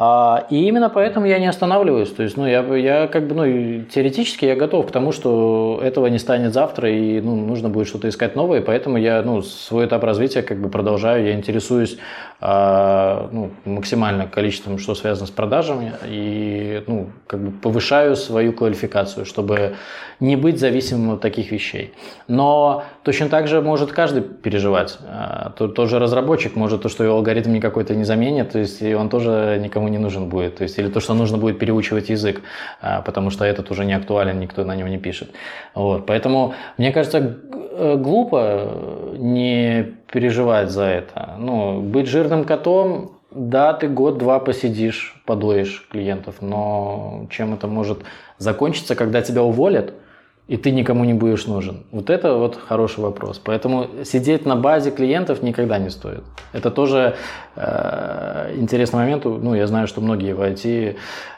А, 0.00 0.46
и 0.48 0.68
именно 0.68 0.90
поэтому 0.90 1.26
я 1.26 1.40
не 1.40 1.48
останавливаюсь. 1.48 2.10
То 2.10 2.22
есть, 2.22 2.36
ну, 2.36 2.46
я, 2.46 2.62
я 2.76 3.08
как 3.08 3.26
бы, 3.26 3.34
ну, 3.34 3.82
теоретически 3.82 4.44
я 4.44 4.54
готов 4.54 4.86
к 4.86 4.92
тому, 4.92 5.10
что 5.10 5.80
этого 5.82 6.06
не 6.06 6.20
станет 6.20 6.52
завтра, 6.54 6.88
и, 6.88 7.20
ну, 7.20 7.34
нужно 7.34 7.68
будет 7.68 7.88
что-то 7.88 8.08
искать 8.08 8.36
новое, 8.36 8.62
поэтому 8.62 8.96
я, 8.96 9.22
ну, 9.22 9.42
свой 9.42 9.86
этап 9.86 10.04
развития 10.04 10.42
как 10.42 10.60
бы 10.60 10.68
продолжаю, 10.68 11.24
я 11.24 11.32
интересуюсь 11.32 11.98
а, 12.40 13.28
ну, 13.32 13.50
максимально 13.64 14.28
количеством, 14.28 14.78
что 14.78 14.94
связано 14.94 15.26
с 15.26 15.30
продажами, 15.30 15.92
и, 16.06 16.84
ну, 16.86 17.08
как 17.26 17.40
бы 17.40 17.50
повышаю 17.50 18.14
свою 18.14 18.52
квалификацию, 18.52 19.26
чтобы 19.26 19.74
не 20.20 20.36
быть 20.36 20.60
зависимым 20.60 21.14
от 21.14 21.20
таких 21.20 21.50
вещей. 21.50 21.92
Но 22.28 22.84
точно 23.08 23.30
так 23.30 23.48
же 23.48 23.62
может 23.62 23.90
каждый 23.90 24.20
переживать. 24.20 24.98
А, 25.06 25.50
тот 25.56 25.88
же 25.88 25.98
разработчик 25.98 26.56
может 26.56 26.82
то, 26.82 26.90
что 26.90 27.04
его 27.04 27.14
алгоритм 27.14 27.52
не 27.52 27.60
какой-то 27.60 27.94
не 27.94 28.04
заменит, 28.04 28.50
то 28.50 28.58
есть 28.58 28.82
и 28.82 28.94
он 28.94 29.08
тоже 29.08 29.58
никому 29.62 29.88
не 29.88 29.96
нужен 29.96 30.28
будет. 30.28 30.56
То 30.56 30.64
есть 30.64 30.78
или 30.78 30.88
то, 30.88 31.00
что 31.00 31.14
нужно 31.14 31.38
будет 31.38 31.58
переучивать 31.58 32.10
язык, 32.10 32.42
а, 32.82 33.00
потому 33.00 33.30
что 33.30 33.46
этот 33.46 33.70
уже 33.70 33.86
не 33.86 33.94
актуален, 33.94 34.38
никто 34.38 34.62
на 34.62 34.76
нем 34.76 34.88
не 34.88 34.98
пишет. 34.98 35.30
Вот. 35.74 36.04
Поэтому, 36.04 36.52
мне 36.76 36.92
кажется, 36.92 37.18
э, 37.18 37.96
глупо 37.96 39.14
не 39.16 39.94
переживать 40.12 40.68
за 40.68 40.84
это. 40.84 41.36
Ну, 41.38 41.80
быть 41.80 42.08
жирным 42.08 42.44
котом 42.44 43.12
да, 43.30 43.72
ты 43.72 43.88
год-два 43.88 44.38
посидишь, 44.38 45.22
подоишь 45.24 45.86
клиентов, 45.90 46.36
но 46.42 47.26
чем 47.30 47.54
это 47.54 47.68
может 47.68 48.00
закончиться, 48.36 48.94
когда 48.94 49.22
тебя 49.22 49.42
уволят– 49.42 49.94
и 50.48 50.56
ты 50.56 50.70
никому 50.70 51.04
не 51.04 51.12
будешь 51.12 51.46
нужен? 51.46 51.84
Вот 51.92 52.08
это 52.08 52.34
вот 52.34 52.56
хороший 52.56 53.00
вопрос. 53.00 53.38
Поэтому 53.38 53.86
сидеть 54.04 54.46
на 54.46 54.56
базе 54.56 54.90
клиентов 54.90 55.42
никогда 55.42 55.78
не 55.78 55.90
стоит. 55.90 56.24
Это 56.52 56.70
тоже 56.70 57.16
э, 57.54 58.54
интересный 58.56 58.98
момент. 59.00 59.24
Ну, 59.24 59.54
я 59.54 59.66
знаю, 59.66 59.86
что 59.86 60.00
многие 60.00 60.32
в 60.32 60.40
IT 60.40 60.96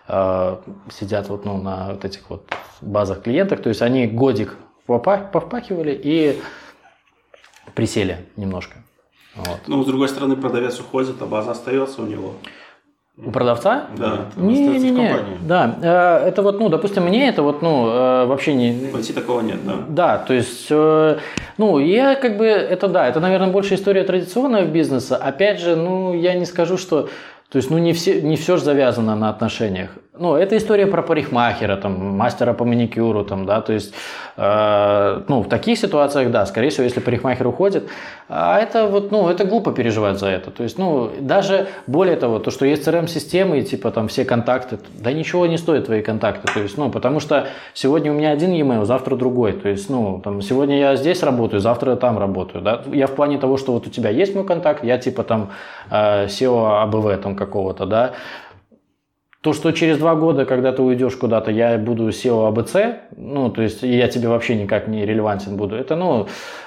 э, 0.08 0.56
сидят 0.92 1.28
вот, 1.28 1.44
ну, 1.44 1.58
на 1.58 1.90
вот 1.90 2.04
этих 2.04 2.30
вот 2.30 2.48
базах 2.80 3.22
клиентов. 3.22 3.60
То 3.60 3.68
есть 3.68 3.82
они 3.82 4.06
годик 4.06 4.56
повпахивали 4.86 6.00
и 6.02 6.40
присели 7.74 8.28
немножко. 8.36 8.76
Вот. 9.34 9.60
Ну, 9.66 9.82
с 9.82 9.86
другой 9.86 10.08
стороны, 10.08 10.36
продавец 10.36 10.78
уходит, 10.78 11.20
а 11.20 11.26
база 11.26 11.50
остается 11.50 12.02
у 12.02 12.06
него. 12.06 12.34
У 13.24 13.30
продавца? 13.30 13.86
Да. 13.98 14.26
Не, 14.36 14.78
не, 14.78 14.90
не, 14.90 15.16
да. 15.42 15.76
Э, 15.82 16.28
это 16.28 16.42
вот, 16.42 16.58
ну, 16.58 16.68
допустим, 16.70 17.04
мне 17.04 17.28
это 17.28 17.42
вот, 17.42 17.60
ну, 17.60 17.88
э, 17.88 18.24
вообще 18.26 18.54
не. 18.54 18.72
В 18.72 19.14
такого 19.14 19.42
нет, 19.42 19.58
да. 19.66 19.74
Да, 19.88 20.18
то 20.18 20.32
есть, 20.32 20.68
э, 20.70 21.18
ну, 21.58 21.78
я 21.78 22.14
как 22.14 22.38
бы, 22.38 22.46
это 22.46 22.88
да, 22.88 23.06
это, 23.06 23.20
наверное, 23.20 23.48
больше 23.48 23.74
история 23.74 24.04
традиционного 24.04 24.64
бизнеса. 24.64 25.16
Опять 25.16 25.60
же, 25.60 25.76
ну, 25.76 26.14
я 26.14 26.32
не 26.34 26.46
скажу, 26.46 26.78
что, 26.78 27.10
то 27.50 27.56
есть, 27.58 27.70
ну, 27.70 27.78
не 27.78 27.92
все, 27.92 28.22
не 28.22 28.36
все 28.36 28.56
же 28.56 28.64
завязано 28.64 29.16
на 29.16 29.28
отношениях. 29.28 29.90
Ну, 30.20 30.34
это 30.34 30.54
история 30.56 30.86
про 30.86 31.02
парикмахера, 31.02 31.76
там, 31.76 32.16
мастера 32.16 32.52
по 32.52 32.64
маникюру, 32.64 33.24
там, 33.24 33.46
да, 33.46 33.62
то 33.62 33.72
есть, 33.72 33.94
э, 34.36 35.22
ну, 35.28 35.40
в 35.40 35.48
таких 35.48 35.78
ситуациях, 35.78 36.30
да, 36.30 36.44
скорее 36.44 36.68
всего, 36.68 36.84
если 36.84 37.00
парикмахер 37.00 37.46
уходит, 37.46 37.88
а 38.28 38.58
это 38.58 38.86
вот, 38.86 39.10
ну, 39.12 39.30
это 39.30 39.46
глупо 39.46 39.72
переживать 39.72 40.18
за 40.18 40.26
это, 40.26 40.50
то 40.50 40.62
есть, 40.62 40.78
ну, 40.78 41.10
даже 41.20 41.68
более 41.86 42.16
того, 42.16 42.38
то, 42.38 42.50
что 42.50 42.66
есть 42.66 42.86
CRM-системы, 42.86 43.60
и, 43.60 43.62
типа, 43.62 43.90
там, 43.92 44.08
все 44.08 44.26
контакты, 44.26 44.78
да 44.98 45.10
ничего 45.10 45.46
не 45.46 45.56
стоят 45.56 45.86
твои 45.86 46.02
контакты, 46.02 46.52
то 46.52 46.60
есть, 46.60 46.76
ну, 46.76 46.90
потому 46.90 47.20
что 47.20 47.46
сегодня 47.72 48.12
у 48.12 48.14
меня 48.14 48.32
один 48.32 48.52
e-mail, 48.52 48.84
завтра 48.84 49.16
другой, 49.16 49.52
то 49.54 49.70
есть, 49.70 49.88
ну, 49.88 50.20
там, 50.22 50.42
сегодня 50.42 50.78
я 50.78 50.96
здесь 50.96 51.22
работаю, 51.22 51.60
завтра 51.60 51.92
я 51.92 51.96
там 51.96 52.18
работаю, 52.18 52.62
да, 52.62 52.82
я 52.92 53.06
в 53.06 53.12
плане 53.12 53.38
того, 53.38 53.56
что 53.56 53.72
вот 53.72 53.86
у 53.86 53.90
тебя 53.90 54.10
есть 54.10 54.34
мой 54.34 54.44
контакт, 54.44 54.84
я, 54.84 54.98
типа, 54.98 55.22
там, 55.22 55.50
э, 55.90 56.26
SEO 56.26 56.82
АБВ, 56.82 57.22
там, 57.22 57.36
какого-то, 57.40 57.86
да, 57.86 58.12
то, 59.40 59.54
что 59.54 59.72
через 59.72 59.98
два 59.98 60.14
года, 60.14 60.44
когда 60.44 60.70
ты 60.70 60.82
уйдешь 60.82 61.16
куда-то, 61.16 61.50
я 61.50 61.78
буду 61.78 62.08
SEO 62.10 62.46
АБЦ, 62.48 62.76
ну, 63.16 63.50
то 63.50 63.62
есть 63.62 63.82
я 63.82 64.06
тебе 64.08 64.28
вообще 64.28 64.54
никак 64.54 64.86
не 64.86 65.06
релевантен 65.06 65.56
буду, 65.56 65.76
это, 65.76 65.96
ну, 65.96 66.26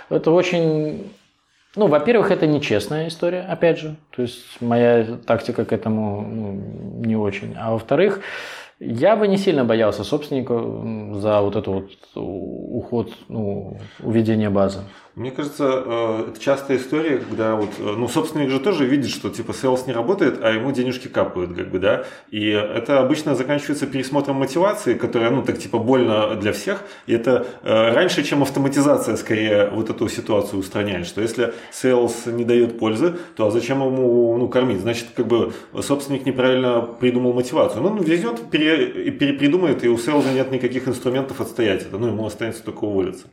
это 0.09 0.31
очень 0.31 1.11
Ну, 1.75 1.87
во-первых, 1.87 2.31
это 2.31 2.45
нечестная 2.47 3.07
история, 3.07 3.41
опять 3.41 3.79
же. 3.79 3.95
То 4.15 4.21
есть 4.21 4.61
моя 4.61 5.05
тактика 5.25 5.65
к 5.65 5.73
этому 5.73 6.21
ну, 6.21 7.05
не 7.05 7.15
очень. 7.15 7.55
А 7.57 7.71
во-вторых, 7.71 8.21
я 8.79 9.15
бы 9.15 9.27
не 9.27 9.37
сильно 9.37 9.65
боялся 9.65 10.03
собственника 10.03 10.53
за 11.19 11.41
вот 11.41 11.55
это 11.55 11.71
вот 11.71 11.89
уход, 12.15 13.13
ну, 13.29 13.77
уведение 14.03 14.49
базы. 14.49 14.79
Мне 15.15 15.29
кажется, 15.29 15.83
э, 15.85 16.25
это 16.29 16.39
частая 16.39 16.77
история, 16.77 17.19
когда 17.19 17.55
вот, 17.55 17.69
э, 17.77 17.83
ну, 17.83 18.07
собственник 18.07 18.49
же 18.49 18.59
тоже 18.59 18.87
видит, 18.87 19.11
что 19.11 19.29
типа 19.29 19.51
sales 19.51 19.85
не 19.85 19.93
работает, 19.93 20.39
а 20.41 20.49
ему 20.49 20.71
денежки 20.71 21.07
капают, 21.07 21.53
как 21.55 21.69
бы, 21.69 21.77
да, 21.77 22.05
и 22.31 22.47
это 22.47 22.99
обычно 22.99 23.35
заканчивается 23.35 23.85
пересмотром 23.85 24.37
мотивации, 24.37 24.95
которая, 24.95 25.29
ну, 25.29 25.43
так 25.43 25.59
типа 25.59 25.77
больно 25.77 26.33
для 26.33 26.51
всех, 26.51 26.81
и 27.05 27.13
это 27.13 27.45
э, 27.61 27.93
раньше, 27.93 28.23
чем 28.23 28.41
автоматизация, 28.41 29.15
скорее, 29.15 29.69
вот 29.69 29.91
эту 29.91 30.09
ситуацию 30.09 30.59
устраняет, 30.59 31.05
что 31.05 31.21
если 31.21 31.53
sales 31.71 32.31
не 32.31 32.43
дает 32.43 32.79
пользы, 32.79 33.13
то 33.35 33.45
а 33.45 33.51
зачем 33.51 33.85
ему, 33.85 34.35
ну, 34.39 34.47
кормить? 34.47 34.79
Значит, 34.79 35.09
как 35.15 35.27
бы 35.27 35.53
собственник 35.79 36.25
неправильно 36.25 36.81
придумал 36.81 37.33
мотивацию. 37.33 37.83
Ну, 37.83 37.89
он 37.89 38.01
везет, 38.01 38.49
пере, 38.49 39.11
перепридумает, 39.11 39.83
и 39.83 39.89
у 39.89 39.97
sales 39.97 40.33
нет 40.33 40.51
никаких 40.51 40.87
инструментов 40.87 41.39
отстоять 41.39 41.83
это, 41.83 41.99
ну, 41.99 42.07
ему 42.07 42.25
останется 42.25 42.63
только 42.63 42.85
уволиться. 42.85 43.27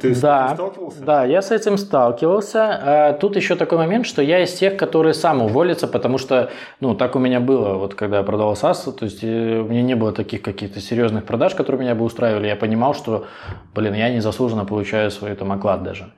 Ты 0.00 0.14
с 0.14 0.20
да, 0.20 0.46
этим 0.46 0.54
сталкивался? 0.54 1.02
Да, 1.02 1.24
я 1.24 1.42
с 1.42 1.50
этим 1.50 1.78
сталкивался. 1.78 2.80
А 2.82 3.12
тут 3.14 3.36
еще 3.36 3.56
такой 3.56 3.78
момент, 3.78 4.06
что 4.06 4.20
я 4.20 4.42
из 4.42 4.52
тех, 4.52 4.76
которые 4.76 5.14
сам 5.14 5.42
уволится, 5.42 5.88
потому 5.88 6.18
что, 6.18 6.50
ну, 6.80 6.94
так 6.94 7.16
у 7.16 7.18
меня 7.18 7.40
было, 7.40 7.74
вот 7.74 7.94
когда 7.94 8.18
я 8.18 8.22
продавал 8.22 8.52
SaaS, 8.54 8.92
то 8.92 9.04
есть 9.04 9.24
э, 9.24 9.60
у 9.60 9.64
меня 9.64 9.82
не 9.82 9.94
было 9.94 10.12
таких 10.12 10.42
каких-то 10.42 10.80
серьезных 10.80 11.24
продаж, 11.24 11.54
которые 11.54 11.80
меня 11.80 11.94
бы 11.94 12.04
устраивали. 12.04 12.48
Я 12.48 12.56
понимал, 12.56 12.94
что, 12.94 13.26
блин, 13.74 13.94
я 13.94 14.10
незаслуженно 14.10 14.64
получаю 14.64 15.10
свой 15.10 15.34
там 15.34 15.52
оклад 15.52 15.82
даже. 15.82 16.12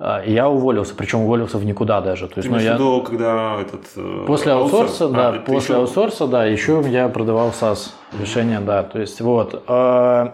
А, 0.00 0.22
и 0.22 0.32
я 0.32 0.48
уволился, 0.48 0.94
причем 0.94 1.22
уволился 1.22 1.58
в 1.58 1.64
никуда 1.64 2.00
даже. 2.00 2.28
То 2.28 2.34
есть, 2.36 2.48
Ты 2.48 2.54
ну, 2.54 2.60
я... 2.60 2.74
виду, 2.74 3.02
когда 3.02 3.60
этот... 3.60 3.84
Э, 3.96 4.24
после 4.26 4.52
аутсорса, 4.52 5.04
аутсорс? 5.04 5.12
да, 5.12 5.28
а, 5.28 5.32
после 5.40 5.74
еще... 5.74 5.82
аутсорса, 5.82 6.26
да, 6.26 6.44
еще 6.46 6.82
я 6.88 7.08
продавал 7.08 7.48
SaaS 7.48 7.90
решения, 8.18 8.60
да, 8.60 8.84
то 8.84 9.00
есть 9.00 9.20
вот. 9.20 9.64
А, 9.66 10.32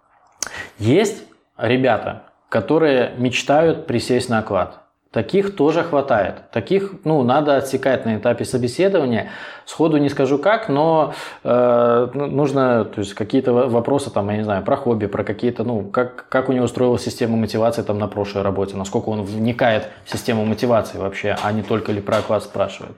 есть 0.78 1.29
ребята, 1.60 2.22
которые 2.48 3.14
мечтают 3.16 3.86
присесть 3.86 4.28
на 4.28 4.38
оклад. 4.40 4.80
Таких 5.12 5.56
тоже 5.56 5.82
хватает. 5.82 6.52
Таких, 6.52 6.92
ну, 7.02 7.24
надо 7.24 7.56
отсекать 7.56 8.04
на 8.04 8.16
этапе 8.16 8.44
собеседования. 8.44 9.30
Сходу 9.66 9.96
не 9.96 10.08
скажу 10.08 10.38
как, 10.38 10.68
но 10.68 11.14
э, 11.42 12.08
ну, 12.14 12.26
нужно, 12.26 12.84
то 12.84 13.00
есть 13.00 13.14
какие-то 13.14 13.52
вопросы 13.52 14.12
там, 14.12 14.30
я 14.30 14.36
не 14.36 14.44
знаю, 14.44 14.64
про 14.64 14.76
хобби, 14.76 15.06
про 15.06 15.24
какие-то, 15.24 15.64
ну, 15.64 15.82
как, 15.82 16.28
как 16.28 16.48
у 16.48 16.52
него 16.52 16.68
строилась 16.68 17.02
система 17.02 17.36
мотивации 17.36 17.82
там 17.82 17.98
на 17.98 18.06
прошлой 18.06 18.42
работе, 18.42 18.76
насколько 18.76 19.08
он 19.08 19.22
вникает 19.24 19.88
в 20.04 20.12
систему 20.12 20.44
мотивации 20.44 20.98
вообще, 20.98 21.36
а 21.42 21.50
не 21.50 21.62
только 21.62 21.90
ли 21.90 22.00
про 22.00 22.18
оклад 22.18 22.44
спрашивает. 22.44 22.94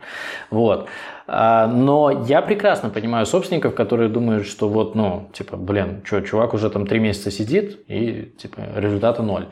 Вот. 0.51 0.89
А, 1.27 1.67
но 1.67 2.11
я 2.27 2.43
прекрасно 2.43 2.91
понимаю 2.91 3.25
собственников, 3.25 3.75
которые 3.75 4.11
думают, 4.11 4.47
что 4.47 4.69
вот, 4.69 4.95
ну, 4.95 5.31
типа, 5.33 5.57
блин, 5.57 6.03
что, 6.05 6.21
чувак 6.21 6.53
уже 6.53 6.69
там 6.69 6.87
три 6.87 7.01
месяца 7.01 7.31
сидит 7.31 7.81
и, 7.89 8.35
типа, 8.37 8.61
результата 8.77 9.23
ноль. 9.23 9.47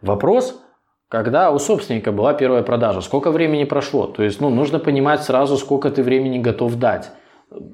Вопрос, 0.00 0.60
когда 1.08 1.50
у 1.50 1.58
собственника 1.58 2.12
была 2.12 2.34
первая 2.34 2.62
продажа, 2.62 3.00
сколько 3.00 3.30
времени 3.30 3.64
прошло? 3.64 4.06
То 4.06 4.22
есть, 4.22 4.40
ну, 4.40 4.50
нужно 4.50 4.78
понимать 4.78 5.22
сразу, 5.22 5.56
сколько 5.56 5.90
ты 5.90 6.02
времени 6.02 6.38
готов 6.38 6.76
дать 6.76 7.10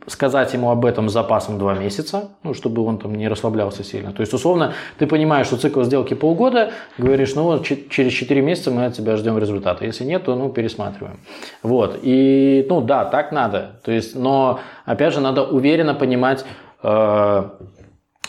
сказать 0.06 0.52
ему 0.52 0.70
об 0.70 0.84
этом 0.84 1.08
с 1.08 1.12
запасом 1.12 1.58
2 1.58 1.74
месяца, 1.74 2.30
ну, 2.42 2.54
чтобы 2.54 2.84
он 2.84 2.98
там 2.98 3.14
не 3.14 3.28
расслаблялся 3.28 3.82
сильно. 3.82 4.12
То 4.12 4.20
есть, 4.20 4.32
условно, 4.32 4.74
ты 4.98 5.06
понимаешь, 5.06 5.46
что 5.46 5.56
цикл 5.56 5.82
сделки 5.82 6.14
полгода, 6.14 6.72
говоришь, 6.98 7.34
ну 7.34 7.44
вот 7.44 7.64
через 7.64 8.12
4 8.12 8.42
месяца 8.42 8.70
мы 8.70 8.86
от 8.86 8.94
тебя 8.94 9.16
ждем 9.16 9.38
результата. 9.38 9.84
Если 9.84 10.04
нет, 10.04 10.24
то, 10.24 10.34
ну, 10.34 10.50
пересматриваем. 10.50 11.20
Вот. 11.62 11.98
И, 12.02 12.66
ну, 12.68 12.80
да, 12.80 13.04
так 13.04 13.32
надо. 13.32 13.80
То 13.84 13.92
есть, 13.92 14.14
но, 14.14 14.60
опять 14.84 15.14
же, 15.14 15.20
надо 15.20 15.44
уверенно 15.44 15.94
понимать, 15.94 16.44
э, 16.82 17.42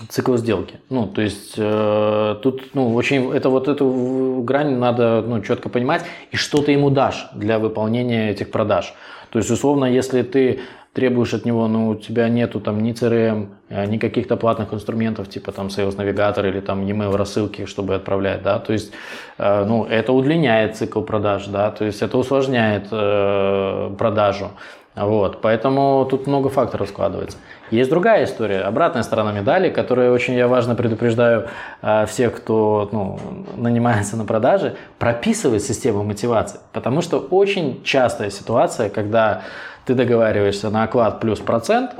цикл 0.09 0.35
сделки. 0.35 0.79
Ну, 0.89 1.07
то 1.07 1.21
есть 1.21 1.55
э, 1.57 2.35
тут, 2.41 2.73
ну, 2.73 2.93
очень, 2.95 3.31
это 3.33 3.49
вот 3.49 3.67
эту 3.67 4.41
грань 4.43 4.77
надо, 4.77 5.21
ну, 5.21 5.41
четко 5.41 5.69
понимать, 5.69 6.03
и 6.31 6.37
что 6.37 6.61
ты 6.61 6.71
ему 6.71 6.89
дашь 6.89 7.27
для 7.35 7.59
выполнения 7.59 8.31
этих 8.31 8.51
продаж. 8.51 8.93
То 9.31 9.39
есть, 9.39 9.51
условно, 9.51 9.85
если 9.85 10.23
ты 10.23 10.61
требуешь 10.93 11.33
от 11.33 11.45
него, 11.45 11.67
но 11.67 11.89
у 11.89 11.95
тебя 11.95 12.27
нету 12.27 12.59
там 12.59 12.83
ни 12.83 12.91
CRM, 12.93 13.47
э, 13.69 13.85
ни 13.85 13.97
каких-то 13.97 14.35
платных 14.35 14.73
инструментов, 14.73 15.29
типа 15.29 15.51
там 15.51 15.67
Sales 15.67 15.95
Navigator 15.95 16.47
или 16.47 16.59
там 16.59 16.85
e-mail 16.85 17.15
рассылки, 17.15 17.65
чтобы 17.65 17.95
отправлять, 17.95 18.43
да, 18.43 18.59
то 18.59 18.73
есть, 18.73 18.91
э, 19.37 19.65
ну, 19.65 19.85
это 19.85 20.11
удлиняет 20.11 20.75
цикл 20.75 21.01
продаж, 21.01 21.47
да, 21.47 21.71
то 21.71 21.85
есть 21.85 22.01
это 22.01 22.17
усложняет 22.17 22.87
э, 22.91 23.95
продажу. 23.97 24.51
Вот, 24.93 25.39
поэтому 25.39 26.05
тут 26.09 26.27
много 26.27 26.49
факторов 26.49 26.89
складывается. 26.89 27.37
Есть 27.69 27.89
другая 27.89 28.25
история, 28.25 28.59
обратная 28.59 29.03
сторона 29.03 29.31
медали, 29.31 29.69
которая 29.69 30.11
очень 30.11 30.33
я 30.33 30.49
важно 30.49 30.75
предупреждаю 30.75 31.47
э, 31.81 32.05
всех, 32.07 32.35
кто 32.35 32.89
ну, 32.91 33.17
нанимается 33.55 34.17
на 34.17 34.25
продаже, 34.25 34.75
прописывать 34.99 35.63
систему 35.63 36.03
мотивации. 36.03 36.59
Потому 36.73 37.01
что 37.01 37.19
очень 37.19 37.81
частая 37.85 38.29
ситуация, 38.29 38.89
когда 38.89 39.43
ты 39.85 39.93
договариваешься 39.93 40.69
на 40.69 40.83
оклад 40.83 41.21
плюс 41.21 41.39
процент, 41.39 41.91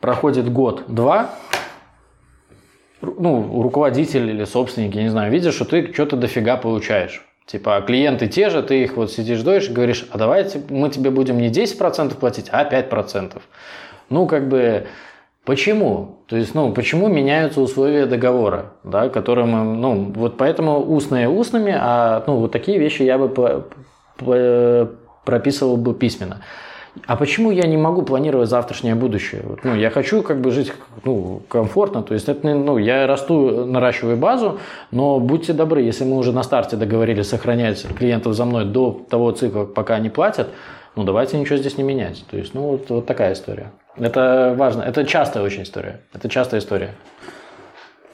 проходит 0.00 0.52
год-два, 0.52 1.30
ну, 3.00 3.62
руководитель 3.62 4.28
или 4.28 4.44
собственник, 4.44 4.94
я 4.94 5.02
не 5.02 5.08
знаю, 5.08 5.32
видишь, 5.32 5.54
что 5.54 5.64
ты 5.64 5.92
что-то 5.94 6.16
дофига 6.16 6.58
получаешь. 6.58 7.27
Типа 7.48 7.80
клиенты 7.80 8.28
те 8.28 8.50
же, 8.50 8.62
ты 8.62 8.82
их 8.82 8.96
вот 8.98 9.10
сидишь, 9.10 9.40
доешь, 9.40 9.70
говоришь, 9.70 10.06
а 10.10 10.18
давайте 10.18 10.60
мы 10.68 10.90
тебе 10.90 11.10
будем 11.10 11.38
не 11.38 11.48
10% 11.48 12.14
платить, 12.14 12.48
а 12.52 12.62
5%. 12.62 13.40
Ну, 14.10 14.26
как 14.26 14.50
бы, 14.50 14.86
почему? 15.46 16.18
То 16.26 16.36
есть, 16.36 16.54
ну, 16.54 16.74
почему 16.74 17.08
меняются 17.08 17.62
условия 17.62 18.04
договора, 18.04 18.74
да, 18.84 19.08
которые 19.08 19.46
мы, 19.46 19.64
ну, 19.64 20.12
вот 20.14 20.36
поэтому 20.36 20.78
устные 20.78 21.30
устными, 21.30 21.74
а, 21.74 22.22
ну, 22.26 22.36
вот 22.36 22.52
такие 22.52 22.78
вещи 22.78 23.02
я 23.02 23.16
бы 23.16 23.64
прописывал 25.24 25.78
бы 25.78 25.94
письменно 25.94 26.42
а 27.06 27.16
почему 27.16 27.50
я 27.50 27.66
не 27.66 27.76
могу 27.76 28.02
планировать 28.02 28.48
завтрашнее 28.48 28.94
будущее? 28.94 29.42
Вот, 29.44 29.64
ну, 29.64 29.74
я 29.74 29.90
хочу 29.90 30.22
как 30.22 30.40
бы 30.40 30.50
жить 30.50 30.72
ну, 31.04 31.42
комфортно, 31.48 32.02
то 32.02 32.14
есть 32.14 32.28
это, 32.28 32.54
ну, 32.54 32.78
я 32.78 33.06
расту, 33.06 33.64
наращиваю 33.64 34.16
базу, 34.16 34.58
но 34.90 35.20
будьте 35.20 35.52
добры, 35.52 35.82
если 35.82 36.04
мы 36.04 36.16
уже 36.16 36.32
на 36.32 36.42
старте 36.42 36.76
договорились 36.76 37.28
сохранять 37.28 37.86
клиентов 37.96 38.34
за 38.34 38.44
мной 38.44 38.64
до 38.64 39.00
того 39.08 39.30
цикла, 39.32 39.64
пока 39.64 39.94
они 39.94 40.10
платят, 40.10 40.48
ну 40.96 41.04
давайте 41.04 41.38
ничего 41.38 41.56
здесь 41.56 41.78
не 41.78 41.84
менять. 41.84 42.24
То 42.30 42.36
есть, 42.36 42.54
ну 42.54 42.62
вот, 42.62 42.90
вот 42.90 43.06
такая 43.06 43.32
история. 43.32 43.72
Это 43.96 44.54
важно, 44.56 44.82
это 44.82 45.04
частая 45.04 45.42
очень 45.42 45.62
история. 45.62 46.00
Это 46.12 46.28
частая 46.28 46.60
история. 46.60 46.94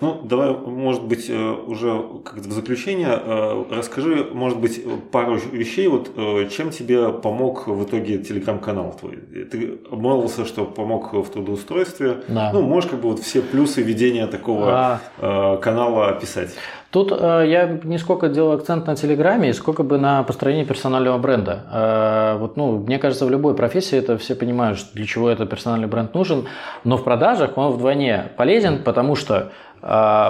Ну, 0.04 0.20
давай, 0.22 0.50
может 0.52 1.02
быть, 1.04 1.30
э, 1.30 1.54
уже 1.66 2.02
как 2.24 2.36
в 2.36 2.52
заключение 2.52 3.18
э, 3.24 3.64
расскажи, 3.70 4.28
может 4.32 4.60
быть, 4.60 4.84
пару 5.10 5.36
вещей. 5.36 5.88
Вот 5.88 6.10
э, 6.14 6.48
чем 6.50 6.70
тебе 6.70 7.08
помог 7.08 7.66
в 7.66 7.84
итоге 7.84 8.18
телеграм-канал 8.18 8.94
твой? 9.00 9.16
Ты 9.50 9.78
обмолвился, 9.90 10.44
что 10.44 10.66
помог 10.66 11.14
в 11.14 11.30
трудоустройстве. 11.30 12.16
Да. 12.28 12.50
Ну, 12.52 12.60
можешь 12.60 12.90
как 12.90 13.00
бы 13.00 13.08
вот 13.08 13.20
все 13.20 13.40
плюсы 13.40 13.80
ведения 13.80 14.26
такого 14.26 15.00
а... 15.18 15.56
канала 15.56 16.10
описать? 16.10 16.50
Тут 16.94 17.10
э, 17.10 17.44
я 17.48 17.80
не 17.82 17.98
сколько 17.98 18.28
делал 18.28 18.52
акцент 18.52 18.86
на 18.86 18.94
Телеграме, 18.94 19.52
сколько 19.52 19.82
бы 19.82 19.98
на 19.98 20.22
построении 20.22 20.62
персонального 20.62 21.18
бренда. 21.18 21.64
Э, 21.72 22.38
вот, 22.38 22.56
ну, 22.56 22.78
мне 22.78 23.00
кажется, 23.00 23.26
в 23.26 23.30
любой 23.30 23.56
профессии 23.56 23.98
это 23.98 24.16
все 24.16 24.36
понимают, 24.36 24.78
для 24.92 25.04
чего 25.04 25.28
этот 25.28 25.50
персональный 25.50 25.88
бренд 25.88 26.14
нужен, 26.14 26.46
но 26.84 26.96
в 26.96 27.02
продажах 27.02 27.58
он 27.58 27.72
вдвойне 27.72 28.26
полезен, 28.36 28.84
потому 28.84 29.16
что 29.16 29.50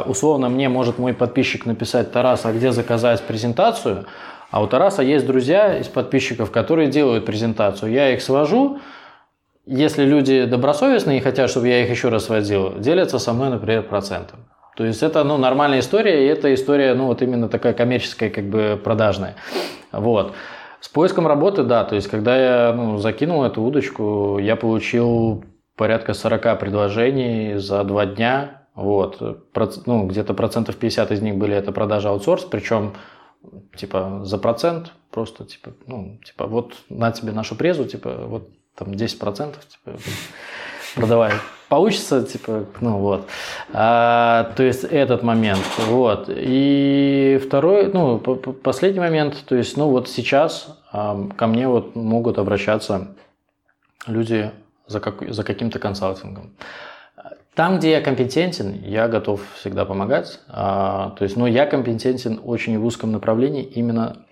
условно 0.06 0.48
мне 0.48 0.68
может 0.68 0.98
мой 0.98 1.14
подписчик 1.14 1.64
написать, 1.66 2.10
Тарас, 2.10 2.44
а 2.44 2.52
где 2.52 2.72
заказать 2.72 3.22
презентацию? 3.22 4.06
А 4.51 4.62
у 4.62 4.66
Тараса 4.66 5.02
есть 5.02 5.26
друзья 5.26 5.78
из 5.78 5.89
подписчиков, 5.89 6.51
которые 6.51 6.89
делают 6.89 7.24
презентацию. 7.24 7.93
Я 7.93 8.10
их 8.10 8.22
свожу, 8.22 8.78
если 9.66 10.05
люди 10.05 10.44
добросовестные 10.44 11.18
и 11.18 11.20
хотят, 11.20 11.51
чтобы 11.51 11.68
я 11.68 11.82
их 11.82 11.90
еще 11.90 12.09
раз 12.09 12.26
сводил, 12.26 12.78
делятся 12.78 13.18
со 13.18 13.32
мной, 13.32 13.51
например, 13.51 13.82
процентом. 13.85 14.40
То 14.76 14.85
есть 14.85 15.02
это 15.02 15.22
ну, 15.24 15.36
нормальная 15.36 15.81
история, 15.81 16.24
и 16.24 16.28
это 16.28 16.52
история 16.52 16.94
ну, 16.94 17.06
вот 17.06 17.22
именно 17.22 17.48
такая 17.48 17.72
коммерческая, 17.72 18.31
как 18.31 18.44
бы 18.44 18.81
продажная. 18.82 19.36
Вот. 19.93 20.35
С 20.81 20.89
поиском 20.89 21.26
работы, 21.26 21.62
да, 21.62 21.85
то 21.85 21.94
есть 21.94 22.09
когда 22.09 22.36
я 22.36 22.72
ну, 22.72 22.98
закинул 22.98 23.44
эту 23.44 23.62
удочку, 23.62 24.39
я 24.39 24.56
получил 24.56 25.44
порядка 25.76 26.12
40 26.12 26.59
предложений 26.59 27.55
за 27.56 27.85
два 27.85 28.05
дня, 28.05 28.63
вот. 28.74 29.20
Ну, 29.86 30.06
где-то 30.06 30.34
процентов 30.34 30.76
50 30.76 31.12
из 31.12 31.22
них 31.22 31.36
были 31.36 31.55
это 31.55 31.72
продажа 31.72 32.10
аутсорс, 32.10 32.44
причем 32.44 32.94
типа 33.76 34.20
за 34.24 34.38
процент 34.38 34.92
просто 35.10 35.44
типа, 35.44 35.72
ну, 35.86 36.18
типа 36.24 36.46
вот 36.46 36.74
на 36.88 37.12
тебе 37.12 37.32
нашу 37.32 37.56
презу, 37.56 37.84
типа 37.84 38.10
вот 38.26 38.48
там 38.74 38.94
10 38.94 39.18
процентов, 39.18 39.66
типа 39.68 39.98
продавай 40.94 41.32
получится, 41.74 42.22
типа, 42.22 42.66
ну 42.80 42.98
вот. 42.98 43.28
А, 43.72 44.52
то 44.56 44.62
есть 44.62 44.84
этот 44.84 45.22
момент, 45.22 45.64
вот. 45.88 46.26
И 46.28 47.40
второй, 47.44 47.90
ну, 47.92 48.18
последний 48.18 49.01
момент, 49.01 49.44
то 49.46 49.56
есть, 49.56 49.76
ну 49.76 49.88
вот 49.88 50.09
сейчас 50.09 50.78
а, 50.92 51.28
ко 51.36 51.46
мне 51.46 51.66
вот 51.66 51.96
могут 51.96 52.38
обращаться 52.38 53.16
люди 54.06 54.52
за, 54.86 55.01
как, 55.01 55.28
за 55.32 55.42
каким-то 55.42 55.80
консалтингом. 55.80 56.52
Там, 57.55 57.78
где 57.78 57.93
я 57.93 58.01
компетентен, 58.01 58.82
я 58.82 59.06
готов 59.06 59.40
всегда 59.55 59.85
помогать. 59.85 60.40
А, 60.48 61.10
то 61.10 61.22
есть, 61.24 61.36
ну, 61.36 61.47
я 61.47 61.66
компетентен 61.66 62.40
очень 62.43 62.78
в 62.78 62.85
узком 62.85 63.12
направлении 63.12 63.62
именно 63.62 64.24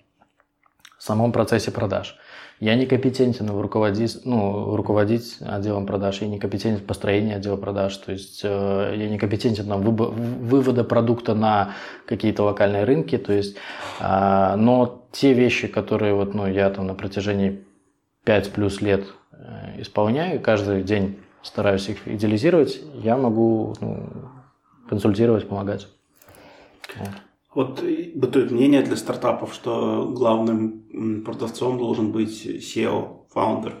в 0.97 1.03
самом 1.03 1.31
процессе 1.31 1.71
продаж. 1.71 2.17
Я 2.59 2.75
не 2.75 2.85
компетентен 2.85 3.51
в 3.51 3.61
руководить, 3.61 4.19
ну, 4.25 4.75
руководить 4.75 5.37
отделом 5.41 5.85
продаж, 5.85 6.21
я 6.21 6.27
не 6.27 6.37
компетентен 6.37 6.81
в 6.81 6.85
построении 6.85 7.33
отдела 7.33 7.57
продаж, 7.57 7.95
то 7.97 8.11
есть 8.11 8.41
э, 8.43 8.93
я 8.95 9.09
не 9.09 9.17
компетентен 9.17 9.67
на 9.67 9.77
вывода 9.77 10.83
продукта 10.83 11.33
на 11.33 11.73
какие-то 12.05 12.43
локальные 12.43 12.85
рынки, 12.85 13.17
то 13.17 13.33
есть, 13.33 13.57
э, 13.99 14.55
но 14.55 15.05
те 15.11 15.33
вещи, 15.33 15.67
которые 15.67 16.13
вот, 16.13 16.33
ну, 16.33 16.47
я 16.47 16.69
там 16.69 16.87
на 16.87 16.93
протяжении 16.93 17.65
5 18.23 18.51
плюс 18.51 18.81
лет 18.81 19.07
э, 19.33 19.81
исполняю, 19.81 20.39
каждый 20.39 20.83
день 20.83 21.19
стараюсь 21.43 21.89
их 21.89 22.07
идеализировать, 22.07 22.81
я 22.95 23.17
могу 23.17 23.75
ну, 23.81 24.09
консультировать, 24.89 25.47
помогать. 25.47 25.87
Вот. 26.97 27.09
Вот 27.55 27.83
бытует 28.15 28.49
мнение 28.51 28.81
для 28.81 28.95
стартапов, 28.95 29.53
что 29.53 30.11
главным 30.11 31.23
продавцом 31.23 31.77
должен 31.77 32.11
быть 32.11 32.45
SEO, 32.45 33.27
фаундер. 33.31 33.75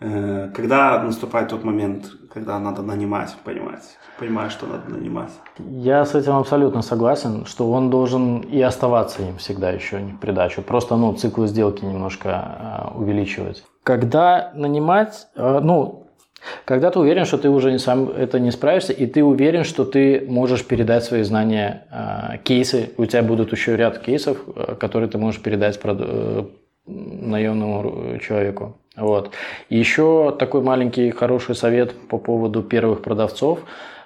Э, 0.00 0.50
когда 0.54 1.02
наступает 1.02 1.48
тот 1.48 1.64
момент, 1.64 2.06
когда 2.32 2.58
надо 2.58 2.82
нанимать, 2.82 3.34
понимать, 3.44 3.98
понимаешь, 4.18 4.52
что 4.52 4.66
надо 4.66 4.90
нанимать? 4.90 5.32
Я 5.58 6.04
с 6.04 6.14
этим 6.14 6.36
абсолютно 6.36 6.82
согласен, 6.82 7.44
что 7.46 7.70
он 7.70 7.90
должен 7.90 8.40
и 8.40 8.60
оставаться 8.60 9.22
им 9.22 9.36
всегда 9.38 9.70
еще 9.70 10.00
не 10.00 10.12
в 10.12 10.20
придачу. 10.20 10.62
Просто 10.62 10.96
ну, 10.96 11.12
циклы 11.14 11.48
сделки 11.48 11.84
немножко 11.84 12.92
э, 12.94 12.98
увеличивать. 12.98 13.64
Когда 13.82 14.52
нанимать, 14.54 15.26
э, 15.34 15.60
ну, 15.62 15.97
когда 16.64 16.90
ты 16.90 16.98
уверен, 16.98 17.24
что 17.24 17.38
ты 17.38 17.48
уже 17.48 17.72
не 17.72 17.78
сам 17.78 18.08
это 18.10 18.38
не 18.38 18.50
справишься, 18.50 18.92
и 18.92 19.06
ты 19.06 19.22
уверен, 19.24 19.64
что 19.64 19.84
ты 19.84 20.24
можешь 20.28 20.64
передать 20.64 21.04
свои 21.04 21.22
знания, 21.22 21.86
э, 21.90 22.38
кейсы, 22.44 22.90
у 22.96 23.06
тебя 23.06 23.22
будут 23.22 23.52
еще 23.52 23.76
ряд 23.76 23.98
кейсов, 23.98 24.38
э, 24.54 24.74
которые 24.78 25.08
ты 25.08 25.18
можешь 25.18 25.40
передать 25.40 25.78
э, 25.82 26.44
наемному 26.86 28.18
человеку. 28.18 28.78
Вот. 28.96 29.30
Еще 29.70 30.34
такой 30.38 30.62
маленький 30.62 31.10
хороший 31.10 31.54
совет 31.54 31.94
по 32.08 32.18
поводу 32.18 32.62
первых 32.62 33.02
продавцов, 33.02 33.60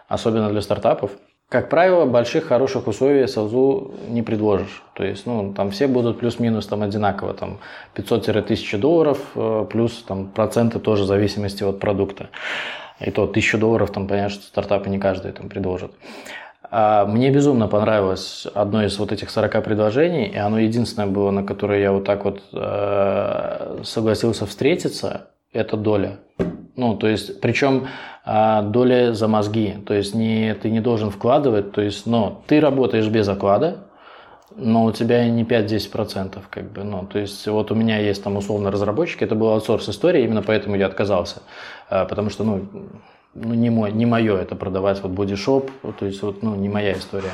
особенно 0.09 0.51
для 0.51 0.61
стартапов– 0.61 1.11
как 1.53 1.69
правило, 1.69 2.07
больших 2.07 2.45
хороших 2.45 2.87
условий 2.87 3.27
СЛЗу 3.27 3.93
не 4.09 4.23
предложишь. 4.23 4.83
То 4.95 5.05
есть, 5.05 5.27
ну, 5.27 5.53
там 5.53 5.71
все 5.71 5.87
будут 5.87 6.19
плюс-минус 6.19 6.67
там 6.67 6.81
одинаково, 6.83 7.35
там 7.35 7.59
500-1000 7.95 8.79
долларов, 8.79 9.19
э, 9.35 9.67
плюс 9.71 10.03
там 10.09 10.29
проценты 10.29 10.79
тоже 10.79 11.03
в 11.03 11.07
зависимости 11.07 11.63
от 11.63 11.79
продукта. 11.79 12.31
И 13.01 13.11
то 13.11 13.27
1000 13.27 13.59
долларов, 13.59 13.91
там, 13.91 14.09
понятно, 14.09 14.31
что 14.31 14.45
стартапы 14.45 14.89
не 14.89 14.99
каждый 14.99 15.33
там 15.33 15.51
предложит. 15.51 15.93
А 16.71 17.05
мне 17.05 17.29
безумно 17.29 17.69
понравилось 17.69 18.47
одно 18.55 18.83
из 18.83 18.99
вот 18.99 19.13
этих 19.13 19.29
40 19.29 19.63
предложений, 19.63 20.33
и 20.35 20.39
оно 20.39 20.59
единственное 20.59 21.09
было, 21.09 21.31
на 21.33 21.43
которое 21.43 21.83
я 21.83 21.93
вот 21.93 22.05
так 22.05 22.25
вот 22.25 22.43
э, 22.55 23.83
согласился 23.85 24.47
встретиться, 24.47 25.27
это 25.53 25.77
доля. 25.77 26.17
Ну, 26.77 26.97
то 26.97 27.09
есть, 27.09 27.43
причем 27.43 27.89
а, 28.25 28.63
доля 28.63 29.15
за 29.15 29.29
мозги. 29.29 29.75
То 29.87 29.95
есть 29.95 30.15
не, 30.15 30.55
ты 30.55 30.71
не 30.71 30.81
должен 30.81 31.11
вкладывать, 31.11 31.73
то 31.73 31.81
есть, 31.81 32.07
но 32.07 32.43
ты 32.47 32.61
работаешь 32.61 33.09
без 33.09 33.29
оклада, 33.29 33.79
но 34.55 34.85
у 34.85 34.93
тебя 34.93 35.29
не 35.29 35.45
5-10%, 35.45 36.39
как 36.51 36.71
бы, 36.73 36.85
ну, 36.85 37.07
то 37.07 37.19
есть, 37.19 37.47
вот 37.47 37.71
у 37.71 37.75
меня 37.75 37.99
есть 37.99 38.23
там 38.23 38.37
условно 38.37 38.71
разработчики, 38.71 39.25
это 39.25 39.35
была 39.35 39.55
аутсорс 39.55 39.89
история, 39.89 40.25
именно 40.25 40.43
поэтому 40.43 40.77
я 40.77 40.87
отказался, 40.87 41.43
а, 41.89 42.05
потому 42.05 42.31
что, 42.31 42.45
ну, 42.45 42.69
ну, 43.35 43.55
не, 43.55 43.71
мой, 43.71 43.93
не 43.93 44.05
мое 44.05 44.37
это 44.37 44.55
продавать 44.55 45.03
вот 45.03 45.13
бодишоп, 45.13 45.71
то 45.99 46.05
есть 46.05 46.23
вот, 46.23 46.43
ну, 46.43 46.55
не 46.55 46.69
моя 46.69 46.93
история. 46.93 47.33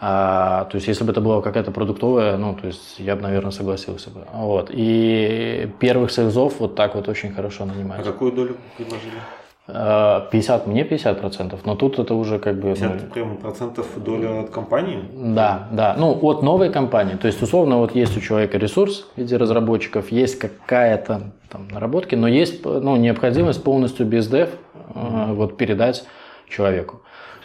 А, 0.00 0.64
то 0.64 0.74
есть 0.74 0.88
если 0.88 1.04
бы 1.04 1.12
это 1.12 1.20
была 1.20 1.40
какая-то 1.40 1.70
продуктовая, 1.70 2.36
ну, 2.36 2.54
то 2.54 2.66
есть 2.66 2.98
я 2.98 3.14
бы, 3.14 3.22
наверное, 3.22 3.52
согласился 3.52 4.10
бы. 4.10 4.26
Вот. 4.32 4.70
И 4.72 5.70
первых 5.78 6.10
сейлзов 6.10 6.58
вот 6.58 6.74
так 6.74 6.96
вот 6.96 7.08
очень 7.08 7.32
хорошо 7.32 7.64
нанимать. 7.64 8.00
А 8.00 8.02
какую 8.02 8.32
долю 8.32 8.56
предложили? 8.76 9.14
50, 9.66 10.66
мне 10.68 10.84
50 10.84 11.20
процентов, 11.20 11.66
но 11.66 11.74
тут 11.74 11.98
это 11.98 12.14
уже 12.14 12.38
как 12.38 12.54
бы... 12.56 12.74
50 12.74 13.02
ну, 13.02 13.10
прям 13.10 13.36
процентов 13.36 13.88
доля 13.96 14.40
от 14.40 14.50
компании? 14.50 15.02
Да, 15.12 15.68
да, 15.72 15.96
ну 15.98 16.16
от 16.22 16.42
новой 16.42 16.70
компании, 16.70 17.16
то 17.16 17.26
есть 17.26 17.42
условно 17.42 17.78
вот 17.78 17.94
есть 17.94 18.16
у 18.16 18.20
человека 18.20 18.58
ресурс 18.58 19.08
в 19.14 19.18
виде 19.18 19.36
разработчиков, 19.36 20.12
есть 20.12 20.38
какая-то 20.38 21.32
там 21.50 21.68
наработки, 21.68 22.14
но 22.14 22.28
есть 22.28 22.64
ну, 22.64 22.96
необходимость 22.96 23.64
полностью 23.64 24.06
без 24.06 24.28
дев 24.28 24.50
mm-hmm. 24.94 25.34
вот 25.34 25.56
передать 25.56 26.04
человеку. 26.48 27.02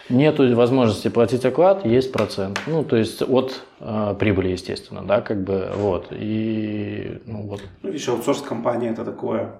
Нету 0.08 0.54
возможности 0.54 1.08
платить 1.08 1.44
оклад, 1.44 1.86
есть 1.86 2.12
процент. 2.12 2.60
Ну, 2.66 2.84
то 2.84 2.96
есть 2.96 3.22
от 3.22 3.62
э, 3.80 4.14
прибыли, 4.18 4.48
естественно, 4.48 5.02
да, 5.02 5.20
как 5.20 5.42
бы 5.42 5.70
вот. 5.74 6.08
И 6.10 7.20
ну 7.24 7.42
вот. 7.42 7.62
Ну, 7.82 7.90
видишь, 7.90 8.08
аутсорс 8.08 8.42
компания 8.42 8.90
это 8.90 9.04
такое 9.04 9.52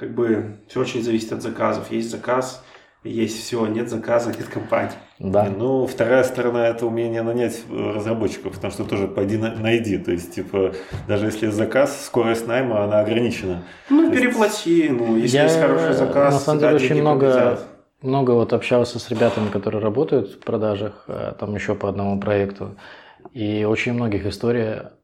как 0.00 0.14
бы 0.14 0.56
все 0.66 0.80
очень 0.80 1.02
зависит 1.02 1.30
от 1.30 1.42
заказов. 1.42 1.92
Есть 1.92 2.10
заказ, 2.10 2.64
есть 3.04 3.38
все, 3.38 3.66
нет 3.66 3.90
заказа, 3.90 4.30
нет 4.38 4.48
компании. 4.48 4.92
Да. 5.18 5.44
Ну, 5.44 5.86
вторая 5.86 6.24
сторона 6.24 6.68
это 6.68 6.86
умение 6.86 7.20
нанять 7.20 7.60
э, 7.68 7.92
разработчиков, 7.94 8.54
потому 8.54 8.72
что 8.72 8.84
тоже 8.84 9.06
пойди 9.06 9.36
найди. 9.36 9.98
То 9.98 10.12
есть, 10.12 10.34
типа, 10.34 10.72
даже 11.06 11.26
если 11.26 11.48
заказ, 11.48 12.06
скорость 12.06 12.46
найма, 12.46 12.82
она 12.82 13.00
ограничена. 13.00 13.62
Ну, 13.90 14.10
То 14.10 14.16
переплати, 14.16 14.84
есть... 14.84 14.92
ну, 14.92 15.16
если 15.18 15.36
Я, 15.36 15.42
есть 15.44 15.60
хороший 15.60 15.92
заказ. 15.92 16.32
На 16.32 16.40
самом 16.40 16.60
деле, 16.60 16.76
очень 16.76 17.00
много, 17.02 17.58
много 18.00 18.30
вот 18.30 18.54
общался 18.54 18.98
с 18.98 19.10
ребятами, 19.10 19.50
которые 19.50 19.82
работают 19.82 20.30
в 20.30 20.38
продажах, 20.38 21.04
э, 21.08 21.34
там 21.38 21.54
еще 21.54 21.74
по 21.74 21.90
одному 21.90 22.18
проекту. 22.18 22.78
И 23.34 23.64
очень 23.64 23.92
многих 23.92 24.24
история 24.24 24.94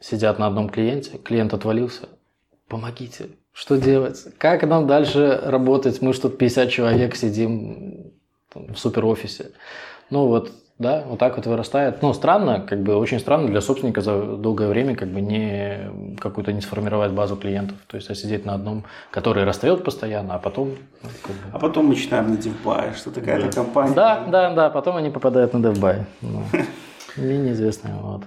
сидят 0.00 0.38
на 0.38 0.46
одном 0.46 0.70
клиенте, 0.70 1.18
клиент 1.18 1.52
отвалился, 1.52 2.08
помогите, 2.68 3.28
что 3.56 3.78
делать? 3.78 4.22
Как 4.36 4.62
нам 4.64 4.86
дальше 4.86 5.40
работать? 5.42 6.02
Мы 6.02 6.12
что 6.12 6.28
тут 6.28 6.36
50 6.36 6.68
человек 6.68 7.16
сидим 7.16 8.12
там, 8.52 8.74
в 8.74 8.78
суперофисе. 8.78 9.52
Ну 10.10 10.26
вот, 10.26 10.52
да, 10.78 11.04
вот 11.08 11.18
так 11.18 11.36
вот 11.36 11.46
вырастает. 11.46 12.02
Ну, 12.02 12.12
странно, 12.12 12.60
как 12.60 12.82
бы 12.82 12.96
очень 12.96 13.18
странно 13.18 13.48
для 13.48 13.62
собственника 13.62 14.02
за 14.02 14.36
долгое 14.36 14.68
время 14.68 14.94
как 14.94 15.08
бы 15.08 15.22
не 15.22 15.90
какую-то 16.20 16.52
не 16.52 16.60
сформировать 16.60 17.12
базу 17.12 17.34
клиентов. 17.36 17.78
То 17.86 17.96
есть, 17.96 18.10
а 18.10 18.14
сидеть 18.14 18.44
на 18.44 18.52
одном, 18.52 18.84
который 19.10 19.44
расстает 19.44 19.82
постоянно, 19.82 20.34
а 20.34 20.38
потом... 20.38 20.76
Ну, 21.02 21.08
как 21.22 21.34
бы... 21.36 21.42
А 21.50 21.58
потом 21.58 21.86
мы 21.86 21.94
читаем 21.94 22.34
на 22.34 22.36
DevBuy, 22.36 22.94
что 22.94 23.10
такая-то 23.10 23.50
компания. 23.50 23.94
Да, 23.94 24.26
да, 24.28 24.52
да, 24.52 24.68
потом 24.68 24.96
они 24.96 25.08
попадают 25.08 25.54
на 25.54 25.66
DevBuy. 25.66 26.04
Ну, 26.20 26.42
мне 27.16 27.38
неизвестно, 27.38 27.98
вот. 28.02 28.24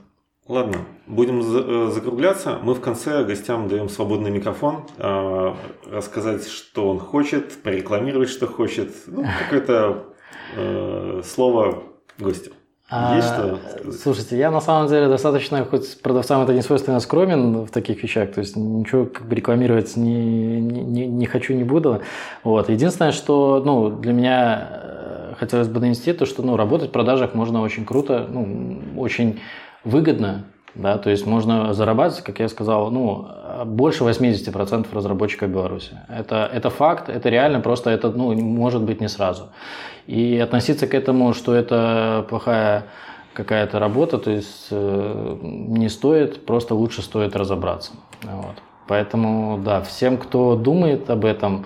Ладно, 0.50 0.78
будем 1.06 1.42
э, 1.42 1.92
закругляться. 1.92 2.58
Мы 2.64 2.74
в 2.74 2.82
конце 2.82 3.24
гостям 3.24 3.68
даем 3.68 3.88
свободный 3.88 4.32
микрофон, 4.32 4.84
э, 4.98 5.54
рассказать, 5.92 6.48
что 6.48 6.90
он 6.90 6.98
хочет, 6.98 7.62
порекламировать, 7.62 8.30
что 8.30 8.48
хочет. 8.48 8.92
Ну, 9.06 9.24
какое-то 9.44 10.06
э, 10.56 11.22
слово 11.24 11.84
гостю. 12.18 12.54
А, 12.90 13.16
Есть 13.16 13.28
что 13.28 13.60
сказать? 13.78 14.02
Слушайте, 14.02 14.40
я 14.40 14.50
на 14.50 14.60
самом 14.60 14.88
деле 14.88 15.08
достаточно, 15.08 15.64
хоть 15.66 16.02
продавцам 16.02 16.42
это 16.42 16.56
не 16.56 16.64
свойственно, 16.64 17.00
скромен 17.00 17.66
в 17.66 17.70
таких 17.70 18.02
вещах, 18.02 18.32
то 18.32 18.40
есть 18.40 18.56
ничего 18.56 19.06
как 19.06 19.28
бы 19.28 19.36
рекламировать 19.36 19.96
не, 19.98 20.60
не, 20.60 21.06
не 21.06 21.26
хочу, 21.28 21.54
не 21.54 21.64
буду. 21.64 22.02
Вот. 22.44 22.70
Единственное, 22.70 23.12
что 23.12 23.62
ну, 23.64 23.92
для 23.92 24.14
меня 24.14 25.36
хотелось 25.38 25.68
бы 25.68 25.80
донести, 25.80 26.12
то, 26.14 26.26
что 26.26 26.42
ну, 26.42 26.58
работать 26.58 26.90
в 26.90 26.92
продажах 26.92 27.36
можно 27.36 27.62
очень 27.62 27.86
круто, 27.86 28.28
ну, 28.28 28.82
очень 28.98 29.40
выгодно, 29.84 30.46
да, 30.76 30.98
то 30.98 31.10
есть 31.10 31.26
можно 31.26 31.74
зарабатывать, 31.74 32.24
как 32.24 32.40
я 32.40 32.48
сказал, 32.48 32.92
ну, 32.92 33.28
больше 33.66 34.04
80% 34.04 34.88
разработчиков 34.94 35.50
Беларуси. 35.50 36.00
Это, 36.08 36.50
это 36.54 36.70
факт, 36.70 37.10
это 37.10 37.30
реально, 37.30 37.60
просто 37.60 37.90
это, 37.90 38.10
ну, 38.10 38.34
может 38.34 38.84
быть 38.84 39.02
не 39.02 39.08
сразу. 39.08 39.50
И 40.08 40.38
относиться 40.38 40.88
к 40.88 40.94
этому, 40.94 41.34
что 41.34 41.54
это 41.54 42.26
плохая 42.30 42.86
какая-то 43.34 43.80
работа, 43.80 44.18
то 44.18 44.32
есть 44.32 44.68
э, 44.72 45.38
не 45.42 45.88
стоит, 45.90 46.46
просто 46.46 46.76
лучше 46.76 47.02
стоит 47.02 47.36
разобраться. 47.36 47.92
Вот. 48.24 48.56
Поэтому, 48.88 49.60
да, 49.64 49.82
всем, 49.82 50.18
кто 50.18 50.56
думает 50.56 51.10
об 51.10 51.26
этом, 51.26 51.66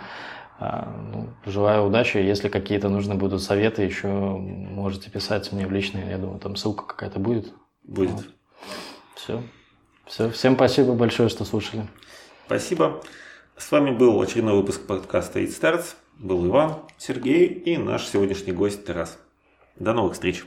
э, 0.59 0.83
ну, 1.11 1.27
желаю 1.45 1.85
удачи. 1.85 2.17
Если 2.17 2.49
какие-то 2.49 2.89
нужны 2.89 3.15
будут 3.15 3.41
советы, 3.41 3.83
еще 3.83 4.07
можете 4.07 5.09
писать 5.09 5.51
мне 5.51 5.65
в 5.65 5.71
личные, 5.71 6.09
я 6.11 6.17
думаю, 6.17 6.39
там 6.39 6.55
ссылка 6.55 6.85
какая-то 6.85 7.19
будет 7.19 7.53
будет. 7.83 8.11
Вот. 8.11 8.25
Все. 9.15 9.43
Все. 10.05 10.29
Всем 10.31 10.55
спасибо 10.55 10.93
большое, 10.93 11.29
что 11.29 11.45
слушали. 11.45 11.87
Спасибо. 12.45 13.01
С 13.57 13.71
вами 13.71 13.91
был 13.91 14.19
очередной 14.21 14.55
выпуск 14.55 14.85
подкаста 14.85 15.39
It 15.39 15.49
Starts. 15.49 15.95
был 16.17 16.45
Иван 16.47 16.81
Сергей. 16.97 17.47
и 17.47 17.77
наш 17.77 18.07
сегодняшний 18.07 18.51
гость 18.51 18.85
Тарас. 18.85 19.17
До 19.77 19.93
новых 19.93 20.13
встреч. 20.13 20.43